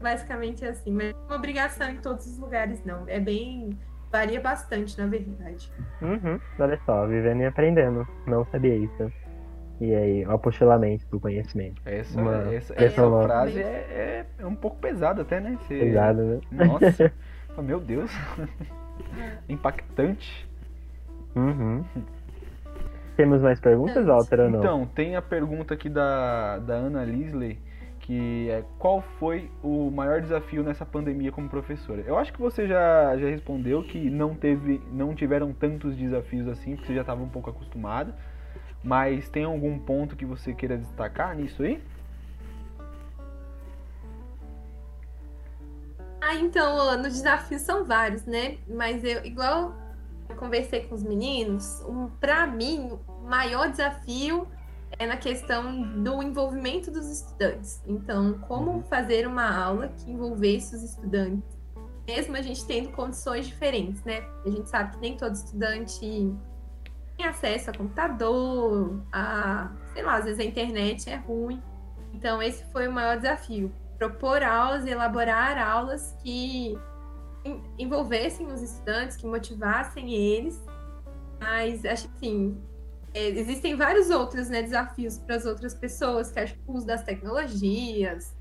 basicamente 0.00 0.64
assim, 0.64 0.92
mas 0.92 1.12
é 1.12 1.14
uma 1.26 1.36
obrigação 1.36 1.88
em 1.88 1.98
todos 1.98 2.26
os 2.26 2.38
lugares, 2.38 2.84
não. 2.84 3.04
É 3.08 3.18
bem. 3.20 3.78
varia 4.10 4.40
bastante, 4.40 4.98
na 4.98 5.06
verdade. 5.06 5.72
Uhum. 6.02 6.40
Olha 6.58 6.80
só, 6.84 7.06
vivendo 7.06 7.40
e 7.40 7.46
aprendendo. 7.46 8.06
Não 8.26 8.44
sabia 8.46 8.76
isso. 8.76 9.12
E 9.80 9.94
aí, 9.94 10.24
o 10.26 10.30
apostilamento 10.32 11.04
do 11.10 11.20
conhecimento. 11.20 11.80
Essa, 11.84 12.18
Uma 12.20 12.54
essa, 12.54 12.74
essa 12.76 13.22
frase 13.22 13.60
é, 13.60 13.64
é, 13.64 14.26
é 14.38 14.46
um 14.46 14.54
pouco 14.54 14.78
pesada 14.78 15.22
até, 15.22 15.38
né? 15.40 15.58
Você- 15.60 15.78
Pesado, 15.78 16.22
né? 16.22 16.66
Nossa, 16.66 17.12
meu 17.62 17.78
Deus. 17.78 18.10
Impactante. 19.48 20.48
Uhum. 21.34 21.84
Temos 23.16 23.42
mais 23.42 23.60
perguntas, 23.60 24.06
Walter, 24.06 24.40
ou 24.40 24.50
não? 24.50 24.58
Então, 24.58 24.86
tem 24.86 25.16
a 25.16 25.22
pergunta 25.22 25.74
aqui 25.74 25.88
da, 25.88 26.58
da 26.58 26.74
Ana 26.74 27.04
Lisley, 27.04 27.58
que 28.00 28.48
é 28.50 28.62
qual 28.78 29.02
foi 29.18 29.50
o 29.62 29.90
maior 29.90 30.20
desafio 30.20 30.62
nessa 30.62 30.84
pandemia 30.84 31.32
como 31.32 31.48
professora? 31.48 32.02
Eu 32.06 32.18
acho 32.18 32.32
que 32.32 32.40
você 32.40 32.66
já, 32.66 33.16
já 33.16 33.26
respondeu 33.28 33.82
que 33.82 34.10
não 34.10 34.34
teve, 34.34 34.80
não 34.92 35.14
tiveram 35.14 35.52
tantos 35.52 35.96
desafios 35.96 36.46
assim, 36.46 36.72
porque 36.76 36.88
você 36.88 36.94
já 36.94 37.00
estava 37.02 37.22
um 37.22 37.28
pouco 37.28 37.50
acostumada. 37.50 38.14
Mas 38.86 39.28
tem 39.28 39.42
algum 39.42 39.80
ponto 39.80 40.14
que 40.14 40.24
você 40.24 40.54
queira 40.54 40.78
destacar 40.78 41.34
nisso 41.34 41.60
aí? 41.60 41.82
Ah, 46.20 46.36
então, 46.36 46.78
Ana, 46.78 47.08
os 47.08 47.14
desafios 47.14 47.62
são 47.62 47.84
vários, 47.84 48.24
né? 48.26 48.58
Mas 48.68 49.02
eu, 49.02 49.24
igual 49.24 49.74
eu 50.28 50.36
conversei 50.36 50.84
com 50.84 50.94
os 50.94 51.02
meninos, 51.02 51.82
um, 51.88 52.08
para 52.20 52.46
mim, 52.46 52.96
o 53.08 53.28
maior 53.28 53.68
desafio 53.68 54.46
é 54.96 55.04
na 55.04 55.16
questão 55.16 55.82
do 56.04 56.22
envolvimento 56.22 56.88
dos 56.88 57.10
estudantes. 57.10 57.82
Então, 57.88 58.38
como 58.46 58.84
fazer 58.84 59.26
uma 59.26 59.52
aula 59.52 59.88
que 59.88 60.12
envolvesse 60.12 60.76
os 60.76 60.84
estudantes, 60.84 61.58
mesmo 62.06 62.36
a 62.36 62.42
gente 62.42 62.64
tendo 62.64 62.90
condições 62.92 63.48
diferentes, 63.48 64.04
né? 64.04 64.22
A 64.44 64.48
gente 64.48 64.68
sabe 64.68 64.94
que 64.94 65.00
nem 65.00 65.16
todo 65.16 65.34
estudante 65.34 66.32
tem 67.16 67.26
acesso 67.26 67.70
a 67.70 67.72
computador, 67.72 69.00
a, 69.12 69.70
sei 69.92 70.02
lá, 70.02 70.16
às 70.16 70.24
vezes 70.24 70.38
a 70.40 70.44
internet 70.44 71.08
é 71.08 71.16
ruim. 71.16 71.62
Então, 72.12 72.42
esse 72.42 72.64
foi 72.72 72.88
o 72.88 72.92
maior 72.92 73.16
desafio 73.16 73.72
propor 73.98 74.42
aulas 74.42 74.84
e 74.84 74.90
elaborar 74.90 75.56
aulas 75.58 76.14
que 76.22 76.78
en- 77.44 77.62
envolvessem 77.78 78.46
os 78.46 78.60
estudantes, 78.60 79.16
que 79.16 79.26
motivassem 79.26 80.12
eles. 80.12 80.62
Mas 81.40 81.84
acho 81.84 82.08
que 82.08 82.14
assim, 82.16 82.62
é, 83.14 83.28
existem 83.28 83.74
vários 83.74 84.10
outros 84.10 84.50
né, 84.50 84.62
desafios 84.62 85.18
para 85.18 85.36
as 85.36 85.46
outras 85.46 85.74
pessoas, 85.74 86.30
que 86.30 86.38
acho 86.40 86.54
que 86.54 86.60
o 86.66 86.74
uso 86.74 86.86
das 86.86 87.02
tecnologias. 87.02 88.35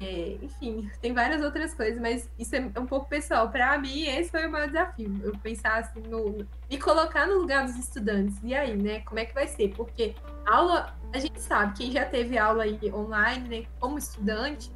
É, 0.00 0.38
enfim, 0.40 0.90
tem 1.02 1.12
várias 1.12 1.42
outras 1.42 1.74
coisas, 1.74 2.00
mas 2.00 2.30
isso 2.38 2.56
é 2.56 2.60
um 2.78 2.86
pouco 2.86 3.06
pessoal. 3.06 3.50
Para 3.50 3.76
mim, 3.78 4.04
esse 4.06 4.30
foi 4.30 4.46
o 4.46 4.50
maior 4.50 4.66
desafio. 4.66 5.20
Eu 5.22 5.32
pensar 5.38 5.78
assim, 5.78 6.00
no, 6.00 6.46
me 6.70 6.78
colocar 6.78 7.26
no 7.26 7.34
lugar 7.38 7.66
dos 7.66 7.76
estudantes. 7.76 8.38
E 8.42 8.54
aí, 8.54 8.74
né? 8.76 9.00
Como 9.00 9.20
é 9.20 9.26
que 9.26 9.34
vai 9.34 9.46
ser? 9.46 9.74
Porque 9.74 10.14
aula 10.46 10.96
a 11.12 11.18
gente 11.18 11.40
sabe, 11.40 11.76
quem 11.76 11.90
já 11.90 12.04
teve 12.04 12.38
aula 12.38 12.64
aí 12.64 12.78
online, 12.92 13.48
né, 13.48 13.66
como 13.78 13.98
estudante, 13.98 14.70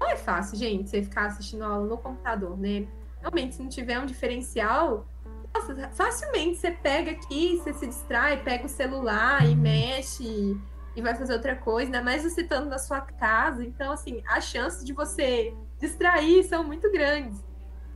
não 0.00 0.08
é 0.08 0.16
fácil, 0.16 0.56
gente, 0.56 0.88
você 0.88 1.02
ficar 1.02 1.26
assistindo 1.26 1.64
aula 1.64 1.86
no 1.86 1.98
computador, 1.98 2.56
né? 2.56 2.86
Realmente, 3.20 3.56
se 3.56 3.62
não 3.62 3.68
tiver 3.68 3.98
um 3.98 4.06
diferencial, 4.06 5.06
nossa, 5.54 5.88
facilmente 5.90 6.56
você 6.56 6.70
pega 6.70 7.12
aqui, 7.12 7.58
você 7.58 7.72
se 7.72 7.86
distrai, 7.86 8.42
pega 8.42 8.66
o 8.66 8.68
celular 8.68 9.46
e 9.46 9.54
mexe 9.54 10.56
e 10.94 11.02
vai 11.02 11.14
fazer 11.14 11.32
outra 11.34 11.56
coisa, 11.56 11.88
ainda 11.88 12.02
mais 12.02 12.22
você 12.22 12.42
estando 12.42 12.68
na 12.68 12.78
sua 12.78 13.00
casa. 13.00 13.64
Então, 13.64 13.92
assim, 13.92 14.22
as 14.26 14.44
chances 14.44 14.84
de 14.84 14.92
você 14.92 15.54
distrair 15.78 16.44
são 16.44 16.64
muito 16.64 16.90
grandes. 16.90 17.42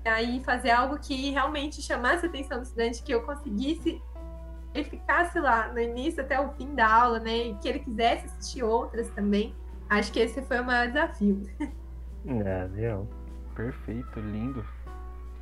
E 0.05 0.09
aí, 0.09 0.43
fazer 0.45 0.71
algo 0.71 0.99
que 0.99 1.31
realmente 1.31 1.83
chamasse 1.83 2.25
a 2.25 2.29
atenção 2.29 2.59
do 2.59 2.65
estudante, 2.65 3.03
que 3.03 3.13
eu 3.13 3.23
conseguisse 3.23 4.01
ele 4.77 4.85
ficasse 4.85 5.41
lá 5.41 5.73
no 5.73 5.81
início 5.81 6.23
até 6.23 6.39
o 6.39 6.51
fim 6.51 6.75
da 6.75 6.87
aula, 6.87 7.19
né? 7.19 7.35
E 7.35 7.55
que 7.55 7.69
ele 7.69 7.79
quisesse 7.79 8.27
assistir 8.27 8.63
outras 8.63 9.09
também. 9.11 9.55
Acho 9.89 10.13
que 10.13 10.21
esse 10.21 10.43
foi 10.43 10.61
o 10.61 10.65
maior 10.65 10.89
desafio. 10.89 11.43
É, 12.29 12.67
viu? 12.67 13.07
Perfeito, 13.55 14.19
lindo. 14.19 14.65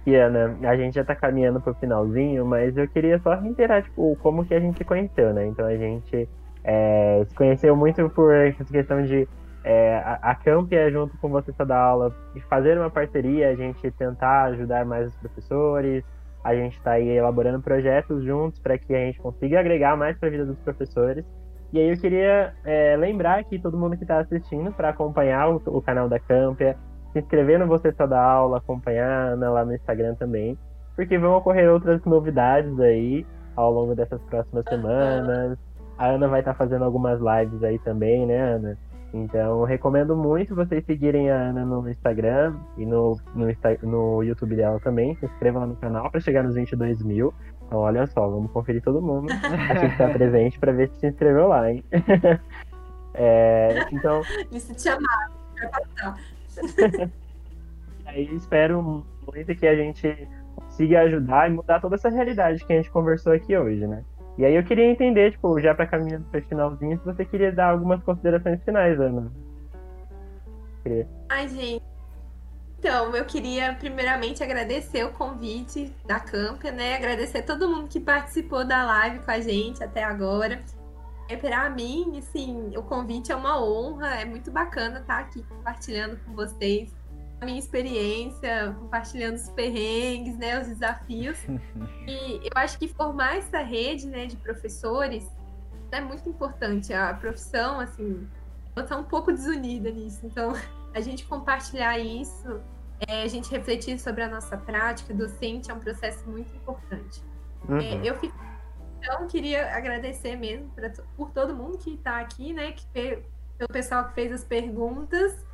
E 0.04 0.14
Ana, 0.14 0.54
a 0.68 0.76
gente 0.76 0.96
já 0.96 1.02
tá 1.02 1.16
caminhando 1.16 1.58
pro 1.58 1.72
finalzinho, 1.72 2.44
mas 2.44 2.76
eu 2.76 2.86
queria 2.86 3.18
só 3.20 3.34
reiterar, 3.36 3.82
tipo, 3.82 4.14
como 4.20 4.44
que 4.44 4.52
a 4.52 4.60
gente 4.60 4.76
se 4.76 4.84
conheceu, 4.84 5.32
né? 5.32 5.46
Então 5.46 5.64
a 5.64 5.74
gente 5.74 6.28
é, 6.64 7.24
se 7.28 7.34
conheceu 7.34 7.76
muito 7.76 8.08
por 8.10 8.34
essa 8.34 8.64
questão 8.64 9.02
de 9.02 9.28
é, 9.62 9.96
a, 9.98 10.30
a 10.30 10.34
Campia, 10.34 10.90
junto 10.90 11.16
com 11.18 11.28
você 11.28 11.52
da 11.64 11.78
aula, 11.78 12.14
e 12.34 12.40
fazer 12.42 12.78
uma 12.78 12.90
parceria, 12.90 13.50
a 13.50 13.54
gente 13.54 13.90
tentar 13.92 14.44
ajudar 14.44 14.84
mais 14.84 15.08
os 15.08 15.14
professores, 15.16 16.04
a 16.42 16.54
gente 16.54 16.76
está 16.76 16.92
aí 16.92 17.08
elaborando 17.08 17.62
projetos 17.62 18.22
juntos 18.24 18.58
para 18.60 18.76
que 18.76 18.94
a 18.94 18.98
gente 18.98 19.18
consiga 19.18 19.60
agregar 19.60 19.96
mais 19.96 20.16
para 20.18 20.28
a 20.28 20.30
vida 20.30 20.44
dos 20.44 20.58
professores. 20.58 21.24
E 21.72 21.78
aí 21.78 21.90
eu 21.90 21.96
queria 21.96 22.54
é, 22.64 22.96
lembrar 22.96 23.40
aqui 23.40 23.58
todo 23.58 23.78
mundo 23.78 23.96
que 23.96 24.04
está 24.04 24.18
assistindo 24.20 24.70
para 24.72 24.90
acompanhar 24.90 25.48
o, 25.48 25.62
o 25.66 25.82
canal 25.82 26.08
da 26.08 26.18
Campia, 26.18 26.76
se 27.12 27.18
inscrever 27.18 27.58
no 27.58 27.66
Você 27.66 27.92
Só 27.92 28.06
da 28.06 28.22
Aula, 28.22 28.58
acompanhar 28.58 29.36
lá 29.38 29.64
no 29.64 29.74
Instagram 29.74 30.14
também, 30.14 30.58
porque 30.94 31.18
vão 31.18 31.36
ocorrer 31.36 31.70
outras 31.70 32.04
novidades 32.04 32.78
aí 32.78 33.26
ao 33.56 33.72
longo 33.72 33.94
dessas 33.94 34.20
próximas 34.22 34.64
semanas. 34.68 35.58
A 35.96 36.06
Ana 36.06 36.28
vai 36.28 36.40
estar 36.40 36.54
fazendo 36.54 36.84
algumas 36.84 37.20
lives 37.20 37.62
aí 37.62 37.78
também, 37.78 38.26
né, 38.26 38.38
Ana? 38.38 38.78
Então, 39.12 39.62
recomendo 39.62 40.16
muito 40.16 40.56
vocês 40.56 40.84
seguirem 40.84 41.30
a 41.30 41.36
Ana 41.36 41.64
no 41.64 41.88
Instagram 41.88 42.56
e 42.76 42.84
no, 42.84 43.16
no, 43.32 43.46
no 43.82 44.22
YouTube 44.24 44.56
dela 44.56 44.80
também. 44.80 45.14
Se 45.16 45.26
inscrevam 45.26 45.60
lá 45.60 45.66
no 45.68 45.76
canal 45.76 46.10
para 46.10 46.20
chegar 46.20 46.42
nos 46.42 46.56
22 46.56 47.00
mil. 47.00 47.32
Então, 47.64 47.78
olha 47.78 48.06
só, 48.08 48.28
vamos 48.28 48.50
conferir 48.50 48.82
todo 48.82 49.00
mundo 49.00 49.32
aqui 49.32 49.80
que 49.80 49.86
está 49.86 50.08
presente 50.08 50.58
para 50.58 50.72
ver 50.72 50.88
se 50.88 50.98
se 50.98 51.06
inscreveu 51.06 51.48
lá, 51.48 51.70
hein? 51.70 51.84
É, 53.16 53.86
então, 53.92 54.22
amado. 54.88 55.34
vai 55.56 55.70
passar. 55.70 56.18
aí 58.06 58.28
espero 58.34 58.82
muito 58.82 59.54
que 59.54 59.66
a 59.68 59.76
gente 59.76 60.28
consiga 60.56 61.02
ajudar 61.02 61.48
e 61.48 61.54
mudar 61.54 61.80
toda 61.80 61.94
essa 61.94 62.08
realidade 62.08 62.64
que 62.66 62.72
a 62.72 62.76
gente 62.76 62.90
conversou 62.90 63.32
aqui 63.32 63.56
hoje, 63.56 63.86
né? 63.86 64.02
E 64.36 64.44
aí 64.44 64.54
eu 64.54 64.64
queria 64.64 64.90
entender, 64.90 65.32
tipo, 65.32 65.60
já 65.60 65.74
para 65.74 65.86
caminhando 65.86 66.24
para 66.24 66.42
finalzinho, 66.42 66.98
se 66.98 67.04
você 67.04 67.24
queria 67.24 67.52
dar 67.52 67.70
algumas 67.70 68.02
considerações 68.02 68.62
finais, 68.64 68.98
Ana. 69.00 69.30
Queria- 70.82 71.08
Ai, 71.28 71.48
gente. 71.48 71.82
Então, 72.78 73.16
eu 73.16 73.24
queria 73.24 73.74
primeiramente 73.74 74.42
agradecer 74.42 75.04
o 75.04 75.12
convite 75.12 75.90
da 76.06 76.20
Campia, 76.20 76.70
né? 76.70 76.96
Agradecer 76.96 77.42
todo 77.42 77.68
mundo 77.68 77.88
que 77.88 77.98
participou 77.98 78.66
da 78.66 78.84
live 78.84 79.20
com 79.20 79.30
a 79.30 79.40
gente 79.40 79.82
até 79.82 80.02
agora. 80.04 80.60
É, 81.30 81.36
para 81.36 81.70
mim, 81.70 82.18
assim, 82.18 82.76
o 82.76 82.82
convite 82.82 83.32
é 83.32 83.36
uma 83.36 83.58
honra, 83.64 84.20
é 84.20 84.24
muito 84.26 84.50
bacana 84.50 84.98
estar 84.98 85.20
aqui 85.20 85.42
compartilhando 85.44 86.18
com 86.26 86.34
vocês 86.34 86.94
a 87.40 87.44
minha 87.44 87.58
experiência, 87.58 88.74
compartilhando 88.78 89.36
os 89.36 89.48
perrengues, 89.50 90.36
né, 90.36 90.60
os 90.60 90.68
desafios. 90.68 91.38
E 92.06 92.36
eu 92.44 92.52
acho 92.54 92.78
que 92.78 92.86
formar 92.86 93.38
essa 93.38 93.60
rede, 93.60 94.06
né, 94.06 94.26
de 94.26 94.36
professores 94.36 95.26
é 95.90 96.00
muito 96.00 96.28
importante. 96.28 96.92
A 96.92 97.14
profissão, 97.14 97.80
assim, 97.80 98.28
ela 98.76 98.86
tá 98.86 98.96
um 98.96 99.04
pouco 99.04 99.32
desunida 99.32 99.90
nisso. 99.90 100.20
Então, 100.24 100.52
a 100.94 101.00
gente 101.00 101.24
compartilhar 101.24 101.98
isso, 101.98 102.60
é, 103.06 103.22
a 103.22 103.28
gente 103.28 103.50
refletir 103.50 103.98
sobre 103.98 104.22
a 104.22 104.28
nossa 104.28 104.56
prática 104.56 105.14
docente 105.14 105.70
é 105.70 105.74
um 105.74 105.80
processo 105.80 106.28
muito 106.28 106.54
importante. 106.54 107.22
Uhum. 107.68 107.78
É, 107.78 108.08
eu 108.08 108.14
fico, 108.16 108.36
então 108.98 109.26
queria 109.26 109.74
agradecer 109.74 110.36
mesmo 110.36 110.70
pra 110.70 110.90
por 111.16 111.30
todo 111.30 111.54
mundo 111.54 111.78
que 111.78 111.94
está 111.94 112.20
aqui, 112.20 112.52
né? 112.52 112.72
Que 112.72 112.86
pelo 113.58 113.68
pessoal 113.68 114.08
que 114.08 114.14
fez 114.14 114.32
as 114.32 114.44
perguntas. 114.44 115.44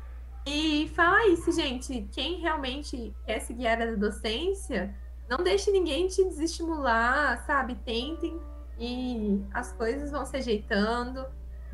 E 0.45 0.89
falar 0.95 1.27
isso, 1.27 1.51
gente. 1.51 2.07
Quem 2.11 2.39
realmente 2.41 3.13
quer 3.25 3.39
seguir 3.39 3.67
a 3.67 3.71
área 3.71 3.91
da 3.91 4.07
docência, 4.07 4.93
não 5.29 5.37
deixe 5.37 5.71
ninguém 5.71 6.07
te 6.07 6.23
desestimular, 6.23 7.45
sabe? 7.45 7.75
Tentem 7.85 8.39
e 8.79 9.41
as 9.53 9.71
coisas 9.73 10.11
vão 10.11 10.25
se 10.25 10.35
ajeitando. 10.37 11.25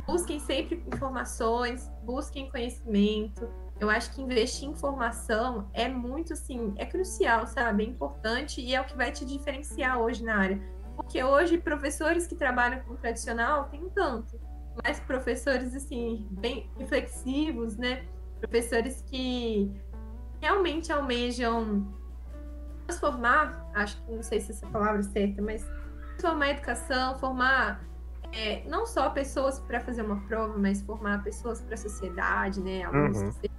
Busquem 0.06 0.40
sempre 0.40 0.84
informações, 0.88 1.90
busquem 2.04 2.50
conhecimento. 2.50 3.50
Eu 3.80 3.90
acho 3.90 4.14
que 4.14 4.22
investir 4.22 4.68
em 4.68 4.72
informação 4.72 5.70
é 5.74 5.88
muito, 5.88 6.34
assim, 6.34 6.74
é 6.78 6.86
crucial, 6.86 7.46
sabe? 7.48 7.84
É 7.84 7.88
importante 7.88 8.60
e 8.60 8.76
é 8.76 8.82
o 8.82 8.86
que 8.86 8.98
vai 8.98 9.12
te 9.12 9.24
diferenciar 9.24 10.00
hoje 10.00 10.24
na 10.24 10.36
área. 10.36 10.62
Porque 10.96 11.24
hoje, 11.24 11.58
professores 11.60 12.26
que 12.26 12.36
trabalham 12.36 12.80
com 12.82 12.96
tradicional 12.96 13.66
tem 13.70 13.88
tanto. 13.90 14.40
Mas 14.84 15.00
professores, 15.00 15.76
assim, 15.76 16.28
bem 16.32 16.70
reflexivos, 16.78 17.78
né? 17.78 18.06
Professores 18.40 19.04
que 19.08 19.72
realmente 20.42 20.92
almejam 20.92 21.88
transformar, 22.86 23.70
acho 23.74 24.02
que 24.04 24.12
não 24.12 24.24
sei 24.24 24.40
se 24.40 24.52
essa 24.52 24.66
palavra 24.68 25.00
é 25.00 25.04
certa, 25.04 25.42
mas 25.42 25.66
transformar 26.18 26.46
a 26.46 26.50
educação, 26.52 27.20
formar 27.20 27.84
é, 28.32 28.64
não 28.68 28.86
só 28.86 29.10
pessoas 29.10 29.60
para 29.60 29.80
fazer 29.80 30.02
uma 30.02 30.20
prova, 30.28 30.58
mas 30.58 30.82
formar 30.82 31.24
pessoas 31.24 31.62
para 31.62 31.76
a 31.76 31.78
sociedade, 31.78 32.62
né? 32.62 32.84
Alunos 32.84 33.18
uhum. 33.18 33.28
que 33.30 33.34
sejam 33.34 33.58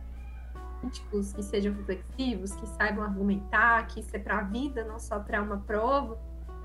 críticos, 0.81 1.33
que 1.33 1.43
sejam 1.43 1.75
reflexivos, 1.75 2.55
que 2.55 2.67
saibam 2.67 3.05
argumentar, 3.05 3.87
que 3.87 4.01
isso 4.01 4.15
é 4.15 4.19
para 4.19 4.39
a 4.39 4.43
vida, 4.43 4.85
não 4.85 4.99
só 4.99 5.19
para 5.19 5.43
uma 5.43 5.59
prova. 5.59 6.19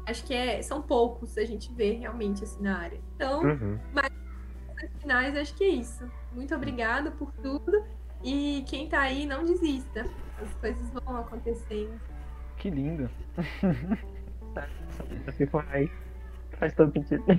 Acho 0.06 0.24
que 0.26 0.34
é, 0.34 0.62
são 0.62 0.82
poucos 0.82 1.38
a 1.38 1.46
gente 1.46 1.74
vê 1.74 1.94
realmente 1.94 2.44
assim 2.44 2.62
na 2.62 2.78
área. 2.78 3.00
Então, 3.16 3.42
uhum. 3.42 3.80
mas 3.94 4.12
finais, 5.00 5.36
acho 5.36 5.56
que 5.56 5.64
é 5.64 5.70
isso. 5.70 6.10
Muito 6.34 6.54
obrigada 6.54 7.12
por 7.12 7.32
tudo. 7.34 7.86
E 8.24 8.64
quem 8.68 8.88
tá 8.88 9.02
aí, 9.02 9.26
não 9.26 9.44
desista. 9.44 10.06
As 10.42 10.54
coisas 10.56 10.90
vão 10.92 11.18
acontecendo. 11.18 12.00
Que 12.58 12.70
lindo. 12.70 13.10
Se 15.34 15.46
for 15.48 15.66
aí, 15.72 15.90
faz 16.60 16.74
todo 16.74 16.94
sentido. 16.94 17.24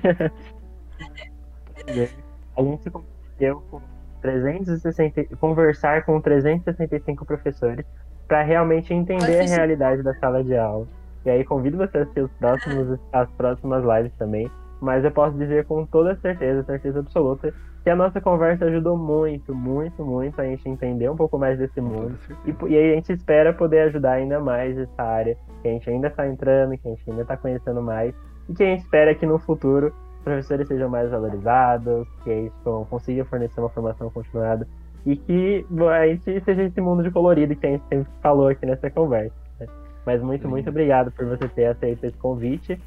a 2.56 2.62
gente 2.62 2.82
se 2.82 2.90
comprometeu 2.90 3.62
com 3.70 3.80
360, 4.20 5.36
conversar 5.36 6.04
com 6.04 6.20
365 6.20 7.24
professores 7.24 7.86
para 8.26 8.42
realmente 8.42 8.92
entender 8.92 9.40
a 9.40 9.44
realidade 9.44 10.02
da 10.02 10.14
sala 10.14 10.42
de 10.42 10.56
aula. 10.56 10.86
E 11.24 11.30
aí 11.30 11.44
convido 11.44 11.78
você 11.78 11.98
a 11.98 12.02
assistir 12.02 12.22
os 12.22 12.30
próximos, 12.32 12.98
as 13.12 13.30
próximas 13.32 13.82
lives 13.84 14.12
também. 14.18 14.50
Mas 14.84 15.02
eu 15.02 15.10
posso 15.10 15.36
dizer 15.38 15.64
com 15.64 15.86
toda 15.86 16.14
certeza, 16.16 16.62
certeza 16.62 17.00
absoluta, 17.00 17.54
que 17.82 17.88
a 17.88 17.96
nossa 17.96 18.20
conversa 18.20 18.66
ajudou 18.66 18.98
muito, 18.98 19.54
muito, 19.54 20.04
muito 20.04 20.40
a 20.40 20.44
gente 20.44 20.68
entender 20.68 21.08
um 21.10 21.16
pouco 21.16 21.38
mais 21.38 21.58
desse 21.58 21.80
mundo. 21.80 22.14
E, 22.44 22.54
e 22.70 22.76
aí 22.76 22.92
a 22.92 22.94
gente 22.96 23.12
espera 23.12 23.52
poder 23.52 23.80
ajudar 23.88 24.12
ainda 24.12 24.38
mais 24.40 24.76
essa 24.76 25.02
área, 25.02 25.36
que 25.62 25.68
a 25.68 25.70
gente 25.70 25.88
ainda 25.88 26.08
está 26.08 26.28
entrando, 26.28 26.76
que 26.76 26.86
a 26.86 26.90
gente 26.90 27.10
ainda 27.10 27.22
está 27.22 27.36
conhecendo 27.36 27.82
mais, 27.82 28.14
e 28.46 28.52
que 28.52 28.62
a 28.62 28.66
gente 28.66 28.80
espera 28.80 29.14
que 29.14 29.24
no 29.24 29.38
futuro 29.38 29.86
os 30.18 30.22
professores 30.22 30.68
sejam 30.68 30.90
mais 30.90 31.10
valorizados, 31.10 32.06
que 32.22 32.30
a 32.30 32.34
gente 32.34 32.54
consiga 32.90 33.24
fornecer 33.24 33.60
uma 33.60 33.70
formação 33.70 34.10
continuada 34.10 34.68
e 35.06 35.16
que 35.16 35.66
a 35.90 36.06
gente 36.06 36.44
seja 36.44 36.62
esse 36.62 36.80
mundo 36.80 37.02
de 37.02 37.10
colorido 37.10 37.56
que 37.56 37.66
a 37.66 37.70
gente 37.70 37.84
sempre 37.88 38.10
falou 38.22 38.48
aqui 38.48 38.66
nessa 38.66 38.90
conversa. 38.90 39.34
Né? 39.58 39.66
Mas 40.04 40.22
muito, 40.22 40.46
muito 40.46 40.68
obrigado 40.68 41.10
por 41.12 41.26
você 41.26 41.48
ter 41.48 41.66
aceito 41.66 42.04
esse 42.04 42.16
convite. 42.18 42.78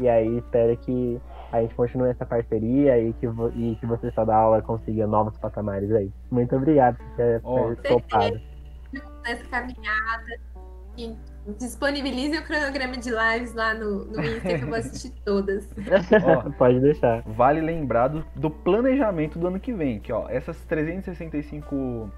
E 0.00 0.08
aí 0.08 0.38
espero 0.38 0.76
que 0.78 1.20
a 1.52 1.60
gente 1.60 1.74
continue 1.74 2.10
essa 2.10 2.24
parceria 2.24 2.98
e 2.98 3.12
que, 3.14 3.26
e 3.56 3.76
que 3.76 3.86
você 3.86 4.10
só 4.12 4.24
da 4.24 4.36
aula 4.36 4.62
consiga 4.62 5.06
novos 5.06 5.36
patamares 5.38 5.90
aí. 5.92 6.10
Muito 6.30 6.54
obrigado 6.54 6.96
por 6.96 7.16
ter, 7.16 7.40
oh. 7.42 7.76
topado. 7.76 8.40
Essa 9.26 9.44
caminhada 9.48 10.40
e 10.96 11.16
disponibilize 11.58 12.36
o 12.36 12.44
cronograma 12.44 12.96
de 12.96 13.10
lives 13.10 13.54
lá 13.54 13.74
no, 13.74 14.04
no 14.04 14.22
Insta 14.22 14.56
que 14.58 14.64
eu 14.64 14.68
vou 14.68 14.76
assistir 14.76 15.12
todas. 15.24 15.68
ó, 16.24 16.50
Pode 16.56 16.80
deixar. 16.80 17.22
Vale 17.22 17.60
lembrar 17.60 18.08
do, 18.08 18.24
do, 18.34 18.50
planejamento 18.50 19.38
do 19.38 19.46
ano 19.46 19.58
que 19.58 19.72
vem, 19.72 19.98
que 19.98 20.12
ó, 20.12 20.28
essas 20.28 20.62
365 20.64 22.10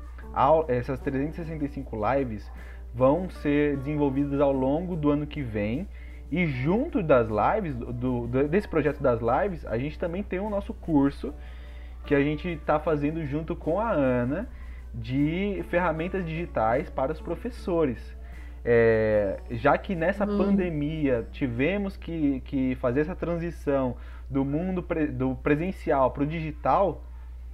essas 0.68 0.98
365 1.00 1.96
lives 2.14 2.50
vão 2.94 3.28
ser 3.28 3.76
desenvolvidas 3.78 4.40
ao 4.40 4.52
longo 4.52 4.96
do 4.96 5.10
ano 5.10 5.26
que 5.26 5.42
vem 5.42 5.86
e 6.32 6.46
junto 6.46 7.02
das 7.02 7.28
lives, 7.28 7.76
do, 7.76 8.26
desse 8.48 8.66
projeto 8.66 9.02
das 9.02 9.20
lives, 9.20 9.66
a 9.66 9.76
gente 9.76 9.98
também 9.98 10.22
tem 10.22 10.40
o 10.40 10.48
nosso 10.48 10.72
curso 10.72 11.34
que 12.06 12.14
a 12.14 12.22
gente 12.22 12.48
está 12.48 12.80
fazendo 12.80 13.22
junto 13.26 13.54
com 13.54 13.78
a 13.78 13.90
Ana 13.90 14.48
de 14.94 15.62
ferramentas 15.68 16.24
digitais 16.24 16.88
para 16.88 17.12
os 17.12 17.20
professores. 17.20 18.16
É, 18.64 19.40
já 19.50 19.76
que 19.76 19.94
nessa 19.94 20.24
hum. 20.24 20.38
pandemia 20.38 21.26
tivemos 21.32 21.98
que, 21.98 22.40
que 22.46 22.76
fazer 22.76 23.00
essa 23.00 23.14
transição 23.14 23.96
do 24.30 24.42
mundo 24.42 24.82
pre, 24.82 25.08
do 25.08 25.34
presencial 25.34 26.12
para 26.12 26.22
o 26.22 26.26
digital, 26.26 27.04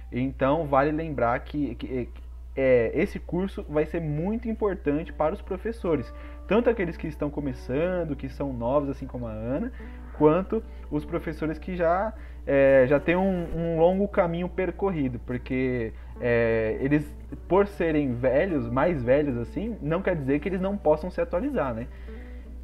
então 0.09 0.67
vale 0.67 0.91
lembrar 0.93 1.37
que, 1.41 1.75
que 1.75 2.09
é, 2.55 2.91
esse 2.93 3.19
curso 3.19 3.65
vai 3.67 3.85
ser 3.85 3.99
muito 3.99 4.47
importante 4.47 5.11
para 5.11 5.33
os 5.33 5.41
professores, 5.41 6.13
tanto 6.49 6.67
aqueles 6.67 6.97
que 6.97 7.05
estão 7.05 7.29
começando, 7.29 8.15
que 8.15 8.27
são 8.27 8.51
novos, 8.51 8.89
assim 8.89 9.05
como 9.05 9.27
a 9.27 9.31
Ana, 9.31 9.71
quanto 10.17 10.63
os 10.89 11.05
professores 11.05 11.59
que 11.59 11.75
já, 11.75 12.11
é, 12.45 12.85
já 12.87 12.99
têm 12.99 13.15
um, 13.15 13.45
um, 13.55 13.79
longo 13.79 14.07
caminho 14.07 14.49
percorrido, 14.49 15.19
porque 15.19 15.93
é, 16.19 16.75
eles, 16.81 17.05
por 17.47 17.67
serem 17.67 18.15
velhos, 18.15 18.67
mais 18.67 19.03
velhos 19.03 19.37
assim, 19.37 19.77
não 19.79 20.01
quer 20.01 20.15
dizer 20.15 20.39
que 20.39 20.49
eles 20.49 20.59
não 20.59 20.75
possam 20.75 21.11
se 21.11 21.21
atualizar, 21.21 21.71
né? 21.75 21.85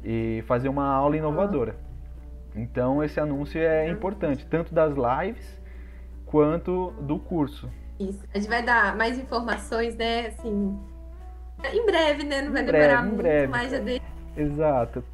E 0.04 0.42
fazer 0.48 0.68
uma 0.68 0.88
aula 0.88 1.16
inovadora. 1.16 1.76
Então 2.56 3.04
esse 3.04 3.20
anúncio 3.20 3.60
é 3.60 3.88
importante, 3.88 4.44
tanto 4.46 4.74
das 4.74 4.94
lives 4.96 5.60
quanto 6.24 6.90
do 7.02 7.20
curso. 7.20 7.70
Isso. 8.00 8.24
A 8.34 8.38
gente 8.38 8.48
vai 8.48 8.64
dar 8.64 8.96
mais 8.96 9.16
informações, 9.16 9.96
né? 9.96 10.26
Assim, 10.26 10.76
em 11.72 11.86
breve, 11.86 12.24
né? 12.24 12.42
Não 12.42 12.52
vai 12.52 12.62
em 12.62 12.66
demorar 12.66 12.86
breve, 12.86 13.02
muito, 13.02 13.16
breve. 13.16 13.46
mas 13.48 13.70
já 13.70 13.78
dei. 13.78 14.02
Exato. 14.36 15.04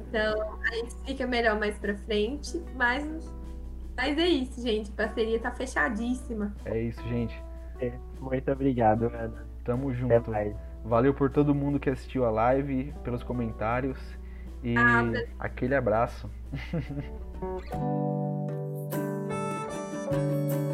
Então, 0.00 0.58
a 0.62 0.74
gente 0.74 0.94
fica 1.06 1.26
melhor 1.26 1.58
mais 1.58 1.76
pra 1.78 1.94
frente, 1.94 2.62
mas, 2.74 3.04
mas 3.96 4.18
é 4.18 4.26
isso, 4.26 4.60
gente. 4.62 4.90
A 4.90 5.06
parceria 5.06 5.38
tá 5.38 5.50
fechadíssima. 5.50 6.54
É 6.64 6.80
isso, 6.80 7.02
gente. 7.08 7.40
É, 7.80 7.92
muito 8.20 8.50
obrigado, 8.50 9.06
Ana. 9.06 9.46
Tamo 9.64 9.92
junto. 9.92 10.32
Valeu 10.84 11.12
por 11.12 11.30
todo 11.30 11.54
mundo 11.54 11.78
que 11.78 11.90
assistiu 11.90 12.24
a 12.24 12.30
live, 12.30 12.94
pelos 13.04 13.22
comentários. 13.22 13.98
E 14.62 14.74
ah, 14.76 15.04
aquele 15.38 15.74
abraço. 15.74 16.30